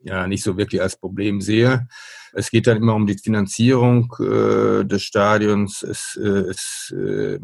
ja 0.03 0.27
nicht 0.27 0.43
so 0.43 0.57
wirklich 0.57 0.81
als 0.81 0.97
Problem 0.97 1.41
sehe. 1.41 1.87
Es 2.33 2.49
geht 2.49 2.67
dann 2.67 2.77
immer 2.77 2.95
um 2.95 3.05
die 3.05 3.17
Finanzierung 3.17 4.13
äh, 4.19 4.83
des 4.85 5.03
Stadions. 5.03 5.83
Es, 5.83 6.19
äh, 6.21 6.49
es, 6.49 6.93
äh, 6.97 7.39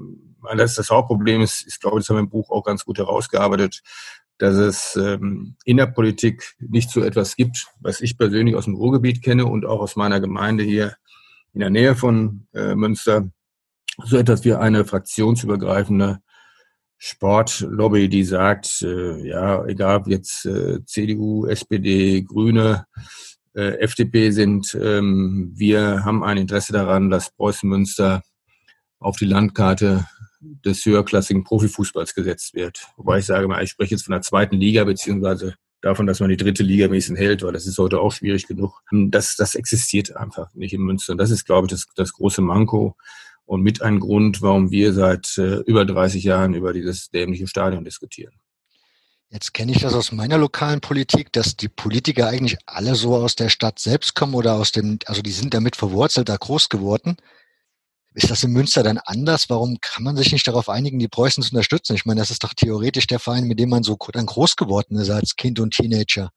das, 0.56 0.76
das 0.76 0.90
Hauptproblem 0.90 1.42
ist, 1.42 1.66
ist, 1.66 1.80
glaube 1.80 2.00
ich, 2.00 2.06
das 2.06 2.10
haben 2.10 2.18
wir 2.18 2.24
im 2.24 2.30
Buch 2.30 2.50
auch 2.50 2.64
ganz 2.64 2.84
gut 2.86 2.98
herausgearbeitet, 2.98 3.82
dass 4.40 4.56
es 4.56 4.96
ähm, 4.96 5.56
in 5.66 5.78
der 5.78 5.88
Politik 5.88 6.56
nicht 6.60 6.90
so 6.90 7.04
etwas 7.04 7.36
gibt, 7.36 7.68
was 7.82 8.02
ich 8.02 8.18
persönlich 8.18 8.56
aus 8.56 8.66
dem 8.66 8.76
Ruhrgebiet 8.76 9.22
kenne 9.22 9.46
und 9.46 9.66
auch 9.66 9.82
aus 9.82 9.96
meiner 9.96 10.20
Gemeinde 10.20 10.64
hier 10.64 10.96
in 11.54 11.60
der 11.60 11.70
Nähe 11.70 11.96
von 11.96 12.48
äh, 12.54 12.74
Münster, 12.74 13.30
so 14.06 14.18
etwas 14.18 14.46
wie 14.46 14.54
eine 14.54 14.86
fraktionsübergreifende 14.86 16.20
Sportlobby, 16.98 18.08
die 18.08 18.24
sagt, 18.24 18.82
äh, 18.82 19.28
ja, 19.28 19.66
egal 19.66 19.98
ob 19.98 20.08
jetzt 20.08 20.46
äh, 20.46 20.84
CDU, 20.86 21.46
SPD, 21.46 22.22
Grüne, 22.22 22.86
äh, 23.56 23.80
FDP 23.80 24.32
sind, 24.32 24.78
ähm, 24.82 25.52
wir 25.54 26.06
haben 26.06 26.24
ein 26.24 26.38
Interesse 26.38 26.72
daran, 26.72 27.10
dass 27.10 27.32
Preußen 27.36 27.70
Münster 27.70 28.22
auf 29.00 29.18
die 29.18 29.26
Landkarte 29.26 30.06
des 30.40 30.86
höherklassigen 30.86 31.44
Profifußballs 31.44 32.16
gesetzt 32.16 32.54
wird. 32.54 32.88
Wobei 32.98 33.20
ich 33.20 33.26
sage 33.26 33.48
mal, 33.48 33.64
ich 33.64 33.72
spreche 33.72 33.96
jetzt 33.96 34.04
von 34.04 34.14
der 34.14 34.22
zweiten 34.22 34.56
Liga, 34.56 34.84
beziehungsweise 34.84 35.56
davon, 35.82 36.08
dass 36.08 36.20
man 36.20 36.30
die 36.30 36.38
dritte 36.38 36.64
Liga 36.64 36.88
bisschen 36.88 37.16
hält, 37.16 37.44
weil 37.44 37.54
das 37.54 37.66
ist 37.66 37.78
heute 37.78 38.00
auch 38.00 38.12
schwierig 38.12 38.48
genug. 38.48 38.82
Das, 38.92 39.36
das 39.36 39.56
existiert 39.56 40.16
einfach 40.16 40.54
nicht 40.54 40.74
in 40.74 40.82
Münster. 40.82 41.14
Und 41.14 41.18
das 41.18 41.32
ist, 41.32 41.46
glaube 41.46 41.68
ich, 41.68 41.72
das, 41.72 41.88
das 41.96 42.14
große 42.14 42.42
Manko 42.42 42.96
und 43.46 43.62
mit 43.62 43.82
ein 43.82 44.00
Grund, 44.00 44.42
warum 44.42 44.72
wir 44.72 44.94
seit 44.94 45.38
äh, 45.38 45.58
über 45.62 45.86
30 45.86 46.24
Jahren 46.24 46.54
über 46.54 46.74
dieses 46.74 47.10
dämliche 47.10 47.48
Stadion 47.48 47.84
diskutieren. 47.84 48.34
Jetzt 49.32 49.54
kenne 49.54 49.72
ich 49.72 49.82
das 49.82 49.94
aus 49.94 50.12
meiner 50.12 50.40
lokalen 50.40 50.82
Politik, 50.82 51.32
dass 51.32 51.56
die 51.56 51.70
Politiker 51.70 52.28
eigentlich 52.28 52.58
alle 52.66 52.96
so 52.96 53.16
aus 53.16 53.36
der 53.36 53.50
Stadt 53.50 53.78
selbst 53.78 54.16
kommen 54.16 54.34
oder 54.34 54.56
aus 54.56 54.72
dem, 54.72 54.98
also 55.06 55.22
die 55.22 55.32
sind 55.32 55.54
damit 55.54 55.76
verwurzelt, 55.76 56.30
da 56.30 56.36
groß 56.36 56.70
geworden. 56.70 57.18
Ist 58.14 58.32
das 58.32 58.44
in 58.44 58.52
Münster 58.52 58.84
dann 58.84 59.00
anders? 59.06 59.50
Warum 59.50 59.78
kann 59.82 60.04
man 60.04 60.18
sich 60.18 60.32
nicht 60.32 60.48
darauf 60.48 60.68
einigen, 60.68 61.00
die 61.00 61.08
Preußen 61.08 61.44
zu 61.44 61.52
unterstützen? 61.52 61.96
Ich 61.96 62.06
meine, 62.06 62.20
das 62.20 62.32
ist 62.32 62.44
doch 62.44 62.54
theoretisch 62.54 63.08
der 63.08 63.20
Verein, 63.20 63.46
mit 63.46 63.60
dem 63.60 63.70
man 63.70 63.84
so 63.84 63.98
dann 64.14 64.26
groß 64.26 64.56
geworden 64.56 64.98
ist 64.98 65.10
als 65.10 65.36
Kind 65.36 65.60
und 65.60 65.76
Teenager. 65.76 66.32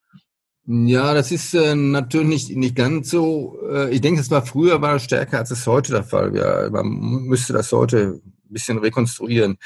Ja, 0.65 1.13
das 1.13 1.33
ist 1.33 1.55
äh, 1.55 1.75
natürlich 1.75 2.29
nicht, 2.29 2.57
nicht 2.57 2.77
ganz 2.77 3.11
so. 3.11 3.59
Äh, 3.69 3.91
ich 3.91 4.01
denke, 4.01 4.21
es 4.21 4.31
war 4.31 4.47
früher 4.47 4.81
war 4.81 4.99
stärker, 5.01 5.39
als 5.39 5.51
es 5.51 5.67
heute 5.67 5.93
der 5.93 6.05
Fall 6.05 6.33
wäre. 6.33 6.71
Man 6.71 7.25
müsste 7.25 7.53
das 7.53 7.73
heute 7.73 8.21
ein 8.23 8.53
bisschen 8.53 8.79
rekonstruieren. 8.79 9.59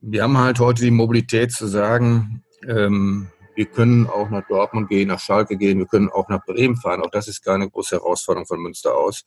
Wir 0.00 0.24
haben 0.24 0.36
halt 0.36 0.58
heute 0.58 0.82
die 0.82 0.90
Mobilität 0.90 1.52
zu 1.52 1.66
sagen, 1.66 2.42
ähm, 2.68 3.28
wir 3.54 3.66
können 3.66 4.06
auch 4.06 4.30
nach 4.30 4.46
Dortmund 4.48 4.88
gehen, 4.88 5.08
nach 5.08 5.20
Schalke 5.20 5.56
gehen, 5.56 5.78
wir 5.78 5.86
können 5.86 6.08
auch 6.08 6.28
nach 6.28 6.44
Bremen 6.44 6.76
fahren. 6.76 7.02
Auch 7.02 7.10
das 7.10 7.28
ist 7.28 7.44
keine 7.44 7.68
große 7.68 7.96
Herausforderung 7.96 8.46
von 8.46 8.60
Münster 8.60 8.94
aus. 8.94 9.24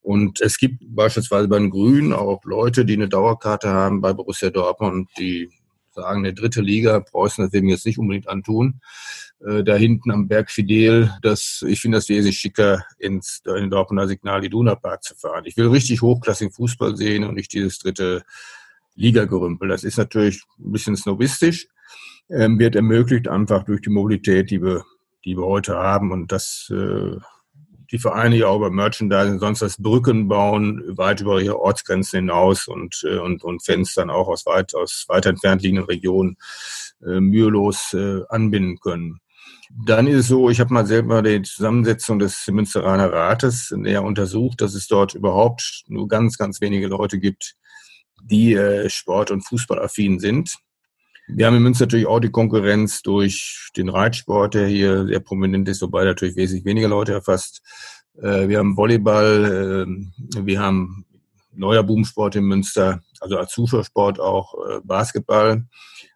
Und 0.00 0.40
es 0.40 0.58
gibt 0.58 0.82
beispielsweise 0.82 1.48
bei 1.48 1.58
den 1.58 1.70
Grünen 1.70 2.12
auch 2.12 2.44
Leute, 2.44 2.84
die 2.84 2.94
eine 2.94 3.08
Dauerkarte 3.08 3.68
haben 3.70 4.00
bei 4.00 4.12
Borussia 4.12 4.50
Dortmund, 4.50 5.08
die 5.18 5.50
sagen, 5.94 6.20
eine 6.20 6.34
dritte 6.34 6.60
Liga, 6.60 7.00
Preußen, 7.00 7.44
das 7.44 7.52
will 7.52 7.62
mir 7.62 7.72
jetzt 7.72 7.86
nicht 7.86 7.98
unbedingt 7.98 8.28
antun. 8.28 8.80
Äh, 9.46 9.62
da 9.64 9.76
hinten 9.76 10.10
am 10.10 10.28
Berg 10.28 10.50
Fidel, 10.50 11.12
das, 11.22 11.64
ich 11.66 11.80
finde 11.80 11.98
das 11.98 12.08
wesentlich 12.08 12.38
schicker, 12.38 12.84
ins, 12.98 13.42
in 13.44 13.70
Dortmunder 13.70 14.08
Signal 14.08 14.44
Iduna 14.44 14.74
Park 14.74 15.02
zu 15.02 15.14
fahren. 15.14 15.44
Ich 15.46 15.56
will 15.56 15.68
richtig 15.68 16.02
hochklassigen 16.02 16.52
Fußball 16.52 16.96
sehen 16.96 17.24
und 17.24 17.34
nicht 17.34 17.52
dieses 17.52 17.78
dritte 17.78 18.22
Liga-Gerümpel. 18.94 19.68
Das 19.68 19.84
ist 19.84 19.98
natürlich 19.98 20.42
ein 20.58 20.72
bisschen 20.72 20.96
snobistisch, 20.96 21.68
ähm, 22.32 22.58
wird 22.58 22.76
ermöglicht 22.76 23.28
einfach 23.28 23.64
durch 23.64 23.82
die 23.82 23.90
Mobilität, 23.90 24.50
die 24.50 24.62
wir, 24.62 24.84
die 25.24 25.36
wir 25.36 25.44
heute 25.44 25.76
haben 25.76 26.12
und 26.12 26.32
das 26.32 26.72
äh, 26.74 27.16
die 27.92 27.98
Vereine 27.98 28.36
ja 28.36 28.46
auch 28.46 28.56
über 28.56 28.70
Merchandising 28.70 29.38
sonst 29.38 29.60
was 29.60 29.80
Brücken 29.80 30.26
bauen, 30.26 30.82
weit 30.96 31.20
über 31.20 31.40
ihre 31.40 31.60
Ortsgrenzen 31.60 32.20
hinaus 32.20 32.66
und, 32.66 33.04
äh, 33.04 33.18
und, 33.18 33.44
und 33.44 33.64
Fans 33.64 33.94
dann 33.94 34.10
auch 34.10 34.28
aus 34.28 34.46
weit, 34.46 34.74
aus 34.74 35.04
weit 35.08 35.26
entfernt 35.26 35.62
liegenden 35.62 35.84
Regionen 35.84 36.36
äh, 37.04 37.20
mühelos 37.20 37.92
äh, 37.92 38.22
anbinden 38.30 38.80
können. 38.80 39.20
Dann 39.86 40.06
ist 40.06 40.16
es 40.16 40.28
so, 40.28 40.48
ich 40.50 40.60
habe 40.60 40.72
mal 40.72 40.86
selber 40.86 41.22
die 41.22 41.42
Zusammensetzung 41.42 42.18
des 42.18 42.46
Münsteraner 42.48 43.12
Rates 43.12 43.72
näher 43.76 44.02
untersucht, 44.02 44.60
dass 44.60 44.74
es 44.74 44.86
dort 44.86 45.14
überhaupt 45.14 45.84
nur 45.86 46.08
ganz, 46.08 46.38
ganz 46.38 46.60
wenige 46.60 46.88
Leute 46.88 47.18
gibt, 47.18 47.56
die 48.22 48.54
äh, 48.54 48.88
Sport- 48.88 49.30
und 49.30 49.42
Fußballaffin 49.42 50.18
sind. 50.18 50.56
Wir 51.34 51.46
haben 51.46 51.56
in 51.56 51.62
Münster 51.62 51.86
natürlich 51.86 52.06
auch 52.06 52.20
die 52.20 52.30
Konkurrenz 52.30 53.00
durch 53.00 53.70
den 53.76 53.88
Reitsport, 53.88 54.52
der 54.52 54.66
hier 54.66 55.06
sehr 55.06 55.20
prominent 55.20 55.66
ist, 55.66 55.80
wobei 55.80 56.04
natürlich 56.04 56.36
wesentlich 56.36 56.66
weniger 56.66 56.88
Leute 56.88 57.12
erfasst. 57.12 57.62
Äh, 58.20 58.48
wir 58.48 58.58
haben 58.58 58.76
Volleyball, 58.76 59.86
äh, 60.36 60.46
wir 60.46 60.60
haben 60.60 61.06
neuer 61.54 61.82
Boomsport 61.84 62.36
in 62.36 62.44
Münster, 62.44 63.02
also 63.20 63.38
als 63.38 63.52
Zuschauersport 63.52 64.20
auch 64.20 64.54
äh, 64.54 64.80
Basketball. 64.84 65.64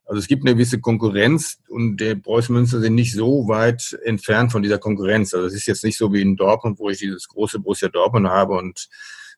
Also 0.05 0.21
es 0.21 0.29
gibt 0.29 0.45
eine 0.45 0.55
gewisse 0.55 0.81
Konkurrenz 0.81 1.59
und 1.69 1.97
der 1.97 2.17
Preußen 2.17 2.55
Münster 2.55 2.81
sind 2.81 2.95
nicht 2.95 3.15
so 3.15 3.49
weit 3.49 3.99
entfernt 4.05 4.53
von 4.53 4.63
dieser 4.63 4.79
Konkurrenz. 4.79 5.33
Also 5.33 5.47
es 5.47 5.55
ist 5.55 5.67
jetzt 5.67 5.83
nicht 5.83 5.97
so 5.97 6.13
wie 6.13 6.21
in 6.21 6.37
Dortmund, 6.37 6.79
wo 6.79 6.91
ich 6.91 6.99
dieses 6.99 7.27
große 7.27 7.59
Borussia 7.59 7.89
Dortmund 7.89 8.29
habe 8.29 8.55
und 8.55 8.89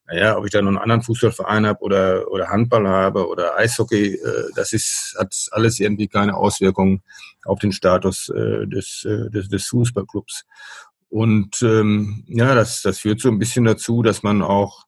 naja, 0.09 0.39
ob 0.39 0.47
ich 0.47 0.51
da 0.51 0.63
noch 0.63 0.69
einen 0.69 0.79
anderen 0.79 1.03
Fußballverein 1.03 1.67
habe 1.67 1.81
oder, 1.81 2.31
oder 2.31 2.49
Handball 2.49 2.89
habe 2.89 3.29
oder 3.29 3.57
Eishockey, 3.57 4.15
äh, 4.15 4.51
das 4.55 4.73
ist, 4.73 5.15
hat 5.19 5.35
alles 5.51 5.79
irgendwie 5.79 6.09
keine 6.09 6.35
Auswirkungen 6.35 7.03
auf 7.45 7.59
den 7.59 7.73
Status 7.73 8.31
äh, 8.31 8.67
des, 8.67 9.05
äh, 9.05 9.31
des, 9.31 9.49
des 9.49 9.67
Fußballclubs. 9.67 10.47
Und 11.11 11.63
ähm, 11.63 12.25
ja, 12.27 12.55
das, 12.55 12.83
das 12.83 12.99
führt 12.99 13.21
so 13.21 13.29
ein 13.29 13.39
bisschen 13.39 13.65
dazu, 13.65 14.03
dass 14.03 14.23
man 14.23 14.43
auch 14.43 14.87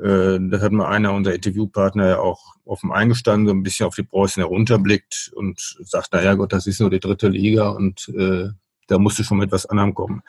äh, 0.00 0.38
das 0.40 0.62
hat 0.62 0.72
mal 0.72 0.88
einer 0.88 1.12
unserer 1.12 1.34
Interviewpartner 1.34 2.08
ja 2.08 2.18
auch 2.18 2.54
offen 2.64 2.92
eingestanden, 2.92 3.46
so 3.46 3.54
ein 3.54 3.62
bisschen 3.62 3.86
auf 3.86 3.94
die 3.94 4.02
Preußen 4.02 4.42
herunterblickt 4.42 5.32
und 5.34 5.60
sagt, 5.80 6.08
na 6.12 6.22
ja 6.22 6.34
Gott, 6.34 6.52
das 6.52 6.66
ist 6.66 6.80
nur 6.80 6.90
die 6.90 7.00
dritte 7.00 7.28
Liga 7.28 7.70
und 7.70 8.08
äh, 8.16 8.48
da 8.88 8.98
musste 8.98 9.24
schon 9.24 9.38
mit 9.38 9.48
etwas 9.48 9.66
anderem 9.66 9.94
kommen. 9.94 10.22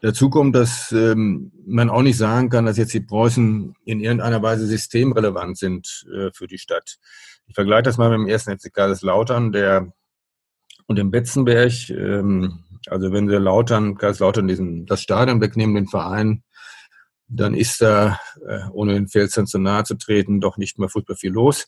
Dazu 0.00 0.30
kommt, 0.30 0.54
dass 0.54 0.92
ähm, 0.92 1.50
man 1.66 1.90
auch 1.90 2.02
nicht 2.02 2.16
sagen 2.16 2.50
kann, 2.50 2.66
dass 2.66 2.76
jetzt 2.76 2.94
die 2.94 3.00
Preußen 3.00 3.74
in 3.84 4.00
irgendeiner 4.00 4.42
Weise 4.42 4.66
systemrelevant 4.66 5.58
sind 5.58 6.06
äh, 6.12 6.30
für 6.32 6.46
die 6.46 6.58
Stadt. 6.58 6.98
Ich 7.46 7.54
vergleiche 7.54 7.82
das 7.82 7.98
mal 7.98 8.10
mit 8.10 8.18
dem 8.20 8.28
ersten 8.28 8.56
FC 8.56 8.72
Kaiserslautern, 8.72 9.50
der 9.50 9.92
und 10.86 10.96
dem 10.96 11.10
Betzenberg. 11.10 11.90
Ähm, 11.90 12.64
also 12.86 13.12
wenn 13.12 13.28
wir 13.28 13.40
Lautern, 13.40 13.96
Kaiserslautern 13.96 14.46
diesen 14.46 14.86
das 14.86 15.02
Stadion 15.02 15.40
wegnehmen, 15.40 15.74
den 15.74 15.88
Verein, 15.88 16.44
dann 17.26 17.54
ist 17.54 17.82
da, 17.82 18.20
äh, 18.46 18.60
ohne 18.72 18.94
den 18.94 19.08
Felsen 19.08 19.46
zu 19.46 19.58
nahe 19.58 19.84
zu 19.84 19.96
treten, 19.96 20.40
doch 20.40 20.56
nicht 20.56 20.78
mehr 20.78 20.88
furchtbar 20.88 21.16
viel 21.16 21.32
los. 21.32 21.66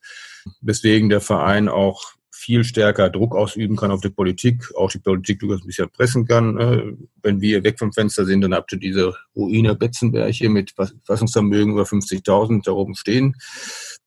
Weswegen 0.60 1.08
der 1.10 1.20
Verein 1.20 1.68
auch 1.68 2.12
viel 2.40 2.64
stärker 2.64 3.10
Druck 3.10 3.36
ausüben 3.36 3.76
kann 3.76 3.90
auf 3.90 4.00
die 4.00 4.08
Politik, 4.08 4.74
auch 4.74 4.90
die 4.90 4.98
Politik 4.98 5.40
durchaus 5.40 5.62
ein 5.62 5.66
bisschen 5.66 5.90
pressen 5.90 6.26
kann. 6.26 6.54
Ne? 6.54 6.96
Wenn 7.22 7.42
wir 7.42 7.62
weg 7.64 7.78
vom 7.78 7.92
Fenster 7.92 8.24
sind, 8.24 8.40
dann 8.40 8.54
habt 8.54 8.72
ihr 8.72 8.78
diese 8.78 9.14
Ruine 9.36 9.74
Betzenberg 9.74 10.32
hier 10.32 10.48
mit 10.48 10.72
Fassungsvermögen 11.04 11.74
über 11.74 11.82
50.000 11.82 12.62
da 12.64 12.72
oben 12.72 12.94
stehen. 12.94 13.36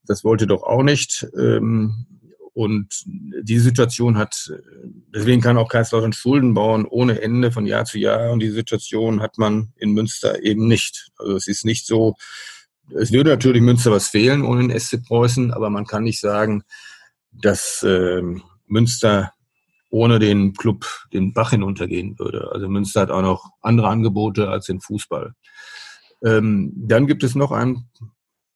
Das 0.07 0.23
wollte 0.23 0.47
doch 0.47 0.63
auch 0.63 0.81
nicht. 0.81 1.27
Ähm, 1.37 2.07
und 2.53 3.03
die 3.05 3.59
Situation 3.59 4.17
hat, 4.17 4.51
deswegen 5.13 5.41
kann 5.41 5.57
auch 5.57 5.69
Kaiserslautern 5.69 6.13
Schulden 6.13 6.55
bauen 6.55 6.85
ohne 6.85 7.21
Ende 7.21 7.51
von 7.51 7.67
Jahr 7.67 7.85
zu 7.85 7.99
Jahr. 7.99 8.31
Und 8.31 8.39
die 8.39 8.49
Situation 8.49 9.21
hat 9.21 9.37
man 9.37 9.73
in 9.77 9.91
Münster 9.91 10.43
eben 10.43 10.67
nicht. 10.67 11.11
Also 11.17 11.35
es 11.35 11.47
ist 11.47 11.65
nicht 11.65 11.85
so, 11.85 12.15
es 12.95 13.11
würde 13.11 13.29
natürlich 13.29 13.61
Münster 13.61 13.91
was 13.91 14.07
fehlen 14.07 14.43
ohne 14.43 14.67
den 14.67 14.79
SC 14.79 15.03
Preußen, 15.03 15.53
aber 15.53 15.69
man 15.69 15.85
kann 15.85 16.03
nicht 16.03 16.19
sagen, 16.19 16.63
dass 17.41 17.83
äh, 17.83 18.21
Münster 18.67 19.33
ohne 19.89 20.17
den 20.17 20.53
Club 20.53 20.85
den 21.13 21.33
Bach 21.33 21.51
hinuntergehen 21.51 22.17
würde. 22.17 22.49
Also 22.51 22.67
Münster 22.67 23.01
hat 23.01 23.11
auch 23.11 23.21
noch 23.21 23.51
andere 23.61 23.89
Angebote 23.89 24.49
als 24.49 24.65
den 24.65 24.81
Fußball. 24.81 25.33
Ähm, 26.23 26.73
dann 26.75 27.05
gibt 27.05 27.23
es 27.23 27.35
noch 27.35 27.51
ein, 27.51 27.89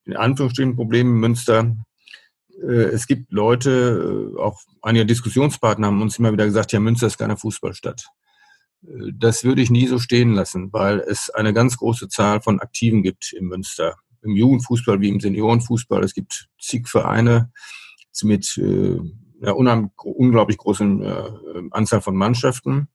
in 0.06 0.16
Anführungsstrichen, 0.16 0.76
Problem 0.76 1.08
in 1.08 1.20
Münster. 1.20 1.76
Äh, 2.60 2.86
es 2.86 3.06
gibt 3.06 3.32
Leute, 3.32 4.34
äh, 4.36 4.40
auch 4.40 4.60
einige 4.82 5.06
Diskussionspartner 5.06 5.88
haben 5.88 6.02
uns 6.02 6.18
immer 6.18 6.34
wieder 6.34 6.46
gesagt, 6.46 6.72
ja, 6.72 6.80
Münster 6.80 7.06
ist 7.06 7.20
keine 7.20 7.38
Fußballstadt. 7.38 8.08
Äh, 8.84 9.12
das 9.14 9.44
würde 9.44 9.62
ich 9.62 9.70
nie 9.70 9.86
so 9.86 10.00
stehen 10.00 10.34
lassen, 10.34 10.74
weil 10.74 11.00
es 11.02 11.30
eine 11.30 11.54
ganz 11.54 11.78
große 11.78 12.08
Zahl 12.10 12.42
von 12.42 12.60
Aktiven 12.60 13.04
gibt 13.04 13.32
in 13.34 13.46
Münster. 13.46 13.98
Im 14.24 14.36
Jugendfußball 14.36 15.02
wie 15.02 15.10
im 15.10 15.20
Seniorenfußball. 15.20 16.04
Es 16.04 16.16
gibt 16.16 16.48
zig 16.60 16.88
Vereine 16.88 17.52
mit 18.24 18.58
äh, 18.58 19.00
einer 19.46 19.90
unglaublich 20.04 20.58
großen 20.58 21.02
äh, 21.04 21.24
Anzahl 21.72 22.02
von 22.02 22.16
Mannschaften, 22.16 22.88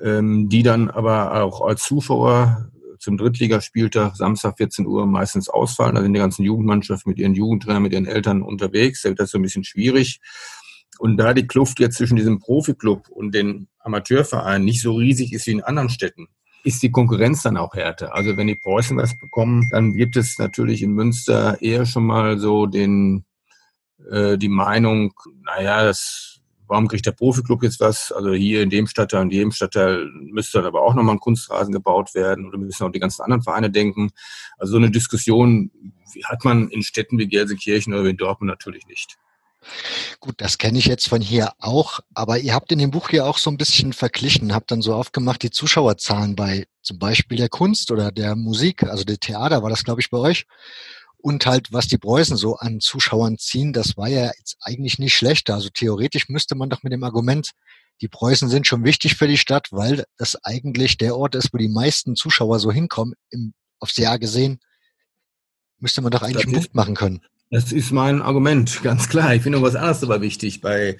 ähm, 0.00 0.48
die 0.48 0.62
dann 0.62 0.90
aber 0.90 1.42
auch 1.42 1.60
als 1.62 1.84
Zuschauer 1.84 2.70
zum 2.98 3.18
Drittligaspieltag 3.18 4.16
Samstag 4.16 4.56
14 4.56 4.86
Uhr 4.86 5.06
meistens 5.06 5.48
ausfallen. 5.48 5.94
Da 5.94 6.02
sind 6.02 6.14
die 6.14 6.20
ganzen 6.20 6.42
Jugendmannschaften 6.42 7.10
mit 7.10 7.18
ihren 7.18 7.34
Jugendtrainern, 7.34 7.82
mit 7.82 7.92
ihren 7.92 8.06
Eltern 8.06 8.42
unterwegs. 8.42 9.02
Da 9.02 9.10
wird 9.10 9.20
das 9.20 9.30
so 9.30 9.38
ein 9.38 9.42
bisschen 9.42 9.64
schwierig. 9.64 10.20
Und 10.98 11.16
da 11.18 11.34
die 11.34 11.46
Kluft 11.46 11.80
jetzt 11.80 11.98
zwischen 11.98 12.16
diesem 12.16 12.38
Profiklub 12.38 13.08
und 13.08 13.34
den 13.34 13.68
Amateurvereinen 13.80 14.64
nicht 14.64 14.80
so 14.80 14.94
riesig 14.94 15.32
ist 15.32 15.46
wie 15.46 15.52
in 15.52 15.62
anderen 15.62 15.90
Städten, 15.90 16.28
ist 16.64 16.82
die 16.82 16.90
Konkurrenz 16.90 17.42
dann 17.42 17.58
auch 17.58 17.74
härter. 17.74 18.14
Also 18.14 18.36
wenn 18.36 18.46
die 18.46 18.54
Preußen 18.54 18.96
was 18.96 19.18
bekommen, 19.18 19.68
dann 19.70 19.92
gibt 19.92 20.16
es 20.16 20.38
natürlich 20.38 20.82
in 20.82 20.92
Münster 20.92 21.60
eher 21.60 21.84
schon 21.84 22.06
mal 22.06 22.38
so 22.38 22.66
den, 22.66 23.26
äh, 24.10 24.38
die 24.38 24.48
Meinung, 24.48 25.14
naja, 25.44 25.84
das 25.84 26.34
warum 26.66 26.88
kriegt 26.88 27.06
der 27.06 27.12
Profiklub 27.12 27.62
jetzt 27.62 27.80
was? 27.80 28.12
Also 28.12 28.32
hier 28.32 28.62
in 28.62 28.70
dem 28.70 28.86
Stadtteil 28.86 29.22
und 29.22 29.30
dem 29.30 29.52
Stadtteil 29.52 30.06
müsste 30.12 30.58
dann 30.58 30.66
aber 30.66 30.82
auch 30.82 30.94
nochmal 30.94 31.16
ein 31.16 31.20
Kunstrasen 31.20 31.72
gebaut 31.72 32.14
werden 32.14 32.46
oder 32.46 32.58
müssen 32.58 32.84
auch 32.84 32.90
die 32.90 33.00
ganzen 33.00 33.22
anderen 33.22 33.42
Vereine 33.42 33.70
denken. 33.70 34.10
Also 34.58 34.72
so 34.72 34.78
eine 34.78 34.90
Diskussion 34.90 35.70
hat 36.24 36.44
man 36.44 36.68
in 36.68 36.82
Städten 36.82 37.18
wie 37.18 37.28
Gelsenkirchen 37.28 37.92
oder 37.92 38.04
wie 38.04 38.14
Dortmund 38.14 38.50
natürlich 38.50 38.86
nicht. 38.86 39.16
Gut, 40.20 40.34
das 40.38 40.58
kenne 40.58 40.78
ich 40.78 40.84
jetzt 40.84 41.08
von 41.08 41.22
hier 41.22 41.52
auch, 41.58 42.00
aber 42.12 42.38
ihr 42.38 42.52
habt 42.52 42.70
in 42.70 42.78
dem 42.78 42.90
Buch 42.90 43.08
hier 43.08 43.24
auch 43.24 43.38
so 43.38 43.50
ein 43.50 43.56
bisschen 43.56 43.94
verglichen, 43.94 44.54
habt 44.54 44.70
dann 44.70 44.82
so 44.82 44.94
aufgemacht 44.94 45.42
die 45.42 45.50
Zuschauerzahlen 45.50 46.36
bei 46.36 46.66
zum 46.82 46.98
Beispiel 46.98 47.38
der 47.38 47.48
Kunst 47.48 47.90
oder 47.90 48.12
der 48.12 48.36
Musik, 48.36 48.82
also 48.82 49.04
der 49.04 49.18
Theater 49.18 49.62
war 49.62 49.70
das, 49.70 49.84
glaube 49.84 50.02
ich, 50.02 50.10
bei 50.10 50.18
euch. 50.18 50.46
Und 51.24 51.46
halt, 51.46 51.72
was 51.72 51.86
die 51.86 51.96
Preußen 51.96 52.36
so 52.36 52.56
an 52.56 52.80
Zuschauern 52.80 53.38
ziehen, 53.38 53.72
das 53.72 53.96
war 53.96 54.08
ja 54.08 54.30
jetzt 54.38 54.58
eigentlich 54.60 54.98
nicht 54.98 55.14
schlechter. 55.14 55.54
Also 55.54 55.70
theoretisch 55.72 56.28
müsste 56.28 56.54
man 56.54 56.68
doch 56.68 56.82
mit 56.82 56.92
dem 56.92 57.02
Argument, 57.02 57.52
die 58.02 58.08
Preußen 58.08 58.50
sind 58.50 58.66
schon 58.66 58.84
wichtig 58.84 59.16
für 59.16 59.26
die 59.26 59.38
Stadt, 59.38 59.68
weil 59.70 60.04
das 60.18 60.36
eigentlich 60.44 60.98
der 60.98 61.16
Ort 61.16 61.34
ist, 61.34 61.54
wo 61.54 61.56
die 61.56 61.70
meisten 61.70 62.14
Zuschauer 62.14 62.58
so 62.58 62.70
hinkommen, 62.70 63.14
im, 63.30 63.54
aufs 63.80 63.96
Jahr 63.96 64.18
gesehen, 64.18 64.58
müsste 65.78 66.02
man 66.02 66.10
doch 66.10 66.20
eigentlich 66.20 66.44
einen 66.44 66.56
Punkt 66.56 66.74
machen 66.74 66.94
können. 66.94 67.22
Das 67.50 67.72
ist 67.72 67.90
mein 67.90 68.20
Argument, 68.20 68.80
ganz 68.82 69.08
klar. 69.08 69.34
Ich 69.34 69.40
finde 69.40 69.56
noch 69.56 69.66
was 69.66 69.76
anderes 69.76 70.02
aber 70.02 70.20
wichtig 70.20 70.60
bei 70.60 70.98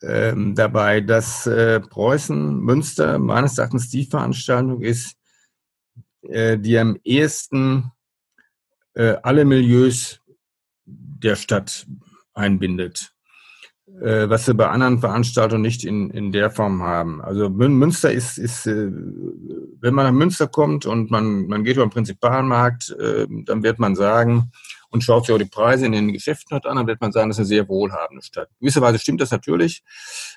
ähm, 0.00 0.54
dabei, 0.54 1.00
dass 1.00 1.44
äh, 1.48 1.80
Preußen 1.80 2.60
Münster 2.60 3.18
meines 3.18 3.58
Erachtens 3.58 3.90
die 3.90 4.04
Veranstaltung 4.04 4.80
ist, 4.80 5.16
äh, 6.22 6.56
die 6.56 6.78
am 6.78 7.00
ehesten 7.02 7.90
äh, 8.96 9.16
alle 9.22 9.44
Milieus 9.44 10.20
der 10.84 11.36
Stadt 11.36 11.86
einbindet. 12.34 13.12
Äh, 14.00 14.28
was 14.28 14.46
wir 14.46 14.54
bei 14.54 14.68
anderen 14.68 14.98
Veranstaltungen 14.98 15.62
nicht 15.62 15.84
in, 15.84 16.10
in 16.10 16.32
der 16.32 16.50
Form 16.50 16.82
haben. 16.82 17.22
Also 17.22 17.48
Münster 17.48 18.10
ist, 18.10 18.36
ist 18.36 18.66
äh, 18.66 18.90
wenn 18.90 19.94
man 19.94 20.06
nach 20.06 20.12
Münster 20.12 20.48
kommt 20.48 20.86
und 20.86 21.10
man, 21.10 21.46
man 21.46 21.62
geht 21.62 21.76
über 21.76 21.86
den 21.86 21.90
Prinzipalmarkt, 21.90 22.90
äh, 22.98 23.26
dann 23.44 23.62
wird 23.62 23.78
man 23.78 23.94
sagen, 23.94 24.50
und 24.90 25.02
schaut 25.02 25.26
sich 25.26 25.34
auch 25.34 25.38
die 25.38 25.44
Preise 25.44 25.86
in 25.86 25.92
den 25.92 26.12
Geschäften 26.12 26.54
halt 26.54 26.66
an, 26.66 26.76
dann 26.76 26.86
wird 26.86 27.00
man 27.00 27.12
sagen, 27.12 27.28
das 27.28 27.36
ist 27.36 27.40
eine 27.40 27.46
sehr 27.46 27.68
wohlhabende 27.68 28.22
Stadt. 28.22 28.48
Gewisserweise 28.60 28.98
stimmt 28.98 29.20
das 29.20 29.30
natürlich. 29.30 29.82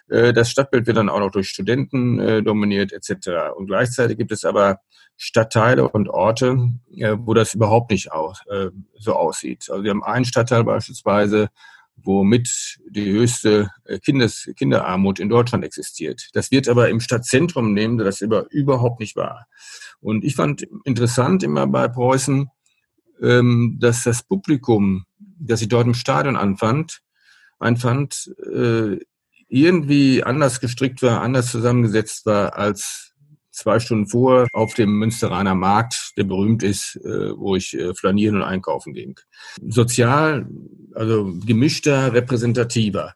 Äh, 0.09 0.33
das 0.33 0.49
Stadtbild 0.49 0.87
wird 0.87 0.97
dann 0.97 1.09
auch 1.09 1.19
noch 1.19 1.31
durch 1.31 1.49
Studenten 1.49 2.19
äh, 2.19 2.43
dominiert 2.43 2.91
etc. 2.93 3.55
Und 3.55 3.67
gleichzeitig 3.67 4.17
gibt 4.17 4.31
es 4.31 4.45
aber 4.45 4.79
Stadtteile 5.17 5.89
und 5.89 6.09
Orte, 6.09 6.71
äh, 6.95 7.15
wo 7.17 7.33
das 7.33 7.53
überhaupt 7.53 7.91
nicht 7.91 8.09
so 8.95 9.13
aussieht. 9.13 9.69
Also 9.69 9.83
wir 9.83 9.91
haben 9.91 10.03
einen 10.03 10.25
Stadtteil 10.25 10.63
beispielsweise, 10.63 11.49
wo 11.95 12.23
mit 12.23 12.77
die 12.89 13.11
höchste 13.11 13.69
Kindes 14.05 14.49
Kinderarmut 14.57 15.19
in 15.19 15.27
Deutschland 15.27 15.65
existiert. 15.65 16.29
Das 16.31 16.49
wird 16.49 16.69
aber 16.69 16.89
im 16.89 17.01
Stadtzentrum 17.01 17.73
nehmen, 17.73 17.97
das 17.97 18.21
über, 18.21 18.49
überhaupt 18.51 19.01
nicht 19.01 19.17
wahr. 19.17 19.47
Und 19.99 20.23
ich 20.23 20.35
fand 20.35 20.65
interessant 20.85 21.43
immer 21.43 21.67
bei 21.67 21.89
Preußen, 21.89 22.49
ähm, 23.21 23.77
dass 23.79 24.03
das 24.03 24.23
Publikum, 24.23 25.05
das 25.39 25.61
ich 25.61 25.69
dort 25.69 25.87
im 25.87 25.93
Stadion 25.93 26.35
anfand, 26.35 27.01
anfand, 27.59 28.31
äh, 28.51 28.97
irgendwie 29.47 30.23
anders 30.23 30.59
gestrickt 30.59 31.01
war, 31.01 31.21
anders 31.21 31.51
zusammengesetzt 31.51 32.25
war 32.25 32.57
als 32.57 33.13
zwei 33.51 33.79
Stunden 33.79 34.07
vor 34.07 34.47
auf 34.53 34.73
dem 34.73 34.97
Münsteraner 34.99 35.55
Markt, 35.55 36.13
der 36.17 36.23
berühmt 36.23 36.63
ist, 36.63 36.95
äh, 37.03 37.37
wo 37.37 37.55
ich 37.55 37.73
äh, 37.73 37.93
flanieren 37.93 38.37
und 38.37 38.43
einkaufen 38.43 38.93
ging. 38.93 39.19
Sozial, 39.67 40.47
also 40.93 41.33
gemischter, 41.45 42.13
repräsentativer. 42.13 43.13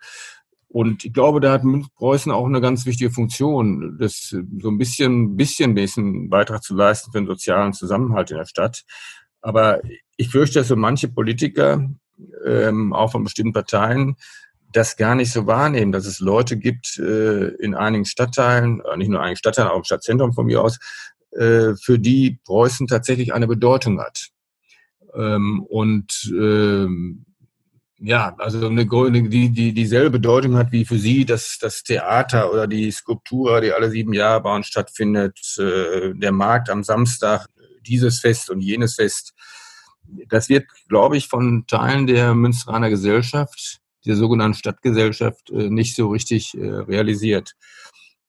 Und 0.67 1.05
ich 1.05 1.13
glaube, 1.13 1.39
da 1.39 1.51
hat 1.51 1.61
Preußen 1.95 2.31
auch 2.31 2.47
eine 2.47 2.59
ganz 2.59 2.87
wichtige 2.87 3.11
Funktion, 3.11 3.97
das 3.99 4.35
so 4.59 4.69
ein 4.69 4.77
bisschen, 4.79 5.37
bisschen, 5.37 5.75
bisschen 5.75 6.29
Beitrag 6.29 6.63
zu 6.63 6.75
leisten 6.75 7.11
für 7.11 7.19
den 7.19 7.27
sozialen 7.27 7.73
Zusammenhalt 7.73 8.31
in 8.31 8.37
der 8.37 8.45
Stadt. 8.45 8.83
Aber 9.43 9.81
ich 10.17 10.29
fürchte, 10.29 10.59
dass 10.59 10.69
so 10.69 10.75
manche 10.75 11.09
Politiker, 11.09 11.87
ähm, 12.45 12.93
auch 12.93 13.11
von 13.11 13.23
bestimmten 13.23 13.53
Parteien, 13.53 14.15
das 14.71 14.97
gar 14.97 15.13
nicht 15.13 15.31
so 15.31 15.45
wahrnehmen, 15.45 15.91
dass 15.91 16.05
es 16.05 16.19
Leute 16.19 16.57
gibt 16.57 16.97
äh, 16.97 17.49
in 17.55 17.75
einigen 17.75 18.05
Stadtteilen, 18.05 18.81
äh, 18.81 18.97
nicht 18.97 19.09
nur 19.09 19.21
einigen 19.21 19.37
Stadtteilen, 19.37 19.69
auch 19.69 19.77
im 19.77 19.83
Stadtzentrum 19.83 20.33
von 20.33 20.47
mir 20.47 20.61
aus, 20.61 20.79
äh, 21.31 21.75
für 21.75 21.99
die 21.99 22.39
Preußen 22.45 22.87
tatsächlich 22.87 23.33
eine 23.33 23.47
Bedeutung 23.47 23.99
hat. 23.99 24.29
Ähm, 25.13 25.63
und 25.69 26.33
ähm, 26.33 27.25
ja, 27.99 28.35
also 28.37 28.65
eine, 28.67 28.85
die, 28.85 29.49
die 29.49 29.73
dieselbe 29.73 30.09
Bedeutung 30.09 30.57
hat 30.57 30.71
wie 30.71 30.85
für 30.85 30.97
sie 30.97 31.25
das, 31.25 31.57
das 31.61 31.83
Theater 31.83 32.51
oder 32.51 32.65
die 32.67 32.91
Skulptur, 32.91 33.61
die 33.61 33.71
alle 33.71 33.91
sieben 33.91 34.13
Jahre 34.13 34.41
bei 34.41 34.55
uns 34.55 34.67
stattfindet, 34.67 35.39
äh, 35.59 36.13
der 36.13 36.31
Markt 36.31 36.69
am 36.69 36.83
Samstag, 36.83 37.47
dieses 37.87 38.19
Fest 38.19 38.49
und 38.49 38.61
jenes 38.61 38.95
Fest. 38.95 39.33
Das 40.27 40.49
wird, 40.49 40.65
glaube 40.89 41.17
ich, 41.17 41.27
von 41.27 41.65
Teilen 41.67 42.07
der 42.07 42.33
Münsteraner 42.33 42.89
Gesellschaft, 42.89 43.79
der 44.05 44.15
sogenannten 44.15 44.57
Stadtgesellschaft, 44.57 45.49
äh, 45.51 45.69
nicht 45.69 45.95
so 45.95 46.09
richtig 46.09 46.55
äh, 46.55 46.67
realisiert. 46.67 47.55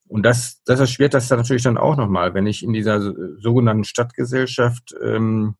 Und 0.06 0.22
das, 0.22 0.62
das 0.64 0.80
erschwert 0.80 1.14
das 1.14 1.28
dann 1.28 1.38
natürlich 1.38 1.62
dann 1.62 1.78
auch 1.78 1.96
nochmal, 1.96 2.34
wenn 2.34 2.46
ich 2.46 2.62
in 2.62 2.72
dieser 2.72 3.00
sogenannten 3.40 3.84
Stadtgesellschaft 3.84 4.94
ähm, 5.02 5.56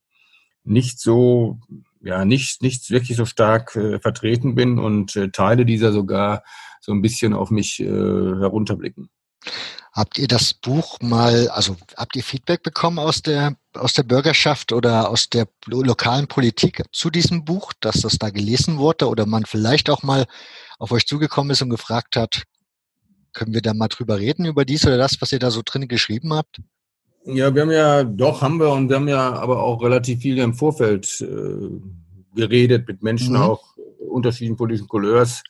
nicht 0.63 1.01
so, 1.01 1.59
ja, 2.03 2.25
nicht, 2.25 2.63
nicht 2.63 2.91
wirklich 2.91 3.17
so 3.17 3.25
stark 3.25 3.75
äh, 3.75 3.99
vertreten 3.99 4.55
bin 4.55 4.79
und 4.79 5.19
Teile 5.33 5.65
dieser 5.65 5.93
sogar 5.93 6.45
so 6.81 6.93
ein 6.93 7.03
bisschen 7.03 7.33
auf 7.33 7.51
mich 7.51 7.79
herunterblicken. 7.79 9.09
Habt 9.95 10.19
ihr 10.19 10.27
das 10.27 10.55
Buch 10.55 10.99
mal, 11.01 11.49
also 11.51 11.77
habt 11.97 12.17
ihr 12.17 12.25
Feedback 12.25 12.65
bekommen 12.65 12.99
aus 12.99 13.23
der, 13.23 13.57
aus 13.75 13.93
der 13.93 14.03
Bürgerschaft 14.03 14.73
oder 14.73 15.09
aus 15.09 15.31
der 15.31 15.47
lokalen 15.67 16.27
Politik 16.27 16.83
zu 16.91 17.11
diesem 17.11 17.45
Buch, 17.45 17.73
dass 17.79 18.01
das 18.01 18.19
da 18.19 18.31
gelesen 18.31 18.79
wurde 18.79 19.09
oder 19.09 19.25
man 19.25 19.45
vielleicht 19.47 19.89
auch 19.89 20.03
mal 20.03 20.27
auf 20.81 20.91
euch 20.91 21.07
zugekommen 21.07 21.53
ist 21.53 21.63
und 21.63 21.71
gefragt 21.71 22.17
hat, 22.17 22.43
können 23.33 23.55
wir 23.55 23.63
da 23.63 23.73
mal 23.73 23.87
drüber 23.87 24.19
reden, 24.19 24.47
über 24.47 24.65
dies 24.65 24.85
oder 24.85 24.97
das, 24.97 25.21
was 25.21 25.31
ihr 25.31 25.39
da 25.39 25.53
so 25.53 25.63
drin 25.65 25.87
geschrieben 25.87 26.35
habt? 26.35 26.61
Ja, 27.25 27.55
wir 27.55 27.63
haben 27.63 27.71
ja, 27.71 28.03
doch 28.03 28.43
haben 28.43 28.59
wir 28.59 28.71
und 28.73 28.89
wir 28.89 28.97
haben 28.97 29.09
ja 29.09 29.33
aber 29.33 29.63
auch 29.63 29.81
relativ 29.81 30.21
viel 30.21 30.39
im 30.39 30.55
Vorfeld 30.55 31.21
äh, 31.21 31.71
geredet 32.35 32.89
mit 32.89 33.03
Menschen 33.03 33.35
mhm. 33.35 33.43
auch 33.43 33.77
unterschiedlichen 34.09 34.57
politischen 34.57 34.89
Couleurs 34.89 35.43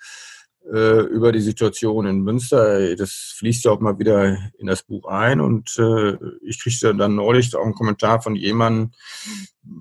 äh, 0.73 1.03
über 1.03 1.33
die 1.33 1.41
Situation 1.41 2.07
in 2.07 2.21
Münster. 2.21 2.97
Das 2.97 3.35
fließt 3.39 3.65
ja 3.65 3.71
auch 3.73 3.81
mal 3.81 3.99
wieder 3.99 4.39
in 4.59 4.67
das 4.67 4.83
Buch 4.83 5.07
ein 5.07 5.41
und 5.41 5.77
äh, 5.79 6.17
ich 6.43 6.61
kriegte 6.61 6.95
dann 6.95 7.15
neulich 7.15 7.55
auch 7.55 7.65
einen 7.65 7.75
Kommentar 7.75 8.23
von 8.23 8.37
jemandem, 8.37 8.93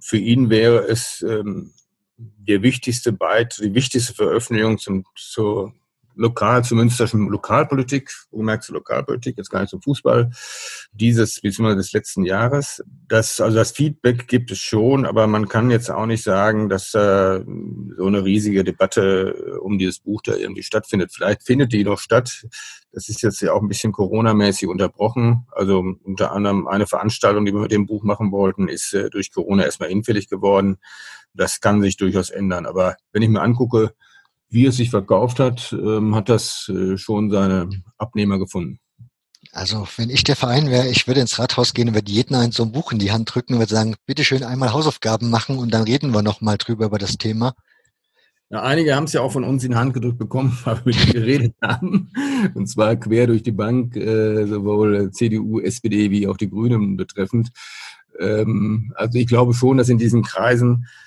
für 0.02 0.18
ihn 0.18 0.50
wäre 0.50 0.88
es 0.88 1.24
ähm, 1.28 1.74
der 2.18 2.62
wichtigste 2.62 3.12
Beitrag, 3.12 3.64
die 3.64 3.74
wichtigste 3.74 4.14
Veröffentlichung 4.14 4.78
zum, 4.78 5.06
zur 5.16 5.74
lokal, 6.16 6.64
zur 6.64 6.78
münsterschen 6.78 7.28
Lokalpolitik, 7.30 8.12
gemerkt 8.32 8.64
zur 8.64 8.76
Lokalpolitik, 8.76 9.38
jetzt 9.38 9.50
gar 9.50 9.62
nicht 9.62 9.70
zum 9.70 9.82
Fußball, 9.82 10.32
dieses 10.92 11.42
beziehungsweise 11.42 11.78
des 11.78 11.94
letzten 11.94 12.24
Jahres. 12.24 12.84
Das, 13.08 13.42
also 13.42 13.58
das 13.58 13.72
Feedback 13.72 14.28
gibt 14.28 14.52
es 14.52 14.60
schon, 14.60 15.06
aber 15.06 15.28
man 15.28 15.48
kann 15.48 15.72
jetzt 15.72 15.90
auch 15.90 16.06
nicht 16.06 16.24
sagen, 16.24 16.70
dass 16.70 16.94
äh, 16.94 17.44
so 17.98 18.06
eine 18.06 18.24
riesige 18.24 18.64
Debatte 18.64 19.60
um 19.62 19.78
dieses 19.78 20.00
Buch 20.00 20.22
da 20.24 20.36
irgendwie 20.36 20.64
stattfindet. 20.64 21.12
Vielleicht 21.14 21.44
findet 21.44 21.74
die 21.74 21.84
noch 21.84 22.00
statt. 22.00 22.46
Das 22.92 23.10
ist 23.10 23.22
jetzt 23.24 23.42
ja 23.42 23.54
auch 23.54 23.62
ein 23.62 23.68
bisschen 23.68 23.92
Corona-mäßig 23.92 24.68
unterbrochen. 24.68 25.48
Also 25.52 25.84
unter 26.04 26.32
anderem 26.32 26.68
eine 26.68 26.86
Veranstaltung, 26.86 27.46
die 27.46 27.54
wir 27.54 27.62
mit 27.62 27.72
dem 27.72 27.88
Buch 27.88 28.04
machen 28.04 28.32
wollten, 28.32 28.68
ist 28.68 28.94
äh, 28.94 29.10
durch 29.10 29.32
Corona 29.32 29.64
erstmal 29.64 29.90
hinfällig 29.90 30.30
geworden. 30.30 30.78
Das 31.34 31.60
kann 31.60 31.82
sich 31.82 31.98
durchaus 31.98 32.30
ändern. 32.30 32.66
Aber 32.66 32.96
wenn 33.12 33.24
ich 33.24 33.30
mir 33.30 33.42
angucke, 33.42 33.94
wie 34.54 34.66
es 34.66 34.78
sich 34.78 34.90
verkauft 34.90 35.40
hat, 35.40 35.74
ähm, 35.74 36.16
hat 36.16 36.30
das 36.30 36.70
äh, 36.70 36.98
schon 36.98 37.32
seine 37.32 37.70
Abnehmer 37.98 38.40
gefunden. 38.40 38.80
Also, 39.52 39.88
wenn 39.98 40.10
ich 40.10 40.24
der 40.24 40.36
Verein 40.36 40.70
wäre, 40.72 40.88
ich 40.88 41.06
würde 41.06 41.22
ins 41.22 41.38
Rathaus 41.38 41.74
gehen 41.74 41.90
und 41.90 41.94
würde 41.94 42.12
jeden 42.12 42.36
einen 42.36 42.52
so 42.52 42.64
ein 42.64 42.72
Buch 42.72 42.92
in 42.92 42.98
die 42.98 43.12
Hand 43.12 43.34
drücken 43.34 43.54
und 43.54 43.60
würde 43.60 43.74
sagen, 43.74 43.96
bitte 44.06 44.24
schön 44.24 44.44
einmal 44.44 44.74
Hausaufgaben 44.74 45.30
machen 45.30 45.60
und 45.60 45.74
dann 45.74 45.84
reden 45.84 46.12
wir 46.12 46.24
nochmal 46.24 46.58
drüber 46.58 46.86
über 46.86 46.98
das 46.98 47.18
Thema. 47.18 47.54
Ja, 48.50 48.62
einige 48.64 48.96
haben 48.96 49.06
es 49.06 49.14
ja 49.14 49.22
auch 49.22 49.32
von 49.32 49.44
uns 49.44 49.64
in 49.64 49.72
die 49.72 49.78
Hand 49.78 49.94
gedrückt 49.94 50.18
bekommen, 50.18 50.58
weil 50.64 50.78
wir 50.78 50.96
mit 50.96 51.12
geredet 51.12 51.56
haben. 51.62 52.12
Und 52.54 52.68
zwar 52.68 52.96
quer 52.96 53.28
durch 53.28 53.44
die 53.44 53.52
Bank, 53.52 53.96
äh, 53.96 54.46
sowohl 54.46 55.12
CDU, 55.12 55.60
SPD 55.60 56.10
wie 56.10 56.28
auch 56.28 56.38
die 56.38 56.50
Grünen 56.50 56.98
betreffend. 56.98 57.52
Ähm, 58.20 58.92
also 58.96 59.18
ich 59.18 59.28
glaube 59.28 59.54
schon, 59.54 59.78
dass 59.78 59.90
in 59.90 59.98
diesen 59.98 60.24
Kreisen 60.24 60.86
äh, 60.86 61.03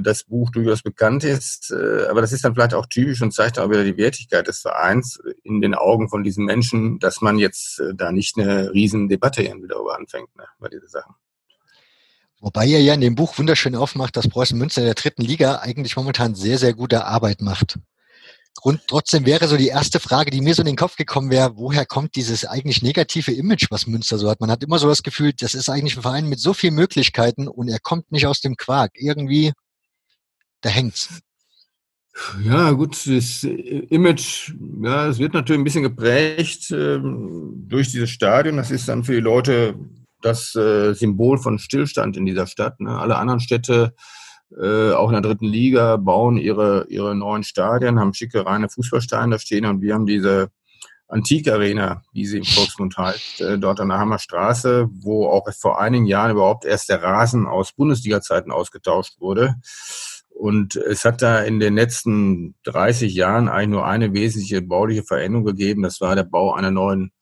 das 0.00 0.24
Buch 0.24 0.50
durchaus 0.50 0.82
bekannt 0.82 1.24
ist. 1.24 1.70
Äh, 1.70 2.06
aber 2.08 2.20
das 2.20 2.32
ist 2.32 2.44
dann 2.44 2.54
vielleicht 2.54 2.74
auch 2.74 2.86
typisch 2.86 3.22
und 3.22 3.32
zeigt 3.32 3.58
auch 3.58 3.70
wieder 3.70 3.84
die 3.84 3.96
Wertigkeit 3.96 4.46
des 4.46 4.60
Vereins 4.60 5.20
in 5.42 5.60
den 5.60 5.74
Augen 5.74 6.08
von 6.08 6.22
diesen 6.22 6.44
Menschen, 6.44 6.98
dass 6.98 7.20
man 7.20 7.38
jetzt 7.38 7.80
äh, 7.80 7.94
da 7.94 8.12
nicht 8.12 8.38
eine 8.38 8.72
riesen 8.72 9.08
Debatte 9.08 9.42
irgendwie 9.42 9.68
darüber 9.68 9.96
anfängt, 9.96 10.34
ne, 10.36 10.44
bei 10.58 10.68
diesen 10.68 10.88
Sachen. 10.88 11.14
Wobei 12.40 12.66
ihr 12.66 12.80
ja 12.80 12.94
in 12.94 13.02
dem 13.02 13.14
Buch 13.14 13.36
wunderschön 13.38 13.76
aufmacht, 13.76 14.16
dass 14.16 14.28
Preußen 14.28 14.56
Münster 14.56 14.80
in 14.80 14.86
der 14.86 14.94
dritten 14.94 15.22
Liga 15.22 15.56
eigentlich 15.56 15.96
momentan 15.96 16.34
sehr, 16.34 16.56
sehr 16.56 16.72
gute 16.72 17.04
Arbeit 17.04 17.42
macht. 17.42 17.78
Grund, 18.54 18.82
trotzdem 18.88 19.24
wäre 19.26 19.48
so 19.48 19.56
die 19.56 19.68
erste 19.68 20.00
Frage, 20.00 20.30
die 20.30 20.40
mir 20.40 20.54
so 20.54 20.62
in 20.62 20.66
den 20.66 20.76
Kopf 20.76 20.96
gekommen 20.96 21.30
wäre, 21.30 21.56
woher 21.56 21.86
kommt 21.86 22.16
dieses 22.16 22.44
eigentlich 22.44 22.82
negative 22.82 23.32
Image, 23.32 23.66
was 23.70 23.86
Münster 23.86 24.18
so 24.18 24.28
hat? 24.28 24.40
Man 24.40 24.50
hat 24.50 24.62
immer 24.62 24.78
so 24.78 24.88
das 24.88 25.02
Gefühl, 25.02 25.32
das 25.32 25.54
ist 25.54 25.68
eigentlich 25.68 25.96
ein 25.96 26.02
Verein 26.02 26.28
mit 26.28 26.40
so 26.40 26.52
vielen 26.52 26.74
Möglichkeiten 26.74 27.48
und 27.48 27.68
er 27.68 27.78
kommt 27.78 28.10
nicht 28.12 28.26
aus 28.26 28.40
dem 28.40 28.56
Quark. 28.56 28.92
Irgendwie, 28.94 29.52
da 30.60 30.68
hängt's. 30.68 31.20
Ja, 32.42 32.72
gut, 32.72 33.06
das 33.06 33.44
Image, 33.44 34.52
ja, 34.82 35.06
es 35.06 35.18
wird 35.18 35.32
natürlich 35.32 35.60
ein 35.60 35.64
bisschen 35.64 35.84
geprägt 35.84 36.70
ähm, 36.70 37.64
durch 37.66 37.90
dieses 37.90 38.10
Stadion. 38.10 38.56
Das 38.56 38.70
ist 38.70 38.88
dann 38.88 39.04
für 39.04 39.14
die 39.14 39.20
Leute 39.20 39.76
das 40.20 40.54
äh, 40.54 40.92
Symbol 40.92 41.38
von 41.38 41.58
Stillstand 41.58 42.16
in 42.16 42.26
dieser 42.26 42.46
Stadt. 42.46 42.78
Ne? 42.80 42.98
Alle 42.98 43.16
anderen 43.16 43.40
Städte, 43.40 43.94
äh, 44.60 44.92
auch 44.92 45.08
in 45.08 45.14
der 45.14 45.22
dritten 45.22 45.46
Liga, 45.46 45.96
bauen 45.96 46.36
ihre, 46.36 46.86
ihre 46.88 47.14
neuen 47.14 47.42
Stadien, 47.42 47.98
haben 47.98 48.12
schicke, 48.12 48.44
reine 48.44 48.68
Fußballsteine 48.68 49.32
da 49.32 49.38
stehen 49.38 49.64
und 49.64 49.80
wir 49.80 49.94
haben 49.94 50.06
diese 50.06 50.50
Antikarena, 51.08 52.02
wie 52.12 52.26
sie 52.26 52.38
im 52.38 52.44
Volksmund 52.44 52.96
heißt, 52.96 53.40
äh, 53.40 53.58
dort 53.58 53.80
an 53.80 53.88
der 53.88 53.98
Hammerstraße, 53.98 54.88
wo 54.92 55.26
auch 55.26 55.48
vor 55.54 55.80
einigen 55.80 56.06
Jahren 56.06 56.32
überhaupt 56.32 56.64
erst 56.64 56.88
der 56.88 57.02
Rasen 57.02 57.46
aus 57.46 57.72
Bundesliga-Zeiten 57.72 58.52
ausgetauscht 58.52 59.20
wurde. 59.20 59.56
Und 60.40 60.76
es 60.76 61.04
hat 61.04 61.20
da 61.20 61.42
in 61.42 61.60
den 61.60 61.74
letzten 61.74 62.54
30 62.64 63.12
Jahren 63.12 63.46
eigentlich 63.46 63.68
nur 63.68 63.86
eine 63.86 64.14
wesentliche 64.14 64.62
bauliche 64.62 65.02
Veränderung 65.02 65.44
gegeben. 65.44 65.82
Das 65.82 66.00
war 66.00 66.16
der 66.16 66.24
Bau 66.24 66.54
einer 66.54 66.70
neuen 66.70 67.12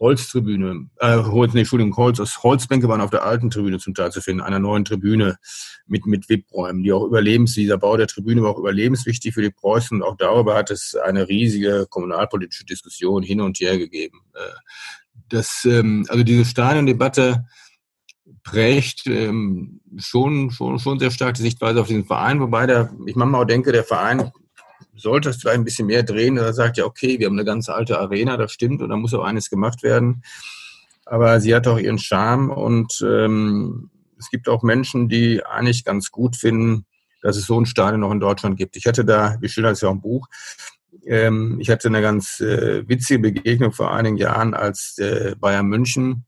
Holztribüne, 0.00 0.88
äh, 0.98 1.16
Holz, 1.18 1.52
nee, 1.52 1.60
Entschuldigung, 1.60 1.96
Holz, 1.96 2.18
Holzbänke 2.42 2.88
waren 2.88 3.02
auf 3.02 3.10
der 3.10 3.22
alten 3.22 3.50
Tribüne 3.50 3.78
zum 3.78 3.94
Teil 3.94 4.10
zu 4.10 4.20
finden, 4.20 4.40
einer 4.40 4.58
neuen 4.58 4.84
Tribüne 4.84 5.36
mit, 5.86 6.06
mit 6.06 6.28
WIP-Räumen, 6.28 6.82
die 6.82 6.92
auch 6.92 7.04
überlebens, 7.04 7.54
dieser 7.54 7.78
Bau 7.78 7.96
der 7.96 8.08
Tribüne 8.08 8.42
war 8.42 8.50
auch 8.50 8.58
überlebenswichtig 8.58 9.32
für 9.34 9.42
die 9.42 9.50
Preußen 9.50 10.00
und 10.00 10.02
auch 10.02 10.16
darüber 10.16 10.56
hat 10.56 10.70
es 10.70 10.96
eine 10.96 11.28
riesige 11.28 11.86
kommunalpolitische 11.88 12.64
Diskussion 12.64 13.22
hin 13.22 13.42
und 13.42 13.60
her 13.60 13.78
gegeben. 13.78 14.22
Äh, 14.34 14.40
das, 15.28 15.64
ähm, 15.66 16.04
also 16.08 16.24
diese 16.24 16.46
Stadiondebatte 16.46 17.44
prägt 18.42 19.06
ähm, 19.06 19.80
schon, 19.96 20.50
schon, 20.50 20.78
schon 20.78 20.98
sehr 20.98 21.10
stark 21.10 21.34
die 21.34 21.42
Sichtweise 21.42 21.80
auf 21.80 21.88
diesen 21.88 22.04
Verein, 22.04 22.40
wobei 22.40 22.66
der, 22.66 22.90
ich 23.06 23.16
manchmal 23.16 23.42
auch 23.42 23.46
denke, 23.46 23.72
der 23.72 23.84
Verein 23.84 24.30
sollte 24.94 25.30
es 25.30 25.36
vielleicht 25.36 25.58
ein 25.58 25.64
bisschen 25.64 25.86
mehr 25.86 26.02
drehen. 26.02 26.36
Er 26.36 26.52
sagt 26.52 26.76
ja, 26.76 26.84
okay, 26.84 27.18
wir 27.18 27.26
haben 27.26 27.34
eine 27.34 27.44
ganz 27.44 27.68
alte 27.68 27.98
Arena, 27.98 28.36
das 28.36 28.52
stimmt, 28.52 28.82
und 28.82 28.90
da 28.90 28.96
muss 28.96 29.14
auch 29.14 29.24
eines 29.24 29.50
gemacht 29.50 29.82
werden. 29.82 30.22
Aber 31.06 31.40
sie 31.40 31.54
hat 31.54 31.66
auch 31.66 31.78
ihren 31.78 31.98
Charme 31.98 32.50
und 32.50 33.04
ähm, 33.06 33.90
es 34.18 34.30
gibt 34.30 34.48
auch 34.48 34.62
Menschen, 34.62 35.08
die 35.08 35.44
eigentlich 35.44 35.84
ganz 35.84 36.10
gut 36.10 36.36
finden, 36.36 36.84
dass 37.22 37.36
es 37.36 37.46
so 37.46 37.60
ein 37.60 37.66
Stadion 37.66 38.00
noch 38.00 38.12
in 38.12 38.20
Deutschland 38.20 38.56
gibt. 38.56 38.76
Ich 38.76 38.86
hatte 38.86 39.04
da, 39.04 39.36
wir 39.40 39.48
schildern 39.48 39.72
es 39.72 39.80
ja 39.80 39.88
auch 39.88 39.94
im 39.94 40.00
Buch, 40.00 40.28
ähm, 41.06 41.58
ich 41.60 41.70
hatte 41.70 41.88
eine 41.88 42.02
ganz 42.02 42.40
äh, 42.40 42.86
witzige 42.88 43.20
Begegnung 43.20 43.72
vor 43.72 43.92
einigen 43.92 44.16
Jahren, 44.16 44.54
als 44.54 44.98
äh, 44.98 45.34
Bayern 45.38 45.66
München 45.66 46.24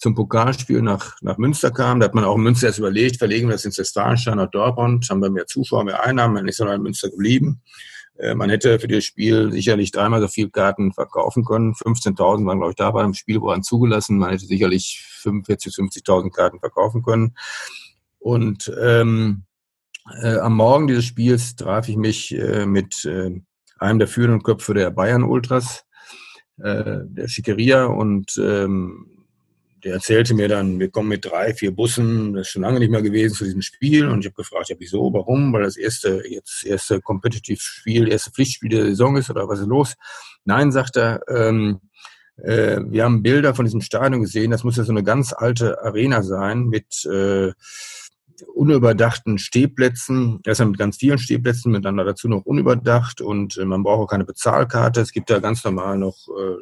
zum 0.00 0.14
Pokalspiel 0.14 0.80
nach, 0.82 1.16
nach 1.20 1.36
Münster 1.36 1.70
kam. 1.70 2.00
Da 2.00 2.06
hat 2.06 2.14
man 2.14 2.24
auch 2.24 2.36
in 2.36 2.42
Münster 2.42 2.68
erst 2.68 2.78
überlegt, 2.78 3.18
verlegen 3.18 3.48
wir 3.48 3.52
das 3.52 3.66
ins 3.66 3.78
Westfalenstein 3.78 4.38
nach 4.38 4.50
Dortmund, 4.50 5.06
haben 5.10 5.20
wir 5.20 5.30
mehr 5.30 5.46
Zuschauer, 5.46 5.84
mehr 5.84 6.02
Einnahmen, 6.02 6.34
man 6.34 6.48
ist 6.48 6.56
sondern 6.56 6.76
in 6.76 6.82
Münster 6.82 7.10
geblieben. 7.10 7.60
Äh, 8.18 8.34
man 8.34 8.48
hätte 8.48 8.78
für 8.78 8.88
das 8.88 9.04
Spiel 9.04 9.52
sicherlich 9.52 9.92
dreimal 9.92 10.22
so 10.22 10.28
viel 10.28 10.48
Karten 10.48 10.92
verkaufen 10.92 11.44
können. 11.44 11.74
15.000 11.74 12.46
waren, 12.46 12.58
glaube 12.58 12.70
ich, 12.70 12.76
da 12.76 12.90
bei 12.90 13.02
dem 13.02 13.12
Spiel 13.12 13.42
waren 13.42 13.62
zugelassen. 13.62 14.18
Man 14.18 14.30
hätte 14.30 14.46
sicherlich 14.46 15.04
45.000, 15.22 16.04
50.000 16.04 16.30
Karten 16.30 16.60
verkaufen 16.60 17.02
können. 17.02 17.36
Und 18.18 18.72
ähm, 18.80 19.44
äh, 20.22 20.38
am 20.38 20.56
Morgen 20.56 20.86
dieses 20.86 21.04
Spiels 21.04 21.56
traf 21.56 21.88
ich 21.88 21.96
mich 21.96 22.34
äh, 22.34 22.64
mit 22.64 23.04
äh, 23.04 23.38
einem 23.78 23.98
der 23.98 24.08
führenden 24.08 24.42
Köpfe 24.42 24.72
der 24.72 24.90
Bayern 24.90 25.24
Ultras, 25.24 25.84
äh, 26.58 27.00
der 27.04 27.28
Schickeria 27.28 27.84
und 27.84 28.38
ähm, 28.38 29.19
der 29.84 29.94
erzählte 29.94 30.34
mir 30.34 30.48
dann, 30.48 30.78
wir 30.78 30.90
kommen 30.90 31.08
mit 31.08 31.24
drei, 31.24 31.54
vier 31.54 31.74
Bussen, 31.74 32.34
das 32.34 32.42
ist 32.42 32.52
schon 32.52 32.62
lange 32.62 32.78
nicht 32.78 32.90
mehr 32.90 33.02
gewesen 33.02 33.34
zu 33.34 33.44
diesem 33.44 33.62
Spiel. 33.62 34.06
Und 34.08 34.20
ich 34.20 34.26
habe 34.26 34.36
gefragt, 34.36 34.68
ja, 34.68 34.76
wieso, 34.78 35.12
warum? 35.12 35.52
Weil 35.52 35.62
das 35.62 35.76
erste, 35.76 36.22
jetzt 36.28 36.64
erste 36.64 37.00
Competitive 37.00 37.60
Spiel, 37.60 38.08
erste 38.08 38.30
Pflichtspiel 38.30 38.70
der 38.70 38.84
Saison 38.84 39.16
ist 39.16 39.30
oder 39.30 39.48
was 39.48 39.60
ist 39.60 39.66
los? 39.66 39.94
Nein, 40.44 40.72
sagt 40.72 40.96
er, 40.96 41.20
ähm, 41.28 41.80
äh, 42.36 42.80
wir 42.86 43.04
haben 43.04 43.22
Bilder 43.22 43.54
von 43.54 43.64
diesem 43.64 43.80
Stadion 43.80 44.22
gesehen, 44.22 44.50
das 44.50 44.64
muss 44.64 44.76
ja 44.76 44.84
so 44.84 44.92
eine 44.92 45.02
ganz 45.02 45.32
alte 45.32 45.82
Arena 45.82 46.22
sein 46.22 46.66
mit 46.66 47.04
äh, 47.06 47.52
unüberdachten 48.54 49.38
Stehplätzen, 49.38 50.40
erstmal 50.44 50.70
mit 50.70 50.78
ganz 50.78 50.96
vielen 50.96 51.18
Stehplätzen, 51.18 51.72
miteinander 51.72 52.04
dazu 52.04 52.28
noch 52.28 52.44
unüberdacht 52.44 53.20
und 53.20 53.56
äh, 53.58 53.64
man 53.64 53.82
braucht 53.82 54.00
auch 54.00 54.10
keine 54.10 54.24
Bezahlkarte. 54.24 55.00
Es 55.00 55.12
gibt 55.12 55.30
da 55.30 55.38
ganz 55.38 55.64
normal 55.64 55.98
noch 55.98 56.16
äh, 56.28 56.56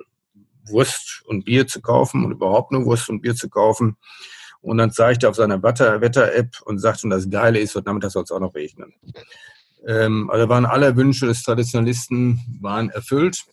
Wurst 0.71 1.23
und 1.27 1.45
Bier 1.45 1.67
zu 1.67 1.81
kaufen 1.81 2.25
und 2.25 2.33
überhaupt 2.33 2.73
nur 2.73 2.85
Wurst 2.85 3.09
und 3.09 3.21
Bier 3.21 3.35
zu 3.35 3.49
kaufen. 3.49 3.97
Und 4.61 4.79
dann 4.79 4.91
zeigt 4.91 5.23
er 5.23 5.31
auf 5.31 5.37
seiner 5.37 5.63
Wetter-App 5.63 6.61
und 6.65 6.79
sagt, 6.79 7.05
und 7.05 7.11
das 7.11 7.31
Geile 7.31 7.59
ist, 7.59 7.75
heute 7.75 7.87
Nachmittag 7.87 8.11
soll 8.11 8.25
es 8.25 8.31
auch 8.31 8.41
noch 8.41 8.55
regnen. 8.55 8.95
Ähm, 9.87 10.29
also 10.31 10.49
waren 10.49 10.67
alle 10.67 10.97
Wünsche 10.97 11.27
des 11.27 11.43
Traditionalisten 11.43 12.41
waren 12.61 12.91
erfüllt 12.91 13.45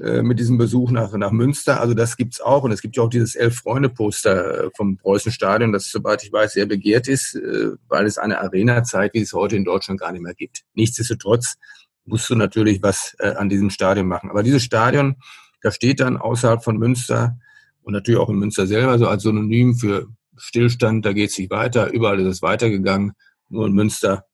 äh, 0.00 0.22
mit 0.22 0.38
diesem 0.38 0.58
Besuch 0.58 0.90
nach, 0.90 1.12
nach 1.12 1.32
Münster. 1.32 1.80
Also 1.80 1.94
das 1.94 2.16
gibt's 2.16 2.40
auch. 2.40 2.62
Und 2.62 2.70
es 2.70 2.82
gibt 2.82 2.96
ja 2.96 3.02
auch 3.02 3.10
dieses 3.10 3.34
Elf-Freunde-Poster 3.34 4.70
vom 4.76 4.96
Preußenstadion, 4.96 5.72
das, 5.72 5.90
soweit 5.90 6.22
ich 6.22 6.32
weiß, 6.32 6.52
sehr 6.52 6.66
begehrt 6.66 7.08
ist, 7.08 7.34
äh, 7.34 7.70
weil 7.88 8.06
es 8.06 8.18
eine 8.18 8.40
Arena 8.40 8.84
zeigt, 8.84 9.14
wie 9.14 9.22
es 9.22 9.32
heute 9.32 9.56
in 9.56 9.64
Deutschland 9.64 9.98
gar 9.98 10.12
nicht 10.12 10.22
mehr 10.22 10.34
gibt. 10.34 10.62
Nichtsdestotrotz 10.74 11.56
musst 12.04 12.30
du 12.30 12.36
natürlich 12.36 12.82
was 12.82 13.16
äh, 13.18 13.30
an 13.30 13.48
diesem 13.48 13.70
Stadion 13.70 14.06
machen. 14.06 14.30
Aber 14.30 14.42
dieses 14.42 14.62
Stadion 14.62 15.16
da 15.62 15.70
steht 15.70 16.00
dann 16.00 16.16
außerhalb 16.16 16.62
von 16.62 16.78
Münster 16.78 17.38
und 17.82 17.92
natürlich 17.92 18.20
auch 18.20 18.28
in 18.28 18.36
Münster 18.36 18.66
selber 18.66 18.98
so 18.98 19.08
als 19.08 19.22
Synonym 19.22 19.74
für 19.74 20.08
Stillstand, 20.36 21.04
da 21.04 21.12
geht 21.12 21.30
es 21.30 21.38
nicht 21.38 21.50
weiter, 21.50 21.90
überall 21.92 22.20
ist 22.20 22.26
es 22.26 22.42
weitergegangen. 22.42 23.12
Nur 23.48 23.66
in 23.66 23.72
Münster, 23.72 24.26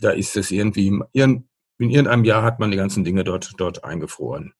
da 0.00 0.10
ist 0.10 0.36
es 0.36 0.50
irgendwie, 0.50 0.88
in 1.12 1.44
irgendeinem 1.78 2.24
Jahr 2.24 2.42
hat 2.42 2.58
man 2.58 2.70
die 2.70 2.76
ganzen 2.76 3.04
Dinge 3.04 3.24
dort, 3.24 3.52
dort 3.58 3.84
eingefroren. 3.84 4.54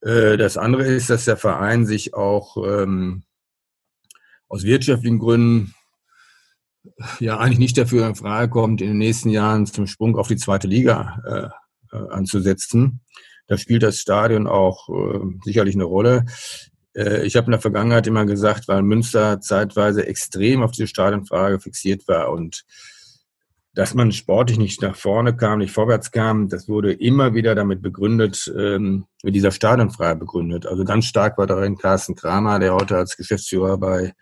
Äh, 0.00 0.36
das 0.36 0.56
andere 0.56 0.84
ist, 0.84 1.10
dass 1.10 1.26
der 1.26 1.36
Verein 1.36 1.86
sich 1.86 2.14
auch 2.14 2.56
ähm, 2.56 3.24
aus 4.48 4.64
wirtschaftlichen 4.64 5.18
Gründen 5.18 5.74
ja 7.18 7.38
eigentlich 7.38 7.58
nicht 7.58 7.78
dafür 7.78 8.06
in 8.06 8.14
Frage 8.14 8.50
kommt, 8.50 8.80
in 8.80 8.88
den 8.88 8.98
nächsten 8.98 9.30
Jahren 9.30 9.66
zum 9.66 9.86
Sprung 9.86 10.16
auf 10.16 10.28
die 10.28 10.36
zweite 10.36 10.66
Liga 10.66 11.52
äh, 11.92 11.96
äh 11.96 12.08
anzusetzen. 12.10 13.00
Da 13.50 13.58
spielt 13.58 13.82
das 13.82 13.98
Stadion 13.98 14.46
auch 14.46 14.88
äh, 14.88 15.18
sicherlich 15.42 15.74
eine 15.74 15.82
Rolle. 15.82 16.24
Äh, 16.94 17.26
ich 17.26 17.34
habe 17.34 17.46
in 17.46 17.50
der 17.50 17.60
Vergangenheit 17.60 18.06
immer 18.06 18.24
gesagt, 18.24 18.68
weil 18.68 18.82
Münster 18.82 19.40
zeitweise 19.40 20.06
extrem 20.06 20.62
auf 20.62 20.70
diese 20.70 20.86
Stadionfrage 20.86 21.58
fixiert 21.58 22.06
war 22.06 22.30
und 22.30 22.64
dass 23.74 23.94
man 23.94 24.12
sportlich 24.12 24.56
nicht 24.56 24.82
nach 24.82 24.94
vorne 24.94 25.34
kam, 25.34 25.58
nicht 25.58 25.72
vorwärts 25.72 26.12
kam, 26.12 26.48
das 26.48 26.68
wurde 26.68 26.92
immer 26.92 27.34
wieder 27.34 27.56
damit 27.56 27.82
begründet, 27.82 28.52
ähm, 28.56 29.06
mit 29.24 29.34
dieser 29.34 29.50
Stadionfrage 29.50 30.20
begründet. 30.20 30.66
Also 30.66 30.84
ganz 30.84 31.06
stark 31.06 31.36
war 31.36 31.48
darin 31.48 31.76
Carsten 31.76 32.14
Kramer, 32.14 32.60
der 32.60 32.72
heute 32.72 32.96
als 32.98 33.16
Geschäftsführer 33.16 33.78
bei 33.78 34.12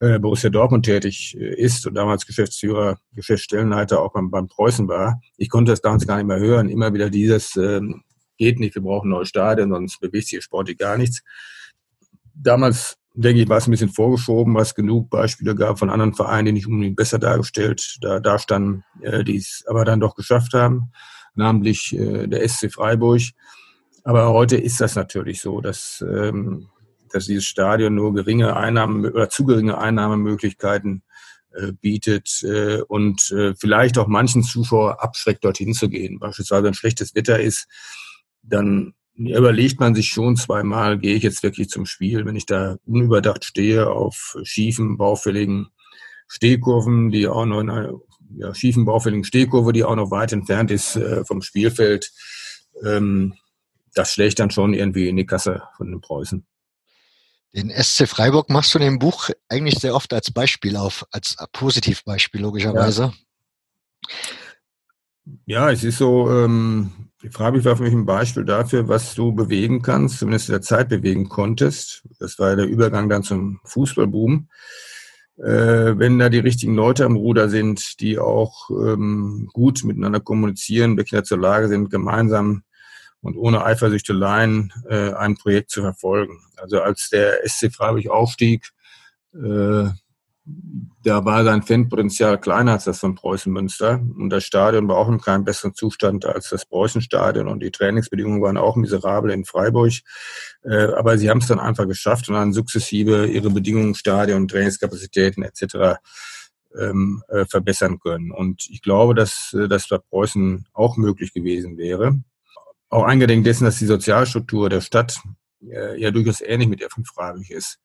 äh, 0.00 0.18
Borussia 0.18 0.50
Dortmund 0.50 0.84
tätig 0.84 1.34
äh, 1.40 1.54
ist 1.54 1.86
und 1.86 1.94
damals 1.94 2.26
Geschäftsführer, 2.26 2.98
Geschäftsstellenleiter 3.14 4.02
auch 4.02 4.12
beim, 4.12 4.30
beim 4.30 4.46
Preußen 4.46 4.88
war. 4.88 5.22
Ich 5.38 5.48
konnte 5.48 5.72
das 5.72 5.80
damals 5.80 6.06
gar 6.06 6.18
nicht 6.18 6.26
mehr 6.26 6.38
hören. 6.38 6.68
Immer 6.68 6.92
wieder 6.92 7.08
dieses, 7.08 7.56
ähm, 7.56 8.02
geht 8.38 8.58
nicht, 8.58 8.74
wir 8.74 8.82
brauchen 8.82 9.10
neue 9.10 9.26
Stadien, 9.26 9.70
sonst 9.70 10.00
bewegt 10.00 10.28
sich 10.28 10.42
sportlich 10.42 10.78
gar 10.78 10.96
nichts. 10.96 11.22
Damals, 12.34 12.96
denke 13.14 13.42
ich, 13.42 13.48
war 13.48 13.58
es 13.58 13.66
ein 13.66 13.72
bisschen 13.72 13.90
vorgeschoben, 13.90 14.54
was 14.54 14.74
genug 14.74 15.10
Beispiele 15.10 15.54
gab 15.54 15.78
von 15.78 15.90
anderen 15.90 16.14
Vereinen, 16.14 16.46
die 16.46 16.52
nicht 16.52 16.66
unbedingt 16.66 16.96
besser 16.96 17.18
dargestellt 17.18 17.98
da, 18.00 18.20
da 18.20 18.38
standen, 18.38 18.84
äh, 19.02 19.24
die 19.24 19.36
es 19.36 19.64
aber 19.66 19.84
dann 19.84 20.00
doch 20.00 20.14
geschafft 20.14 20.54
haben, 20.54 20.92
namentlich 21.34 21.94
äh, 21.94 22.26
der 22.26 22.48
SC 22.48 22.72
Freiburg. 22.72 23.20
Aber 24.04 24.32
heute 24.32 24.56
ist 24.56 24.80
das 24.80 24.94
natürlich 24.94 25.40
so, 25.40 25.60
dass, 25.60 26.02
ähm, 26.08 26.68
dass 27.12 27.26
dieses 27.26 27.44
Stadion 27.44 27.94
nur 27.94 28.14
geringe 28.14 28.56
Einnahmen 28.56 29.04
oder 29.04 29.28
zu 29.28 29.44
geringe 29.44 29.78
Einnahmemöglichkeiten 29.78 31.02
äh, 31.52 31.72
bietet 31.72 32.42
äh, 32.42 32.82
und 32.82 33.30
äh, 33.32 33.54
vielleicht 33.54 33.98
auch 33.98 34.06
manchen 34.06 34.42
Zuschauer 34.42 35.02
abschreckt, 35.02 35.44
dorthin 35.44 35.72
zu 35.72 35.88
gehen. 35.88 36.18
Beispielsweise, 36.18 36.64
wenn 36.64 36.74
schlechtes 36.74 37.14
Wetter 37.14 37.40
ist, 37.40 37.66
dann 38.42 38.94
überlegt 39.14 39.80
man 39.80 39.94
sich 39.94 40.08
schon 40.08 40.36
zweimal, 40.36 40.98
gehe 40.98 41.14
ich 41.14 41.22
jetzt 41.22 41.42
wirklich 41.42 41.68
zum 41.68 41.86
Spiel, 41.86 42.24
wenn 42.24 42.36
ich 42.36 42.46
da 42.46 42.76
unüberdacht 42.86 43.44
stehe 43.44 43.90
auf 43.90 44.36
schiefen, 44.44 44.96
baufälligen 44.96 45.68
Stehkurven, 46.28 47.10
die 47.10 47.26
auch 47.26 47.46
noch 47.46 47.60
in 47.60 47.70
einer 47.70 47.94
ja, 48.36 48.54
schiefen, 48.54 48.84
baufälligen 48.84 49.24
Stehkurve, 49.24 49.72
die 49.72 49.84
auch 49.84 49.96
noch 49.96 50.10
weit 50.10 50.32
entfernt 50.32 50.70
ist 50.70 50.96
äh, 50.96 51.24
vom 51.24 51.42
Spielfeld. 51.42 52.12
Ähm, 52.84 53.34
das 53.94 54.12
schlägt 54.12 54.38
dann 54.38 54.50
schon 54.50 54.74
irgendwie 54.74 55.08
in 55.08 55.16
die 55.16 55.26
Kasse 55.26 55.62
von 55.76 55.90
den 55.90 56.00
Preußen. 56.00 56.46
Den 57.54 57.70
SC 57.70 58.06
Freiburg 58.06 58.50
machst 58.50 58.74
du 58.74 58.78
in 58.78 58.84
dem 58.84 58.98
Buch 58.98 59.30
eigentlich 59.48 59.78
sehr 59.78 59.94
oft 59.94 60.12
als 60.12 60.30
Beispiel 60.30 60.76
auf, 60.76 61.06
als 61.10 61.36
Positivbeispiel 61.52 62.42
logischerweise. 62.42 63.14
Ja, 65.46 65.66
ja 65.66 65.70
es 65.70 65.82
ist 65.82 65.98
so, 65.98 66.30
ähm, 66.30 67.07
Die 67.22 67.30
Frage 67.30 67.64
war 67.64 67.76
für 67.76 67.82
mich 67.82 67.92
ein 67.92 68.06
Beispiel 68.06 68.44
dafür, 68.44 68.86
was 68.86 69.14
du 69.14 69.32
bewegen 69.32 69.82
kannst, 69.82 70.20
zumindest 70.20 70.48
in 70.48 70.52
der 70.52 70.62
Zeit 70.62 70.88
bewegen 70.88 71.28
konntest. 71.28 72.04
Das 72.20 72.38
war 72.38 72.54
der 72.54 72.66
Übergang 72.66 73.08
dann 73.08 73.24
zum 73.24 73.60
Fußballboom. 73.64 74.48
Äh, 75.38 75.98
wenn 75.98 76.18
da 76.20 76.28
die 76.28 76.38
richtigen 76.38 76.74
Leute 76.74 77.04
am 77.04 77.16
Ruder 77.16 77.48
sind, 77.48 78.00
die 78.00 78.20
auch 78.20 78.70
ähm, 78.70 79.48
gut 79.52 79.82
miteinander 79.84 80.20
kommunizieren, 80.20 80.96
wirklich 80.96 81.18
dazu 81.18 81.36
Lage 81.36 81.68
sind, 81.68 81.90
gemeinsam 81.90 82.62
und 83.20 83.36
ohne 83.36 83.64
Eifersüchteleien 83.64 84.72
äh, 84.88 85.12
ein 85.12 85.36
Projekt 85.36 85.70
zu 85.70 85.80
verfolgen. 85.80 86.38
Also 86.56 86.80
als 86.80 87.08
der 87.08 87.40
SC 87.44 87.72
Freiburg 87.72 88.08
aufstieg, 88.08 88.70
äh, 89.34 89.88
da 91.02 91.24
war 91.24 91.44
sein 91.44 91.62
Fanpotenzial 91.62 92.40
kleiner 92.40 92.72
als 92.72 92.84
das 92.84 93.00
von 93.00 93.14
Preußen 93.14 93.52
Münster. 93.52 94.00
Und 94.16 94.30
das 94.30 94.44
Stadion 94.44 94.88
war 94.88 94.96
auch 94.96 95.08
in 95.08 95.20
keinem 95.20 95.44
besseren 95.44 95.74
Zustand 95.74 96.26
als 96.26 96.50
das 96.50 96.66
Preußenstadion 96.66 97.48
und 97.48 97.60
die 97.60 97.70
Trainingsbedingungen 97.70 98.42
waren 98.42 98.56
auch 98.56 98.76
miserabel 98.76 99.30
in 99.30 99.44
Freiburg. 99.44 99.92
Äh, 100.62 100.92
aber 100.96 101.16
sie 101.16 101.30
haben 101.30 101.38
es 101.38 101.46
dann 101.46 101.60
einfach 101.60 101.86
geschafft 101.86 102.28
und 102.28 102.34
dann 102.34 102.52
sukzessive 102.52 103.26
ihre 103.26 103.50
Bedingungen, 103.50 103.94
Stadion, 103.94 104.48
Trainingskapazitäten 104.48 105.42
etc. 105.44 105.98
Ähm, 106.78 107.22
äh, 107.28 107.44
verbessern 107.46 107.98
können. 108.00 108.30
Und 108.30 108.68
ich 108.68 108.82
glaube, 108.82 109.14
dass 109.14 109.54
äh, 109.54 109.68
das 109.68 109.88
bei 109.88 109.98
Preußen 109.98 110.66
auch 110.72 110.96
möglich 110.96 111.32
gewesen 111.32 111.78
wäre. 111.78 112.20
Auch 112.90 113.04
eingedenk 113.04 113.44
dessen, 113.44 113.64
dass 113.64 113.78
die 113.78 113.86
Sozialstruktur 113.86 114.68
der 114.68 114.80
Stadt 114.80 115.20
ja 115.60 116.12
durchaus 116.12 116.40
ähnlich 116.40 116.68
mit 116.68 116.80
der 116.80 116.88
von 116.88 117.04
Freiburg 117.04 117.50
ist. 117.50 117.80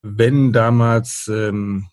Wenn 0.00 0.52
damals 0.52 1.28
ähm, 1.28 1.88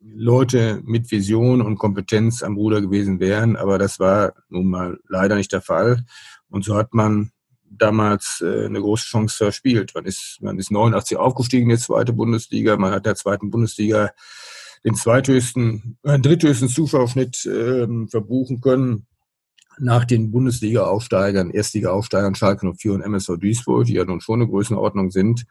Leute 0.00 0.80
mit 0.84 1.10
Vision 1.10 1.60
und 1.60 1.78
Kompetenz 1.78 2.42
am 2.42 2.56
Ruder 2.56 2.80
gewesen 2.80 3.20
wären, 3.20 3.56
aber 3.56 3.78
das 3.78 4.00
war 4.00 4.32
nun 4.48 4.68
mal 4.68 4.98
leider 5.08 5.36
nicht 5.36 5.52
der 5.52 5.60
Fall. 5.60 6.04
Und 6.48 6.64
so 6.64 6.76
hat 6.76 6.94
man 6.94 7.32
damals 7.70 8.42
äh, 8.44 8.66
eine 8.66 8.80
große 8.80 9.04
Chance 9.04 9.36
verspielt. 9.36 9.92
Man 9.94 10.04
ist, 10.04 10.38
man 10.40 10.58
ist 10.58 10.70
89 10.70 11.16
aufgestiegen 11.16 11.70
in 11.70 11.76
die 11.76 11.82
zweite 11.82 12.12
Bundesliga, 12.12 12.76
man 12.76 12.92
hat 12.92 13.06
der 13.06 13.14
zweiten 13.14 13.50
Bundesliga 13.50 14.10
den 14.84 14.94
zweithöchsten, 14.94 15.98
äh, 16.02 16.18
dritthöchsten 16.18 16.68
Zuschauerschnitt 16.68 17.44
äh, 17.44 17.86
verbuchen 18.08 18.60
können 18.60 19.06
nach 19.78 20.04
den 20.04 20.30
Bundesliga-Aufsteigern, 20.30 21.50
Erstliga-Aufsteigern 21.50 22.34
Schalke 22.34 22.70
04 22.74 22.94
und 22.94 23.02
MSV 23.02 23.36
Duisburg, 23.38 23.86
die 23.86 23.94
ja 23.94 24.04
nun 24.04 24.20
schon 24.20 24.40
eine 24.40 24.50
Größenordnung 24.50 25.10
sind 25.10 25.44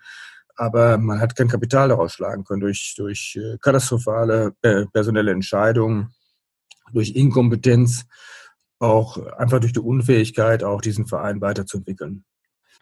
aber 0.60 0.98
man 0.98 1.22
hat 1.22 1.38
kein 1.38 1.48
Kapital 1.48 1.88
daraus 1.88 2.14
schlagen 2.14 2.44
können 2.44 2.60
durch, 2.60 2.94
durch 2.98 3.40
äh, 3.42 3.58
katastrophale 3.62 4.54
äh, 4.62 4.86
personelle 4.88 5.32
Entscheidungen, 5.32 6.14
durch 6.92 7.12
Inkompetenz, 7.12 8.06
auch 8.80 9.18
einfach 9.38 9.62
durch 9.62 9.72
die 9.72 9.80
Unfähigkeit, 9.80 10.64
auch 10.64 10.82
diesen 10.82 11.08
Verein 11.08 11.40
weiterzuentwickeln. 11.40 12.26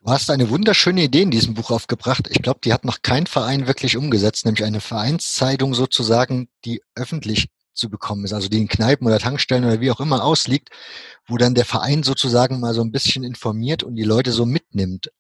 Du 0.04 0.12
hast 0.12 0.30
eine 0.32 0.50
wunderschöne 0.50 1.04
Idee 1.04 1.22
in 1.22 1.32
diesem 1.32 1.54
Buch 1.54 1.70
aufgebracht. 1.70 2.28
Ich 2.32 2.42
glaube, 2.42 2.60
die 2.64 2.74
hat 2.74 2.84
noch 2.84 3.04
kein 3.04 3.28
Verein 3.28 3.68
wirklich 3.68 3.96
umgesetzt, 3.96 4.46
nämlich 4.46 4.64
eine 4.64 4.82
Vereinszeitung 4.82 5.76
sozusagen, 5.76 6.50
die 6.66 6.82
öffentlich 6.96 7.48
zu 7.74 7.90
bekommen 7.90 8.26
ist, 8.26 8.34
also 8.34 8.50
die 8.50 8.60
in 8.60 8.68
Kneipen 8.68 9.06
oder 9.06 9.20
Tankstellen 9.20 9.66
oder 9.66 9.82
wie 9.82 9.92
auch 9.92 10.00
immer 10.00 10.24
ausliegt, 10.24 10.70
wo 11.28 11.38
dann 11.38 11.54
der 11.54 11.66
Verein 11.66 12.02
sozusagen 12.02 12.60
mal 12.60 12.74
so 12.74 12.82
ein 12.82 12.92
bisschen 12.92 13.24
informiert 13.24 13.84
und 13.84 13.96
die 13.96 14.04
Leute 14.04 14.32
so 14.32 14.48
mitnimmt 14.48 15.12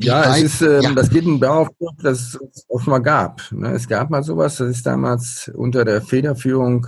ja, 0.00 0.36
es 0.36 0.42
ist, 0.42 0.62
ähm, 0.62 0.82
ja. 0.82 0.92
das 0.92 1.10
geht 1.10 1.24
darauf, 1.42 1.68
dass 2.02 2.34
es 2.34 2.66
auch 2.68 2.86
mal 2.86 3.00
gab. 3.00 3.42
Ne? 3.52 3.72
Es 3.72 3.88
gab 3.88 4.10
mal 4.10 4.22
sowas, 4.22 4.56
das 4.56 4.68
ist 4.68 4.86
damals 4.86 5.50
unter 5.54 5.84
der 5.84 6.02
Federführung 6.02 6.86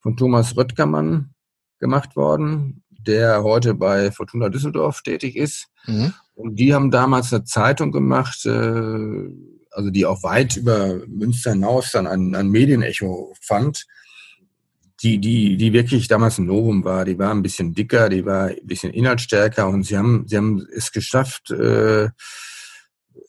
von 0.00 0.16
Thomas 0.16 0.56
Röttgermann 0.56 1.30
gemacht 1.78 2.16
worden, 2.16 2.82
der 2.90 3.42
heute 3.44 3.74
bei 3.74 4.10
Fortuna 4.10 4.48
Düsseldorf 4.48 5.02
tätig 5.02 5.36
ist. 5.36 5.68
Mhm. 5.86 6.12
Und 6.34 6.56
die 6.56 6.74
haben 6.74 6.90
damals 6.90 7.32
eine 7.32 7.44
Zeitung 7.44 7.92
gemacht, 7.92 8.44
äh, 8.44 9.30
also 9.70 9.90
die 9.90 10.06
auch 10.06 10.22
weit 10.22 10.56
über 10.56 11.00
Münster 11.06 11.52
hinaus 11.52 11.92
dann 11.92 12.06
ein, 12.06 12.34
ein 12.34 12.48
Medienecho 12.48 13.34
fand, 13.40 13.86
die, 15.02 15.18
die, 15.18 15.56
die 15.56 15.72
wirklich 15.72 16.08
damals 16.08 16.38
ein 16.38 16.46
Novum 16.46 16.84
war. 16.84 17.04
Die 17.04 17.18
war 17.18 17.30
ein 17.30 17.42
bisschen 17.42 17.74
dicker, 17.74 18.08
die 18.08 18.26
war 18.26 18.48
ein 18.48 18.66
bisschen 18.66 18.92
inhaltsstärker 18.92 19.68
und 19.68 19.84
sie 19.84 19.96
haben, 19.96 20.24
sie 20.26 20.36
haben 20.36 20.66
es 20.74 20.90
geschafft, 20.90 21.50
äh, 21.50 22.08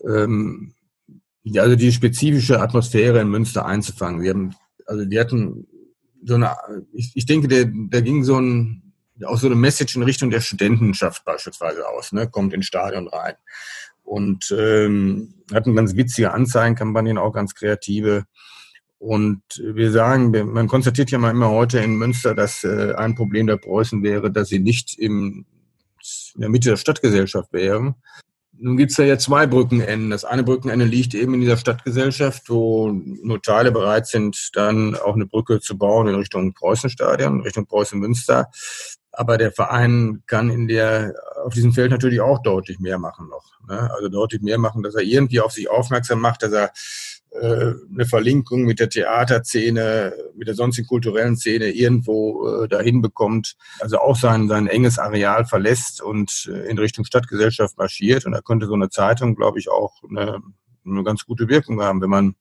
ähm, 0.07 0.73
also 1.57 1.75
die 1.75 1.91
spezifische 1.91 2.59
Atmosphäre 2.59 3.19
in 3.21 3.29
Münster 3.29 3.65
einzufangen. 3.65 4.21
Sie 4.21 4.29
haben, 4.29 4.55
also 4.85 5.05
die 5.05 5.19
hatten 5.19 5.67
so 6.23 6.35
eine, 6.35 6.55
ich, 6.93 7.11
ich 7.15 7.25
denke, 7.25 7.47
der, 7.47 7.65
da 7.65 8.01
ging 8.01 8.23
so 8.23 8.39
ein, 8.39 8.93
auch 9.25 9.37
so 9.37 9.47
eine 9.47 9.55
Message 9.55 9.95
in 9.95 10.03
Richtung 10.03 10.29
der 10.29 10.41
Studentenschaft 10.41 11.25
beispielsweise 11.25 11.87
aus, 11.87 12.11
ne, 12.11 12.29
kommt 12.29 12.53
ins 12.53 12.67
Stadion 12.67 13.07
rein. 13.07 13.35
Und 14.03 14.53
ähm, 14.57 15.35
hatten 15.53 15.75
ganz 15.75 15.95
witzige 15.95 16.33
Anzeigenkampagnen, 16.33 17.17
auch 17.17 17.31
ganz 17.31 17.53
kreative. 17.53 18.25
Und 18.97 19.41
wir 19.63 19.91
sagen, 19.91 20.31
man 20.51 20.67
konstatiert 20.67 21.11
ja 21.11 21.19
mal 21.19 21.31
immer 21.31 21.49
heute 21.49 21.79
in 21.79 21.95
Münster, 21.95 22.33
dass 22.33 22.63
äh, 22.63 22.93
ein 22.95 23.15
Problem 23.15 23.47
der 23.47 23.57
Preußen 23.57 24.01
wäre, 24.03 24.31
dass 24.31 24.49
sie 24.49 24.59
nicht 24.59 24.97
im, 24.97 25.45
in 26.35 26.41
der 26.41 26.49
Mitte 26.49 26.69
der 26.69 26.77
Stadtgesellschaft 26.77 27.53
wären, 27.53 27.95
nun 28.61 28.77
gibt's 28.77 28.95
da 28.95 29.03
ja 29.03 29.17
zwei 29.17 29.47
Brückenenden. 29.47 30.09
Das 30.09 30.25
eine 30.25 30.43
Brückenende 30.43 30.85
liegt 30.85 31.13
eben 31.13 31.33
in 31.33 31.41
dieser 31.41 31.57
Stadtgesellschaft, 31.57 32.49
wo 32.49 32.91
Notare 32.91 33.71
bereit 33.71 34.07
sind, 34.07 34.49
dann 34.53 34.95
auch 34.95 35.15
eine 35.15 35.25
Brücke 35.25 35.59
zu 35.61 35.77
bauen 35.77 36.07
in 36.07 36.15
Richtung 36.15 36.53
Preußenstadion, 36.53 37.41
Richtung 37.41 37.65
Preußen-Münster. 37.65 38.49
Aber 39.11 39.37
der 39.37 39.51
Verein 39.51 40.23
kann 40.27 40.49
in 40.49 40.67
der, 40.67 41.13
auf 41.43 41.53
diesem 41.53 41.73
Feld 41.73 41.91
natürlich 41.91 42.21
auch 42.21 42.41
deutlich 42.41 42.79
mehr 42.79 42.99
machen 42.99 43.29
noch. 43.29 43.45
Ne? 43.67 43.89
Also 43.93 44.09
deutlich 44.09 44.41
mehr 44.41 44.57
machen, 44.57 44.83
dass 44.83 44.95
er 44.95 45.01
irgendwie 45.01 45.39
auf 45.39 45.51
sich 45.51 45.69
aufmerksam 45.69 46.19
macht, 46.19 46.43
dass 46.43 46.51
er 46.51 46.71
eine 47.31 48.05
Verlinkung 48.05 48.63
mit 48.63 48.79
der 48.79 48.89
Theaterszene, 48.89 50.13
mit 50.35 50.47
der 50.47 50.55
sonstigen 50.55 50.87
kulturellen 50.87 51.37
Szene 51.37 51.69
irgendwo 51.69 52.47
äh, 52.47 52.67
dahin 52.67 53.01
bekommt, 53.01 53.55
also 53.79 53.99
auch 53.99 54.15
sein, 54.15 54.47
sein 54.47 54.67
enges 54.67 54.97
Areal 54.97 55.45
verlässt 55.45 56.01
und 56.01 56.49
äh, 56.51 56.69
in 56.69 56.77
Richtung 56.79 57.05
Stadtgesellschaft 57.05 57.77
marschiert. 57.77 58.25
Und 58.25 58.31
da 58.31 58.41
könnte 58.41 58.65
so 58.65 58.73
eine 58.73 58.89
Zeitung, 58.89 59.35
glaube 59.35 59.59
ich, 59.59 59.69
auch 59.69 60.01
eine, 60.09 60.39
eine 60.85 61.03
ganz 61.03 61.25
gute 61.25 61.47
Wirkung 61.49 61.81
haben, 61.81 62.01
wenn 62.01 62.09
man 62.09 62.35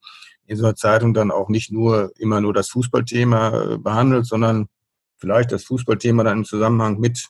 in 0.46 0.56
so 0.56 0.64
einer 0.64 0.76
Zeitung 0.76 1.12
dann 1.12 1.30
auch 1.30 1.50
nicht 1.50 1.70
nur 1.70 2.10
immer 2.16 2.40
nur 2.40 2.54
das 2.54 2.70
Fußballthema 2.70 3.74
äh, 3.74 3.78
behandelt, 3.78 4.24
sondern 4.24 4.68
vielleicht 5.18 5.52
das 5.52 5.64
Fußballthema 5.64 6.24
dann 6.24 6.38
im 6.38 6.44
Zusammenhang 6.44 6.98
mit 6.98 7.28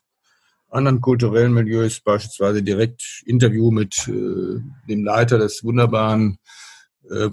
anderen 0.70 1.00
kulturellen 1.00 1.54
Milieus, 1.54 2.00
beispielsweise 2.00 2.62
direkt 2.62 3.22
Interview 3.26 3.72
mit 3.72 4.06
äh, 4.06 4.60
dem 4.88 5.04
Leiter 5.04 5.38
des 5.38 5.64
wunderbaren 5.64 6.34
äh, 6.34 6.67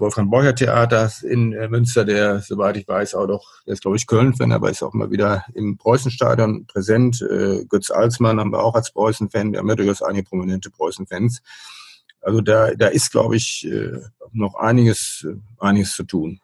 Wolfgang 0.00 0.30
Beuer 0.30 0.54
Theaters 0.54 1.22
in 1.22 1.52
äh, 1.52 1.68
Münster, 1.68 2.04
der, 2.04 2.40
soweit 2.40 2.76
ich 2.76 2.88
weiß, 2.88 3.14
auch 3.14 3.26
doch, 3.26 3.62
der 3.66 3.74
ist 3.74 3.82
glaube 3.82 3.96
ich 3.96 4.06
Köln-Fan, 4.06 4.52
aber 4.52 4.70
ist 4.70 4.82
auch 4.82 4.94
mal 4.94 5.10
wieder 5.10 5.44
im 5.54 5.76
Preußenstadion 5.76 6.66
präsent. 6.66 7.22
Äh, 7.22 7.64
Götz 7.66 7.90
Alsmann 7.90 8.40
haben 8.40 8.52
wir 8.52 8.62
auch 8.62 8.74
als 8.74 8.92
Preußen-Fan, 8.92 9.52
wir 9.52 9.58
haben 9.58 9.68
ja 9.68 9.74
durchaus 9.74 10.02
einige 10.02 10.24
prominente 10.24 10.70
Preußen-Fans. 10.70 11.42
Also 12.20 12.40
da, 12.40 12.74
da 12.74 12.88
ist, 12.88 13.12
glaube 13.12 13.36
ich, 13.36 13.66
äh, 13.66 14.00
noch 14.32 14.54
einiges, 14.56 15.26
einiges 15.58 15.94
zu 15.94 16.04
tun. 16.04 16.40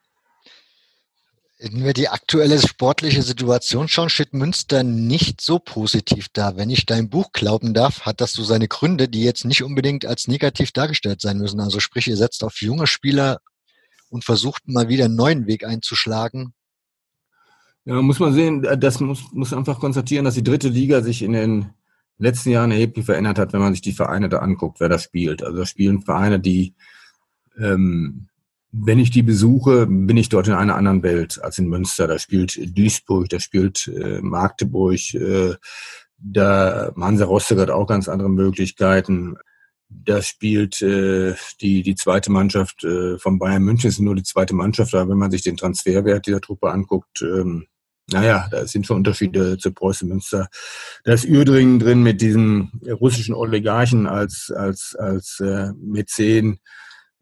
Wenn 1.64 1.84
wir 1.84 1.92
die 1.92 2.08
aktuelle 2.08 2.58
sportliche 2.58 3.22
Situation 3.22 3.86
schauen, 3.86 4.08
steht 4.08 4.34
Münster 4.34 4.82
nicht 4.82 5.40
so 5.40 5.60
positiv 5.60 6.26
da. 6.32 6.56
Wenn 6.56 6.70
ich 6.70 6.86
dein 6.86 7.08
Buch 7.08 7.30
glauben 7.30 7.72
darf, 7.72 8.00
hat 8.00 8.20
das 8.20 8.32
so 8.32 8.42
seine 8.42 8.66
Gründe, 8.66 9.08
die 9.08 9.22
jetzt 9.22 9.44
nicht 9.44 9.62
unbedingt 9.62 10.04
als 10.04 10.26
negativ 10.26 10.72
dargestellt 10.72 11.20
sein 11.20 11.38
müssen. 11.38 11.60
Also 11.60 11.78
sprich, 11.78 12.08
ihr 12.08 12.16
setzt 12.16 12.42
auf 12.42 12.60
junge 12.62 12.88
Spieler 12.88 13.38
und 14.08 14.24
versucht 14.24 14.66
mal 14.66 14.88
wieder 14.88 15.04
einen 15.04 15.14
neuen 15.14 15.46
Weg 15.46 15.64
einzuschlagen. 15.64 16.52
Ja, 17.84 18.02
muss 18.02 18.18
man 18.18 18.34
sehen, 18.34 18.66
das 18.80 18.98
muss, 18.98 19.30
muss 19.30 19.52
einfach 19.52 19.78
konstatieren, 19.78 20.24
dass 20.24 20.34
die 20.34 20.42
dritte 20.42 20.68
Liga 20.68 21.00
sich 21.00 21.22
in 21.22 21.32
den 21.32 21.70
letzten 22.18 22.50
Jahren 22.50 22.72
erheblich 22.72 23.06
verändert 23.06 23.38
hat, 23.38 23.52
wenn 23.52 23.60
man 23.60 23.72
sich 23.72 23.82
die 23.82 23.92
Vereine 23.92 24.28
da 24.28 24.38
anguckt, 24.38 24.80
wer 24.80 24.88
da 24.88 24.98
spielt. 24.98 25.44
Also 25.44 25.58
da 25.58 25.66
spielen 25.66 26.02
Vereine, 26.02 26.40
die 26.40 26.74
ähm, 27.56 28.26
wenn 28.72 28.98
ich 28.98 29.10
die 29.10 29.22
besuche, 29.22 29.86
bin 29.86 30.16
ich 30.16 30.30
dort 30.30 30.48
in 30.48 30.54
einer 30.54 30.76
anderen 30.76 31.02
Welt 31.02 31.38
als 31.42 31.58
in 31.58 31.68
Münster. 31.68 32.08
Da 32.08 32.18
spielt 32.18 32.58
Duisburg, 32.76 33.28
da 33.28 33.38
spielt 33.38 33.86
äh, 33.88 34.20
Magdeburg, 34.22 35.14
äh, 35.14 35.54
da 36.16 36.92
Hansa 36.96 37.26
Rostock 37.26 37.58
hat 37.58 37.70
auch 37.70 37.86
ganz 37.86 38.08
andere 38.08 38.30
Möglichkeiten. 38.30 39.36
Da 39.90 40.22
spielt 40.22 40.80
äh, 40.80 41.34
die, 41.60 41.82
die 41.82 41.94
zweite 41.94 42.32
Mannschaft 42.32 42.82
äh, 42.82 43.18
von 43.18 43.38
Bayern 43.38 43.62
München, 43.62 43.90
ist 43.90 44.00
nur 44.00 44.14
die 44.14 44.22
zweite 44.22 44.54
Mannschaft, 44.54 44.94
aber 44.94 45.10
wenn 45.10 45.18
man 45.18 45.30
sich 45.30 45.42
den 45.42 45.58
Transferwert 45.58 46.26
dieser 46.26 46.40
Truppe 46.40 46.70
anguckt, 46.70 47.20
ähm, 47.20 47.66
naja, 48.10 48.48
da 48.50 48.66
sind 48.66 48.86
schon 48.86 48.96
Unterschiede 48.96 49.58
zu 49.58 49.72
Preußen 49.72 50.08
Münster. 50.08 50.48
Da 51.04 51.12
ist 51.12 51.26
Uerdingen 51.26 51.78
drin 51.78 52.02
mit 52.02 52.20
diesem 52.22 52.80
russischen 52.88 53.34
Oligarchen 53.34 54.06
als, 54.06 54.50
als, 54.54 54.96
als 54.98 55.40
äh, 55.40 55.72
Mäzen 55.78 56.58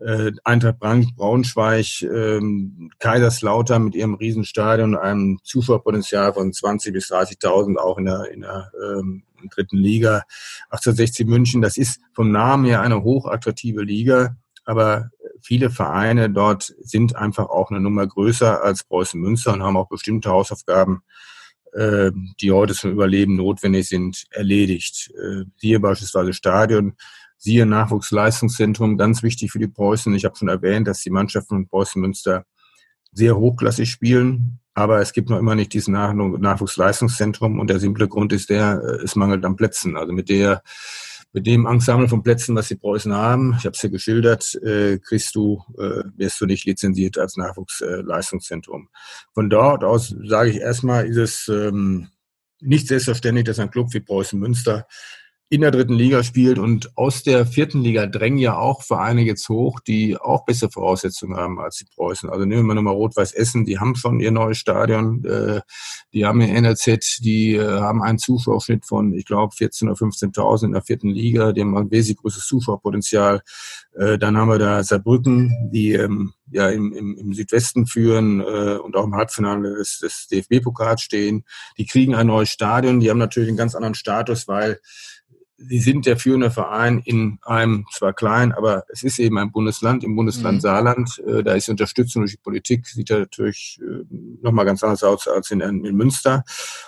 äh, 0.01 0.33
Eintracht 0.45 0.79
Braunschweig, 0.79 2.03
ähm, 2.03 2.91
Kaiserslautern 2.99 3.85
mit 3.85 3.95
ihrem 3.95 4.15
Riesenstadion, 4.15 4.97
einem 4.97 5.39
Zuschauerpotenzial 5.45 6.33
von 6.33 6.53
20 6.53 6.93
bis 6.93 7.11
30.000 7.11 7.77
auch 7.77 7.99
in 7.99 8.07
der, 8.07 8.31
in 8.33 8.41
der 8.41 8.73
ähm, 8.83 9.23
dritten 9.55 9.77
Liga. 9.77 10.23
1860 10.71 11.27
München, 11.27 11.63
das 11.63 11.77
ist 11.77 12.01
vom 12.13 12.31
Namen 12.31 12.65
her 12.65 12.81
eine 12.81 13.03
hochattraktive 13.03 13.83
Liga, 13.83 14.37
aber 14.65 15.11
viele 15.43 15.71
Vereine 15.71 16.31
dort 16.31 16.75
sind 16.81 17.17
einfach 17.17 17.49
auch 17.49 17.71
eine 17.71 17.81
Nummer 17.81 18.07
größer 18.07 18.63
als 18.63 18.85
Preußen 18.85 19.21
Münster 19.21 19.53
und 19.53 19.63
haben 19.63 19.77
auch 19.77 19.89
bestimmte 19.89 20.31
Hausaufgaben, 20.31 21.03
äh, 21.73 22.11
die 22.41 22.53
heute 22.53 22.75
zum 22.75 22.93
Überleben 22.93 23.37
notwendig 23.37 23.89
sind, 23.89 24.25
erledigt. 24.31 25.11
Äh, 25.15 25.45
siehe 25.57 25.81
beispielsweise 25.81 26.33
Stadion, 26.33 26.95
siehe 27.41 27.65
Nachwuchsleistungszentrum, 27.65 28.99
ganz 28.99 29.23
wichtig 29.23 29.51
für 29.51 29.59
die 29.59 29.67
Preußen. 29.67 30.15
Ich 30.15 30.27
habe 30.27 30.37
schon 30.37 30.49
erwähnt, 30.49 30.87
dass 30.87 31.01
die 31.01 31.11
Mannschaften 31.11 31.57
von 31.57 31.69
Preußen 31.69 32.01
Münster 32.01 32.45
sehr 33.13 33.37
hochklassig 33.37 33.91
spielen, 33.91 34.61
aber 34.75 35.01
es 35.01 35.13
gibt 35.13 35.31
noch 35.31 35.39
immer 35.39 35.55
nicht 35.55 35.73
dieses 35.73 35.89
Nachwuchsleistungszentrum 35.89 37.59
und 37.59 37.71
der 37.71 37.81
simple 37.81 38.09
Grund 38.09 38.33
ist 38.33 38.51
der, 38.51 38.81
äh, 38.85 39.05
es 39.05 39.17
mangelt 39.17 39.45
an 39.45 39.57
Plätzen. 39.57 39.97
Also 39.97 40.13
mit 40.13 40.29
der 40.29 40.63
mit 41.33 41.47
dem 41.47 41.65
Ensemble 41.65 42.09
von 42.09 42.25
Plätzen, 42.25 42.57
was 42.57 42.69
die 42.69 42.75
Preußen 42.75 43.15
haben, 43.15 43.55
ich 43.57 43.65
habe 43.65 43.77
es 43.77 43.83
ja 43.83 43.89
geschildert, 43.89 44.53
äh, 44.65 44.99
kriegst 44.99 45.37
du, 45.37 45.63
äh, 45.79 46.03
wirst 46.17 46.41
du 46.41 46.47
nicht 46.47 46.65
lizenziert 46.67 47.19
als 47.19 47.37
Nachwuchsleistungszentrum. 47.37 48.89
Von 49.33 49.49
dort 49.49 49.85
aus 49.85 50.15
sage 50.25 50.51
ich 50.51 50.57
erstmal, 50.57 51.07
ist 51.07 51.17
es 51.17 51.49
ähm, 51.49 52.09
nicht 52.61 52.89
selbstverständlich, 52.89 53.45
dass 53.45 53.61
ein 53.61 53.71
Club 53.71 53.95
wie 53.95 54.01
Preußen 54.01 54.41
Münster 54.41 54.87
in 55.53 55.63
der 55.63 55.73
dritten 55.73 55.95
Liga 55.95 56.23
spielt 56.23 56.61
und 56.61 56.97
aus 56.97 57.25
der 57.25 57.45
vierten 57.45 57.81
Liga 57.83 58.07
drängen 58.07 58.39
ja 58.39 58.57
auch 58.57 58.85
Vereine 58.85 59.23
jetzt 59.23 59.49
hoch, 59.49 59.81
die 59.81 60.17
auch 60.17 60.45
bessere 60.45 60.71
Voraussetzungen 60.71 61.37
haben 61.37 61.59
als 61.59 61.79
die 61.79 61.87
Preußen. 61.93 62.31
Also 62.31 62.45
nehmen 62.45 62.69
wir 62.69 62.75
nochmal 62.77 62.95
Rot-Weiß 62.95 63.33
Essen, 63.33 63.65
die 63.65 63.81
haben 63.81 63.97
schon 63.97 64.21
ihr 64.21 64.31
neues 64.31 64.59
Stadion, 64.59 65.25
äh, 65.25 65.61
die 66.13 66.25
haben 66.25 66.41
ihr 66.41 66.61
NLZ, 66.61 67.19
die 67.25 67.57
äh, 67.57 67.81
haben 67.81 68.01
einen 68.01 68.19
Zuschauerschnitt 68.19 68.87
von, 68.87 69.13
ich 69.13 69.25
glaube, 69.25 69.53
14.000 69.53 69.83
oder 69.87 69.95
15.000 69.95 70.67
in 70.67 70.73
der 70.73 70.83
vierten 70.83 71.09
Liga, 71.09 71.51
die 71.51 71.63
haben 71.63 71.77
ein 71.77 71.91
wesentlich 71.91 72.19
größeres 72.19 72.47
Zuschauerpotenzial. 72.47 73.43
Äh, 73.97 74.19
dann 74.19 74.37
haben 74.37 74.51
wir 74.51 74.59
da 74.61 74.85
Saarbrücken, 74.85 75.71
die 75.73 75.95
ähm, 75.95 76.33
ja 76.53 76.69
im, 76.69 76.93
im, 76.93 77.17
im 77.17 77.33
Südwesten 77.33 77.87
führen 77.87 78.39
äh, 78.39 78.77
und 78.77 78.95
auch 78.95 79.05
im 79.05 79.17
Halbfinale 79.17 79.75
des, 79.75 79.99
des 79.99 80.29
DFB-Pokals 80.29 81.03
stehen. 81.03 81.43
Die 81.77 81.87
kriegen 81.87 82.15
ein 82.15 82.29
neues 82.29 82.51
Stadion, 82.51 83.01
die 83.01 83.11
haben 83.11 83.19
natürlich 83.19 83.49
einen 83.49 83.59
ganz 83.59 83.75
anderen 83.75 83.95
Status, 83.95 84.47
weil 84.47 84.79
Sie 85.63 85.79
sind 85.79 86.07
der 86.07 86.17
führende 86.17 86.51
Verein 86.51 87.03
in 87.05 87.39
einem 87.43 87.85
zwar 87.93 88.15
klein, 88.15 88.53
aber 88.53 88.85
es 88.89 89.03
ist 89.03 89.19
eben 89.19 89.37
ein 89.39 89.53
Bundesland, 89.53 90.03
im 90.05 90.17
Bundesland 90.17 90.57
mhm. 90.57 90.61
Saarland. 90.61 91.23
Äh, 91.27 91.43
da 91.43 91.53
ist 91.53 91.67
die 91.67 91.73
Unterstützung 91.73 92.23
durch 92.23 92.33
die 92.33 92.43
Politik, 92.43 92.87
sieht 92.87 93.11
natürlich 93.11 93.79
äh, 93.83 94.05
nochmal 94.43 94.65
ganz 94.65 94.83
anders 94.83 95.03
aus 95.03 95.29
als 95.29 95.51
in, 95.51 95.61
in 95.61 95.97
Münster. 95.97 96.45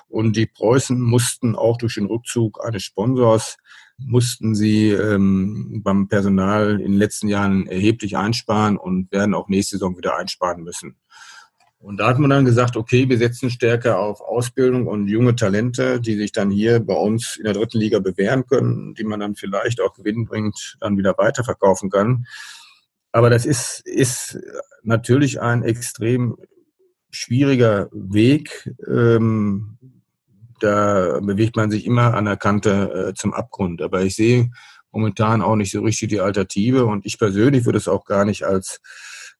Und 0.08 0.36
die 0.36 0.46
Preußen 0.46 0.98
mussten 0.98 1.54
auch 1.54 1.76
durch 1.76 1.94
den 1.94 2.06
Rückzug 2.06 2.64
eines 2.64 2.82
Sponsors 2.82 3.58
mussten 3.98 4.54
sie 4.54 4.90
ähm, 4.90 5.80
beim 5.84 6.08
Personal 6.08 6.80
in 6.80 6.92
den 6.92 6.98
letzten 6.98 7.28
Jahren 7.28 7.66
erheblich 7.66 8.16
einsparen 8.16 8.76
und 8.76 9.12
werden 9.12 9.34
auch 9.34 9.48
nächste 9.48 9.76
Saison 9.76 9.96
wieder 9.96 10.16
einsparen 10.16 10.62
müssen. 10.62 10.96
Und 11.82 11.96
da 11.96 12.06
hat 12.06 12.18
man 12.20 12.30
dann 12.30 12.44
gesagt, 12.44 12.76
okay, 12.76 13.08
wir 13.08 13.18
setzen 13.18 13.50
stärker 13.50 13.98
auf 13.98 14.20
Ausbildung 14.20 14.86
und 14.86 15.08
junge 15.08 15.34
Talente, 15.34 16.00
die 16.00 16.16
sich 16.16 16.30
dann 16.30 16.48
hier 16.48 16.78
bei 16.78 16.94
uns 16.94 17.36
in 17.36 17.44
der 17.44 17.54
dritten 17.54 17.78
Liga 17.78 17.98
bewähren 17.98 18.46
können, 18.46 18.94
die 18.94 19.02
man 19.02 19.18
dann 19.18 19.34
vielleicht 19.34 19.80
auch 19.80 19.92
gewinnbringend 19.92 20.76
dann 20.80 20.96
wieder 20.96 21.18
weiterverkaufen 21.18 21.90
kann. 21.90 22.24
Aber 23.10 23.30
das 23.30 23.44
ist, 23.44 23.82
ist 23.84 24.38
natürlich 24.84 25.40
ein 25.40 25.64
extrem 25.64 26.36
schwieriger 27.10 27.88
Weg. 27.90 28.72
Ähm, 28.88 29.76
da 30.60 31.18
bewegt 31.20 31.56
man 31.56 31.72
sich 31.72 31.84
immer 31.84 32.14
an 32.14 32.26
der 32.26 32.36
Kante 32.36 33.08
äh, 33.08 33.14
zum 33.14 33.34
Abgrund. 33.34 33.82
Aber 33.82 34.02
ich 34.02 34.14
sehe 34.14 34.52
momentan 34.92 35.42
auch 35.42 35.56
nicht 35.56 35.72
so 35.72 35.82
richtig 35.82 36.10
die 36.10 36.20
Alternative 36.20 36.86
und 36.86 37.04
ich 37.06 37.18
persönlich 37.18 37.64
würde 37.64 37.78
es 37.78 37.88
auch 37.88 38.04
gar 38.04 38.24
nicht 38.24 38.44
als 38.44 38.80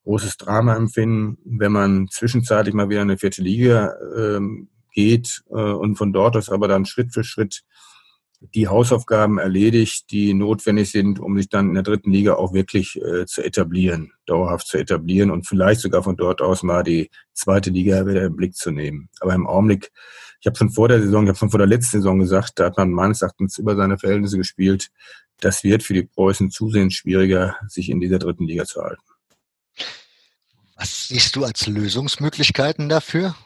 großes 0.05 0.37
Drama 0.37 0.77
empfinden, 0.77 1.39
wenn 1.45 1.73
man 1.73 2.09
zwischenzeitlich 2.09 2.75
mal 2.75 2.89
wieder 2.89 3.03
in 3.03 3.11
eine 3.11 3.19
vierte 3.19 3.43
Liga 3.43 3.95
ähm, 4.17 4.69
geht 4.93 5.43
äh, 5.51 5.55
und 5.55 5.97
von 5.97 6.13
dort 6.13 6.37
aus 6.37 6.51
aber 6.51 6.69
dann 6.69 6.87
Schritt 6.87 7.13
für 7.13 7.25
Schritt 7.25 7.63
die 8.55 8.69
Hausaufgaben 8.69 9.39
erledigt, 9.39 10.11
die 10.11 10.35
notwendig 10.35 10.91
sind, 10.91 11.21
um 11.21 11.37
sich 11.37 11.49
dann 11.49 11.69
in 11.69 11.75
der 11.75 11.83
dritten 11.83 12.11
Liga 12.11 12.35
auch 12.35 12.53
wirklich 12.53 13.01
äh, 13.01 13.25
zu 13.27 13.43
etablieren, 13.43 14.13
dauerhaft 14.27 14.67
zu 14.67 14.79
etablieren 14.79 15.31
und 15.31 15.47
vielleicht 15.47 15.81
sogar 15.81 16.03
von 16.03 16.17
dort 16.17 16.43
aus 16.43 16.63
mal 16.63 16.83
die 16.83 17.11
zweite 17.33 17.71
Liga 17.71 18.07
wieder 18.07 18.25
im 18.25 18.37
Blick 18.37 18.55
zu 18.55 18.71
nehmen. 18.71 19.09
Aber 19.21 19.35
im 19.35 19.47
Augenblick, 19.47 19.93
ich 20.41 20.47
habe 20.47 20.57
schon 20.57 20.71
vor 20.71 20.89
der 20.89 21.01
Saison, 21.01 21.25
ich 21.25 21.29
habe 21.29 21.39
schon 21.39 21.51
vor 21.51 21.59
der 21.59 21.69
letzten 21.69 21.99
Saison 21.99 22.19
gesagt, 22.19 22.59
da 22.59 22.65
hat 22.67 22.77
man 22.77 22.91
meines 22.91 23.23
Erachtens 23.23 23.59
über 23.59 23.77
seine 23.77 23.99
Verhältnisse 23.99 24.39
gespielt. 24.39 24.89
Das 25.41 25.63
wird 25.65 25.83
für 25.83 25.95
die 25.95 26.03
Preußen 26.03 26.51
zusehends 26.51 26.95
schwieriger, 26.95 27.57
sich 27.69 27.91
in 27.91 28.01
dieser 28.01 28.19
dritten 28.19 28.47
Liga 28.47 28.65
zu 28.65 28.83
halten. 28.83 29.03
Was 30.83 31.07
siehst 31.07 31.37
du 31.37 31.45
als 31.45 31.69
Lösungsmöglichkeiten 31.69 32.89
dafür? 32.89 33.37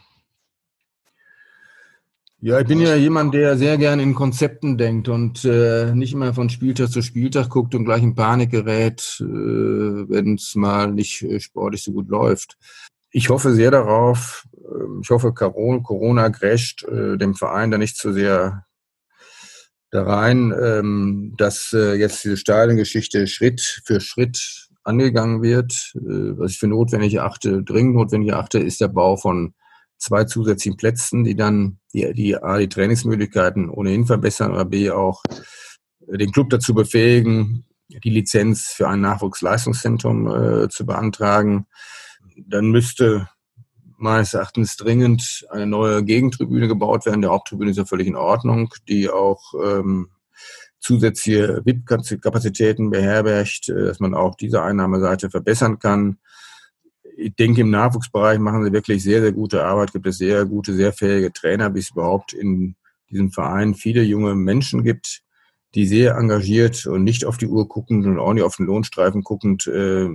Ja, 2.40 2.58
ich 2.60 2.66
bin 2.66 2.80
ja 2.80 2.94
jemand, 2.94 3.34
der 3.34 3.58
sehr 3.58 3.76
gerne 3.76 4.02
in 4.02 4.14
Konzepten 4.14 4.78
denkt 4.78 5.10
und 5.10 5.44
äh, 5.44 5.94
nicht 5.94 6.14
immer 6.14 6.32
von 6.32 6.48
Spieltag 6.48 6.88
zu 6.88 7.02
Spieltag 7.02 7.50
guckt 7.50 7.74
und 7.74 7.84
gleich 7.84 8.02
in 8.02 8.14
Panik 8.14 8.52
gerät, 8.52 9.18
äh, 9.20 9.24
wenn 9.24 10.36
es 10.36 10.54
mal 10.54 10.90
nicht 10.90 11.24
äh, 11.24 11.38
sportlich 11.38 11.84
so 11.84 11.92
gut 11.92 12.08
läuft. 12.08 12.56
Ich 13.10 13.28
hoffe 13.28 13.52
sehr 13.52 13.70
darauf, 13.70 14.48
äh, 14.54 15.00
ich 15.02 15.10
hoffe, 15.10 15.34
Corona 15.34 16.28
grätscht 16.28 16.84
äh, 16.84 17.18
dem 17.18 17.34
Verein 17.34 17.70
da 17.70 17.76
nicht 17.76 17.98
zu 17.98 18.14
sehr 18.14 18.64
da 19.90 20.04
rein, 20.04 20.54
ähm, 20.58 21.34
dass 21.36 21.74
äh, 21.74 21.96
jetzt 21.96 22.24
diese 22.24 22.38
Stadiongeschichte 22.38 23.26
Schritt 23.26 23.82
für 23.84 24.00
Schritt 24.00 24.65
angegangen 24.86 25.42
wird. 25.42 25.92
Äh, 25.94 26.38
was 26.38 26.52
ich 26.52 26.58
für 26.58 26.68
notwendig 26.68 27.14
erachte, 27.14 27.62
dringend 27.62 27.96
notwendig 27.96 28.30
erachte, 28.30 28.58
ist 28.58 28.80
der 28.80 28.88
Bau 28.88 29.16
von 29.16 29.54
zwei 29.98 30.24
zusätzlichen 30.24 30.76
Plätzen, 30.76 31.24
die 31.24 31.34
dann 31.34 31.78
die, 31.92 32.12
die 32.12 32.36
A, 32.36 32.58
die 32.58 32.68
Trainingsmöglichkeiten 32.68 33.70
ohnehin 33.70 34.06
verbessern 34.06 34.52
oder 34.52 34.64
B, 34.64 34.90
auch 34.90 35.22
den 36.06 36.32
Club 36.32 36.50
dazu 36.50 36.74
befähigen, 36.74 37.64
die 37.88 38.10
Lizenz 38.10 38.68
für 38.68 38.88
ein 38.88 39.00
Nachwuchsleistungszentrum 39.00 40.26
äh, 40.26 40.68
zu 40.68 40.86
beantragen. 40.86 41.66
Dann 42.36 42.70
müsste 42.70 43.28
meines 43.98 44.34
Erachtens 44.34 44.76
dringend 44.76 45.46
eine 45.50 45.66
neue 45.66 46.04
Gegentribüne 46.04 46.68
gebaut 46.68 47.06
werden. 47.06 47.22
Der 47.22 47.30
Haupttribüne 47.30 47.70
ist 47.70 47.78
ja 47.78 47.86
völlig 47.86 48.06
in 48.06 48.16
Ordnung, 48.16 48.74
die 48.88 49.08
auch 49.08 49.54
ähm, 49.64 50.10
zusätzliche 50.86 51.62
VIP-Kapazitäten 51.64 52.90
beherbergt, 52.90 53.68
äh, 53.68 53.86
dass 53.86 54.00
man 54.00 54.14
auch 54.14 54.36
diese 54.36 54.62
Einnahmeseite 54.62 55.30
verbessern 55.30 55.78
kann. 55.78 56.18
Ich 57.16 57.34
denke, 57.34 57.62
im 57.62 57.70
Nachwuchsbereich 57.70 58.38
machen 58.38 58.64
sie 58.64 58.72
wirklich 58.72 59.02
sehr, 59.02 59.20
sehr 59.20 59.32
gute 59.32 59.64
Arbeit. 59.64 59.92
Gibt 59.92 60.06
es 60.06 60.18
sehr 60.18 60.44
gute, 60.44 60.74
sehr 60.74 60.92
fähige 60.92 61.32
Trainer, 61.32 61.74
wie 61.74 61.80
es 61.80 61.90
überhaupt 61.90 62.32
in 62.32 62.76
diesem 63.10 63.32
Verein 63.32 63.74
viele 63.74 64.02
junge 64.02 64.34
Menschen 64.34 64.84
gibt, 64.84 65.22
die 65.74 65.86
sehr 65.86 66.16
engagiert 66.16 66.86
und 66.86 67.04
nicht 67.04 67.24
auf 67.24 67.36
die 67.36 67.46
Uhr 67.46 67.68
guckend 67.68 68.06
und 68.06 68.18
auch 68.18 68.32
nicht 68.32 68.42
auf 68.42 68.56
den 68.56 68.66
Lohnstreifen 68.66 69.22
guckend 69.22 69.66
äh, 69.66 70.08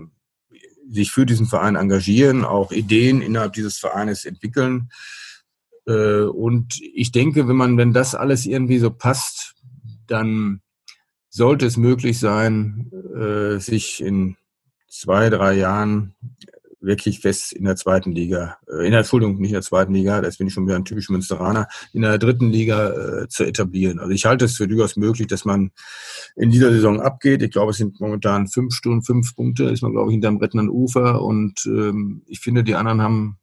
sich 0.89 1.11
für 1.11 1.25
diesen 1.25 1.47
Verein 1.47 1.75
engagieren, 1.75 2.45
auch 2.45 2.71
Ideen 2.71 3.21
innerhalb 3.21 3.53
dieses 3.53 3.77
Vereines 3.77 4.25
entwickeln. 4.25 4.89
Äh, 5.87 6.23
und 6.23 6.79
ich 6.93 7.11
denke, 7.11 7.47
wenn 7.47 7.55
man, 7.55 7.77
wenn 7.77 7.93
das 7.93 8.15
alles 8.15 8.45
irgendwie 8.45 8.79
so 8.79 8.91
passt, 8.91 9.55
dann 10.11 10.61
sollte 11.29 11.65
es 11.65 11.77
möglich 11.77 12.19
sein, 12.19 12.91
äh, 13.15 13.59
sich 13.59 14.01
in 14.03 14.35
zwei, 14.87 15.29
drei 15.29 15.53
Jahren 15.53 16.15
wirklich 16.81 17.19
fest 17.19 17.53
in 17.53 17.65
der 17.65 17.75
zweiten 17.75 18.11
Liga, 18.11 18.57
äh, 18.67 18.85
in 18.85 18.91
der 18.91 19.01
Entschuldigung, 19.01 19.37
nicht 19.37 19.51
in 19.51 19.55
der 19.55 19.61
zweiten 19.61 19.93
Liga, 19.93 20.19
das 20.21 20.37
bin 20.37 20.47
ich 20.47 20.53
schon 20.53 20.65
wieder 20.65 20.75
ein 20.75 20.85
typischer 20.85 21.13
Münsteraner, 21.13 21.67
in 21.93 22.01
der 22.01 22.17
dritten 22.17 22.49
Liga 22.49 22.89
äh, 22.89 23.27
zu 23.29 23.43
etablieren. 23.43 23.99
Also 23.99 24.11
ich 24.11 24.25
halte 24.25 24.45
es 24.45 24.57
für 24.57 24.67
durchaus 24.67 24.97
möglich, 24.97 25.27
dass 25.27 25.45
man 25.45 25.71
in 26.35 26.49
dieser 26.49 26.71
Saison 26.71 26.99
abgeht. 26.99 27.43
Ich 27.43 27.51
glaube, 27.51 27.71
es 27.71 27.77
sind 27.77 27.99
momentan 28.01 28.47
fünf 28.47 28.73
Stunden, 28.73 29.03
fünf 29.03 29.35
Punkte, 29.35 29.65
ist 29.65 29.83
man, 29.83 29.91
glaube 29.91 30.09
ich, 30.09 30.13
hinterm 30.13 30.37
rettenden 30.37 30.69
Ufer 30.69 31.21
und 31.21 31.65
ähm, 31.65 32.23
ich 32.25 32.39
finde, 32.39 32.63
die 32.63 32.75
anderen 32.75 33.01
haben 33.01 33.37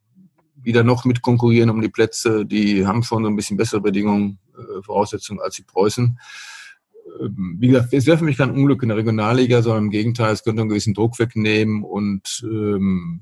wieder 0.60 0.82
noch 0.82 1.04
mit 1.04 1.22
konkurrieren 1.22 1.70
um 1.70 1.80
die 1.80 1.88
Plätze, 1.88 2.44
die 2.44 2.86
haben 2.86 3.04
schon 3.04 3.22
so 3.22 3.30
ein 3.30 3.36
bisschen 3.36 3.56
bessere 3.56 3.80
Bedingungen, 3.80 4.40
äh, 4.58 4.82
Voraussetzungen 4.82 5.40
als 5.40 5.54
die 5.54 5.62
Preußen. 5.62 6.18
Ähm, 7.20 7.56
wie 7.58 7.68
gesagt, 7.68 7.92
es 7.92 8.06
wäre 8.06 8.18
für 8.18 8.24
mich 8.24 8.38
kein 8.38 8.50
Unglück 8.50 8.82
in 8.82 8.88
der 8.88 8.98
Regionalliga, 8.98 9.62
sondern 9.62 9.84
im 9.84 9.90
Gegenteil, 9.90 10.32
es 10.32 10.44
könnte 10.44 10.62
einen 10.62 10.70
gewissen 10.70 10.94
Druck 10.94 11.18
wegnehmen 11.18 11.82
und 11.84 12.42
ähm, 12.44 13.20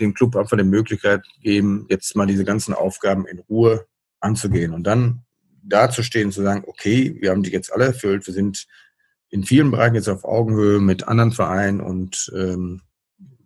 dem 0.00 0.14
Club 0.14 0.36
einfach 0.36 0.56
die 0.56 0.64
Möglichkeit 0.64 1.24
geben, 1.42 1.86
jetzt 1.88 2.14
mal 2.16 2.26
diese 2.26 2.44
ganzen 2.44 2.74
Aufgaben 2.74 3.26
in 3.26 3.40
Ruhe 3.40 3.86
anzugehen 4.20 4.72
und 4.72 4.84
dann 4.84 5.22
dazustehen, 5.62 6.32
zu 6.32 6.42
sagen, 6.42 6.64
okay, 6.66 7.16
wir 7.20 7.30
haben 7.30 7.42
die 7.42 7.50
jetzt 7.50 7.72
alle 7.72 7.86
erfüllt, 7.86 8.26
wir 8.26 8.34
sind 8.34 8.66
in 9.30 9.44
vielen 9.44 9.70
Bereichen 9.70 9.96
jetzt 9.96 10.08
auf 10.08 10.24
Augenhöhe 10.24 10.80
mit 10.80 11.06
anderen 11.06 11.32
Vereinen 11.32 11.80
und 11.80 12.32
ähm, 12.34 12.80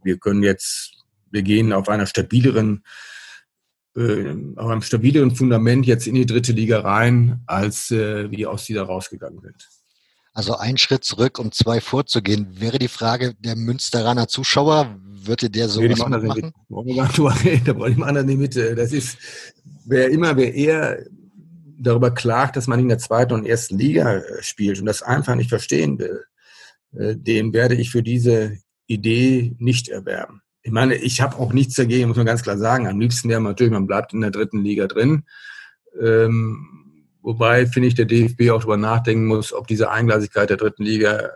wir 0.02 0.18
können 0.18 0.42
jetzt, 0.42 1.04
wir 1.30 1.42
gehen 1.42 1.72
auf 1.72 1.88
einer 1.88 2.06
stabileren, 2.06 2.84
äh, 3.96 4.34
auf 4.56 4.70
einem 4.70 4.82
stabileren 4.82 5.34
Fundament 5.34 5.86
jetzt 5.86 6.06
in 6.06 6.14
die 6.14 6.26
dritte 6.26 6.52
Liga 6.52 6.80
rein, 6.80 7.42
als 7.46 7.90
äh, 7.90 8.30
wir 8.30 8.50
aus 8.50 8.64
dieser 8.64 8.82
rausgegangen 8.84 9.40
sind. 9.40 9.68
Also 10.34 10.56
ein 10.56 10.78
Schritt 10.78 11.04
zurück, 11.04 11.38
um 11.38 11.52
zwei 11.52 11.80
vorzugehen, 11.80 12.48
wäre 12.58 12.78
die 12.78 12.88
Frage 12.88 13.34
der 13.38 13.54
Münsteraner 13.54 14.28
Zuschauer, 14.28 14.98
würde 15.04 15.50
der 15.50 15.68
so 15.68 15.82
nee, 15.82 15.88
machen? 15.88 16.22
Mit. 16.22 16.52
Da 17.66 17.86
ich 17.86 17.96
mal 17.96 18.08
anderen 18.08 18.26
nicht 18.26 18.38
mit. 18.38 18.56
Das 18.56 18.92
ist, 18.92 19.18
wer 19.84 20.10
immer, 20.10 20.36
wer 20.36 20.54
eher 20.54 21.04
darüber 21.78 22.12
klagt, 22.12 22.56
dass 22.56 22.66
man 22.66 22.80
in 22.80 22.88
der 22.88 22.98
zweiten 22.98 23.34
und 23.34 23.46
ersten 23.46 23.78
Liga 23.78 24.16
äh, 24.16 24.42
spielt 24.42 24.78
und 24.80 24.86
das 24.86 25.02
einfach 25.02 25.34
nicht 25.34 25.50
verstehen 25.50 25.98
will, 25.98 26.24
äh, 26.96 27.16
den 27.16 27.52
werde 27.52 27.74
ich 27.74 27.90
für 27.90 28.02
diese 28.02 28.58
Idee 28.86 29.54
nicht 29.58 29.88
erwerben. 29.88 30.41
Ich 30.62 30.70
meine, 30.70 30.94
ich 30.94 31.20
habe 31.20 31.36
auch 31.36 31.52
nichts 31.52 31.74
dagegen, 31.74 32.08
muss 32.08 32.16
man 32.16 32.26
ganz 32.26 32.42
klar 32.42 32.56
sagen. 32.56 32.86
Am 32.86 33.00
liebsten 33.00 33.28
wäre 33.28 33.40
natürlich, 33.40 33.72
man 33.72 33.86
bleibt 33.86 34.12
in 34.12 34.20
der 34.20 34.30
dritten 34.30 34.62
Liga 34.62 34.86
drin. 34.86 35.24
Ähm, 36.00 37.04
wobei, 37.20 37.66
finde 37.66 37.88
ich, 37.88 37.94
der 37.94 38.04
DFB 38.04 38.50
auch 38.50 38.60
darüber 38.60 38.76
nachdenken 38.76 39.26
muss, 39.26 39.52
ob 39.52 39.66
diese 39.66 39.90
Eingleisigkeit 39.90 40.50
der 40.50 40.56
dritten 40.56 40.84
Liga 40.84 41.30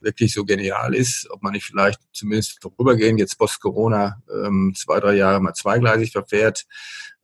wirklich 0.00 0.32
so 0.32 0.44
genial 0.44 0.94
ist, 0.94 1.28
ob 1.30 1.42
man 1.42 1.52
nicht 1.52 1.66
vielleicht 1.66 2.00
zumindest 2.12 2.62
vorübergehend 2.62 3.20
jetzt 3.20 3.38
post-Corona 3.38 4.22
ähm, 4.32 4.72
zwei, 4.74 4.98
drei 4.98 5.14
Jahre 5.14 5.40
mal 5.40 5.52
zweigleisig 5.52 6.12
verfährt. 6.12 6.64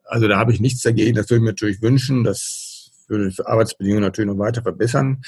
Also 0.05 0.29
da 0.29 0.39
habe 0.39 0.53
ich 0.53 0.61
nichts 0.61 0.83
dagegen. 0.83 1.17
Das 1.17 1.31
würde 1.31 1.37
ich 1.37 1.43
mir 1.43 1.51
natürlich 1.51 1.83
wünschen. 1.83 2.23
Das 2.23 2.66
würde 3.09 3.29
die 3.29 3.47
Arbeitsbedingungen 3.47 4.05
natürlich 4.05 4.31
noch 4.31 4.39
weiter 4.39 4.63
verbessern. 4.63 5.23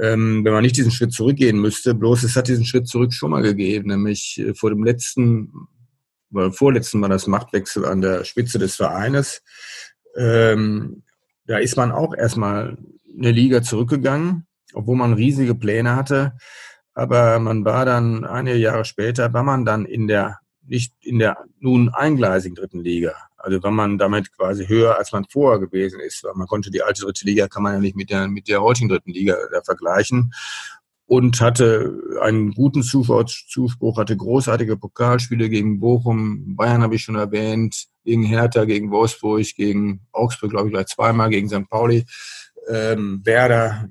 Ähm, 0.00 0.44
wenn 0.44 0.52
man 0.52 0.62
nicht 0.62 0.76
diesen 0.76 0.92
Schritt 0.92 1.12
zurückgehen 1.12 1.58
müsste, 1.58 1.94
bloß 1.94 2.22
es 2.22 2.36
hat 2.36 2.48
diesen 2.48 2.64
Schritt 2.64 2.88
zurück 2.88 3.12
schon 3.12 3.30
mal 3.30 3.42
gegeben, 3.42 3.88
nämlich 3.88 4.38
äh, 4.38 4.54
vor 4.54 4.70
dem 4.70 4.84
letzten, 4.84 5.52
oder 6.32 6.52
vorletzten 6.52 7.00
Mal 7.00 7.08
das 7.08 7.26
Machtwechsel 7.26 7.84
an 7.84 8.00
der 8.00 8.24
Spitze 8.24 8.58
des 8.58 8.76
Vereines. 8.76 9.42
Ähm, 10.16 11.02
da 11.46 11.58
ist 11.58 11.76
man 11.76 11.92
auch 11.92 12.14
erstmal 12.14 12.76
eine 13.16 13.30
Liga 13.30 13.62
zurückgegangen, 13.62 14.46
obwohl 14.74 14.96
man 14.96 15.14
riesige 15.14 15.54
Pläne 15.54 15.96
hatte. 15.96 16.32
Aber 16.94 17.38
man 17.38 17.64
war 17.64 17.84
dann 17.84 18.24
einige 18.24 18.56
Jahre 18.56 18.84
später, 18.84 19.32
war 19.32 19.42
man 19.42 19.64
dann 19.64 19.84
in 19.84 20.08
der, 20.08 20.38
nicht 20.68 20.92
in 21.00 21.18
der 21.18 21.36
nun 21.60 21.88
eingleisigen 21.90 22.54
dritten 22.54 22.80
Liga. 22.80 23.14
Also 23.36 23.62
war 23.62 23.70
man 23.70 23.98
damit 23.98 24.36
quasi 24.36 24.66
höher, 24.66 24.98
als 24.98 25.12
man 25.12 25.24
vorher 25.30 25.60
gewesen 25.60 26.00
ist. 26.00 26.24
Weil 26.24 26.34
man 26.34 26.46
konnte 26.46 26.70
die 26.70 26.82
alte 26.82 27.02
dritte 27.02 27.24
Liga, 27.24 27.48
kann 27.48 27.62
man 27.62 27.74
ja 27.74 27.80
nicht 27.80 27.96
mit 27.96 28.10
der, 28.10 28.28
mit 28.28 28.48
der 28.48 28.62
heutigen 28.62 28.88
dritten 28.88 29.12
Liga 29.12 29.36
da 29.52 29.62
vergleichen. 29.62 30.32
Und 31.08 31.40
hatte 31.40 32.00
einen 32.20 32.50
guten 32.52 32.82
Zuspruch, 32.82 33.96
hatte 33.96 34.16
großartige 34.16 34.76
Pokalspiele 34.76 35.48
gegen 35.48 35.78
Bochum, 35.78 36.56
Bayern 36.56 36.82
habe 36.82 36.96
ich 36.96 37.02
schon 37.02 37.14
erwähnt, 37.14 37.86
gegen 38.04 38.24
Hertha, 38.24 38.64
gegen 38.64 38.90
Wolfsburg, 38.90 39.46
gegen 39.54 40.00
Augsburg, 40.10 40.50
glaube 40.50 40.66
ich, 40.66 40.72
gleich 40.72 40.86
zweimal, 40.86 41.30
gegen 41.30 41.48
St. 41.48 41.70
Pauli, 41.70 42.04
ähm, 42.68 43.20
Werder, 43.22 43.88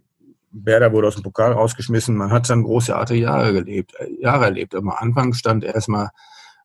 Werder 0.51 0.91
wurde 0.93 1.07
aus 1.07 1.15
dem 1.15 1.23
Pokal 1.23 1.51
rausgeschmissen. 1.51 2.15
Man 2.15 2.31
hat 2.31 2.49
dann 2.49 2.63
großartige 2.63 3.21
Jahre 3.21 3.53
gelebt, 3.53 3.93
äh, 3.99 4.21
Jahre 4.21 4.45
erlebt. 4.45 4.73
Am 4.75 4.89
Anfang 4.89 5.33
stand 5.33 5.63
erstmal 5.63 6.09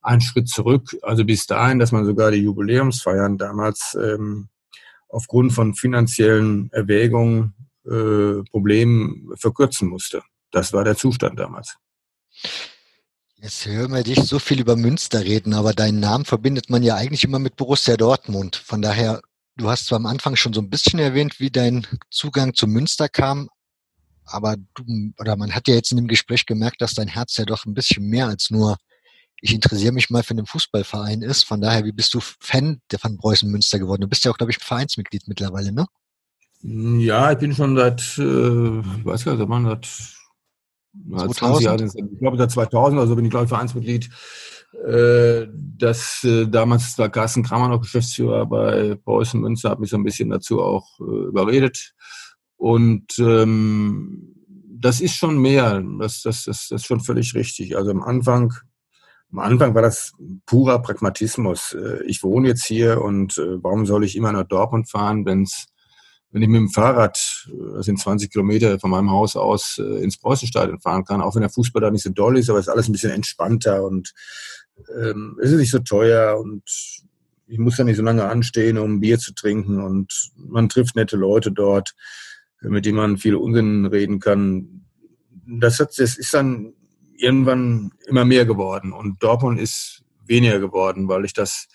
einen 0.03 0.21
Schritt 0.21 0.49
zurück, 0.49 0.97
also 1.03 1.25
bis 1.25 1.47
dahin, 1.47 1.79
dass 1.79 1.93
man 1.93 2.05
sogar 2.05 2.31
die 2.31 2.39
Jubiläumsfeiern 2.39 3.39
damals 3.39 3.97
ähm, 4.01 4.49
aufgrund 5.09 5.53
von 5.53 5.75
finanziellen 5.75 6.71
Erwägungen, 6.73 7.55
äh, 7.85 8.43
Problemen 8.51 9.31
verkürzen 9.37 9.89
musste. 9.89 10.23
Das 10.51 10.73
war 10.73 10.85
der 10.85 10.97
Zustand 10.97 11.39
damals. 11.39 11.77
Jetzt 13.37 13.67
hören 13.67 13.93
wir 13.93 14.03
dich 14.03 14.21
so 14.21 14.39
viel 14.39 14.61
über 14.61 14.77
Münster 14.77 15.25
reden, 15.25 15.55
aber 15.55 15.73
deinen 15.73 16.01
Namen 16.01 16.27
verbindet 16.27 16.69
man 16.69 16.83
ja 16.83 16.97
eigentlich 16.97 17.25
immer 17.25 17.39
mit 17.39 17.57
Borussia 17.57 17.97
Dortmund. 17.97 18.57
Von 18.57 18.83
daher, 18.83 19.23
du 19.57 19.71
hast 19.71 19.87
zwar 19.87 19.97
am 19.97 20.07
Anfang 20.07 20.37
schon 20.37 20.53
so 20.53 20.61
ein 20.61 20.69
bisschen 20.69 20.99
erwähnt, 20.99 21.41
wie 21.41 21.51
dein 21.51 21.87
Zugang 22.11 22.53
zu 22.53 22.67
Münster 22.67 23.09
kam, 23.09 23.49
aber 24.27 24.57
du, 24.75 24.85
oder 25.19 25.37
man 25.37 25.55
hat 25.55 25.69
ja 25.69 25.75
jetzt 25.75 25.91
in 25.91 25.97
dem 25.97 26.07
Gespräch 26.07 26.45
gemerkt, 26.45 26.83
dass 26.83 26.95
dein 26.95 27.09
Herz 27.09 27.37
ja 27.39 27.47
doch 27.47 27.65
ein 27.65 27.75
bisschen 27.75 28.07
mehr 28.07 28.27
als 28.27 28.51
nur 28.51 28.77
ich 29.41 29.55
interessiere 29.55 29.93
mich 29.93 30.11
mal 30.11 30.23
für 30.23 30.33
einen 30.33 30.47
Fußballverein 30.47 31.23
ist. 31.23 31.45
Von 31.45 31.61
daher, 31.61 31.85
wie 31.85 31.93
bist 31.93 32.15
du 32.15 32.21
Fan 32.21 32.81
der 32.91 32.99
von 32.99 33.17
Preußen 33.17 33.51
Münster 33.51 33.79
geworden? 33.79 34.03
Du 34.03 34.09
bist 34.09 34.25
ja 34.25 34.31
auch, 34.31 34.39
glaube 34.39 34.53
ich, 34.53 34.59
Vereinsmitglied 34.59 35.29
mittlerweile, 35.29 35.73
ne? 35.73 35.87
Ja, 36.63 37.33
ich 37.33 37.39
bin 37.39 37.55
schon 37.55 37.77
seit, 37.77 38.01
äh, 38.19 38.81
ich 38.81 39.05
weiß 39.05 39.25
gar 39.25 39.37
nicht, 39.37 39.49
man 39.49 39.65
seit 39.65 41.35
20 41.35 41.65
Jahren, 41.65 41.87
ich 41.87 42.19
glaube 42.19 42.37
seit 42.37 42.51
2000, 42.51 43.01
also 43.01 43.17
bin 43.17 43.25
ich 43.25 43.31
glaube 43.31 43.45
ich 43.45 43.49
Vereinsmitglied. 43.49 44.11
Äh, 44.87 45.47
das 45.53 46.23
äh, 46.25 46.47
damals 46.47 46.97
war 46.99 47.09
Carsten 47.09 47.43
Kramer 47.43 47.69
noch 47.69 47.81
Geschäftsführer 47.81 48.47
bei 48.47 48.95
Preußen 48.95 49.41
Münster, 49.41 49.71
hat 49.71 49.81
mich 49.81 49.91
so 49.91 49.97
ein 49.97 50.05
bisschen 50.05 50.31
dazu 50.31 50.63
auch 50.63 51.01
äh, 51.01 51.29
überredet. 51.29 51.95
Und 52.57 53.19
ähm, 53.19 54.35
das 54.69 55.01
ist 55.01 55.17
schon 55.17 55.39
mehr, 55.39 55.83
das, 55.99 56.23
das, 56.23 56.45
das, 56.45 56.69
das 56.69 56.83
ist 56.83 56.87
schon 56.87 57.01
völlig 57.01 57.35
richtig. 57.35 57.77
Also 57.77 57.91
am 57.91 58.03
Anfang 58.03 58.53
am 59.33 59.39
Anfang 59.39 59.75
war 59.75 59.83
das 59.83 60.13
purer 60.47 60.81
Pragmatismus. 60.83 61.75
Äh, 61.75 62.03
ich 62.05 62.23
wohne 62.23 62.49
jetzt 62.49 62.65
hier 62.65 63.01
und 63.03 63.39
äh, 63.39 63.63
warum 63.63 63.87
soll 63.87 64.05
ich 64.05 64.17
immer 64.17 64.33
nach 64.33 64.45
Dortmund 64.45 64.91
fahren, 64.91 65.25
wenn's, 65.25 65.67
wenn 66.33 66.43
ich 66.43 66.49
mit 66.49 66.59
dem 66.59 66.71
Fahrrad, 66.71 67.47
äh, 67.49 67.77
das 67.77 67.87
sind 67.87 68.01
20 68.01 68.31
Kilometer 68.31 68.79
von 68.81 68.91
meinem 68.91 69.11
Haus 69.11 69.37
aus, 69.37 69.79
ins 69.79 70.19
Preußenstadion 70.19 70.81
fahren 70.81 71.05
kann, 71.05 71.21
auch 71.21 71.35
wenn 71.35 71.43
der 71.43 71.51
Fußball 71.51 71.81
da 71.81 71.91
nicht 71.91 72.03
so 72.03 72.11
doll 72.11 72.39
ist, 72.39 72.51
aber 72.51 72.59
es 72.59 72.67
ist 72.67 72.73
alles 72.73 72.89
ein 72.89 72.93
bisschen 72.93 73.13
entspannter 73.13 73.85
und 73.85 74.13
ähm, 75.01 75.39
es 75.41 75.53
ist 75.53 75.59
nicht 75.59 75.71
so 75.71 75.79
teuer 75.79 76.39
und 76.39 76.63
ich 77.47 77.59
muss 77.59 77.77
da 77.77 77.85
nicht 77.85 77.97
so 77.97 78.03
lange 78.03 78.25
anstehen, 78.25 78.79
um 78.79 79.01
Bier 79.01 79.19
zu 79.19 79.35
trinken 79.35 79.81
und 79.81 80.31
man 80.37 80.69
trifft 80.69 80.97
nette 80.97 81.17
Leute 81.17 81.51
dort, 81.51 81.95
mit 82.61 82.87
denen 82.87 82.97
man 82.97 83.17
viel 83.17 83.35
Unsinn 83.35 83.87
reden 83.87 84.21
kann. 84.21 84.85
Das, 85.47 85.81
hat, 85.81 85.99
das 85.99 86.17
ist 86.17 86.33
dann 86.33 86.75
irgendwann 87.21 87.93
immer 88.07 88.25
mehr 88.25 88.47
geworden 88.47 88.93
und 88.93 89.23
Dortmund 89.23 89.61
ist 89.61 90.03
weniger 90.27 90.59
geworden, 90.59 91.09
weil 91.09 91.25
ich 91.25 91.33
das 91.33 91.69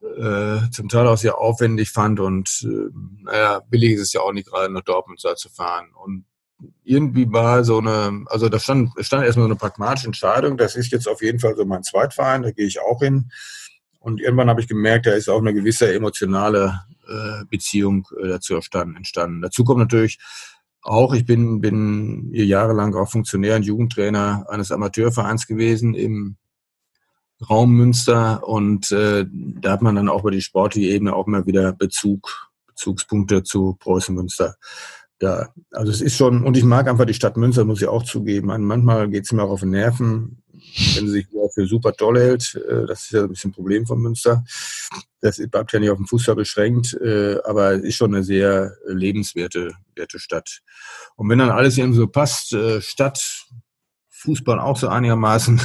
äh, 0.00 0.70
zum 0.70 0.88
Teil 0.88 1.06
auch 1.06 1.16
sehr 1.16 1.38
aufwendig 1.38 1.90
fand 1.90 2.20
und 2.20 2.64
äh, 2.64 2.90
naja, 3.24 3.60
billig 3.68 3.94
ist 3.94 4.02
es 4.02 4.12
ja 4.12 4.20
auch 4.20 4.32
nicht 4.32 4.48
gerade 4.48 4.72
nach 4.72 4.82
Dortmund 4.82 5.20
zu 5.20 5.48
fahren. 5.48 5.86
Und 5.94 6.24
irgendwie 6.84 7.30
war 7.32 7.64
so 7.64 7.78
eine, 7.78 8.24
also 8.26 8.48
da 8.48 8.58
stand, 8.58 8.90
stand 9.00 9.24
erstmal 9.24 9.44
so 9.44 9.50
eine 9.50 9.56
pragmatische 9.56 10.06
Entscheidung, 10.06 10.56
das 10.56 10.76
ist 10.76 10.92
jetzt 10.92 11.08
auf 11.08 11.22
jeden 11.22 11.40
Fall 11.40 11.56
so 11.56 11.64
mein 11.64 11.82
Zweitverein, 11.82 12.42
da 12.42 12.50
gehe 12.52 12.66
ich 12.66 12.80
auch 12.80 13.00
hin. 13.00 13.30
Und 13.98 14.20
irgendwann 14.20 14.48
habe 14.48 14.60
ich 14.60 14.68
gemerkt, 14.68 15.06
da 15.06 15.12
ist 15.12 15.28
auch 15.28 15.40
eine 15.40 15.52
gewisse 15.52 15.92
emotionale 15.92 16.80
äh, 17.08 17.44
Beziehung 17.50 18.06
äh, 18.22 18.28
dazu 18.28 18.54
entstanden. 18.54 19.42
Dazu 19.42 19.64
kommt 19.64 19.80
natürlich 19.80 20.18
auch. 20.82 21.14
Ich 21.14 21.24
bin, 21.24 21.60
bin 21.60 22.30
jahrelang 22.32 22.94
auch 22.94 23.10
Funktionär 23.10 23.56
und 23.56 23.64
Jugendtrainer 23.64 24.46
eines 24.48 24.72
Amateurvereins 24.72 25.46
gewesen 25.46 25.94
im 25.94 26.36
Raum 27.48 27.72
Münster 27.72 28.46
und 28.48 28.90
äh, 28.90 29.24
da 29.30 29.72
hat 29.72 29.82
man 29.82 29.94
dann 29.94 30.08
auch 30.08 30.20
über 30.20 30.32
die 30.32 30.40
sportliche 30.40 30.88
Ebene 30.88 31.14
auch 31.14 31.28
immer 31.28 31.46
wieder 31.46 31.72
Bezug, 31.72 32.50
Bezugspunkte 32.66 33.44
zu 33.44 33.76
Preußen 33.78 34.14
Münster. 34.14 34.56
Da, 35.18 35.52
also 35.72 35.90
es 35.90 36.00
ist 36.00 36.16
schon, 36.16 36.44
und 36.44 36.56
ich 36.56 36.64
mag 36.64 36.88
einfach 36.88 37.04
die 37.04 37.14
Stadt 37.14 37.36
Münster, 37.36 37.64
muss 37.64 37.82
ich 37.82 37.88
auch 37.88 38.04
zugeben. 38.04 38.46
Manchmal 38.46 39.08
geht 39.08 39.24
es 39.24 39.32
mir 39.32 39.42
auch 39.42 39.50
auf 39.50 39.60
den 39.60 39.70
Nerven, 39.70 40.42
wenn 40.52 41.06
sie 41.06 41.12
sich 41.12 41.26
für 41.54 41.66
super 41.66 41.92
toll 41.92 42.18
hält. 42.18 42.54
Äh, 42.54 42.86
das 42.86 43.04
ist 43.04 43.12
ja 43.12 43.22
ein 43.22 43.28
bisschen 43.28 43.50
ein 43.50 43.54
Problem 43.54 43.86
von 43.86 44.00
Münster. 44.00 44.44
Das 45.20 45.38
bleibt 45.50 45.72
ja 45.72 45.80
nicht 45.80 45.90
auf 45.90 45.98
den 45.98 46.06
Fußball 46.06 46.36
beschränkt, 46.36 46.94
äh, 46.94 47.38
aber 47.44 47.72
es 47.72 47.82
ist 47.82 47.96
schon 47.96 48.14
eine 48.14 48.22
sehr 48.22 48.76
lebenswerte 48.86 49.72
werte 49.96 50.18
Stadt. 50.20 50.60
Und 51.16 51.28
wenn 51.28 51.38
dann 51.38 51.50
alles 51.50 51.76
eben 51.78 51.94
so 51.94 52.06
passt, 52.06 52.52
äh, 52.52 52.80
Stadt, 52.80 53.46
Fußball 54.10 54.60
auch 54.60 54.76
so 54.76 54.88
einigermaßen, 54.88 55.60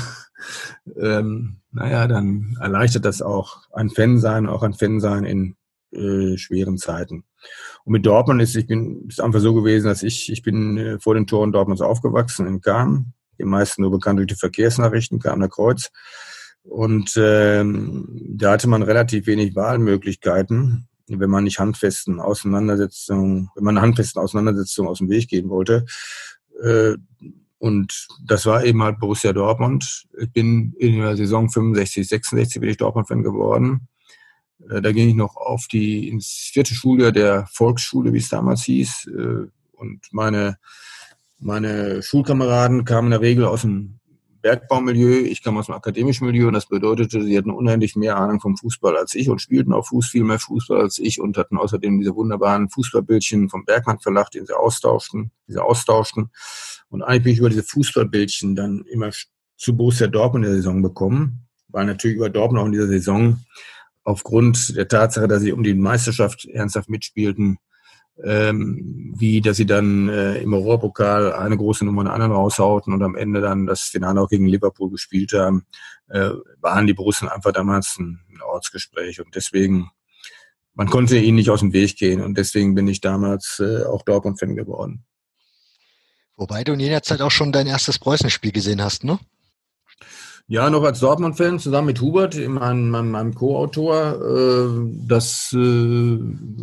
ähm, 0.99 1.61
naja, 1.71 2.07
dann 2.07 2.57
erleichtert 2.59 3.05
das 3.05 3.21
auch 3.21 3.61
ein 3.71 3.89
Fan 3.89 4.19
sein, 4.19 4.47
auch 4.47 4.63
ein 4.63 4.73
Fan 4.73 4.99
sein 4.99 5.25
in 5.25 5.55
äh, 5.91 6.37
schweren 6.37 6.77
Zeiten. 6.77 7.23
Und 7.85 7.93
mit 7.93 8.05
Dortmund 8.05 8.41
ist, 8.41 8.55
ich 8.55 8.67
bin, 8.67 9.07
ist 9.07 9.21
einfach 9.21 9.39
so 9.39 9.53
gewesen, 9.53 9.87
dass 9.87 10.03
ich, 10.03 10.31
ich 10.31 10.41
bin 10.43 10.77
äh, 10.77 10.99
vor 10.99 11.15
den 11.15 11.27
Toren 11.27 11.51
Dortmunds 11.51 11.81
aufgewachsen 11.81 12.47
in 12.47 12.61
Kahn, 12.61 13.13
die 13.39 13.45
meisten 13.45 13.81
nur 13.81 13.91
bekannt 13.91 14.19
durch 14.19 14.27
die 14.27 14.35
Verkehrsnachrichten, 14.35 15.19
Kahner 15.19 15.49
Kreuz. 15.49 15.91
Und 16.63 17.13
ähm, 17.17 18.07
da 18.29 18.51
hatte 18.51 18.69
man 18.69 18.83
relativ 18.83 19.27
wenig 19.27 19.55
Wahlmöglichkeiten, 19.55 20.87
wenn 21.07 21.29
man 21.29 21.43
nicht 21.43 21.59
handfesten 21.59 22.21
Auseinandersetzungen, 22.21 23.49
wenn 23.55 23.65
man 23.65 23.81
handfesten 23.81 24.21
Auseinandersetzungen 24.21 24.89
aus 24.89 24.99
dem 24.99 25.09
Weg 25.09 25.27
gehen 25.27 25.49
wollte. 25.49 25.85
Äh, 26.63 26.95
und 27.57 28.07
das 28.25 28.45
war 28.45 28.65
eben 28.65 28.83
halt 28.83 28.99
Borussia 28.99 29.31
Dortmund. 29.31 30.05
Ich 30.17 30.31
bin 30.31 30.73
in 30.77 30.99
der 30.99 31.15
Saison 31.15 31.49
65, 31.49 32.07
66 32.07 32.59
bin 32.59 32.69
ich 32.69 32.77
Dortmund-Fan 32.77 33.23
geworden. 33.23 33.87
Äh, 34.69 34.81
da 34.81 34.91
ging 34.91 35.09
ich 35.09 35.15
noch 35.15 35.35
auf 35.35 35.67
die 35.67 36.09
ins 36.09 36.49
vierte 36.51 36.73
Schuljahr 36.73 37.11
der 37.11 37.47
Volksschule, 37.51 38.13
wie 38.13 38.19
es 38.19 38.29
damals 38.29 38.63
hieß. 38.63 39.07
Äh, 39.07 39.47
und 39.73 40.01
meine 40.11 40.57
Meine 41.45 42.01
Schulkameraden 42.01 42.85
kamen 42.85 43.07
in 43.07 43.11
der 43.11 43.21
Regel 43.21 43.43
aus 43.43 43.63
dem 43.63 43.99
Bergbaumilieu, 44.41 45.25
ich 45.25 45.41
kam 45.43 45.57
aus 45.57 45.65
dem 45.65 45.75
akademischen 45.75 46.25
Milieu 46.25 46.47
und 46.47 46.53
das 46.53 46.67
bedeutete, 46.67 47.21
sie 47.21 47.37
hatten 47.37 47.51
unendlich 47.51 47.97
mehr 47.97 48.15
Ahnung 48.15 48.39
vom 48.39 48.55
Fußball 48.55 48.95
als 48.95 49.13
ich 49.13 49.29
und 49.29 49.41
spielten 49.41 49.73
auch 49.73 49.87
Fuß 49.87 50.07
viel 50.07 50.23
mehr 50.23 50.39
Fußball 50.39 50.79
als 50.79 50.99
ich 50.99 51.19
und 51.19 51.37
hatten 51.37 51.57
außerdem 51.57 51.99
diese 51.99 52.15
wunderbaren 52.15 52.69
Fußballbildchen 52.69 53.49
vom 53.49 53.65
Bergmann 53.65 53.99
Verlag, 53.99 54.31
den 54.31 54.45
sie 54.45 54.57
austauschten, 54.57 55.31
diese 55.47 55.63
austauschten. 55.63 56.29
Und 56.89 57.03
eigentlich 57.03 57.23
bin 57.23 57.33
ich 57.33 57.39
über 57.39 57.49
diese 57.49 57.63
Fußballbildchen 57.63 58.55
dann 58.55 58.85
immer 58.89 59.11
zu 59.57 59.75
Borussia 59.75 60.07
Dortmund 60.07 60.45
in 60.45 60.51
der 60.51 60.57
Saison 60.59 60.81
bekommen, 60.81 61.47
weil 61.67 61.85
natürlich 61.85 62.17
über 62.17 62.29
Dortmund 62.29 62.61
auch 62.61 62.67
in 62.67 62.73
dieser 62.73 62.87
Saison 62.87 63.39
aufgrund 64.03 64.75
der 64.75 64.87
Tatsache, 64.87 65.27
dass 65.27 65.41
sie 65.41 65.51
um 65.51 65.63
die 65.63 65.73
Meisterschaft 65.73 66.45
ernsthaft 66.45 66.89
mitspielten, 66.89 67.57
ähm, 68.23 69.13
wie 69.17 69.41
dass 69.41 69.57
sie 69.57 69.65
dann 69.65 70.09
äh, 70.09 70.37
im 70.37 70.53
Europapokal 70.53 71.33
eine 71.33 71.57
große 71.57 71.83
Nummer 71.85 72.01
an 72.01 72.07
anderen 72.07 72.33
raushauten 72.33 72.93
und 72.93 73.01
am 73.01 73.15
Ende 73.15 73.41
dann 73.41 73.65
das 73.65 73.81
Finale 73.81 74.21
auch 74.21 74.29
gegen 74.29 74.45
Liverpool 74.45 74.91
gespielt 74.91 75.33
haben, 75.33 75.65
äh, 76.09 76.29
waren 76.61 76.85
die 76.85 76.93
Borussen 76.93 77.27
einfach 77.27 77.51
damals 77.51 77.97
ein, 77.97 78.19
ein 78.29 78.41
Ortsgespräch 78.41 79.19
und 79.19 79.35
deswegen 79.35 79.89
man 80.75 80.89
konnte 80.89 81.17
ihnen 81.17 81.35
nicht 81.35 81.49
aus 81.49 81.59
dem 81.59 81.73
Weg 81.73 81.97
gehen 81.97 82.21
und 82.21 82.37
deswegen 82.37 82.75
bin 82.75 82.87
ich 82.87 83.01
damals 83.01 83.59
äh, 83.59 83.83
auch 83.83 84.03
Dortmund-Fan 84.03 84.55
geworden. 84.55 85.05
Wobei 86.35 86.63
du 86.63 86.73
in 86.73 86.79
jener 86.79 87.03
Zeit 87.03 87.21
auch 87.21 87.31
schon 87.31 87.51
dein 87.51 87.67
erstes 87.67 87.99
Preußenspiel 87.99 88.51
gesehen 88.51 88.81
hast, 88.81 89.03
ne? 89.03 89.19
Ja, 90.47 90.69
noch 90.69 90.83
als 90.83 90.99
Dortmund-Fan 90.99 91.57
zusammen 91.59 91.87
mit 91.87 92.01
Hubert, 92.01 92.35
meinem, 92.35 92.89
meinem, 92.89 93.11
meinem 93.11 93.33
Co-Autor. 93.33 94.19
Äh, 94.21 94.91
das, 95.07 95.55
äh, 95.57 96.15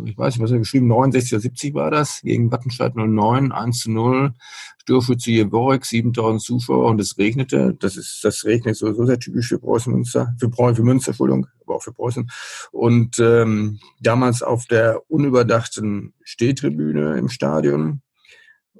ich 0.05 0.15
weiß 0.15 0.35
nicht, 0.35 0.43
was 0.43 0.51
er 0.51 0.59
geschrieben, 0.59 0.87
69 0.87 1.33
oder 1.33 1.41
70 1.41 1.73
war 1.73 1.89
das, 1.89 2.21
gegen 2.21 2.51
Wattenscheid 2.51 2.95
09, 2.95 3.51
1 3.51 3.79
zu 3.79 3.91
0. 3.91 4.33
Störschütze 4.81 5.31
Jeborek, 5.31 5.85
7000 5.85 6.41
Zuschauer 6.41 6.89
und 6.91 7.01
es 7.01 7.17
regnete. 7.17 7.75
Das 7.79 7.97
ist, 7.97 8.23
das 8.23 8.45
regnet 8.45 8.75
sowieso 8.75 9.05
sehr 9.05 9.19
typisch 9.19 9.47
für 9.47 9.59
Preußen 9.59 9.91
Münster, 9.91 10.35
für, 10.39 10.49
Preußen, 10.49 10.75
für 10.75 10.83
Münster, 10.83 11.09
Entschuldigung, 11.09 11.47
aber 11.65 11.75
auch 11.75 11.83
für 11.83 11.93
Preußen. 11.93 12.29
Und 12.71 13.17
ähm, 13.19 13.79
damals 13.99 14.43
auf 14.43 14.65
der 14.67 15.01
unüberdachten 15.09 16.13
Stehtribüne 16.23 17.17
im 17.17 17.29
Stadion. 17.29 18.01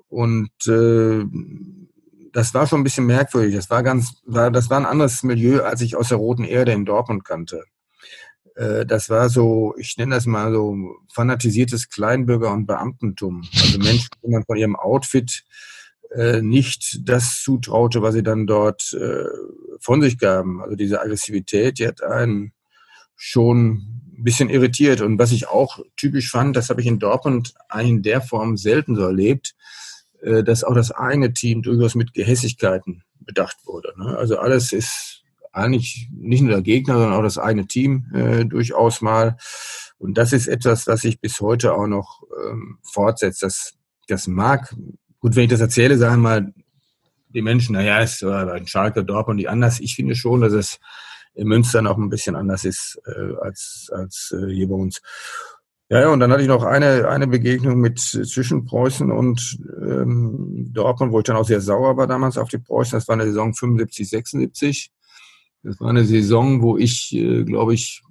Und 0.10 0.52
äh, 0.68 1.26
das 2.34 2.54
war 2.54 2.68
schon 2.68 2.82
ein 2.82 2.84
bisschen 2.84 3.06
merkwürdig. 3.06 3.56
Das 3.56 3.70
war 3.70 3.84
ganz, 3.84 4.22
war, 4.26 4.52
das 4.52 4.70
war 4.70 4.78
ein 4.78 4.86
anderes 4.86 5.24
Milieu, 5.24 5.62
als 5.62 5.82
ich 5.82 5.96
aus 5.96 6.10
der 6.10 6.18
Roten 6.18 6.44
Erde 6.44 6.72
in 6.72 6.86
Dortmund 6.86 7.26
kannte. 7.26 7.64
Äh, 8.56 8.86
das 8.86 9.10
war 9.10 9.30
so, 9.30 9.76
ich 9.78 9.98
nenne 9.98 10.16
das 10.16 10.26
mal 10.26 10.52
so 10.52 10.76
fanatisiertes 11.14 11.90
Kleinbürger- 11.90 12.54
und 12.54 12.66
Beamtentum. 12.66 13.44
Also 13.54 13.80
Menschen, 13.80 14.10
die 14.24 14.30
man 14.30 14.44
von 14.46 14.58
ihrem 14.58 14.76
Outfit 14.76 15.44
äh, 16.16 16.42
nicht 16.42 17.00
das 17.08 17.42
zutraute, 17.42 18.02
was 18.02 18.14
sie 18.14 18.24
dann 18.24 18.48
dort 18.48 18.94
äh, 18.94 19.26
von 19.80 20.02
sich 20.02 20.18
gaben. 20.18 20.62
Also 20.62 20.76
diese 20.76 21.02
Aggressivität, 21.02 21.80
die 21.80 21.88
hat 21.88 22.04
einen 22.04 22.54
schon 23.16 24.02
ein 24.18 24.24
bisschen 24.24 24.50
irritiert. 24.50 25.02
Und 25.02 25.20
was 25.20 25.32
ich 25.32 25.48
auch 25.48 25.80
typisch 25.96 26.30
fand, 26.30 26.56
das 26.56 26.70
habe 26.70 26.82
ich 26.82 26.88
in 26.88 27.00
Dortmund 27.00 27.54
eigentlich 27.70 27.90
in 27.90 28.04
der 28.04 28.22
Form 28.22 28.58
selten 28.58 28.96
so 28.96 29.04
erlebt, 29.04 29.56
äh, 30.22 30.44
dass 30.44 30.64
auch 30.64 30.76
das 30.76 30.92
eigene 30.92 31.34
Team 31.34 31.62
durchaus 31.62 31.96
mit 31.96 32.14
Gehässigkeiten 32.14 33.04
bedacht 33.20 33.58
wurde. 33.66 33.94
Ne? 33.98 34.18
Also 34.18 34.38
alles 34.38 34.72
ist 34.72 35.24
eigentlich 35.54 36.10
nicht 36.12 36.42
nur 36.42 36.52
der 36.52 36.62
Gegner, 36.62 36.94
sondern 36.94 37.14
auch 37.14 37.24
das 37.24 37.38
eigene 37.38 37.68
Team 37.68 38.06
äh, 38.14 38.46
durchaus 38.46 39.02
mal. 39.02 39.38
Und 39.98 40.18
das 40.18 40.34
ist 40.34 40.48
etwas, 40.48 40.88
was 40.88 41.02
sich 41.02 41.20
bis 41.20 41.40
heute 41.42 41.74
auch 41.74 41.88
noch 41.88 42.24
ähm, 42.50 42.80
fortsetzt. 42.84 43.44
Das, 43.44 43.74
das 44.08 44.28
mag, 44.28 44.74
gut, 45.20 45.36
wenn 45.36 45.44
ich 45.44 45.50
das 45.50 45.62
erzähle, 45.62 45.98
sagen 45.98 46.22
mal 46.22 46.54
die 47.30 47.42
Menschen, 47.42 47.74
naja, 47.74 48.02
es 48.02 48.22
war 48.24 48.52
ein 48.52 48.68
Schalke, 48.68 49.06
Dortmund, 49.06 49.40
die 49.40 49.48
anders. 49.48 49.80
Ich 49.80 49.96
finde 49.96 50.16
schon, 50.16 50.42
dass 50.42 50.54
es 50.54 50.80
in 51.34 51.48
Münster 51.48 51.82
noch 51.82 51.98
ein 51.98 52.10
bisschen 52.10 52.36
anders 52.36 52.66
ist 52.66 53.00
äh, 53.06 53.36
als, 53.42 53.90
als 53.94 54.34
äh, 54.36 54.54
hier 54.54 54.68
bei 54.68 54.76
uns. 54.76 55.02
Ja, 55.92 56.00
ja, 56.00 56.08
und 56.08 56.22
dann 56.22 56.32
hatte 56.32 56.42
ich 56.42 56.48
noch 56.48 56.64
eine, 56.64 57.10
eine 57.10 57.28
Begegnung 57.28 57.82
mit 57.82 58.00
zwischen 58.00 58.64
Preußen 58.64 59.12
und 59.12 59.60
ähm, 59.82 60.70
Dortmund, 60.72 61.12
wo 61.12 61.20
ich 61.20 61.26
dann 61.26 61.36
auch 61.36 61.46
sehr 61.46 61.60
sauer 61.60 61.98
war 61.98 62.08
damals 62.08 62.38
auf 62.38 62.48
die 62.48 62.60
Preußen. 62.60 62.96
Das 62.96 63.10
war 63.10 63.16
eine 63.16 63.26
Saison 63.26 63.54
75, 63.54 64.10
76. 64.10 64.90
Das 65.64 65.82
war 65.82 65.90
eine 65.90 66.06
Saison, 66.06 66.62
wo 66.62 66.78
ich, 66.78 67.14
äh, 67.14 67.44
glaube 67.44 67.74
ich, 67.74 68.04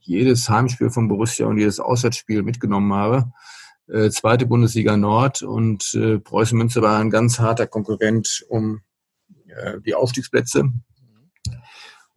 jedes 0.00 0.50
Heimspiel 0.50 0.90
von 0.90 1.08
Borussia 1.08 1.46
und 1.46 1.56
jedes 1.56 1.80
Auswärtsspiel 1.80 2.42
mitgenommen 2.42 2.92
habe. 2.92 3.32
Äh, 3.88 4.10
zweite 4.10 4.44
Bundesliga 4.44 4.98
Nord 4.98 5.40
und 5.40 5.94
äh, 5.94 6.18
Preußen 6.18 6.58
Münster 6.58 6.82
war 6.82 6.98
ein 6.98 7.08
ganz 7.08 7.38
harter 7.38 7.66
Konkurrent 7.66 8.44
um 8.50 8.82
äh, 9.46 9.80
die 9.80 9.94
Aufstiegsplätze. 9.94 10.70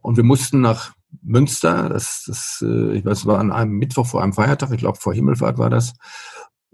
Und 0.01 0.17
wir 0.17 0.25
mussten 0.25 0.59
nach 0.59 0.93
Münster. 1.25 1.89
Das, 1.89 2.23
das, 2.27 2.63
äh, 2.65 2.97
ich 2.97 3.05
weiß, 3.05 3.25
war 3.25 3.39
an 3.39 3.51
einem 3.51 3.73
Mittwoch 3.73 4.07
vor 4.07 4.23
einem 4.23 4.33
Feiertag, 4.33 4.71
ich 4.71 4.79
glaube 4.79 4.99
vor 4.99 5.13
Himmelfahrt 5.13 5.57
war 5.57 5.69
das. 5.69 5.93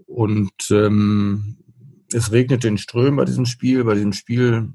Und 0.06 0.52
ähm, 0.70 1.58
es 2.12 2.32
regnete 2.32 2.68
in 2.68 2.78
Strömen 2.78 3.16
bei 3.16 3.24
diesem 3.24 3.46
Spiel. 3.46 3.84
Bei 3.84 3.94
diesem 3.94 4.12
Spiel 4.12 4.68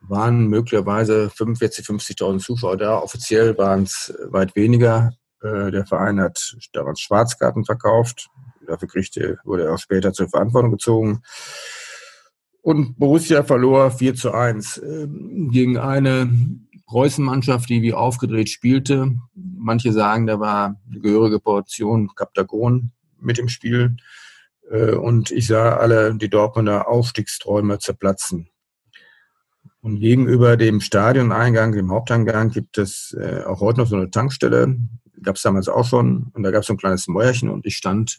waren 0.00 0.46
möglicherweise 0.46 1.30
45, 1.30 1.86
50.000 1.86 2.38
Zuschauer 2.38 2.76
da. 2.76 2.98
Offiziell 2.98 3.56
waren 3.58 3.82
es 3.82 4.14
weit 4.28 4.54
weniger. 4.56 5.12
Äh, 5.42 5.70
der 5.70 5.86
Verein 5.86 6.20
hat 6.20 6.56
damals 6.72 7.00
Schwarzkarten 7.00 7.64
verkauft. 7.64 8.28
Dafür 8.66 8.88
kriegte, 8.88 9.38
wurde 9.44 9.64
er 9.64 9.74
auch 9.74 9.78
später 9.78 10.12
zur 10.12 10.28
Verantwortung 10.28 10.70
gezogen. 10.70 11.22
Und 12.60 12.96
Borussia 12.96 13.42
verlor 13.42 13.90
4 13.90 14.14
zu 14.14 14.32
1 14.32 14.78
äh, 14.78 15.08
gegen 15.50 15.78
eine 15.78 16.30
Preußenmannschaft, 16.92 17.70
die 17.70 17.80
wie 17.80 17.94
aufgedreht 17.94 18.50
spielte. 18.50 19.16
Manche 19.34 19.94
sagen, 19.94 20.26
da 20.26 20.38
war 20.38 20.78
eine 20.90 21.00
gehörige 21.00 21.40
Portion 21.40 22.14
Kaptagon 22.14 22.92
mit 23.18 23.38
im 23.38 23.48
Spiel. 23.48 23.96
Äh, 24.70 24.92
und 24.92 25.30
ich 25.30 25.46
sah 25.46 25.76
alle 25.76 26.14
die 26.14 26.28
Dortmunder 26.28 26.88
Aufstiegsträume 26.88 27.78
zerplatzen. 27.78 28.50
Und 29.80 30.00
gegenüber 30.00 30.58
dem 30.58 30.82
Stadioneingang, 30.82 31.72
dem 31.72 31.90
Haupteingang, 31.90 32.50
gibt 32.50 32.76
es 32.76 33.16
äh, 33.18 33.42
auch 33.44 33.60
heute 33.60 33.80
noch 33.80 33.88
so 33.88 33.96
eine 33.96 34.10
Tankstelle. 34.10 34.76
Gab 35.22 35.36
es 35.36 35.42
damals 35.42 35.70
auch 35.70 35.86
schon. 35.86 36.30
Und 36.34 36.42
da 36.42 36.50
gab 36.50 36.60
es 36.60 36.66
so 36.66 36.74
ein 36.74 36.78
kleines 36.78 37.08
Mäuerchen 37.08 37.48
und 37.48 37.64
ich 37.64 37.76
stand 37.76 38.18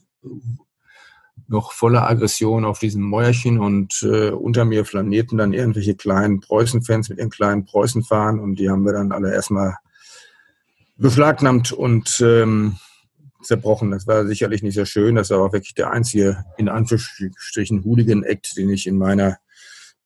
noch 1.47 1.71
voller 1.71 2.09
Aggression 2.09 2.65
auf 2.65 2.79
diesem 2.79 3.03
Mäuerchen 3.03 3.59
und 3.59 4.01
äh, 4.03 4.29
unter 4.29 4.65
mir 4.65 4.85
flanierten 4.85 5.37
dann 5.37 5.53
irgendwelche 5.53 5.95
kleinen 5.95 6.39
Preußen-Fans 6.39 7.09
mit 7.09 7.19
ihren 7.19 7.29
kleinen 7.29 7.65
Preußen-Fahren 7.65 8.39
und 8.39 8.55
die 8.55 8.69
haben 8.69 8.85
wir 8.85 8.93
dann 8.93 9.11
alle 9.11 9.33
erstmal 9.33 9.77
beschlagnahmt 10.97 11.71
und 11.71 12.21
ähm, 12.21 12.77
zerbrochen. 13.41 13.91
Das 13.91 14.07
war 14.07 14.25
sicherlich 14.25 14.63
nicht 14.63 14.75
sehr 14.75 14.85
schön. 14.85 15.15
Das 15.15 15.29
war 15.29 15.39
auch 15.39 15.53
wirklich 15.53 15.73
der 15.73 15.91
einzige, 15.91 16.45
in 16.57 16.69
Anführungsstrichen, 16.69 17.83
Hooligan-Act, 17.83 18.57
den 18.57 18.69
ich 18.69 18.87
in 18.87 18.97
meiner 18.97 19.37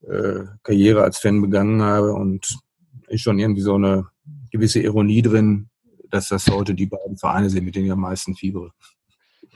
äh, 0.01 0.45
Karriere 0.63 1.03
als 1.03 1.19
Fan 1.19 1.41
begangen 1.41 1.81
habe 1.81 2.13
und 2.13 2.57
ist 3.07 3.21
schon 3.21 3.39
irgendwie 3.39 3.61
so 3.61 3.75
eine 3.75 4.07
gewisse 4.51 4.79
Ironie 4.79 5.21
drin, 5.21 5.69
dass 6.09 6.29
das 6.29 6.47
heute 6.47 6.73
die 6.73 6.87
beiden 6.87 7.17
Vereine 7.17 7.49
sind, 7.49 7.65
mit 7.65 7.75
denen 7.75 7.85
ich 7.85 7.91
am 7.91 8.01
meisten 8.01 8.35
fiebere. 8.35 8.71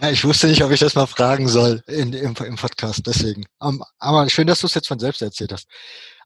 Ja, 0.02 0.10
ich 0.10 0.24
wusste 0.26 0.48
nicht, 0.48 0.64
ob 0.64 0.72
ich 0.72 0.80
das 0.80 0.96
mal 0.96 1.06
fragen 1.06 1.48
soll 1.48 1.84
in, 1.86 2.12
im, 2.14 2.34
im 2.36 2.56
Podcast, 2.56 3.06
deswegen. 3.06 3.46
Um, 3.60 3.76
ähm, 3.76 3.84
aber 4.00 4.28
schön, 4.30 4.48
dass 4.48 4.62
du 4.62 4.66
es 4.66 4.74
jetzt 4.74 4.88
von 4.88 4.98
selbst 4.98 5.22
erzählt 5.22 5.52
hast. 5.54 5.68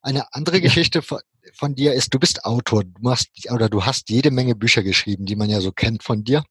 Eine 0.02 0.34
andere 0.34 0.57
ja. 0.57 0.61
Geschichte 0.61 1.02
von, 1.02 1.19
von, 1.53 1.76
dir 1.76 1.93
ist, 1.93 2.14
du 2.14 2.19
bist 2.19 2.45
Autor, 2.45 2.85
du 2.85 3.02
machst 3.02 3.27
oder 3.52 3.68
du 3.68 3.85
hast 3.85 4.10
jede 4.10 4.31
Menge 4.31 4.56
Bücher 4.56 4.81
geschrieben, 4.81 5.26
die 5.26 5.35
man 5.35 5.49
ja 5.49 5.60
so 5.60 5.73
kennt 5.73 6.03
von 6.03 6.23
dir. 6.23 6.45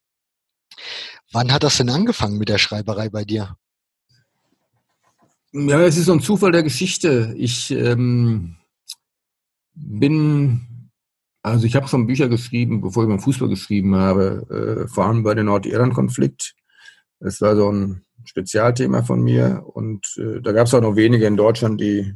Wann 1.32 1.50
hat 1.50 1.62
das 1.62 1.78
denn 1.78 1.88
angefangen 1.88 2.36
mit 2.36 2.50
der 2.50 2.58
Schreiberei 2.58 3.08
bei 3.08 3.24
dir? 3.24 3.56
Ja, 5.52 5.80
es 5.80 5.96
ist 5.96 6.06
so 6.06 6.12
ein 6.12 6.20
Zufall 6.20 6.52
der 6.52 6.62
Geschichte. 6.62 7.34
Ich 7.38 7.70
ähm, 7.70 8.56
bin, 9.72 10.90
also 11.42 11.64
ich 11.64 11.74
habe 11.74 11.88
schon 11.88 12.06
Bücher 12.06 12.28
geschrieben, 12.28 12.82
bevor 12.82 13.04
ich 13.04 13.08
beim 13.08 13.20
Fußball 13.20 13.48
geschrieben 13.48 13.94
habe, 13.94 14.84
äh, 14.84 14.88
vor 14.88 15.06
allem 15.06 15.22
bei 15.22 15.34
dem 15.34 15.46
Nordirland-Konflikt. 15.46 16.54
Es 17.24 17.40
war 17.40 17.56
so 17.56 17.72
ein 17.72 18.04
Spezialthema 18.24 19.02
von 19.02 19.22
mir 19.22 19.64
und 19.72 20.16
äh, 20.18 20.40
da 20.42 20.52
gab 20.52 20.66
es 20.66 20.74
auch 20.74 20.82
noch 20.82 20.96
wenige 20.96 21.26
in 21.26 21.36
Deutschland, 21.36 21.80
die, 21.80 22.14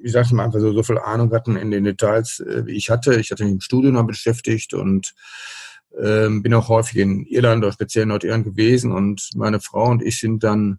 wie 0.00 0.08
sagte 0.08 0.34
mal, 0.34 0.44
einfach 0.44 0.60
so, 0.60 0.72
so 0.72 0.82
viel 0.82 0.98
Ahnung 0.98 1.32
hatten 1.32 1.56
in 1.56 1.70
den 1.70 1.84
Details, 1.84 2.40
äh, 2.40 2.64
wie 2.64 2.76
ich 2.76 2.90
hatte. 2.90 3.18
Ich 3.18 3.30
hatte 3.30 3.44
mich 3.44 3.54
im 3.54 3.60
Studium 3.60 3.94
noch 3.94 4.06
beschäftigt 4.06 4.72
und 4.72 5.14
äh, 6.00 6.28
bin 6.28 6.54
auch 6.54 6.68
häufig 6.68 6.98
in 6.98 7.24
Irland 7.26 7.64
oder 7.64 7.72
speziell 7.72 8.04
in 8.04 8.10
Nordirland 8.10 8.44
gewesen 8.44 8.92
und 8.92 9.30
meine 9.34 9.60
Frau 9.60 9.90
und 9.90 10.02
ich 10.02 10.20
sind 10.20 10.44
dann 10.44 10.78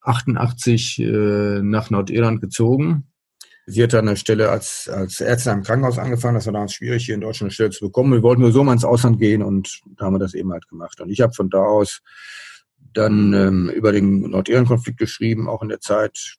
88 0.00 0.98
äh, 1.00 1.60
nach 1.62 1.90
Nordirland 1.90 2.40
gezogen. 2.40 3.08
Sie 3.66 3.82
hat 3.82 3.94
an 3.94 4.06
der 4.06 4.16
Stelle 4.16 4.50
als, 4.50 4.90
als 4.92 5.20
Ärztin 5.20 5.54
im 5.54 5.62
Krankenhaus 5.62 5.98
angefangen. 5.98 6.34
Das 6.34 6.44
war 6.44 6.52
damals 6.52 6.74
schwierig, 6.74 7.06
hier 7.06 7.14
in 7.14 7.22
Deutschland 7.22 7.48
eine 7.48 7.54
Stelle 7.54 7.70
zu 7.70 7.86
bekommen. 7.86 8.12
Wir 8.12 8.22
wollten 8.22 8.42
nur 8.42 8.52
so 8.52 8.62
mal 8.62 8.74
ins 8.74 8.84
Ausland 8.84 9.18
gehen 9.18 9.42
und 9.42 9.80
da 9.96 10.04
haben 10.04 10.14
wir 10.14 10.18
das 10.18 10.34
eben 10.34 10.52
halt 10.52 10.68
gemacht. 10.68 11.00
Und 11.00 11.08
ich 11.08 11.22
habe 11.22 11.32
von 11.32 11.48
da 11.48 11.60
aus 11.60 12.02
dann 12.96 13.32
ähm, 13.32 13.68
über 13.70 13.92
den 13.92 14.30
Nordirland-Konflikt 14.30 14.98
geschrieben, 14.98 15.48
auch 15.48 15.62
in 15.62 15.68
der 15.68 15.80
Zeit 15.80 16.38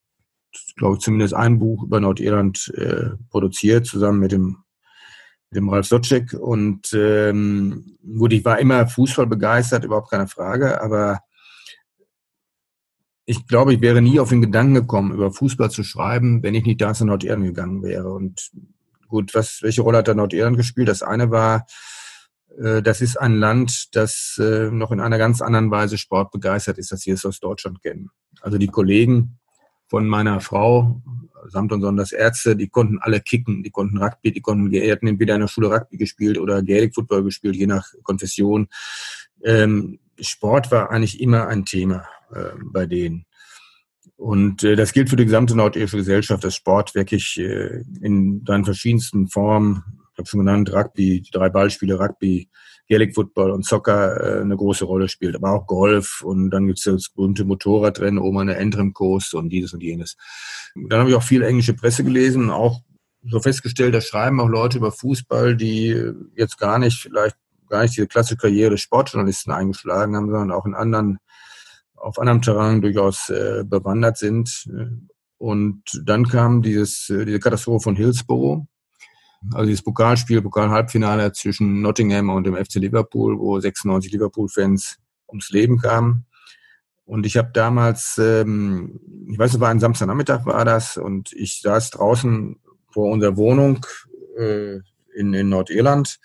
glaube 0.76 0.96
ich, 0.96 1.02
zumindest 1.02 1.34
ein 1.34 1.60
Buch 1.60 1.84
über 1.84 2.00
Nordirland 2.00 2.72
äh, 2.76 3.12
produziert, 3.30 3.86
zusammen 3.86 4.20
mit 4.20 4.32
dem, 4.32 4.58
mit 5.50 5.58
dem 5.58 5.70
Ralf 5.70 5.88
Sotschek. 5.88 6.34
Und 6.34 6.94
ähm, 6.94 7.98
gut, 8.18 8.34
ich 8.34 8.46
war 8.46 8.60
immer 8.60 8.88
Fußball 8.88 9.28
begeistert, 9.28 9.86
überhaupt 9.86 10.12
keine 10.12 10.28
Frage, 10.28 10.82
aber 10.82 11.20
ich 13.26 13.48
glaube, 13.48 13.74
ich 13.74 13.82
wäre 13.82 14.02
nie 14.02 14.20
auf 14.20 14.30
den 14.30 14.42
Gedanken 14.42 14.76
gekommen, 14.76 15.14
über 15.14 15.32
Fußball 15.32 15.72
zu 15.72 15.84
schreiben, 15.84 16.44
wenn 16.44 16.54
ich 16.54 16.66
nicht 16.66 16.82
da 16.82 16.94
zu 16.94 17.06
Nordirland 17.06 17.44
gegangen 17.44 17.82
wäre. 17.82 18.12
Und 18.12 18.52
gut, 19.08 19.34
was, 19.34 19.60
welche 19.64 19.82
Rolle 19.82 20.00
hat 20.00 20.08
da 20.08 20.14
Nordirland 20.14 20.58
gespielt? 20.58 20.88
Das 20.88 21.02
eine 21.02 21.32
war, 21.32 21.66
das 22.58 23.02
ist 23.02 23.18
ein 23.18 23.36
Land, 23.36 23.96
das 23.96 24.40
äh, 24.42 24.72
noch 24.72 24.92
in 24.92 25.02
einer 25.02 25.18
ganz 25.18 25.42
anderen 25.42 25.72
Weise 25.72 25.98
sportbegeistert 25.98 26.78
ist, 26.78 26.92
als 26.92 27.06
wir 27.06 27.16
es 27.16 27.26
aus 27.26 27.40
Deutschland 27.40 27.82
kennen. 27.82 28.10
Also 28.42 28.58
die 28.58 28.68
Kollegen 28.68 29.38
von 29.88 30.08
meiner 30.08 30.40
Frau, 30.40 31.02
samt 31.48 31.72
und 31.72 31.82
sonders 31.82 32.12
Ärzte, 32.12 32.56
die 32.56 32.68
konnten 32.68 33.00
alle 33.00 33.20
kicken, 33.20 33.64
die 33.64 33.70
konnten 33.70 33.98
Rugby, 33.98 34.32
die 34.32 34.42
konnten, 34.42 34.70
die 34.70 34.92
hatten 34.92 35.08
entweder 35.08 35.36
in 35.36 35.42
der 35.42 35.48
Schule 35.48 35.70
Rugby 35.70 35.98
gespielt 35.98 36.38
oder 36.38 36.64
Gaelic 36.64 36.96
Football 36.96 37.24
gespielt, 37.24 37.56
je 37.56 37.68
nach 37.68 37.88
Konfession. 38.04 38.68
Ähm, 39.44 40.00
Sport 40.20 40.72
war 40.72 40.92
eigentlich 40.92 41.20
immer 41.20 41.48
ein 41.48 41.66
Thema 41.66 42.08
äh, 42.34 42.52
bei 42.64 42.86
denen. 42.86 43.26
Und 44.18 44.64
äh, 44.64 44.76
das 44.76 44.94
gilt 44.94 45.10
für 45.10 45.18
die 45.18 45.26
gesamte 45.26 45.56
nordirische 45.56 45.98
Gesellschaft, 45.98 46.44
dass 46.44 46.56
Sport 46.56 46.96
wirklich 46.96 47.38
äh, 47.38 47.84
in 48.02 48.44
seinen 48.48 48.66
verschiedensten 48.66 49.28
Formen, 49.28 49.84
ich 50.16 50.20
habe 50.20 50.30
schon 50.30 50.40
genannt, 50.40 50.72
Rugby, 50.72 51.22
die 51.22 51.32
drei 51.32 51.50
Ballspiele, 51.50 52.00
Rugby, 52.00 52.50
Gaelic 52.88 53.14
Football 53.14 53.52
und 53.52 53.66
Soccer 53.66 54.38
äh, 54.38 54.42
eine 54.42 54.56
große 54.56 54.86
Rolle 54.86 55.10
spielt, 55.10 55.36
aber 55.36 55.52
auch 55.52 55.68
Golf 55.68 56.22
und 56.24 56.52
dann 56.52 56.68
gibt 56.68 56.80
es 56.80 56.86
das 56.86 57.10
berühmte 57.10 57.44
Motorradrennen 57.44 58.20
oben 58.20 58.48
der 58.48 58.60
Entrim 58.60 58.94
Coast 58.94 59.34
und 59.34 59.50
dieses 59.50 59.74
und 59.74 59.84
jenes. 59.84 60.16
Dann 60.76 61.00
habe 61.00 61.10
ich 61.10 61.16
auch 61.16 61.24
viel 61.24 61.42
englische 61.42 61.74
Presse 61.74 62.04
gelesen, 62.04 62.50
auch 62.50 62.80
so 63.28 63.42
festgestellt, 63.42 63.94
da 63.94 64.02
schreiben 64.02 64.40
auch 64.40 64.48
Leute 64.48 64.78
über 64.78 64.92
Fußball, 64.92 65.58
die 65.58 66.12
jetzt 66.36 66.58
gar 66.58 66.80
nicht 66.80 67.02
vielleicht 67.02 67.36
gar 67.68 67.82
nicht 67.82 67.98
diese 67.98 68.08
klassische 68.08 68.38
Karriere 68.38 68.72
des 68.72 68.82
Sportjournalisten 68.82 69.52
eingeschlagen 69.52 70.16
haben, 70.16 70.30
sondern 70.30 70.52
auch 70.52 70.66
in 70.66 70.76
anderen 70.76 71.18
auf 71.96 72.20
anderem 72.20 72.42
Terrain 72.42 72.82
durchaus 72.82 73.30
äh, 73.30 73.64
bewandert 73.66 74.18
sind. 74.18 74.70
Und 75.38 75.82
dann 76.04 76.28
kam 76.28 76.62
dieses, 76.62 77.10
äh, 77.10 77.26
diese 77.26 77.40
Katastrophe 77.40 77.84
von 77.84 77.96
Hillsborough, 77.96 78.68
also 79.54 79.68
dieses 79.68 79.84
Pokalspiel, 79.84 80.42
Pokal-Halbfinale 80.42 81.32
zwischen 81.34 81.82
Nottingham 81.82 82.30
und 82.30 82.46
dem 82.46 82.56
FC 82.56 82.76
Liverpool, 82.76 83.38
wo 83.40 83.60
96 83.60 84.12
Liverpool-Fans 84.12 84.98
ums 85.28 85.50
Leben 85.50 85.80
kamen. 85.80 86.26
Und 87.06 87.26
ich 87.26 87.38
habe 87.38 87.52
damals, 87.54 88.18
ähm, 88.18 89.00
ich 89.30 89.38
weiß, 89.38 89.54
es 89.54 89.60
war 89.60 89.70
ein 89.70 89.80
Samstagnachmittag 89.80 90.46
war 90.46 90.66
das, 90.66 90.98
und 90.98 91.34
ich 91.34 91.62
saß 91.62 91.92
draußen 91.92 92.60
vor 92.90 93.12
unserer 93.12 93.38
Wohnung 93.38 93.86
äh, 94.38 94.80
in, 95.16 95.34
in 95.34 95.50
Nordirland 95.50 96.20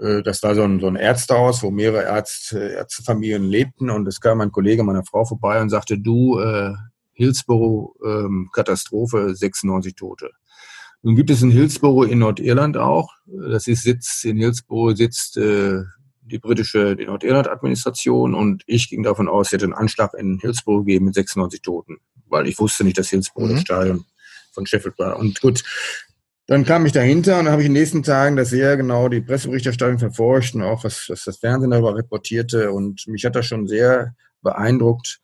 äh, 0.00 0.22
das 0.22 0.42
war 0.42 0.54
so 0.54 0.62
ein, 0.62 0.80
so 0.80 0.86
ein 0.86 0.96
Ärztehaus, 0.96 1.62
wo 1.62 1.70
mehrere 1.70 2.04
Ärzt, 2.04 2.52
Ärztefamilien 2.52 3.44
lebten. 3.44 3.90
Und 3.90 4.06
es 4.08 4.20
kam 4.20 4.40
ein 4.40 4.52
Kollege 4.52 4.82
meiner 4.82 5.04
Frau 5.04 5.24
vorbei 5.24 5.60
und 5.60 5.70
sagte, 5.70 5.98
du, 5.98 6.38
äh, 6.38 6.74
Hillsborough, 7.12 7.94
ähm, 8.04 8.48
Katastrophe, 8.52 9.34
96 9.34 9.94
Tote. 9.94 10.30
Nun 11.02 11.16
gibt 11.16 11.30
es 11.30 11.42
in 11.42 11.50
Hillsborough 11.50 12.08
in 12.08 12.18
Nordirland 12.18 12.76
auch. 12.76 13.14
Das 13.26 13.66
ist 13.66 13.82
Sitz, 13.82 14.24
in 14.24 14.36
Hillsborough 14.36 14.96
sitzt 14.96 15.36
äh, 15.38 15.82
die 16.22 16.38
britische 16.38 16.94
die 16.96 17.06
Nordirland-Administration 17.06 18.34
und 18.34 18.62
ich 18.66 18.88
ging 18.88 19.02
davon 19.02 19.28
aus, 19.28 19.48
es 19.48 19.52
hätte 19.52 19.64
einen 19.64 19.74
Anschlag 19.74 20.14
in 20.14 20.38
Hillsborough 20.38 20.84
gegeben 20.84 21.06
mit 21.06 21.14
96 21.14 21.62
Toten, 21.62 21.98
weil 22.26 22.46
ich 22.46 22.58
wusste 22.58 22.84
nicht, 22.84 22.98
dass 22.98 23.08
Hillsborough 23.08 23.48
mhm. 23.48 23.54
das 23.54 23.62
Stadion 23.62 24.04
von 24.52 24.66
Sheffield 24.66 24.98
war. 24.98 25.18
Und 25.18 25.40
gut, 25.40 25.62
dann 26.46 26.64
kam 26.64 26.84
ich 26.84 26.92
dahinter 26.92 27.38
und 27.38 27.44
dann 27.44 27.52
habe 27.52 27.62
ich 27.62 27.66
in 27.66 27.74
den 27.74 27.80
nächsten 27.80 28.02
Tagen 28.02 28.36
das 28.36 28.50
sehr 28.50 28.76
genau 28.76 29.08
die 29.08 29.20
Presseberichterstattung 29.20 29.98
verfolgt 29.98 30.54
und 30.54 30.62
auch 30.62 30.84
was, 30.84 31.06
was 31.08 31.24
das 31.24 31.38
Fernsehen 31.38 31.70
darüber 31.70 31.96
reportierte. 31.96 32.72
Und 32.72 33.06
mich 33.06 33.24
hat 33.24 33.36
das 33.36 33.46
schon 33.46 33.68
sehr 33.68 34.14
beeindruckt, 34.42 35.20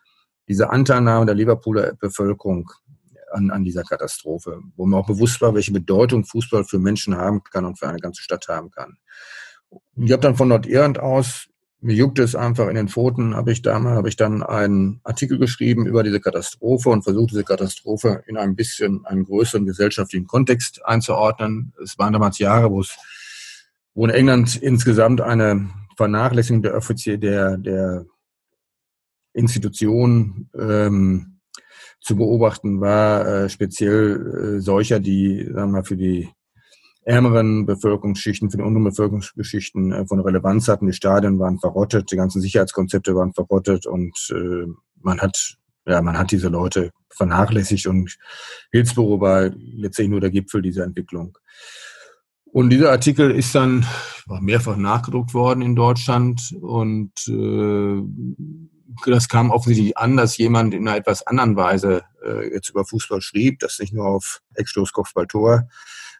diese 0.48 0.70
Anteilnahme 0.70 1.27
der 1.27 1.35
Liverpooler 1.35 1.94
Bevölkerung 1.94 2.70
an, 3.37 3.51
an 3.51 3.65
dieser 3.65 3.83
Katastrophe, 3.83 4.61
wo 4.77 4.87
mir 4.87 4.97
auch 4.97 5.07
bewusst 5.07 5.41
war, 5.41 5.55
welche 5.55 5.73
Bedeutung 5.73 6.25
Fußball 6.25 6.65
für 6.65 6.79
Menschen 6.79 7.17
haben 7.17 7.43
kann 7.45 7.65
und 7.65 7.79
für 7.79 7.89
eine 7.89 7.99
ganze 7.99 8.23
Stadt 8.23 8.49
haben 8.49 8.71
kann. 8.71 8.97
Ich 9.97 10.13
habe 10.13 10.23
dann 10.23 10.37
von 10.37 10.49
Nordirland 10.49 10.99
aus 10.99 11.49
mir 11.81 11.95
juckte 11.95 12.23
es 12.23 12.35
einfach 12.35 12.69
in 12.69 12.75
den 12.75 12.89
Pfoten, 12.89 13.37
habe 13.37 13.53
ich 13.53 13.63
damals, 13.63 14.09
ich 14.09 14.17
dann 14.17 14.43
einen 14.43 15.01
Artikel 15.05 15.39
geschrieben 15.39 15.87
über 15.87 16.03
diese 16.03 16.21
Katastrophe 16.21 16.89
und 16.89 17.03
versucht, 17.03 17.31
diese 17.31 17.45
Katastrophe 17.45 18.23
in 18.27 18.37
ein 18.37 18.57
bisschen 18.57 19.05
einen 19.05 19.25
größeren 19.25 19.67
gesellschaftlichen 19.67 20.27
Kontext 20.27 20.85
einzuordnen. 20.85 21.75
Es 21.83 21.99
waren 21.99 22.13
damals 22.13 22.39
Jahre, 22.39 22.71
wo 22.71 22.81
es, 22.81 22.97
wo 23.95 24.05
in 24.05 24.11
England 24.11 24.57
insgesamt 24.57 25.21
eine 25.21 25.69
Vernachlässigung 25.97 26.63
der 26.63 26.75
Offizier, 26.75 27.19
der, 27.19 27.57
der 27.59 28.07
Institutionen 29.33 30.51
ähm, 30.59 31.36
zu 32.07 32.15
beobachten 32.15 32.81
war, 32.81 33.27
äh, 33.27 33.49
speziell 33.49 34.59
äh, 34.59 34.61
solcher, 34.61 35.01
die, 35.01 35.45
sagen 35.45 35.73
wir 35.73 35.78
mal, 35.78 35.85
für 35.85 35.97
die 35.97 36.28
ärmeren 37.03 37.66
Bevölkerungsschichten, 37.66 38.49
für 38.49 38.59
die 38.59 38.62
unteren 38.62 38.85
Bevölkerungsschichten 38.85 39.93
äh, 39.93 40.07
von 40.07 40.20
Relevanz 40.20 40.69
hatten. 40.69 40.87
Die 40.87 40.93
Stadien 40.93 41.41
waren 41.41 41.59
verrottet, 41.59 42.12
die 42.12 42.16
ganzen 42.16 42.41
Sicherheitskonzepte 42.41 43.16
waren 43.16 43.33
verrottet 43.33 43.87
und 43.87 44.16
äh, 44.31 44.66
man 45.03 45.20
hat 45.20 45.57
ja, 45.85 46.01
man 46.01 46.16
hat 46.16 46.31
diese 46.31 46.49
Leute 46.49 46.91
vernachlässigt 47.11 47.89
und 47.89 48.16
Hillsborough 48.70 49.20
war 49.20 49.51
letztendlich 49.57 50.11
nur 50.11 50.20
der 50.20 50.31
Gipfel 50.31 50.62
dieser 50.62 50.85
Entwicklung. 50.85 51.37
Und 52.45 52.70
dieser 52.70 52.91
Artikel 52.91 53.33
ist 53.33 53.55
dann 53.55 53.85
mehrfach 54.41 54.77
nachgedruckt 54.77 55.35
worden 55.35 55.62
in 55.62 55.74
Deutschland 55.74 56.55
und 56.61 57.12
äh, 57.28 58.03
das 59.05 59.28
kam 59.28 59.51
offensichtlich 59.51 59.97
an, 59.97 60.16
dass 60.16 60.36
jemand 60.36 60.74
in 60.74 60.86
einer 60.86 60.97
etwas 60.97 61.27
anderen 61.27 61.56
Weise 61.56 62.05
äh, 62.24 62.52
jetzt 62.52 62.70
über 62.70 62.85
Fußball 62.85 63.20
schrieb, 63.20 63.59
das 63.60 63.78
nicht 63.78 63.93
nur 63.93 64.06
auf 64.06 64.43
Eckstoß, 64.55 64.93
Kopfball, 64.93 65.27
Tor 65.27 65.68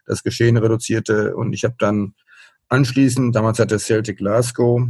das 0.05 0.23
Geschehen 0.23 0.57
reduzierte. 0.57 1.35
Und 1.35 1.53
ich 1.53 1.63
habe 1.63 1.75
dann 1.77 2.13
anschließend, 2.69 3.35
damals 3.35 3.59
hatte 3.59 3.77
Celtic 3.77 4.17
Glasgow, 4.17 4.81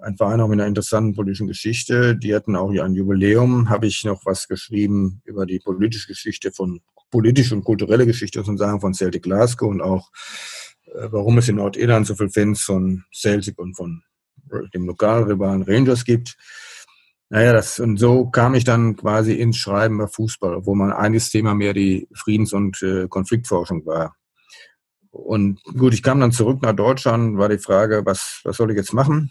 ein 0.00 0.16
Verein 0.16 0.40
auch 0.40 0.48
mit 0.48 0.58
einer 0.58 0.66
interessanten 0.66 1.14
politischen 1.14 1.46
Geschichte, 1.46 2.16
die 2.16 2.34
hatten 2.34 2.56
auch 2.56 2.70
hier 2.70 2.84
ein 2.84 2.94
Jubiläum, 2.94 3.68
habe 3.68 3.86
ich 3.86 4.02
noch 4.04 4.24
was 4.24 4.48
geschrieben 4.48 5.20
über 5.24 5.44
die 5.44 5.58
politische 5.58 6.08
Geschichte 6.08 6.52
von, 6.52 6.80
politische 7.10 7.54
und 7.54 7.64
kulturelle 7.64 8.06
Geschichte 8.06 8.42
sozusagen 8.42 8.80
von 8.80 8.94
Celtic 8.94 9.24
Glasgow 9.24 9.68
und 9.68 9.82
auch, 9.82 10.10
äh, 10.86 11.08
warum 11.10 11.38
es 11.38 11.48
in 11.48 11.56
Nordirland 11.56 12.06
so 12.06 12.14
viele 12.14 12.30
Fans 12.30 12.62
von 12.62 13.04
Celtic 13.12 13.58
und 13.58 13.76
von 13.76 14.02
dem 14.74 14.86
Lokalrivalen 14.86 15.62
Rangers 15.62 16.04
gibt. 16.04 16.36
Naja, 17.32 17.52
das, 17.52 17.78
und 17.78 17.96
so 17.96 18.26
kam 18.26 18.54
ich 18.54 18.64
dann 18.64 18.96
quasi 18.96 19.34
ins 19.34 19.56
Schreiben 19.56 19.94
über 19.96 20.08
Fußball, 20.08 20.66
wo 20.66 20.74
mein 20.74 20.92
eines 20.92 21.30
Thema 21.30 21.54
mehr 21.54 21.72
die 21.72 22.08
Friedens- 22.12 22.52
und 22.52 22.82
äh, 22.82 23.06
Konfliktforschung 23.08 23.86
war. 23.86 24.16
Und 25.12 25.62
gut, 25.62 25.94
ich 25.94 26.02
kam 26.02 26.18
dann 26.18 26.32
zurück 26.32 26.60
nach 26.62 26.74
Deutschland, 26.74 27.38
war 27.38 27.48
die 27.48 27.58
Frage, 27.58 28.02
was, 28.04 28.40
was 28.42 28.56
soll 28.56 28.72
ich 28.72 28.76
jetzt 28.76 28.92
machen, 28.92 29.30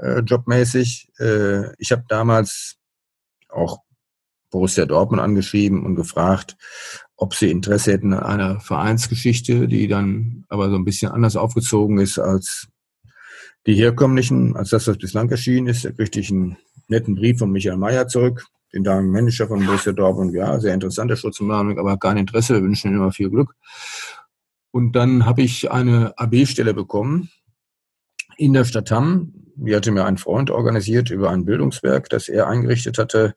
äh, 0.00 0.20
jobmäßig. 0.20 1.10
Äh, 1.18 1.74
ich 1.78 1.92
habe 1.92 2.04
damals 2.08 2.76
auch 3.48 3.78
Borussia 4.50 4.84
Dortmund 4.84 5.22
angeschrieben 5.22 5.86
und 5.86 5.94
gefragt, 5.94 6.56
ob 7.16 7.34
sie 7.34 7.50
Interesse 7.50 7.92
hätten 7.92 8.12
an 8.12 8.22
einer 8.22 8.60
Vereinsgeschichte, 8.60 9.66
die 9.66 9.88
dann 9.88 10.44
aber 10.48 10.68
so 10.68 10.76
ein 10.76 10.84
bisschen 10.84 11.10
anders 11.10 11.36
aufgezogen 11.36 11.98
ist 11.98 12.18
als 12.18 12.68
die 13.66 13.74
herkömmlichen, 13.74 14.56
als 14.56 14.70
das, 14.70 14.86
was 14.86 14.98
bislang 14.98 15.30
erschienen 15.30 15.68
ist. 15.68 15.84
Ich 15.84 16.30
einen 16.30 16.56
netten 16.90 17.14
Brief 17.14 17.38
von 17.38 17.50
Michael 17.50 17.78
Mayer 17.78 18.08
zurück, 18.08 18.46
den 18.74 18.84
damaligen 18.84 19.12
Manager 19.12 19.48
von 19.48 19.64
Borussia 19.64 19.92
Dortmund. 19.92 20.34
Ja, 20.34 20.60
sehr 20.60 20.74
interessanter 20.74 21.16
Schutzmann, 21.16 21.78
aber 21.78 21.96
kein 21.96 22.18
Interesse. 22.18 22.54
Wir 22.54 22.62
wünschen 22.62 22.90
ihm 22.90 22.98
immer 22.98 23.12
viel 23.12 23.30
Glück. 23.30 23.54
Und 24.72 24.92
dann 24.92 25.26
habe 25.26 25.42
ich 25.42 25.70
eine 25.70 26.16
AB-Stelle 26.18 26.74
bekommen 26.74 27.30
in 28.36 28.52
der 28.52 28.64
Stadt 28.64 28.90
Hamm. 28.90 29.32
Die 29.56 29.74
hatte 29.74 29.90
mir 29.90 30.04
ein 30.04 30.16
Freund 30.16 30.50
organisiert 30.50 31.10
über 31.10 31.30
ein 31.30 31.44
Bildungswerk, 31.44 32.08
das 32.08 32.28
er 32.28 32.48
eingerichtet 32.48 32.98
hatte. 32.98 33.34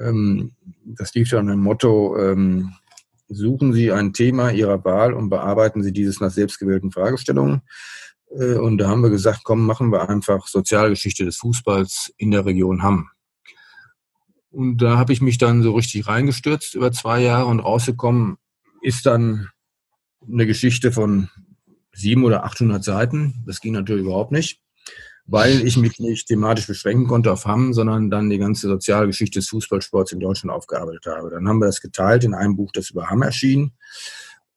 Ähm, 0.00 0.52
das 0.84 1.14
lief 1.14 1.30
dann 1.30 1.48
im 1.48 1.60
Motto, 1.60 2.16
ähm, 2.18 2.72
suchen 3.28 3.72
Sie 3.72 3.92
ein 3.92 4.12
Thema 4.12 4.50
Ihrer 4.50 4.84
Wahl 4.84 5.12
und 5.12 5.28
bearbeiten 5.28 5.82
Sie 5.82 5.92
dieses 5.92 6.20
nach 6.20 6.30
selbstgewählten 6.30 6.90
Fragestellungen. 6.92 7.62
Äh, 8.30 8.54
und 8.54 8.78
da 8.78 8.88
haben 8.88 9.02
wir 9.02 9.10
gesagt, 9.10 9.42
komm, 9.44 9.66
machen 9.66 9.92
wir 9.92 10.08
einfach 10.08 10.46
Sozialgeschichte 10.46 11.24
des 11.24 11.36
Fußballs 11.36 12.12
in 12.16 12.30
der 12.30 12.44
Region 12.46 12.82
Hamm. 12.82 13.10
Und 14.50 14.78
da 14.78 14.96
habe 14.96 15.12
ich 15.12 15.20
mich 15.20 15.38
dann 15.38 15.62
so 15.62 15.74
richtig 15.74 16.06
reingestürzt 16.06 16.74
über 16.74 16.90
zwei 16.92 17.20
Jahre 17.20 17.46
und 17.46 17.60
rausgekommen 17.60 18.38
ist 18.80 19.04
dann 19.04 19.50
eine 20.26 20.46
Geschichte 20.46 20.92
von 20.92 21.28
sieben 21.92 22.24
oder 22.24 22.44
800 22.44 22.82
Seiten. 22.82 23.42
Das 23.46 23.60
ging 23.60 23.72
natürlich 23.72 24.04
überhaupt 24.04 24.32
nicht. 24.32 24.60
weil 25.28 25.66
ich 25.66 25.76
mich 25.76 25.98
nicht 25.98 26.28
thematisch 26.28 26.68
beschränken 26.68 27.08
konnte 27.08 27.32
auf 27.32 27.46
Hamm, 27.46 27.72
sondern 27.72 28.10
dann 28.10 28.30
die 28.30 28.38
ganze 28.38 28.68
Sozialgeschichte 28.68 29.40
des 29.40 29.48
Fußballsports 29.48 30.12
in 30.12 30.20
Deutschland 30.20 30.56
aufgearbeitet 30.56 31.06
habe. 31.06 31.30
Dann 31.30 31.48
haben 31.48 31.58
wir 31.58 31.66
das 31.66 31.80
geteilt 31.80 32.22
in 32.22 32.32
einem 32.32 32.54
Buch, 32.56 32.70
das 32.72 32.90
über 32.90 33.10
Hamm 33.10 33.22
erschien 33.22 33.72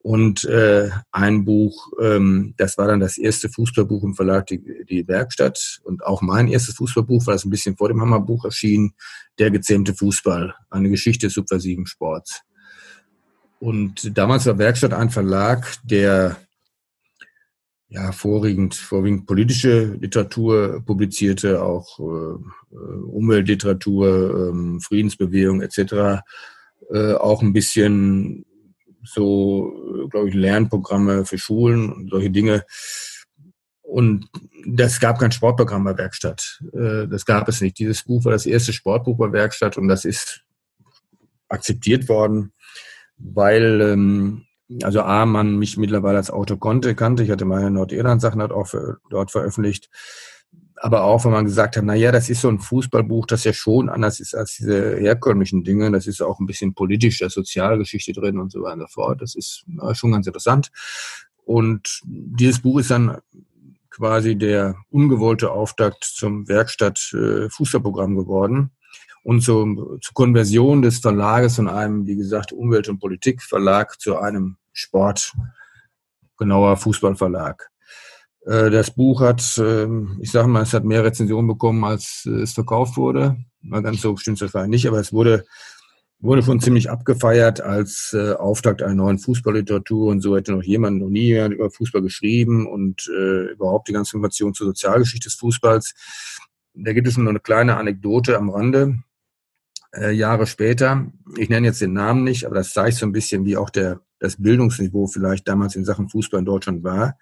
und 0.02 0.46
äh, 0.46 0.90
ein 1.12 1.44
Buch, 1.44 1.92
ähm, 2.02 2.54
das 2.58 2.78
war 2.78 2.88
dann 2.88 3.02
das 3.02 3.18
erste 3.18 3.50
Fußballbuch 3.50 4.04
im 4.04 4.16
Verlag 4.16 4.48
die, 4.48 4.86
die 4.90 5.08
Werkstatt 5.08 5.82
und 5.84 6.06
auch 6.06 6.22
mein 6.22 6.48
erstes 6.48 6.76
Fußballbuch, 6.76 7.28
weil 7.28 7.36
es 7.36 7.46
ein 7.46 7.50
bisschen 7.50 7.76
vor 7.76 7.90
dem 7.90 8.02
Hammerbuch 8.02 8.46
erschien, 8.46 8.94
Der 9.40 9.52
gezähmte 9.52 9.94
Fußball, 9.94 10.56
eine 10.70 10.90
Geschichte 10.90 11.28
des 11.28 11.34
subversiven 11.34 11.86
Sports. 11.86 12.42
Und 13.60 14.18
damals 14.18 14.46
war 14.46 14.58
Werkstatt 14.58 14.94
ein 14.94 15.10
Verlag, 15.10 15.76
der 15.84 16.38
ja 17.90 18.12
vorwiegend, 18.14 18.76
vorwiegend 18.76 19.26
politische 19.26 19.98
Literatur 20.00 20.82
publizierte, 20.86 21.62
auch 21.62 22.00
äh, 22.00 22.76
Umweltliteratur, 22.76 24.54
äh, 24.54 24.80
Friedensbewegung 24.80 25.62
etc., 25.62 26.22
äh, 26.92 27.14
auch 27.14 27.42
ein 27.42 27.54
bisschen 27.54 28.46
so, 29.04 30.08
glaube 30.10 30.30
ich, 30.30 30.36
Lernprogramme 30.36 31.26
für 31.26 31.38
Schulen 31.38 31.92
und 31.92 32.10
solche 32.10 32.30
Dinge. 32.30 32.66
Und 33.82 34.28
das 34.68 35.00
gab 35.00 35.20
kein 35.20 35.32
Sportprogramm 35.32 35.84
bei 35.84 35.98
Werkstatt. 35.98 36.62
Äh, 36.74 37.08
das 37.08 37.26
gab 37.26 37.48
es 37.48 37.62
nicht. 37.62 37.80
Dieses 37.80 38.04
Buch 38.04 38.24
war 38.26 38.32
das 38.32 38.46
erste 38.46 38.72
Sportbuch 38.72 39.18
bei 39.18 39.32
Werkstatt 39.32 39.78
und 39.78 39.88
das 39.88 40.06
ist 40.06 40.44
akzeptiert 41.48 42.08
worden, 42.08 42.54
weil, 43.18 43.82
ähm, 43.82 44.46
also 44.84 45.02
A, 45.02 45.26
man 45.26 45.58
mich 45.58 45.78
mittlerweile 45.78 46.18
als 46.18 46.30
Autor 46.30 46.60
konnte, 46.60 46.94
kannte. 46.94 47.24
Ich 47.24 47.32
hatte 47.32 47.46
meine 47.46 47.72
Nordirland-Sachen 47.72 48.48
dort 49.10 49.32
veröffentlicht 49.32 49.90
aber 50.82 51.04
auch, 51.04 51.26
wenn 51.26 51.32
man 51.32 51.46
gesagt 51.46 51.78
hat, 51.78 51.84
na 51.84 51.94
ja, 51.94 52.12
das 52.12 52.30
ist 52.30 52.42
so 52.42 52.50
ein 52.50 52.60
Fußballbuch, 52.60 53.26
das 53.26 53.44
ja 53.44 53.54
schon 53.54 53.90
anders 53.90 54.20
ist 54.20 54.36
als 54.36 54.56
diese 54.56 54.98
herkömmlichen 54.98 55.64
Dinge. 55.64 55.92
Das 55.92 56.08
ist 56.08 56.22
auch 56.22 56.40
ein 56.40 56.46
bisschen 56.46 56.74
politisch, 56.74 57.20
der 57.20 57.30
Sozialgeschichte 57.30 58.14
drin 58.14 58.40
und 58.40 58.52
so 58.52 58.62
weiter 58.62 58.76
und 58.76 58.82
so 58.82 58.88
fort. 58.88 59.22
Das 59.22 59.36
ist 59.36 59.66
schon 59.94 60.12
ganz 60.12 60.28
interessant. 60.28 60.72
Und 61.44 62.02
dieses 62.04 62.62
Buch 62.62 62.80
ist 62.80 62.92
dann 62.92 63.18
quasi 63.90 64.36
der 64.38 64.76
ungewollte 64.90 65.52
Auftakt 65.52 66.04
zum 66.04 66.48
Werkstatt 66.48 67.12
äh, 67.14 67.50
geworden 67.50 68.72
und 69.24 69.42
so, 69.42 69.98
zur 70.02 70.14
Konversion 70.14 70.82
des 70.82 71.00
Verlages 71.00 71.58
von 71.58 71.68
einem, 71.68 72.06
wie 72.08 72.16
gesagt, 72.16 72.54
Umwelt- 72.54 72.88
und 72.88 73.00
Politikverlag 73.00 74.00
zu 74.00 74.18
einem 74.18 74.58
Sport, 74.72 75.34
genauer 76.38 76.78
Fußballverlag. 76.78 77.70
Äh, 78.45 78.70
das 78.70 78.91
Buch 78.91 79.22
hat, 79.22 79.61
ähm, 79.64 80.18
ich 80.22 80.32
sage 80.32 80.48
mal, 80.48 80.64
es 80.64 80.74
hat 80.74 80.86
mehr 80.86 81.03
Rezensionen 81.03 81.48
bekommen, 81.48 81.84
als 81.84 82.24
äh, 82.26 82.41
es 82.41 82.53
verkauft 82.53 82.98
wurde. 82.98 83.38
Mal 83.61 83.82
ganz 83.82 84.02
so 84.02 84.16
stimmt 84.18 84.41
es 84.41 84.53
nicht, 84.68 84.88
aber 84.88 84.99
es 84.99 85.11
wurde, 85.11 85.45
wurde 86.20 86.44
schon 86.44 86.61
ziemlich 86.61 86.90
abgefeiert 86.90 87.61
als 87.61 88.16
äh, 88.18 88.34
Auftakt 88.34 88.82
einer 88.82 88.95
neuen 88.95 89.20
Fußballliteratur 89.20 90.07
und 90.07 90.22
so 90.22 90.36
hätte 90.38 90.53
noch 90.53 90.64
jemand 90.64 90.99
noch 90.99 91.10
nie 91.10 91.32
über 91.32 91.70
Fußball 91.70 92.02
geschrieben 92.02 92.68
und 92.68 93.07
überhaupt 93.07 93.88
die 93.88 93.94
ganze 93.94 94.11
Information 94.16 94.53
zur 94.53 94.68
Sozialgeschichte 94.68 95.28
des 95.28 95.36
Fußballs. 95.36 95.94
Da 96.74 96.94
gibt 96.94 97.07
es 97.07 97.18
nur 97.18 97.30
eine 97.30 97.40
kleine 97.40 97.78
Anekdote 97.78 98.38
am 98.38 98.49
Rande. 98.49 98.99
Äh, 99.94 100.11
Jahre 100.11 100.45
später, 100.45 101.11
ich 101.38 101.49
nenne 101.49 101.68
jetzt 101.68 101.82
den 101.82 101.94
Namen 101.94 102.24
nicht, 102.24 102.45
aber 102.45 102.56
das 102.56 102.74
zeigt 102.74 102.98
so 102.98 103.06
ein 103.06 103.11
bisschen, 103.11 103.45
wie 103.45 103.57
auch 103.57 103.70
der, 103.70 104.02
das 104.20 104.41
Bildungsniveau 104.41 105.07
vielleicht 105.07 105.48
damals 105.48 105.76
in 105.76 105.84
Sachen 105.84 106.10
Fußball 106.10 106.40
in 106.40 106.45
Deutschland 106.45 106.84
war. 106.84 107.18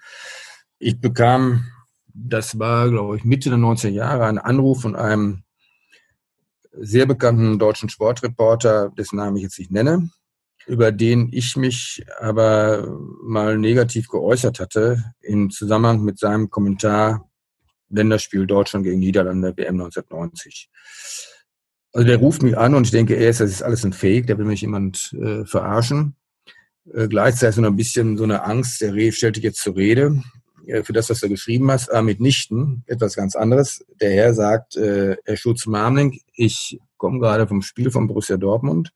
Ich 0.80 1.00
bekam, 1.00 1.66
das 2.14 2.60
war, 2.60 2.90
glaube 2.90 3.18
ich, 3.18 3.24
Mitte 3.24 3.50
der 3.50 3.58
90er 3.60 3.90
Jahre, 3.90 4.26
einen 4.26 4.38
Anruf 4.38 4.82
von 4.82 4.96
einem 4.96 5.44
sehr 6.72 7.06
bekannten 7.06 7.58
deutschen 7.58 7.90
Sportreporter, 7.90 8.92
dessen 8.98 9.18
Namen 9.18 9.38
ich 9.38 9.44
jetzt 9.44 9.58
nicht 9.58 9.72
nenne, 9.72 10.10
über 10.68 10.92
den 10.92 11.30
ich 11.32 11.56
mich 11.56 12.06
aber 12.20 12.88
mal 13.24 13.58
negativ 13.58 14.08
geäußert 14.08 14.60
hatte 14.60 15.04
im 15.22 15.50
Zusammenhang 15.50 16.04
mit 16.04 16.20
seinem 16.20 16.50
Kommentar 16.50 17.28
Länderspiel 17.90 18.46
Deutschland 18.46 18.84
gegen 18.84 19.00
Niederlande 19.00 19.56
WM 19.56 19.82
1990. 19.82 20.70
Also 21.94 22.06
der 22.08 22.18
ruft 22.18 22.44
mich 22.44 22.58
an 22.58 22.76
und 22.76 22.84
ich 22.84 22.92
denke 22.92 23.16
erst, 23.16 23.40
das 23.40 23.50
ist 23.50 23.64
alles 23.64 23.84
ein 23.86 23.94
Fake, 23.94 24.28
da 24.28 24.38
will 24.38 24.46
mich 24.46 24.62
jemand 24.62 25.14
äh, 25.14 25.46
verarschen. 25.46 26.16
Äh, 26.94 27.08
gleichzeitig 27.08 27.56
so 27.56 27.64
ein 27.64 27.76
bisschen 27.76 28.18
so 28.18 28.24
eine 28.24 28.44
Angst, 28.44 28.82
der 28.82 28.94
Reh 28.94 29.12
stellt 29.12 29.38
dich 29.38 29.44
jetzt 29.44 29.62
zur 29.62 29.76
Rede. 29.76 30.22
Äh, 30.68 30.84
für 30.84 30.94
das, 30.94 31.10
was 31.10 31.20
du 31.20 31.30
geschrieben 31.30 31.72
hast, 31.72 31.90
aber 31.90 32.04
mitnichten 32.04 32.84
etwas 32.88 33.16
ganz 33.16 33.36
anderes. 33.36 33.86
Der 34.00 34.12
Herr 34.12 34.34
sagt, 34.34 34.76
äh, 34.76 35.18
Herr 35.24 35.38
Schulz-Marmling, 35.38 36.20
ich 36.34 36.80
komme 36.98 37.20
gerade 37.20 37.48
vom 37.48 37.62
Spiel 37.62 37.92
von 37.92 38.08
Borussia 38.08 38.38
Dortmund 38.38 38.92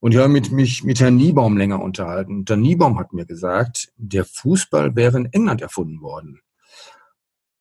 und 0.00 0.12
ich 0.12 0.18
habe 0.18 0.28
mit, 0.28 0.50
mich 0.50 0.84
mit 0.84 1.00
Herrn 1.00 1.16
Niebaum 1.16 1.56
länger 1.56 1.82
unterhalten. 1.82 2.38
Und 2.38 2.50
Herr 2.50 2.56
Niebaum 2.56 2.98
hat 2.98 3.12
mir 3.12 3.26
gesagt, 3.26 3.92
der 3.96 4.24
Fußball 4.24 4.96
wäre 4.96 5.18
in 5.18 5.32
England 5.32 5.62
erfunden 5.62 6.00
worden. 6.00 6.40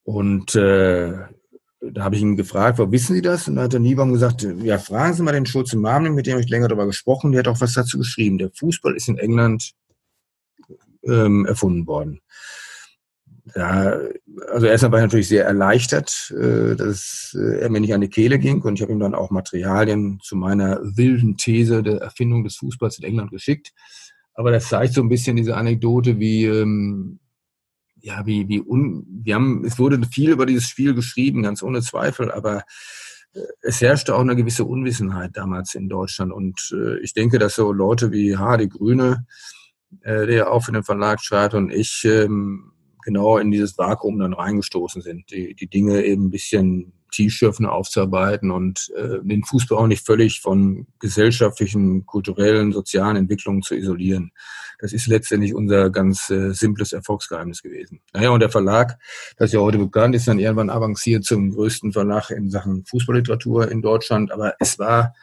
Und 0.03 0.55
äh, 0.55 1.13
da 1.79 2.03
habe 2.03 2.15
ich 2.15 2.21
ihn 2.21 2.37
gefragt, 2.37 2.79
wo 2.79 2.91
wissen 2.91 3.15
Sie 3.15 3.21
das? 3.21 3.47
Und 3.47 3.57
da 3.57 3.63
hat 3.63 3.73
der 3.73 3.79
Niebaum 3.79 4.13
gesagt, 4.13 4.47
ja, 4.61 4.77
fragen 4.77 5.13
Sie 5.13 5.23
mal 5.23 5.33
den 5.33 5.45
Schulz 5.45 5.73
Marmling, 5.73 6.15
mit 6.15 6.25
dem 6.25 6.33
habe 6.33 6.43
ich 6.43 6.49
länger 6.49 6.69
darüber 6.69 6.85
gesprochen, 6.85 7.31
der 7.31 7.39
hat 7.39 7.47
auch 7.47 7.61
was 7.61 7.73
dazu 7.73 7.97
geschrieben. 7.99 8.37
Der 8.37 8.49
Fußball 8.51 8.95
ist 8.95 9.09
in 9.09 9.17
England 9.17 9.73
ähm, 11.03 11.45
erfunden 11.45 11.85
worden 11.85 12.21
ja, 13.55 13.97
also 14.49 14.65
erstmal 14.65 14.91
war 14.91 14.99
ich 14.99 15.05
natürlich 15.05 15.27
sehr 15.27 15.45
erleichtert, 15.45 16.33
äh, 16.37 16.75
dass 16.75 17.35
äh, 17.39 17.59
er 17.59 17.69
mir 17.69 17.79
nicht 17.79 17.93
an 17.93 18.01
die 18.01 18.09
Kehle 18.09 18.39
ging 18.39 18.61
und 18.61 18.75
ich 18.75 18.81
habe 18.81 18.91
ihm 18.91 18.99
dann 18.99 19.15
auch 19.15 19.31
Materialien 19.31 20.19
zu 20.21 20.35
meiner 20.35 20.79
wilden 20.83 21.37
These 21.37 21.83
der 21.83 22.01
Erfindung 22.01 22.43
des 22.43 22.57
Fußballs 22.57 22.99
in 22.99 23.05
England 23.05 23.31
geschickt. 23.31 23.73
Aber 24.33 24.51
das 24.51 24.69
zeigt 24.69 24.93
so 24.93 25.01
ein 25.01 25.09
bisschen 25.09 25.35
diese 25.35 25.55
Anekdote, 25.55 26.19
wie 26.19 26.45
ähm, 26.45 27.19
ja, 27.99 28.25
wie 28.25 28.47
wie 28.47 28.61
un, 28.61 29.05
wir 29.23 29.35
haben, 29.35 29.63
es 29.65 29.79
wurde 29.79 29.99
viel 30.11 30.31
über 30.31 30.45
dieses 30.45 30.67
Spiel 30.67 30.93
geschrieben, 30.93 31.43
ganz 31.43 31.63
ohne 31.63 31.81
Zweifel, 31.81 32.31
aber 32.31 32.63
äh, 33.33 33.41
es 33.61 33.81
herrschte 33.81 34.15
auch 34.15 34.21
eine 34.21 34.35
gewisse 34.35 34.65
Unwissenheit 34.65 35.31
damals 35.35 35.73
in 35.73 35.89
Deutschland 35.89 36.31
und 36.33 36.73
äh, 36.73 36.99
ich 36.99 37.13
denke, 37.13 37.39
dass 37.39 37.55
so 37.55 37.71
Leute 37.71 38.11
wie 38.11 38.37
Hardy 38.37 38.67
Grüne, 38.67 39.25
äh, 40.01 40.27
der 40.27 40.51
auch 40.51 40.63
für 40.65 40.71
den 40.71 40.83
Verlag 40.83 41.21
schreibt 41.23 41.53
und 41.53 41.71
ich 41.71 42.03
ähm, 42.05 42.73
genau 43.07 43.37
in 43.37 43.51
dieses 43.51 43.77
Vakuum 43.77 44.19
dann 44.19 44.33
reingestoßen 44.33 45.01
sind, 45.01 45.31
die, 45.31 45.55
die 45.55 45.67
Dinge 45.67 46.03
eben 46.03 46.25
ein 46.25 46.29
bisschen 46.29 46.91
tiefschürfender 47.13 47.71
aufzuarbeiten 47.71 48.51
und 48.51 48.91
äh, 48.97 49.19
den 49.23 49.45
Fußball 49.45 49.77
auch 49.77 49.87
nicht 49.87 50.05
völlig 50.05 50.41
von 50.41 50.87
gesellschaftlichen, 50.99 52.05
kulturellen, 52.05 52.73
sozialen 52.73 53.15
Entwicklungen 53.15 53.61
zu 53.61 53.75
isolieren. 53.75 54.33
Das 54.79 54.91
ist 54.91 55.07
letztendlich 55.07 55.55
unser 55.55 55.89
ganz 55.89 56.29
äh, 56.29 56.51
simples 56.51 56.91
Erfolgsgeheimnis 56.91 57.63
gewesen. 57.63 58.01
Naja, 58.11 58.31
und 58.31 58.41
der 58.41 58.49
Verlag, 58.49 58.99
das 59.37 59.53
ja 59.53 59.61
heute 59.61 59.77
bekannt 59.77 60.13
ist, 60.13 60.27
dann 60.27 60.37
irgendwann 60.37 60.69
avanciert 60.69 61.23
zum 61.23 61.51
größten 61.51 61.93
Verlag 61.93 62.29
in 62.29 62.49
Sachen 62.49 62.83
Fußballliteratur 62.83 63.71
in 63.71 63.81
Deutschland. 63.81 64.33
Aber 64.33 64.55
es 64.59 64.77
war 64.79 65.13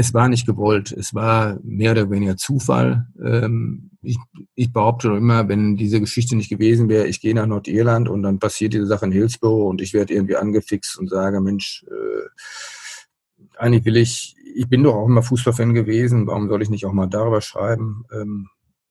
es 0.00 0.14
war 0.14 0.28
nicht 0.28 0.46
gewollt, 0.46 0.92
es 0.92 1.14
war 1.14 1.58
mehr 1.62 1.92
oder 1.92 2.10
weniger 2.10 2.36
Zufall. 2.36 3.06
Ähm, 3.22 3.90
ich, 4.00 4.16
ich 4.54 4.72
behaupte 4.72 5.08
immer, 5.08 5.46
wenn 5.48 5.76
diese 5.76 6.00
Geschichte 6.00 6.36
nicht 6.36 6.48
gewesen 6.48 6.88
wäre, 6.88 7.06
ich 7.06 7.20
gehe 7.20 7.34
nach 7.34 7.46
Nordirland 7.46 8.08
und 8.08 8.22
dann 8.22 8.38
passiert 8.38 8.72
diese 8.72 8.86
Sache 8.86 9.04
in 9.04 9.12
Hillsborough 9.12 9.68
und 9.68 9.82
ich 9.82 9.92
werde 9.92 10.14
irgendwie 10.14 10.36
angefixt 10.36 10.98
und 10.98 11.10
sage, 11.10 11.40
Mensch, 11.42 11.84
äh, 11.86 13.58
eigentlich 13.58 13.84
will 13.84 13.98
ich, 13.98 14.34
ich 14.54 14.68
bin 14.68 14.82
doch 14.82 14.94
auch 14.94 15.06
immer 15.06 15.22
Fußballfan 15.22 15.74
gewesen, 15.74 16.26
warum 16.26 16.48
soll 16.48 16.62
ich 16.62 16.70
nicht 16.70 16.86
auch 16.86 16.94
mal 16.94 17.06
darüber 17.06 17.42
schreiben? 17.42 18.04
Ähm, 18.10 18.48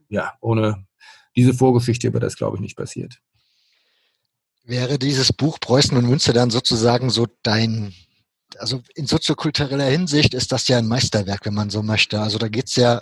ja, 0.09 0.33
ohne 0.41 0.85
diese 1.35 1.55
Vorgeschichte 1.55 2.13
wäre 2.13 2.21
das, 2.21 2.35
glaube 2.35 2.57
ich, 2.57 2.61
nicht 2.61 2.77
passiert. 2.77 3.19
Wäre 4.63 4.99
dieses 4.99 5.33
Buch 5.33 5.59
Preußen 5.59 5.97
und 5.97 6.07
Münster 6.07 6.33
dann 6.33 6.51
sozusagen 6.51 7.09
so 7.09 7.25
dein 7.41 7.95
also 8.59 8.81
in 8.95 9.07
soziokultureller 9.07 9.85
Hinsicht 9.85 10.33
ist 10.33 10.51
das 10.51 10.67
ja 10.67 10.77
ein 10.77 10.87
Meisterwerk, 10.87 11.45
wenn 11.45 11.53
man 11.53 11.69
so 11.69 11.81
möchte. 11.81 12.19
Also 12.19 12.37
da 12.37 12.47
geht's 12.47 12.75
ja 12.75 13.01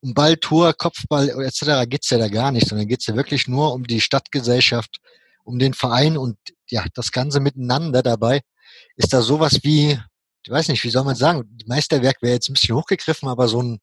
um 0.00 0.14
Ball, 0.14 0.36
Tour, 0.36 0.72
Kopfball 0.74 1.28
etc. 1.28 1.88
geht's 1.88 2.10
ja 2.10 2.18
da 2.18 2.28
gar 2.28 2.50
nicht, 2.50 2.68
sondern 2.68 2.88
geht's 2.88 3.06
ja 3.06 3.14
wirklich 3.14 3.46
nur 3.46 3.72
um 3.72 3.84
die 3.84 4.00
Stadtgesellschaft, 4.00 5.00
um 5.44 5.58
den 5.58 5.74
Verein 5.74 6.16
und 6.16 6.36
ja, 6.68 6.84
das 6.94 7.12
Ganze 7.12 7.40
miteinander 7.40 8.02
dabei. 8.02 8.40
Ist 8.96 9.12
da 9.12 9.22
sowas 9.22 9.60
wie, 9.62 9.98
ich 10.44 10.50
weiß 10.50 10.68
nicht, 10.68 10.82
wie 10.84 10.90
soll 10.90 11.04
man 11.04 11.16
sagen, 11.16 11.56
Meisterwerk 11.66 12.22
wäre 12.22 12.34
jetzt 12.34 12.48
ein 12.48 12.54
bisschen 12.54 12.76
hochgegriffen, 12.76 13.28
aber 13.28 13.48
so 13.48 13.62
ein, 13.62 13.80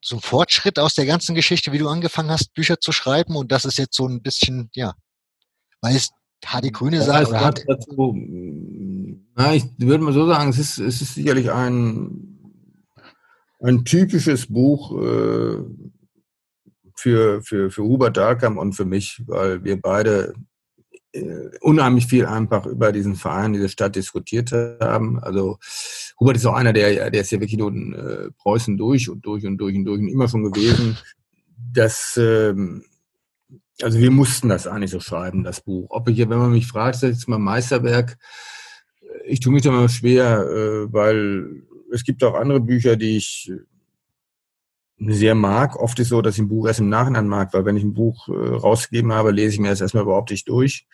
so 0.00 0.16
ein 0.16 0.22
Fortschritt 0.22 0.78
aus 0.78 0.94
der 0.94 1.06
ganzen 1.06 1.34
Geschichte, 1.34 1.72
wie 1.72 1.78
du 1.78 1.88
angefangen 1.88 2.30
hast, 2.30 2.54
Bücher 2.54 2.80
zu 2.80 2.92
schreiben 2.92 3.36
und 3.36 3.52
das 3.52 3.64
ist 3.64 3.78
jetzt 3.78 3.96
so 3.96 4.06
ein 4.06 4.22
bisschen, 4.22 4.70
ja, 4.74 4.94
weil 5.80 5.96
es 5.96 6.10
HD 6.44 6.72
Grüne 6.72 7.02
sagt, 7.02 7.28
oder 7.28 7.44
hat, 7.44 7.64
dazu, 7.66 8.14
na, 9.34 9.54
ich 9.54 9.64
würde 9.78 10.04
mal 10.04 10.12
so 10.12 10.26
sagen, 10.26 10.50
es 10.50 10.58
ist, 10.58 10.78
es 10.78 11.00
ist 11.00 11.14
sicherlich 11.14 11.50
ein, 11.50 12.38
ein 13.60 13.84
typisches 13.84 14.46
Buch 14.46 14.92
äh, 15.00 15.56
für, 16.94 17.42
für, 17.42 17.70
für 17.70 17.82
Hubert 17.82 18.16
Dahlkamp 18.16 18.58
und 18.58 18.72
für 18.72 18.84
mich, 18.84 19.22
weil 19.26 19.64
wir 19.64 19.80
beide 19.80 20.34
äh, 21.12 21.50
unheimlich 21.60 22.06
viel 22.06 22.26
einfach 22.26 22.66
über 22.66 22.92
diesen 22.92 23.16
Verein, 23.16 23.52
diese 23.52 23.68
Stadt 23.68 23.96
diskutiert 23.96 24.52
haben. 24.52 25.18
Also 25.20 25.58
Hubert 26.18 26.36
ist 26.36 26.46
auch 26.46 26.54
einer, 26.54 26.72
der, 26.72 27.10
der 27.10 27.20
ist 27.20 27.32
ja 27.32 27.40
wirklich 27.40 27.58
nur 27.58 27.70
in 27.70 27.94
äh, 27.94 28.30
Preußen 28.38 28.76
durch 28.76 29.08
und 29.08 29.24
durch 29.24 29.46
und 29.46 29.58
durch 29.58 29.74
und 29.74 29.84
durch 29.84 30.00
und 30.00 30.08
immer 30.08 30.28
schon 30.28 30.44
gewesen. 30.44 30.98
Das, 31.72 32.18
ähm, 32.20 32.84
also 33.82 33.98
wir 33.98 34.10
mussten 34.10 34.48
das 34.48 34.66
eigentlich 34.66 34.90
so 34.90 35.00
schreiben, 35.00 35.44
das 35.44 35.60
Buch. 35.60 35.86
Ob 35.90 36.08
ich, 36.08 36.18
wenn 36.18 36.38
man 36.38 36.52
mich 36.52 36.66
fragt, 36.66 36.96
ist 36.96 37.02
das 37.02 37.10
jetzt 37.10 37.28
mal 37.28 37.38
Meisterwerk, 37.38 38.18
ich 39.24 39.40
tue 39.40 39.52
mich 39.52 39.62
da 39.62 39.70
mal 39.70 39.88
schwer, 39.88 40.40
äh, 40.40 40.92
weil 40.92 41.62
es 41.92 42.04
gibt 42.04 42.22
auch 42.24 42.34
andere 42.34 42.60
Bücher, 42.60 42.96
die 42.96 43.16
ich 43.16 43.52
sehr 44.98 45.34
mag. 45.34 45.76
Oft 45.76 45.98
ist 45.98 46.08
so, 46.08 46.20
dass 46.22 46.34
ich 46.34 46.42
ein 46.42 46.48
Buch 46.48 46.66
erst 46.66 46.80
im 46.80 46.88
Nachhinein 46.88 47.26
mag, 47.26 47.52
weil 47.54 47.64
wenn 47.64 47.76
ich 47.76 47.82
ein 47.82 47.94
Buch 47.94 48.28
äh, 48.28 48.32
rausgegeben 48.32 49.12
habe, 49.12 49.30
lese 49.30 49.54
ich 49.54 49.60
mir 49.60 49.70
das 49.70 49.80
erstmal 49.80 50.02
überhaupt 50.02 50.30
nicht 50.30 50.48
durch, 50.48 50.86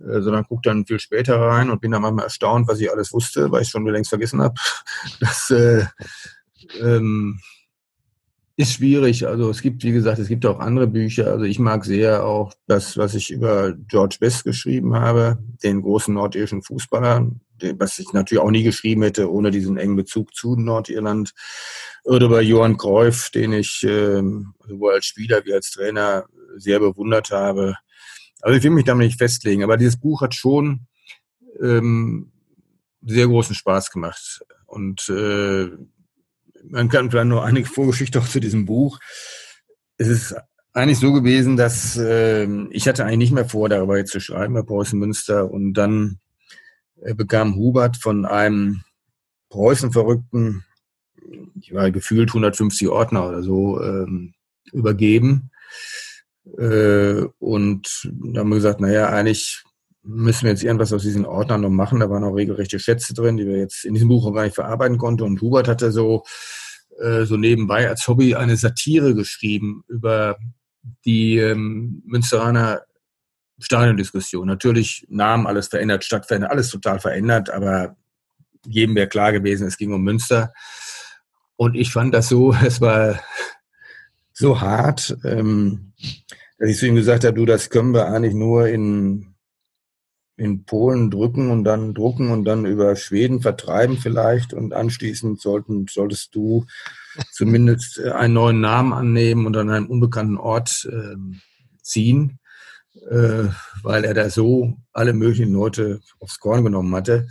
äh, 0.00 0.20
sondern 0.20 0.44
gucke 0.44 0.62
dann 0.64 0.86
viel 0.86 1.00
später 1.00 1.40
rein 1.40 1.70
und 1.70 1.80
bin 1.80 1.90
dann 1.90 2.02
manchmal 2.02 2.26
erstaunt, 2.26 2.68
was 2.68 2.80
ich 2.80 2.90
alles 2.90 3.12
wusste, 3.12 3.50
weil 3.50 3.62
ich 3.62 3.68
schon 3.68 3.86
längst 3.86 4.10
vergessen 4.10 4.42
habe. 4.42 4.54
Das 5.20 5.50
äh, 5.50 5.84
ähm, 6.80 7.40
ist 8.56 8.72
schwierig. 8.72 9.26
Also 9.26 9.50
es 9.50 9.60
gibt, 9.60 9.84
wie 9.84 9.92
gesagt, 9.92 10.18
es 10.18 10.28
gibt 10.28 10.46
auch 10.46 10.60
andere 10.60 10.86
Bücher. 10.86 11.26
Also 11.30 11.44
ich 11.44 11.58
mag 11.58 11.84
sehr 11.84 12.24
auch 12.24 12.54
das, 12.66 12.96
was 12.96 13.14
ich 13.14 13.30
über 13.30 13.74
George 13.88 14.16
Best 14.18 14.44
geschrieben 14.44 14.94
habe, 14.94 15.38
den 15.62 15.82
großen 15.82 16.14
nordirischen 16.14 16.62
Fußballer, 16.62 17.30
was 17.78 17.98
ich 17.98 18.12
natürlich 18.14 18.42
auch 18.42 18.50
nie 18.50 18.62
geschrieben 18.62 19.02
hätte, 19.02 19.30
ohne 19.30 19.50
diesen 19.50 19.76
engen 19.76 19.96
Bezug 19.96 20.34
zu 20.34 20.56
Nordirland. 20.56 21.34
Oder 22.04 22.26
über 22.26 22.40
Johann 22.40 22.78
Cruyff, 22.78 23.30
den 23.30 23.52
ich 23.52 23.84
ähm, 23.86 24.54
sowohl 24.66 24.94
als 24.94 25.04
Spieler 25.04 25.44
wie 25.44 25.52
als 25.52 25.70
Trainer 25.70 26.24
sehr 26.56 26.80
bewundert 26.80 27.30
habe. 27.30 27.76
Also 28.40 28.56
ich 28.56 28.64
will 28.64 28.70
mich 28.70 28.84
damit 28.84 29.08
nicht 29.08 29.18
festlegen, 29.18 29.64
aber 29.64 29.76
dieses 29.76 29.98
Buch 29.98 30.22
hat 30.22 30.34
schon 30.34 30.86
ähm, 31.60 32.32
sehr 33.02 33.26
großen 33.26 33.54
Spaß 33.54 33.90
gemacht. 33.90 34.40
Und 34.64 35.08
äh, 35.10 35.68
man 36.70 36.88
kann 36.88 37.10
vielleicht 37.10 37.28
noch 37.28 37.42
einige 37.42 37.66
Vorgeschichte 37.66 38.18
auch 38.20 38.28
zu 38.28 38.40
diesem 38.40 38.64
Buch. 38.66 38.98
Es 39.96 40.08
ist 40.08 40.34
eigentlich 40.72 40.98
so 40.98 41.12
gewesen, 41.12 41.56
dass 41.56 41.96
äh, 41.96 42.46
ich 42.70 42.86
hatte 42.86 43.04
eigentlich 43.04 43.18
nicht 43.18 43.32
mehr 43.32 43.48
vor, 43.48 43.68
darüber 43.68 43.96
jetzt 43.96 44.12
zu 44.12 44.20
schreiben 44.20 44.54
bei 44.54 44.62
Preußen 44.62 44.98
Münster. 44.98 45.50
Und 45.50 45.74
dann 45.74 46.18
äh, 47.00 47.14
bekam 47.14 47.56
Hubert 47.56 47.96
von 47.96 48.26
einem 48.26 48.82
Preußen-Verrückten, 49.48 50.64
ich 51.60 51.72
war 51.72 51.90
gefühlt 51.90 52.30
150 52.30 52.88
Ordner 52.88 53.28
oder 53.28 53.42
so, 53.42 53.82
ähm, 53.82 54.34
übergeben. 54.72 55.50
Äh, 56.58 57.22
und 57.38 58.10
da 58.12 58.40
haben 58.40 58.50
wir 58.50 58.56
gesagt, 58.56 58.80
naja, 58.80 59.08
eigentlich 59.08 59.64
müssen 60.06 60.44
wir 60.44 60.50
jetzt 60.50 60.62
irgendwas 60.62 60.92
aus 60.92 61.02
diesen 61.02 61.26
Ordnern 61.26 61.62
noch 61.62 61.70
machen. 61.70 62.00
Da 62.00 62.08
waren 62.08 62.24
auch 62.24 62.34
regelrechte 62.34 62.78
Schätze 62.78 63.12
drin, 63.12 63.36
die 63.36 63.46
wir 63.46 63.58
jetzt 63.58 63.84
in 63.84 63.94
diesem 63.94 64.08
Buch 64.08 64.26
auch 64.26 64.32
gar 64.32 64.44
nicht 64.44 64.54
verarbeiten 64.54 64.98
konnten. 64.98 65.24
Und 65.24 65.40
Hubert 65.40 65.68
hatte 65.68 65.90
so, 65.90 66.24
äh, 67.00 67.24
so 67.24 67.36
nebenbei 67.36 67.88
als 67.88 68.06
Hobby 68.06 68.34
eine 68.34 68.56
Satire 68.56 69.14
geschrieben 69.14 69.84
über 69.88 70.36
die 71.04 71.38
ähm, 71.38 72.02
Münsteraner 72.06 72.82
Stadiondiskussion. 73.58 74.46
Natürlich 74.46 75.06
Namen, 75.08 75.46
alles 75.46 75.68
verändert, 75.68 76.04
Stadt 76.04 76.26
verändert, 76.26 76.50
alles 76.50 76.70
total 76.70 77.00
verändert, 77.00 77.50
aber 77.50 77.96
jedem 78.66 78.94
wäre 78.94 79.08
klar 79.08 79.32
gewesen, 79.32 79.66
es 79.66 79.78
ging 79.78 79.92
um 79.92 80.02
Münster. 80.02 80.52
Und 81.56 81.74
ich 81.74 81.90
fand 81.90 82.14
das 82.14 82.28
so, 82.28 82.52
es 82.64 82.80
war 82.80 83.18
so 84.32 84.60
hart, 84.60 85.16
ähm, 85.24 85.92
dass 86.58 86.70
ich 86.70 86.78
zu 86.78 86.86
ihm 86.86 86.94
gesagt 86.94 87.24
habe, 87.24 87.34
du, 87.34 87.44
das 87.44 87.70
können 87.70 87.92
wir 87.92 88.06
eigentlich 88.06 88.34
nur 88.34 88.68
in, 88.68 89.35
in 90.36 90.64
Polen 90.64 91.10
drücken 91.10 91.50
und 91.50 91.64
dann 91.64 91.94
drucken 91.94 92.30
und 92.30 92.44
dann 92.44 92.66
über 92.66 92.94
Schweden 92.96 93.40
vertreiben 93.40 93.96
vielleicht 93.96 94.52
und 94.52 94.74
anschließend 94.74 95.40
sollten, 95.40 95.86
solltest 95.88 96.34
du 96.34 96.66
zumindest 97.32 98.00
einen 98.00 98.34
neuen 98.34 98.60
Namen 98.60 98.92
annehmen 98.92 99.46
und 99.46 99.56
an 99.56 99.70
einem 99.70 99.86
unbekannten 99.86 100.36
Ort 100.36 100.88
ähm, 100.90 101.40
ziehen, 101.80 102.38
äh, 103.10 103.44
weil 103.82 104.04
er 104.04 104.14
da 104.14 104.28
so 104.28 104.76
alle 104.92 105.14
möglichen 105.14 105.52
Leute 105.52 106.00
aufs 106.20 106.38
Korn 106.38 106.64
genommen 106.64 106.94
hatte. 106.94 107.28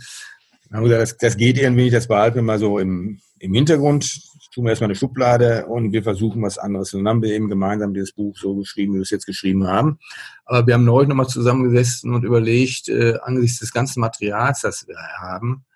Haben 0.72 0.84
gesagt, 0.84 1.02
das, 1.02 1.16
das 1.16 1.36
geht 1.36 1.58
irgendwie 1.58 1.90
das 1.90 2.08
behalten 2.08 2.36
wir 2.36 2.42
mal 2.42 2.58
so 2.58 2.78
im, 2.78 3.20
im 3.38 3.54
Hintergrund, 3.54 4.20
tun 4.56 4.64
wir 4.64 4.70
erstmal 4.70 4.88
eine 4.88 4.96
Schublade 4.96 5.66
und 5.66 5.92
wir 5.92 6.02
versuchen 6.02 6.42
was 6.42 6.56
anderes. 6.56 6.94
Und 6.94 7.04
dann 7.04 7.16
haben 7.16 7.22
wir 7.22 7.34
eben 7.34 7.48
gemeinsam 7.48 7.92
dieses 7.92 8.12
Buch 8.12 8.34
so 8.38 8.56
geschrieben, 8.56 8.94
wie 8.94 8.98
wir 8.98 9.02
es 9.02 9.10
jetzt 9.10 9.26
geschrieben 9.26 9.66
haben. 9.66 9.98
Aber 10.46 10.66
wir 10.66 10.74
haben 10.74 10.84
neulich 10.86 11.10
nochmal 11.10 11.28
zusammengesessen 11.28 12.14
und 12.14 12.24
überlegt, 12.24 12.88
äh, 12.88 13.18
angesichts 13.22 13.60
des 13.60 13.72
ganzen 13.72 14.00
Materials, 14.00 14.62
das 14.62 14.88
wir 14.88 14.96
haben, 15.20 15.66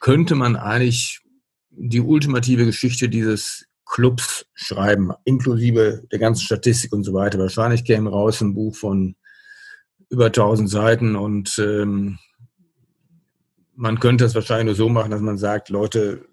könnte 0.00 0.34
man 0.34 0.54
eigentlich 0.54 1.22
die 1.70 2.02
ultimative 2.02 2.66
Geschichte 2.66 3.08
dieses 3.08 3.64
Clubs 3.86 4.44
schreiben, 4.52 5.12
inklusive 5.24 6.02
der 6.12 6.18
ganzen 6.18 6.42
Statistik 6.42 6.92
und 6.92 7.04
so 7.04 7.14
weiter. 7.14 7.38
Wahrscheinlich 7.38 7.84
käme 7.84 8.10
raus 8.10 8.42
ein 8.42 8.54
Buch 8.54 8.76
von 8.76 9.16
über 10.10 10.26
1000 10.26 10.68
Seiten 10.68 11.16
und 11.16 11.58
ähm, 11.58 12.18
man 13.76 14.00
könnte 14.00 14.24
es 14.24 14.34
wahrscheinlich 14.34 14.66
nur 14.66 14.74
so 14.74 14.88
machen, 14.88 15.10
dass 15.10 15.20
man 15.20 15.38
sagt, 15.38 15.68
Leute, 15.68 16.26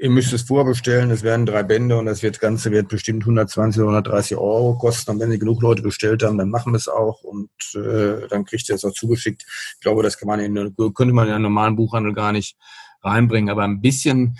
ihr 0.00 0.10
müsst 0.10 0.32
es 0.32 0.42
vorbestellen, 0.42 1.10
es 1.10 1.22
werden 1.22 1.46
drei 1.46 1.62
Bände 1.62 1.98
und 1.98 2.06
das 2.06 2.22
wird, 2.22 2.40
Ganze 2.40 2.70
wird 2.70 2.88
bestimmt 2.88 3.24
120 3.24 3.80
oder 3.80 3.90
130 3.90 4.36
Euro 4.36 4.78
kosten. 4.78 5.12
Und 5.12 5.20
wenn 5.20 5.30
sie 5.30 5.38
genug 5.38 5.60
Leute 5.60 5.82
bestellt 5.82 6.22
haben, 6.22 6.38
dann 6.38 6.50
machen 6.50 6.72
wir 6.72 6.76
es 6.76 6.88
auch 6.88 7.22
und 7.22 7.50
äh, 7.74 8.28
dann 8.28 8.44
kriegt 8.44 8.68
ihr 8.68 8.76
es 8.76 8.84
auch 8.84 8.92
zugeschickt. 8.92 9.44
Ich 9.74 9.80
glaube, 9.80 10.02
das 10.02 10.18
kann 10.18 10.28
man 10.28 10.40
in, 10.40 10.54
könnte 10.94 11.14
man 11.14 11.26
in 11.26 11.34
einen 11.34 11.42
normalen 11.42 11.76
Buchhandel 11.76 12.14
gar 12.14 12.32
nicht 12.32 12.56
reinbringen. 13.02 13.50
Aber 13.50 13.64
ein 13.64 13.80
bisschen 13.80 14.38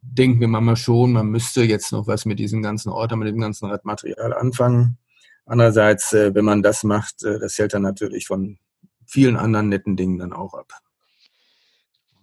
denken 0.00 0.40
wir 0.40 0.48
manchmal 0.48 0.76
schon, 0.76 1.12
man 1.12 1.26
müsste 1.26 1.64
jetzt 1.64 1.90
noch 1.92 2.06
was 2.06 2.24
mit 2.24 2.38
diesen 2.38 2.62
ganzen 2.62 2.90
Orten, 2.90 3.18
mit 3.18 3.28
dem 3.28 3.40
ganzen 3.40 3.66
Radmaterial 3.66 4.32
anfangen. 4.32 4.98
Andererseits, 5.46 6.12
äh, 6.12 6.34
wenn 6.34 6.44
man 6.44 6.62
das 6.62 6.84
macht, 6.84 7.24
äh, 7.24 7.38
das 7.38 7.58
hält 7.58 7.74
dann 7.74 7.82
natürlich 7.82 8.26
von 8.26 8.58
vielen 9.06 9.36
anderen 9.36 9.68
netten 9.68 9.96
Dingen 9.96 10.18
dann 10.18 10.32
auch 10.32 10.54
ab. 10.54 10.72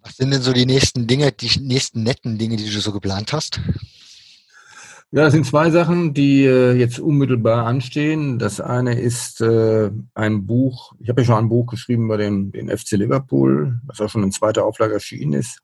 Was 0.03 0.17
sind 0.17 0.31
denn 0.31 0.41
so 0.41 0.53
die 0.53 0.65
nächsten 0.65 1.07
Dinge, 1.07 1.31
die 1.31 1.59
nächsten 1.59 2.03
netten 2.03 2.37
Dinge, 2.37 2.57
die 2.57 2.69
du 2.69 2.79
so 2.79 2.91
geplant 2.91 3.33
hast? 3.33 3.61
Ja, 5.13 5.23
das 5.23 5.33
sind 5.33 5.45
zwei 5.45 5.69
Sachen, 5.71 6.13
die 6.13 6.45
äh, 6.45 6.71
jetzt 6.71 6.97
unmittelbar 6.97 7.65
anstehen. 7.65 8.39
Das 8.39 8.61
eine 8.61 8.97
ist 8.97 9.41
äh, 9.41 9.91
ein 10.13 10.45
Buch, 10.45 10.93
ich 10.99 11.09
habe 11.09 11.21
ja 11.21 11.25
schon 11.25 11.35
ein 11.35 11.49
Buch 11.49 11.65
geschrieben 11.65 12.07
bei 12.07 12.15
dem, 12.15 12.53
den 12.53 12.69
FC 12.69 12.91
Liverpool, 12.91 13.81
was 13.85 13.99
auch 13.99 14.09
schon 14.09 14.23
in 14.23 14.31
zweiter 14.31 14.63
Auflage 14.65 14.93
erschienen 14.93 15.33
ist. 15.33 15.59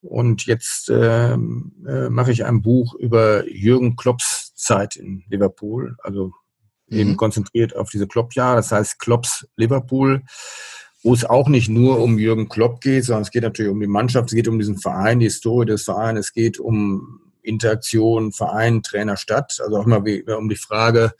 Und 0.00 0.46
jetzt 0.46 0.90
ähm, 0.90 1.72
äh, 1.88 2.08
mache 2.08 2.30
ich 2.30 2.44
ein 2.44 2.62
Buch 2.62 2.94
über 2.94 3.48
Jürgen 3.48 3.96
Klopps 3.96 4.54
Zeit 4.54 4.94
in 4.94 5.24
Liverpool, 5.28 5.96
also 6.02 6.32
mhm. 6.86 6.98
eben 6.98 7.16
konzentriert 7.16 7.74
auf 7.74 7.90
diese 7.90 8.06
Klopp-Jahre. 8.06 8.56
Das 8.56 8.70
heißt 8.70 9.00
Klopps 9.00 9.48
Liverpool 9.56 10.22
wo 11.04 11.12
es 11.12 11.24
auch 11.24 11.48
nicht 11.48 11.68
nur 11.68 12.00
um 12.00 12.18
Jürgen 12.18 12.48
Klopp 12.48 12.80
geht, 12.80 13.04
sondern 13.04 13.22
es 13.22 13.30
geht 13.30 13.42
natürlich 13.42 13.70
um 13.70 13.78
die 13.78 13.86
Mannschaft, 13.86 14.30
es 14.30 14.34
geht 14.34 14.48
um 14.48 14.58
diesen 14.58 14.78
Verein, 14.78 15.20
die 15.20 15.26
Historie 15.26 15.66
des 15.66 15.84
Vereins, 15.84 16.18
es 16.18 16.32
geht 16.32 16.58
um 16.58 17.20
Interaktion, 17.42 18.32
Verein, 18.32 18.82
Trainer, 18.82 19.18
Stadt. 19.18 19.60
Also 19.62 19.76
auch 19.76 19.86
immer 19.86 20.02
um 20.38 20.48
die 20.48 20.56
Frage, 20.56 21.12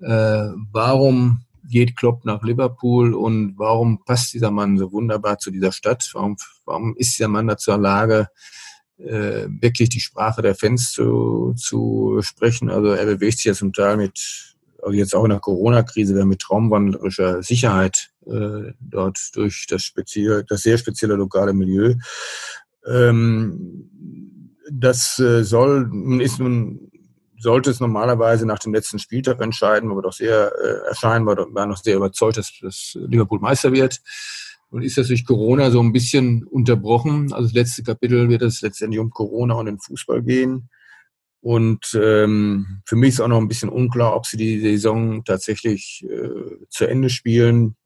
äh, 0.00 0.48
warum 0.72 1.44
geht 1.62 1.96
Klopp 1.96 2.24
nach 2.24 2.42
Liverpool 2.42 3.14
und 3.14 3.54
warum 3.56 4.04
passt 4.04 4.34
dieser 4.34 4.50
Mann 4.50 4.76
so 4.76 4.90
wunderbar 4.90 5.38
zu 5.38 5.52
dieser 5.52 5.70
Stadt? 5.70 6.10
Warum, 6.12 6.36
warum 6.64 6.96
ist 6.96 7.16
dieser 7.16 7.28
Mann 7.28 7.46
dazu 7.46 7.70
in 7.70 7.82
der 7.82 7.90
Lage, 7.90 8.28
äh, 8.98 9.46
wirklich 9.60 9.90
die 9.90 10.00
Sprache 10.00 10.42
der 10.42 10.56
Fans 10.56 10.90
zu, 10.90 11.54
zu 11.56 12.18
sprechen? 12.22 12.68
Also 12.68 12.88
er 12.88 13.06
bewegt 13.06 13.36
sich 13.36 13.44
ja 13.44 13.54
zum 13.54 13.72
Teil 13.72 13.96
mit 13.96 14.49
jetzt 14.92 15.14
auch 15.14 15.24
in 15.24 15.30
der 15.30 15.40
Corona-Krise, 15.40 16.14
wir 16.14 16.24
mit 16.24 16.40
traumwandlerischer 16.40 17.42
Sicherheit 17.42 18.10
äh, 18.26 18.72
dort 18.80 19.18
durch 19.34 19.66
das 19.68 19.82
spezielle, 19.82 20.44
das 20.44 20.62
sehr 20.62 20.78
spezielle 20.78 21.14
lokale 21.14 21.52
Milieu. 21.52 21.94
Ähm, 22.86 23.90
das 24.70 25.18
äh, 25.18 25.44
soll, 25.44 25.90
ist 26.20 26.38
nun, 26.38 26.90
sollte 27.38 27.70
es 27.70 27.80
normalerweise 27.80 28.46
nach 28.46 28.58
dem 28.58 28.74
letzten 28.74 28.98
Spieltag 28.98 29.40
entscheiden, 29.40 29.90
aber 29.90 30.02
doch 30.02 30.12
sehr 30.12 30.52
äh, 30.62 30.88
erscheinen, 30.88 31.26
war, 31.26 31.36
war 31.36 31.66
noch 31.66 31.78
sehr 31.78 31.96
überzeugt, 31.96 32.36
dass, 32.36 32.52
dass 32.60 32.96
Liverpool 33.06 33.40
Meister 33.40 33.72
wird. 33.72 34.00
Und 34.70 34.82
ist 34.82 34.98
das 34.98 35.08
durch 35.08 35.26
Corona 35.26 35.70
so 35.72 35.80
ein 35.80 35.92
bisschen 35.92 36.44
unterbrochen. 36.44 37.32
Also 37.32 37.48
das 37.48 37.54
letzte 37.54 37.82
Kapitel 37.82 38.28
wird 38.28 38.42
es 38.42 38.62
letztendlich 38.62 39.00
um 39.00 39.10
Corona 39.10 39.54
und 39.54 39.66
den 39.66 39.80
Fußball 39.80 40.22
gehen. 40.22 40.68
Und 41.40 41.98
ähm, 42.00 42.82
für 42.84 42.96
mich 42.96 43.10
ist 43.10 43.20
auch 43.20 43.28
noch 43.28 43.38
ein 43.38 43.48
bisschen 43.48 43.70
unklar, 43.70 44.14
ob 44.14 44.26
sie 44.26 44.36
die 44.36 44.60
Saison 44.60 45.24
tatsächlich 45.24 46.06
äh, 46.08 46.66
zu 46.68 46.86
Ende 46.86 47.08
spielen. 47.08 47.76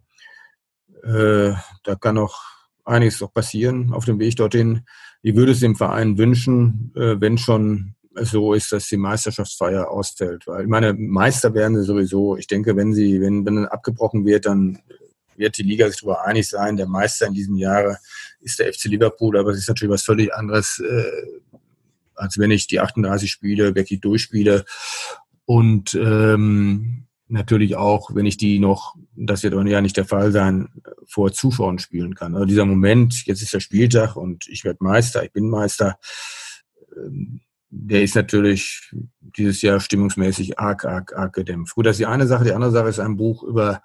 Äh, 1.04 1.52
da 1.84 1.94
kann 2.00 2.16
noch 2.16 2.42
einiges 2.84 3.20
noch 3.20 3.32
passieren 3.32 3.92
auf 3.92 4.04
dem 4.04 4.18
Weg 4.18 4.36
dorthin. 4.36 4.82
Ich 5.22 5.36
würde 5.36 5.52
es 5.52 5.60
dem 5.60 5.76
Verein 5.76 6.18
wünschen, 6.18 6.92
äh, 6.96 7.20
wenn 7.20 7.38
schon 7.38 7.94
so 8.16 8.54
ist, 8.54 8.72
dass 8.72 8.88
die 8.88 8.96
Meisterschaftsfeier 8.96 9.88
ausfällt. 9.88 10.46
Weil 10.46 10.62
ich 10.62 10.68
meine, 10.68 10.92
Meister 10.92 11.54
werden 11.54 11.76
sie 11.76 11.84
sowieso. 11.84 12.36
Ich 12.36 12.46
denke, 12.46 12.76
wenn 12.76 12.92
sie, 12.92 13.20
wenn, 13.20 13.44
wenn 13.44 13.66
abgebrochen 13.66 14.24
wird, 14.24 14.46
dann 14.46 14.78
wird 15.36 15.58
die 15.58 15.62
Liga 15.62 15.88
sich 15.88 16.00
darüber 16.00 16.24
einig 16.24 16.48
sein. 16.48 16.76
Der 16.76 16.86
Meister 16.86 17.26
in 17.26 17.34
diesem 17.34 17.56
Jahre 17.56 17.98
ist 18.40 18.58
der 18.58 18.72
FC 18.72 18.84
Liverpool, 18.84 19.36
aber 19.36 19.50
es 19.50 19.58
ist 19.58 19.68
natürlich 19.68 19.92
was 19.92 20.02
völlig 20.02 20.32
anderes, 20.32 20.80
äh, 20.80 21.58
als 22.16 22.38
wenn 22.38 22.50
ich 22.50 22.66
die 22.66 22.80
38 22.80 23.30
Spiele 23.30 23.74
wirklich 23.74 24.00
durchspiele. 24.00 24.64
Und 25.44 25.94
ähm, 25.94 27.06
natürlich 27.28 27.76
auch, 27.76 28.14
wenn 28.14 28.26
ich 28.26 28.36
die 28.36 28.58
noch, 28.58 28.94
das 29.16 29.42
wird 29.42 29.54
auch 29.54 29.64
ja 29.64 29.80
nicht 29.80 29.96
der 29.96 30.04
Fall 30.04 30.32
sein, 30.32 30.68
vor 31.06 31.32
Zuschauern 31.32 31.78
spielen 31.78 32.14
kann. 32.14 32.34
Also 32.34 32.46
dieser 32.46 32.64
Moment, 32.64 33.26
jetzt 33.26 33.42
ist 33.42 33.52
der 33.52 33.60
Spieltag 33.60 34.16
und 34.16 34.46
ich 34.48 34.64
werde 34.64 34.82
Meister, 34.82 35.24
ich 35.24 35.32
bin 35.32 35.48
Meister, 35.48 35.98
ähm, 36.96 37.40
der 37.76 38.02
ist 38.02 38.14
natürlich 38.14 38.92
dieses 39.20 39.60
Jahr 39.60 39.80
stimmungsmäßig 39.80 40.60
arg, 40.60 40.84
arg, 40.84 41.12
arg 41.16 41.32
gedämpft. 41.32 41.74
Gut, 41.74 41.86
das 41.86 41.96
ist 41.96 42.00
die 42.00 42.06
eine 42.06 42.26
Sache. 42.28 42.44
Die 42.44 42.52
andere 42.52 42.70
Sache 42.70 42.88
ist 42.88 43.00
ein 43.00 43.16
Buch 43.16 43.42
über 43.42 43.82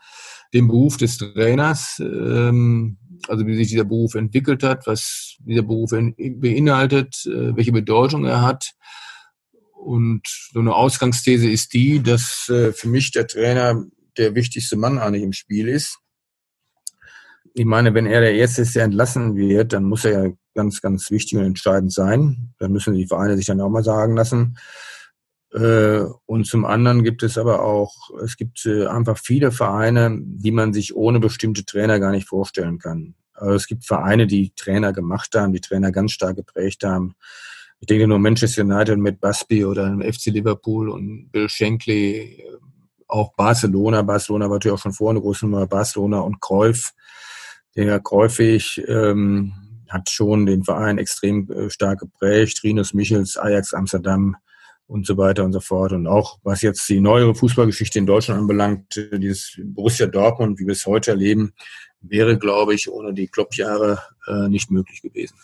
den 0.53 0.67
Beruf 0.67 0.97
des 0.97 1.17
Trainers, 1.17 1.99
ähm, 1.99 2.97
also 3.27 3.45
wie 3.45 3.55
sich 3.55 3.69
dieser 3.69 3.83
Beruf 3.83 4.15
entwickelt 4.15 4.63
hat, 4.63 4.87
was 4.87 5.35
dieser 5.39 5.63
Beruf 5.63 5.91
beinhaltet, 5.91 7.25
äh, 7.25 7.55
welche 7.55 7.71
Bedeutung 7.71 8.25
er 8.25 8.41
hat. 8.41 8.71
Und 9.73 10.27
so 10.53 10.59
eine 10.59 10.75
Ausgangsthese 10.75 11.49
ist 11.49 11.73
die, 11.73 12.01
dass 12.03 12.49
äh, 12.49 12.73
für 12.73 12.89
mich 12.89 13.11
der 13.11 13.27
Trainer 13.27 13.83
der 14.17 14.35
wichtigste 14.35 14.75
Mann 14.75 14.99
eigentlich 14.99 15.23
im 15.23 15.33
Spiel 15.33 15.67
ist. 15.67 15.99
Ich 17.53 17.65
meine, 17.65 17.93
wenn 17.93 18.05
er 18.05 18.21
der 18.21 18.35
Erste 18.35 18.61
ist, 18.61 18.75
der 18.75 18.83
entlassen 18.83 19.35
wird, 19.35 19.73
dann 19.73 19.85
muss 19.85 20.05
er 20.05 20.27
ja 20.27 20.33
ganz, 20.53 20.81
ganz 20.81 21.09
wichtig 21.11 21.37
und 21.37 21.45
entscheidend 21.45 21.93
sein. 21.93 22.53
Dann 22.59 22.71
müssen 22.71 22.93
die 22.93 23.07
Vereine 23.07 23.37
sich 23.37 23.45
dann 23.45 23.61
auch 23.61 23.69
mal 23.69 23.83
sagen 23.83 24.15
lassen. 24.15 24.57
Äh, 25.53 26.01
und 26.25 26.45
zum 26.45 26.65
anderen 26.65 27.03
gibt 27.03 27.23
es 27.23 27.37
aber 27.37 27.63
auch, 27.63 27.93
es 28.23 28.37
gibt 28.37 28.65
äh, 28.65 28.85
einfach 28.85 29.17
viele 29.17 29.51
Vereine, 29.51 30.19
die 30.21 30.51
man 30.51 30.73
sich 30.73 30.95
ohne 30.95 31.19
bestimmte 31.19 31.65
Trainer 31.65 31.99
gar 31.99 32.11
nicht 32.11 32.27
vorstellen 32.27 32.77
kann. 32.77 33.15
Also 33.33 33.55
es 33.55 33.67
gibt 33.67 33.85
Vereine, 33.85 34.27
die 34.27 34.53
Trainer 34.55 34.93
gemacht 34.93 35.33
haben, 35.35 35.53
die 35.53 35.61
Trainer 35.61 35.91
ganz 35.91 36.11
stark 36.11 36.35
geprägt 36.35 36.83
haben. 36.83 37.15
Ich 37.79 37.87
denke 37.87 38.07
nur 38.07 38.19
Manchester 38.19 38.61
United 38.61 38.99
mit 38.99 39.21
Busby 39.21 39.65
oder 39.65 39.97
FC 40.01 40.27
Liverpool 40.27 40.89
und 40.89 41.31
Bill 41.31 41.49
Shankly, 41.49 42.17
äh, 42.17 42.43
auch 43.07 43.33
Barcelona. 43.33 44.03
Barcelona 44.03 44.45
war 44.45 44.57
natürlich 44.57 44.77
auch 44.77 44.81
schon 44.81 44.93
vorher 44.93 45.11
eine 45.11 45.21
große 45.21 45.47
Nummer, 45.47 45.65
Barcelona 45.65 46.19
und 46.19 46.41
Cruyff. 46.41 46.91
Der 47.75 47.99
Cruyffig 47.99 48.83
ähm, 48.87 49.53
hat 49.87 50.11
schon 50.11 50.45
den 50.45 50.63
Verein 50.63 50.99
extrem 50.99 51.49
stark 51.69 52.01
geprägt. 52.01 52.61
Rinus 52.63 52.93
Michels, 52.93 53.37
Ajax 53.37 53.73
Amsterdam 53.73 54.35
und 54.89 55.05
so 55.07 55.15
weiter 55.15 55.45
und 55.45 55.53
so 55.53 55.61
fort. 55.61 55.93
Und 55.93 56.07
auch 56.07 56.39
was 56.43 56.61
jetzt 56.61 56.89
die 56.89 56.99
neuere 56.99 57.33
Fußballgeschichte 57.33 57.99
in 57.99 58.05
Deutschland 58.05 58.41
anbelangt, 58.41 59.09
dieses 59.13 59.57
Borussia 59.63 60.07
Dortmund, 60.07 60.59
wie 60.59 60.65
wir 60.65 60.73
es 60.73 60.85
heute 60.85 61.11
erleben, 61.11 61.53
wäre, 62.01 62.37
glaube 62.37 62.73
ich, 62.73 62.89
ohne 62.89 63.13
die 63.13 63.27
Klopp-Jahre 63.27 63.99
äh, 64.27 64.49
nicht 64.49 64.69
möglich 64.71 65.01
gewesen 65.01 65.37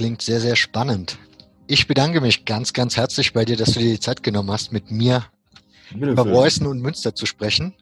klingt 0.00 0.22
sehr, 0.22 0.40
sehr 0.40 0.56
spannend. 0.56 1.18
Ich 1.66 1.86
bedanke 1.86 2.22
mich 2.22 2.46
ganz, 2.46 2.72
ganz 2.72 2.96
herzlich 2.96 3.34
bei 3.34 3.44
dir, 3.44 3.58
dass 3.58 3.72
du 3.72 3.80
dir 3.80 3.92
die 3.92 4.00
Zeit 4.00 4.22
genommen 4.22 4.50
hast, 4.50 4.72
mit 4.72 4.90
mir 4.90 5.26
Bitte 5.92 6.12
über 6.12 6.24
Preußen 6.24 6.66
und 6.66 6.80
Münster 6.80 7.14
zu 7.14 7.26
sprechen. 7.26 7.74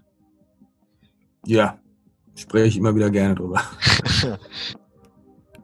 Ja, 1.46 1.78
spreche 2.34 2.66
ich 2.66 2.76
immer 2.76 2.92
wieder 2.96 3.08
gerne 3.08 3.36
drüber. 3.36 3.62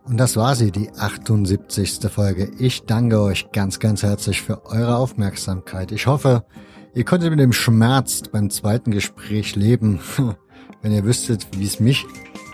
und 0.04 0.18
das 0.18 0.36
war 0.36 0.54
sie, 0.54 0.70
die 0.70 0.90
78. 0.92 1.98
Folge. 2.10 2.50
Ich 2.58 2.84
danke 2.84 3.20
euch 3.20 3.50
ganz, 3.52 3.78
ganz 3.78 4.02
herzlich 4.02 4.42
für 4.42 4.66
eure 4.66 4.96
Aufmerksamkeit. 4.96 5.92
Ich 5.92 6.06
hoffe, 6.06 6.44
ihr 6.94 7.04
konntet 7.04 7.30
mit 7.30 7.40
dem 7.40 7.52
Schmerz 7.52 8.22
beim 8.30 8.50
zweiten 8.50 8.90
Gespräch 8.90 9.56
leben. 9.56 10.00
Wenn 10.82 10.92
ihr 10.92 11.04
wüsstet, 11.04 11.46
wie 11.56 11.64
es 11.64 11.80
mich 11.80 12.04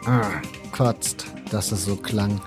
ah, 0.07 0.23
kotzt, 0.71 1.27
dass 1.51 1.73
es 1.73 1.85
so 1.85 1.97
klang. 1.97 2.41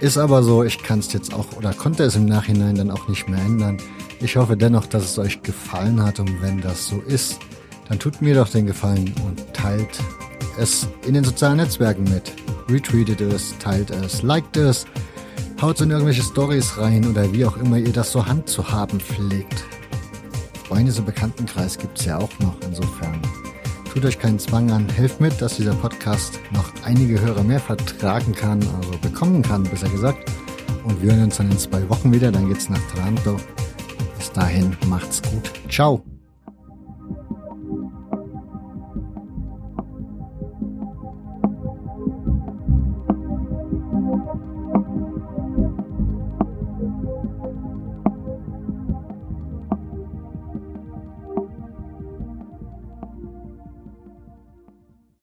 Ist 0.00 0.18
aber 0.18 0.42
so, 0.42 0.62
ich 0.62 0.82
kann 0.82 0.98
es 0.98 1.12
jetzt 1.14 1.32
auch 1.32 1.56
oder 1.56 1.72
konnte 1.72 2.04
es 2.04 2.14
im 2.14 2.26
Nachhinein 2.26 2.74
dann 2.74 2.90
auch 2.90 3.08
nicht 3.08 3.26
mehr 3.28 3.40
ändern. 3.40 3.78
Ich 4.20 4.36
hoffe 4.36 4.56
dennoch, 4.58 4.84
dass 4.84 5.04
es 5.04 5.18
euch 5.18 5.42
gefallen 5.42 6.02
hat 6.02 6.20
und 6.20 6.42
wenn 6.42 6.60
das 6.60 6.86
so 6.86 7.00
ist, 7.00 7.38
dann 7.88 7.98
tut 7.98 8.20
mir 8.20 8.34
doch 8.34 8.48
den 8.50 8.66
Gefallen 8.66 9.14
und 9.24 9.54
teilt 9.54 10.00
es 10.58 10.86
in 11.06 11.14
den 11.14 11.24
sozialen 11.24 11.56
Netzwerken 11.56 12.04
mit. 12.04 12.32
Retweetet 12.68 13.20
es, 13.20 13.56
teilt 13.58 13.90
es, 13.90 14.22
liked 14.22 14.56
es, 14.56 14.86
haut 15.60 15.80
in 15.80 15.90
irgendwelche 15.90 16.22
Stories 16.22 16.78
rein 16.78 17.06
oder 17.06 17.32
wie 17.32 17.44
auch 17.44 17.56
immer 17.56 17.78
ihr 17.78 17.92
das 17.92 18.12
so 18.12 18.26
Hand 18.26 18.48
zu 18.48 18.70
haben 18.70 19.00
pflegt. 19.00 19.64
Freundes- 20.68 20.98
und 20.98 21.06
Bekanntenkreis 21.06 21.78
gibt 21.78 21.98
es 21.98 22.06
ja 22.06 22.18
auch 22.18 22.30
noch 22.40 22.56
insofern. 22.66 23.20
Tut 23.92 24.04
euch 24.04 24.18
keinen 24.18 24.38
Zwang 24.38 24.70
an, 24.72 24.88
helft 24.88 25.20
mit, 25.20 25.40
dass 25.40 25.56
dieser 25.56 25.74
Podcast 25.74 26.40
noch 26.52 26.64
einige 26.84 27.20
Hörer 27.20 27.44
mehr 27.44 27.60
vertragen 27.60 28.34
kann, 28.34 28.60
also 28.76 28.98
bekommen 29.00 29.42
kann, 29.42 29.62
besser 29.62 29.88
gesagt. 29.88 30.28
Und 30.84 31.00
wir 31.00 31.12
hören 31.12 31.24
uns 31.24 31.36
dann 31.36 31.50
in 31.50 31.58
zwei 31.58 31.88
Wochen 31.88 32.12
wieder, 32.12 32.32
dann 32.32 32.48
geht's 32.48 32.68
nach 32.68 32.80
Toronto. 32.92 33.36
Bis 34.18 34.32
dahin, 34.32 34.76
macht's 34.88 35.22
gut. 35.22 35.50
Ciao. 35.70 36.13